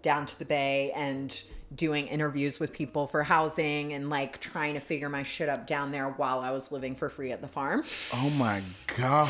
down 0.02 0.26
to 0.26 0.38
the 0.38 0.44
bay 0.44 0.92
and 0.94 1.42
doing 1.74 2.06
interviews 2.08 2.60
with 2.60 2.72
people 2.72 3.06
for 3.06 3.22
housing 3.22 3.92
and 3.92 4.10
like 4.10 4.40
trying 4.40 4.74
to 4.74 4.80
figure 4.80 5.08
my 5.08 5.22
shit 5.22 5.48
up 5.48 5.66
down 5.66 5.92
there 5.92 6.08
while 6.10 6.40
I 6.40 6.50
was 6.50 6.70
living 6.70 6.94
for 6.94 7.08
free 7.08 7.32
at 7.32 7.40
the 7.40 7.48
farm. 7.48 7.84
Oh 8.12 8.30
my 8.30 8.62
god. 8.96 9.28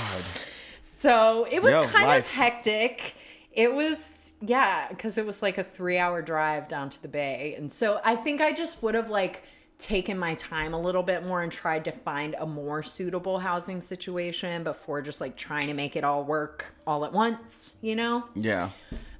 So 0.83 1.47
it 1.51 1.63
was 1.63 1.73
Yo, 1.73 1.87
kind 1.89 2.07
life. 2.07 2.25
of 2.25 2.31
hectic. 2.31 3.15
It 3.53 3.73
was, 3.73 4.33
yeah, 4.41 4.89
because 4.89 5.17
it 5.19 5.25
was 5.25 5.43
like 5.43 5.59
a 5.59 5.65
three 5.65 5.99
hour 5.99 6.23
drive 6.23 6.69
down 6.69 6.91
to 6.91 7.01
the 7.03 7.09
bay. 7.09 7.55
And 7.57 7.73
so 7.73 8.01
I 8.05 8.17
think 8.17 8.41
I 8.41 8.53
just 8.53 8.83
would 8.83 8.95
have 8.95 9.11
like 9.11 9.43
taken 9.85 10.19
my 10.19 10.35
time 10.36 10.73
a 10.73 10.81
little 10.81 11.02
bit 11.02 11.27
more 11.27 11.43
and 11.43 11.52
tried 11.52 11.85
to 11.85 11.93
find 11.93 12.35
a 12.39 12.47
more 12.47 12.82
suitable 12.82 13.39
housing 13.39 13.82
situation 13.82 14.65
before 14.65 15.02
just 15.02 15.20
like 15.20 15.36
trying 15.36 15.66
to 15.66 15.74
make 15.74 15.94
it 15.94 16.05
all 16.05 16.24
work 16.24 16.65
all 16.86 17.05
at 17.05 17.12
once, 17.12 17.74
you 17.82 17.94
know? 17.94 18.24
Yeah. 18.35 18.70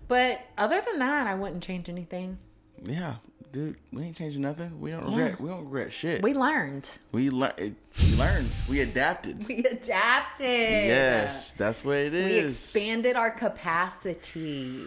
But 0.09 0.41
other 0.57 0.83
than 0.89 1.01
that, 1.01 1.27
I 1.27 1.35
wouldn't 1.35 1.63
change 1.63 1.91
anything. 1.91 2.39
Yeah. 2.83 3.17
Dude, 3.53 3.77
we 3.93 4.05
ain't 4.05 4.17
changing 4.17 4.41
nothing. 4.41 4.81
We 4.81 4.91
don't 4.91 5.05
regret 5.05 5.41
we 5.41 5.49
don't 5.49 5.65
regret 5.65 5.93
shit. 5.93 6.23
We 6.23 6.35
learned. 6.35 6.89
we 7.13 7.31
learned 7.31 7.77
we 8.01 8.17
learned. 8.17 8.51
We 8.69 8.81
adapted. 8.81 9.47
We 9.47 9.59
adapted. 9.59 10.47
Yes, 10.49 11.53
that's 11.53 11.85
what 11.85 11.99
it 11.99 12.15
is. 12.15 12.27
We 12.27 12.49
expanded 12.49 13.17
our 13.17 13.31
capacity. 13.31 14.87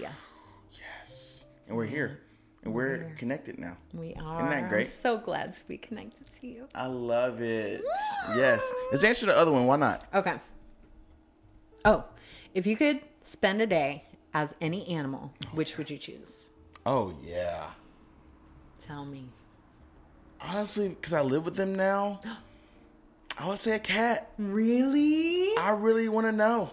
Yes. 0.71 1.45
And 1.67 1.77
we're 1.77 1.85
here. 1.85 2.19
And 2.67 2.75
we're 2.75 3.11
connected 3.17 3.57
now. 3.57 3.77
We 3.93 4.13
are. 4.15 4.39
Isn't 4.39 4.51
that 4.51 4.69
great? 4.69 4.87
I'm 4.87 4.93
so 4.93 5.17
glad 5.17 5.53
to 5.53 5.67
be 5.67 5.77
connected 5.77 6.29
to 6.31 6.47
you. 6.47 6.67
I 6.75 6.87
love 6.87 7.41
it. 7.41 7.81
yes. 8.35 8.61
Let's 8.91 9.03
answer 9.03 9.25
the 9.25 9.37
other 9.37 9.51
one. 9.51 9.65
Why 9.65 9.77
not? 9.77 10.05
Okay. 10.13 10.35
Oh, 11.85 12.03
if 12.53 12.67
you 12.67 12.75
could 12.75 12.99
spend 13.21 13.61
a 13.61 13.67
day 13.67 14.03
as 14.33 14.53
any 14.59 14.85
animal, 14.89 15.31
which 15.53 15.77
would 15.77 15.89
you 15.89 15.97
choose? 15.97 16.49
Oh 16.85 17.13
yeah. 17.23 17.67
Tell 18.85 19.05
me. 19.05 19.29
Honestly, 20.41 20.89
because 20.89 21.13
I 21.13 21.21
live 21.21 21.45
with 21.45 21.55
them 21.55 21.73
now, 21.75 22.19
I 23.39 23.47
would 23.47 23.59
say 23.59 23.75
a 23.75 23.79
cat. 23.79 24.31
Really? 24.37 25.55
I 25.57 25.71
really 25.71 26.09
want 26.09 26.27
to 26.27 26.31
know. 26.33 26.71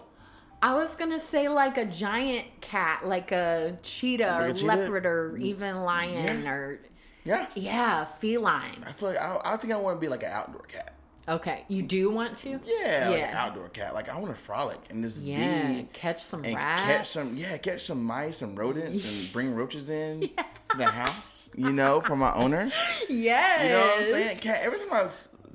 I 0.65 0.73
was 0.73 0.95
gonna 0.95 1.19
say 1.19 1.47
like 1.47 1.77
a 1.77 1.85
giant 1.85 2.47
cat, 2.59 3.05
like 3.05 3.31
a 3.31 3.77
cheetah 3.83 4.23
Like 4.25 4.41
or 4.41 4.45
a 4.47 4.53
cheetah? 4.53 4.65
leopard 4.65 5.05
or 5.05 5.33
mm. 5.33 5.41
even 5.43 5.83
lion 5.83 6.41
Yeah. 6.43 6.49
or 6.49 6.79
Yeah. 7.23 7.45
yeah, 7.53 8.05
feline. 8.05 8.83
I 8.87 8.91
feel 8.93 9.09
like 9.09 9.19
I, 9.19 9.39
I 9.45 9.57
think 9.57 9.71
I 9.73 9.75
want 9.77 9.97
to 9.97 10.01
be 10.01 10.07
like 10.07 10.23
an 10.23 10.31
outdoor 10.31 10.63
cat. 10.63 10.93
Okay, 11.27 11.65
you 11.67 11.83
do 11.83 12.09
want 12.09 12.35
to? 12.39 12.49
Yeah, 12.49 13.09
like 13.09 13.21
an 13.21 13.29
yeah, 13.29 13.45
outdoor 13.45 13.69
cat. 13.69 13.93
Like 13.93 14.09
I 14.09 14.17
want 14.17 14.35
to 14.35 14.41
frolic 14.41 14.79
and 14.89 15.03
just 15.03 15.23
yeah. 15.23 15.71
be 15.71 15.87
Catch 15.93 16.23
some 16.23 16.43
and 16.43 16.55
rats. 16.55 16.81
catch 16.81 17.07
some 17.09 17.29
yeah, 17.35 17.57
catch 17.57 17.85
some 17.85 18.03
mice 18.03 18.41
and 18.41 18.57
rodents 18.57 19.05
and 19.07 19.31
bring 19.33 19.53
roaches 19.53 19.87
in 19.91 20.21
to 20.69 20.77
the 20.77 20.85
house. 20.85 21.51
You 21.55 21.71
know, 21.73 22.01
for 22.01 22.15
my 22.15 22.33
owner. 22.33 22.71
Yes. 23.07 23.61
You 23.63 23.69
know 23.69 23.81
what 23.81 23.99
I'm 23.99 24.05
saying? 24.05 24.37
Cat. 24.39 24.61
Every 24.63 24.79
time 24.79 24.93
I 24.93 25.09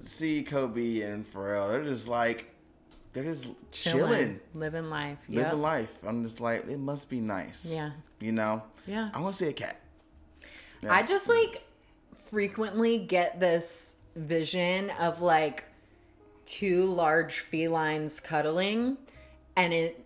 see 0.05 0.45
Kobe 0.45 1.01
and 1.01 1.29
Pharrell, 1.33 1.69
they're 1.69 1.83
just 1.85 2.07
like 2.07 2.50
they're 3.13 3.25
just 3.25 3.49
chilling, 3.73 4.41
living 4.55 4.89
life. 4.89 5.19
living 5.29 5.61
life. 5.61 5.93
I'm 6.07 6.23
just 6.23 6.41
like 6.41 6.69
it 6.69 6.79
must 6.79 7.11
be 7.11 7.21
nice. 7.21 7.73
Yeah. 7.73 7.91
You 8.21 8.33
know. 8.33 8.63
Yeah. 8.87 9.11
I 9.13 9.21
want 9.21 9.35
to 9.35 9.45
see 9.45 9.51
a 9.51 9.53
cat. 9.53 9.81
Yeah. 10.83 10.93
I 10.93 11.03
just 11.03 11.29
like 11.29 11.63
frequently 12.31 12.99
get 12.99 13.41
this 13.41 13.97
vision 14.15 14.91
of 14.91 15.21
like 15.21 15.65
two 16.47 16.85
large 16.85 17.41
felines 17.41 18.21
cuddling 18.21 18.97
and 19.57 19.73
it 19.73 20.05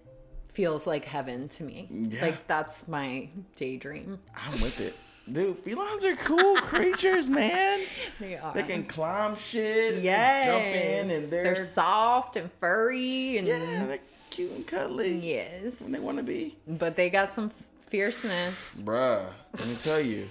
feels 0.49 0.87
like 0.87 1.05
heaven 1.05 1.49
to 1.49 1.65
me. 1.65 1.89
Yeah. 1.91 2.23
Like 2.23 2.47
that's 2.47 2.89
my 2.89 3.29
daydream. 3.57 4.19
I'm 4.35 4.53
with 4.53 4.81
it. 4.81 4.97
Dude, 5.31 5.57
felines 5.59 6.05
are 6.05 6.17
cool 6.17 6.57
creatures, 6.57 7.29
man. 7.29 7.81
They 8.21 8.37
are. 8.37 8.53
They 8.53 8.63
can 8.63 8.85
climb 8.85 9.37
shit, 9.37 9.95
and 9.95 10.05
yes. 10.05 10.47
jump 10.47 10.65
in, 10.65 11.11
and 11.11 11.31
they're, 11.33 11.45
they're 11.45 11.57
soft 11.65 12.37
and 12.37 12.51
furry 12.61 13.39
and 13.39 13.47
yeah, 13.47 13.85
they're 13.87 13.99
cute 14.31 14.51
and 14.51 14.67
cuddly 14.67 15.17
yes. 15.17 15.81
when 15.81 15.93
they 15.93 16.01
want 16.01 16.19
to 16.19 16.23
be. 16.23 16.57
But 16.67 16.97
they 16.97 17.09
got 17.09 17.33
some 17.33 17.51
fierceness. 17.87 18.81
Bruh, 18.85 19.25
let 19.57 19.67
me 19.67 19.77
tell 19.77 20.01
you. 20.01 20.27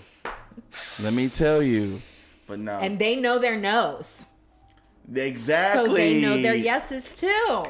Let 1.02 1.14
me 1.14 1.30
tell 1.30 1.64
you. 1.64 1.99
But 2.45 2.60
no, 2.60 2.74
And 2.74 2.99
they 2.99 3.15
know 3.15 3.40
their 3.40 3.57
no's. 3.57 4.28
exactly. 5.14 5.86
So 5.86 5.94
they 5.94 6.22
know 6.22 6.41
their 6.41 6.56
yeses 6.56 7.14
too. 7.14 7.64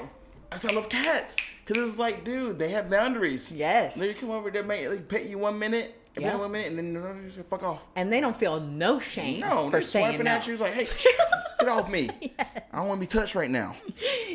That's 0.50 0.64
why 0.66 0.72
I 0.72 0.74
love 0.74 0.90
cats. 0.90 1.38
Cause 1.66 1.78
it's 1.78 1.98
like, 1.98 2.26
dude, 2.26 2.60
they 2.60 2.70
have 2.70 2.90
boundaries. 2.90 3.52
Yes. 3.52 3.96
They 3.96 4.14
come 4.14 4.32
over 4.32 4.52
there, 4.52 4.64
make 4.64 4.90
like 4.90 5.08
pet 5.08 5.26
you 5.26 5.38
one 5.38 5.58
minute, 5.58 5.96
and 6.16 6.24
Yeah. 6.24 6.32
then 6.32 6.40
one 6.40 6.52
minute, 6.52 6.68
and 6.70 6.78
then 6.78 6.94
no, 6.94 7.00
no, 7.02 7.14
no, 7.14 7.30
just 7.30 7.48
fuck 7.50 7.64
off. 7.64 7.86
And 7.96 8.12
they 8.12 8.20
don't 8.20 8.38
feel 8.38 8.60
no 8.60 9.00
shame 9.00 9.40
No, 9.42 9.66
for 9.66 9.72
they're 9.72 9.82
swiping 9.82 10.26
no. 10.26 10.32
at 10.32 10.46
you. 10.48 10.54
It's 10.54 10.62
like, 10.62 10.74
hey, 10.74 10.86
get 11.60 11.70
off 11.70 11.90
me. 11.90 12.10
I 12.40 12.78
don't 12.78 12.88
want 12.88 13.02
to 13.02 13.08
be 13.08 13.12
touched 13.12 13.36
right 13.36 13.50
now. 13.50 13.76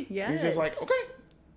Yes. 0.08 0.26
And 0.26 0.34
it's 0.34 0.42
just 0.42 0.58
like, 0.58 0.80
okay, 0.82 0.94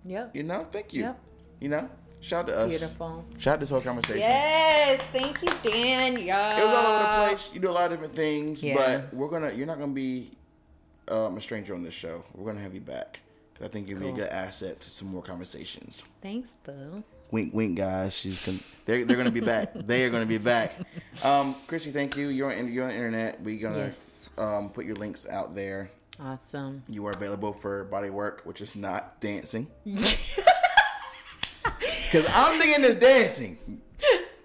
Yep. 0.04 0.34
you 0.36 0.42
know, 0.42 0.66
thank 0.70 0.92
you. 0.92 1.02
Yep. 1.02 1.20
You 1.60 1.68
know, 1.70 1.88
shout 2.20 2.44
out 2.44 2.46
to 2.52 2.56
us. 2.58 2.68
Beautiful. 2.70 3.24
Shout 3.38 3.54
out 3.54 3.60
this 3.60 3.70
whole 3.70 3.80
conversation. 3.80 4.20
Yes, 4.20 5.00
thank 5.12 5.40
you, 5.42 5.48
Dan. 5.62 6.20
Yeah. 6.20 6.60
It 6.60 6.64
was 6.66 6.74
all 6.76 6.86
over 6.86 7.02
the 7.02 7.28
place. 7.36 7.50
You 7.54 7.60
do 7.60 7.70
a 7.70 7.72
lot 7.72 7.84
of 7.86 7.90
different 7.92 8.14
things, 8.16 8.62
Yeah. 8.62 8.74
but 8.76 9.14
we're 9.14 9.28
gonna. 9.28 9.52
You're 9.52 9.66
not 9.66 9.78
gonna 9.78 9.92
be 9.92 10.32
um, 11.08 11.36
a 11.36 11.40
stranger 11.40 11.74
on 11.74 11.82
this 11.82 11.94
show. 11.94 12.24
We're 12.34 12.46
gonna 12.52 12.62
have 12.62 12.74
you 12.74 12.80
back. 12.80 13.20
I 13.62 13.68
think 13.68 13.88
you'll 13.88 14.00
be 14.00 14.08
a 14.08 14.12
good 14.12 14.28
asset 14.28 14.80
to 14.80 14.90
some 14.90 15.06
more 15.08 15.22
conversations. 15.22 16.02
Thanks, 16.20 16.48
Boo. 16.64 17.04
Wink, 17.32 17.52
wink, 17.54 17.78
guys. 17.78 18.16
She's 18.16 18.44
con- 18.44 18.60
they're 18.84 19.04
they're 19.04 19.16
gonna 19.16 19.30
be 19.32 19.40
back. 19.40 19.72
they 19.74 20.04
are 20.04 20.10
gonna 20.10 20.26
be 20.26 20.38
back. 20.38 20.74
Um, 21.24 21.56
Chrissy, 21.66 21.90
thank 21.90 22.16
you. 22.16 22.28
You're 22.28 22.52
on 22.52 22.72
you're 22.72 22.84
on 22.84 22.90
the 22.90 22.94
internet. 22.96 23.40
We're 23.42 23.60
gonna 23.60 23.86
Yes. 23.86 24.30
um, 24.38 24.68
put 24.70 24.84
your 24.84 24.96
links 24.96 25.26
out 25.26 25.54
there. 25.54 25.90
Awesome. 26.20 26.82
You 26.88 27.06
are 27.06 27.10
available 27.12 27.52
for 27.52 27.84
body 27.84 28.10
work, 28.10 28.42
which 28.44 28.60
is 28.60 28.76
not 28.76 29.20
dancing. 29.20 29.66
Because 32.10 32.30
I'm 32.34 32.60
thinking 32.60 32.84
it's 32.84 33.00
dancing. 33.00 33.80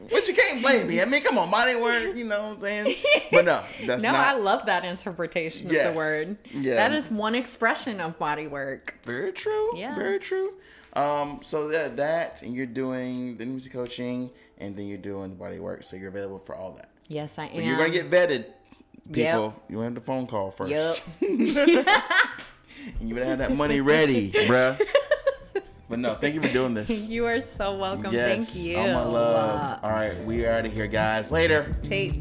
But 0.10 0.26
you 0.28 0.34
can't 0.34 0.62
blame 0.62 0.88
me. 0.88 1.02
I 1.02 1.06
mean, 1.06 1.22
come 1.22 1.38
on, 1.38 1.52
body 1.52 1.76
work, 1.76 2.16
you 2.16 2.24
know 2.24 2.44
what 2.44 2.52
I'm 2.54 2.60
saying? 2.60 2.96
But 3.32 3.44
no, 3.44 3.62
that's 3.86 4.02
no, 4.02 4.12
not. 4.14 4.26
I 4.26 4.38
love 4.38 4.66
that 4.68 4.86
interpretation 4.86 5.68
of 5.68 5.74
Yes. 5.74 5.92
the 5.92 5.98
word. 5.98 6.38
Yeah. 6.54 6.76
That 6.76 6.94
is 6.94 7.10
one 7.12 7.36
expression 7.36 8.00
of 8.00 8.18
body 8.18 8.48
work. 8.48 8.96
Very 9.04 9.34
true. 9.34 9.76
Yeah. 9.78 9.96
Very 9.96 10.20
true. 10.20 10.54
Um, 10.98 11.40
so 11.44 11.68
that 11.68 11.98
that 11.98 12.42
and 12.42 12.56
you're 12.56 12.66
doing 12.66 13.38
the 13.38 13.46
music 13.46 13.72
coaching 13.72 14.32
and 14.58 14.76
then 14.76 14.88
you're 14.88 14.98
doing 14.98 15.30
the 15.30 15.36
body 15.36 15.60
work. 15.60 15.84
So 15.84 15.96
you're 15.96 16.10
available 16.10 16.40
for 16.40 16.56
all 16.56 16.72
that. 16.74 16.90
Yes, 17.08 17.38
I 17.38 17.46
am. 17.46 17.56
But 17.56 17.64
you're 17.66 17.78
gonna 17.78 17.90
get 17.92 18.10
vetted, 18.10 18.46
people. 19.12 19.54
Yep. 19.56 19.64
You 19.70 19.80
have 19.80 19.94
the 19.96 20.02
phone 20.02 20.26
call 20.26 20.50
first. 20.52 20.72
Yep. 20.72 20.98
And 21.22 21.40
you 23.10 23.14
better 23.14 23.26
have 23.26 23.38
that 23.40 23.56
money 23.56 23.80
ready, 23.94 24.32
bruh. 24.32 24.82
But 25.90 26.00
no, 26.00 26.16
thank 26.16 26.36
you 26.36 26.42
for 26.42 26.50
doing 26.52 26.74
this. 26.74 27.08
you 27.08 27.26
are 27.28 27.40
so 27.40 27.78
welcome. 27.78 28.14
yes. 28.14 28.52
Thank 28.54 28.66
you. 28.66 28.78
All 28.78 28.88
my 28.88 29.04
love. 29.06 29.80
All 29.82 29.90
right, 29.90 30.22
we 30.26 30.46
are 30.46 30.52
out 30.52 30.66
of 30.66 30.74
here, 30.74 30.86
guys. 30.88 31.32
Later. 31.32 31.78
Peace. 31.88 32.20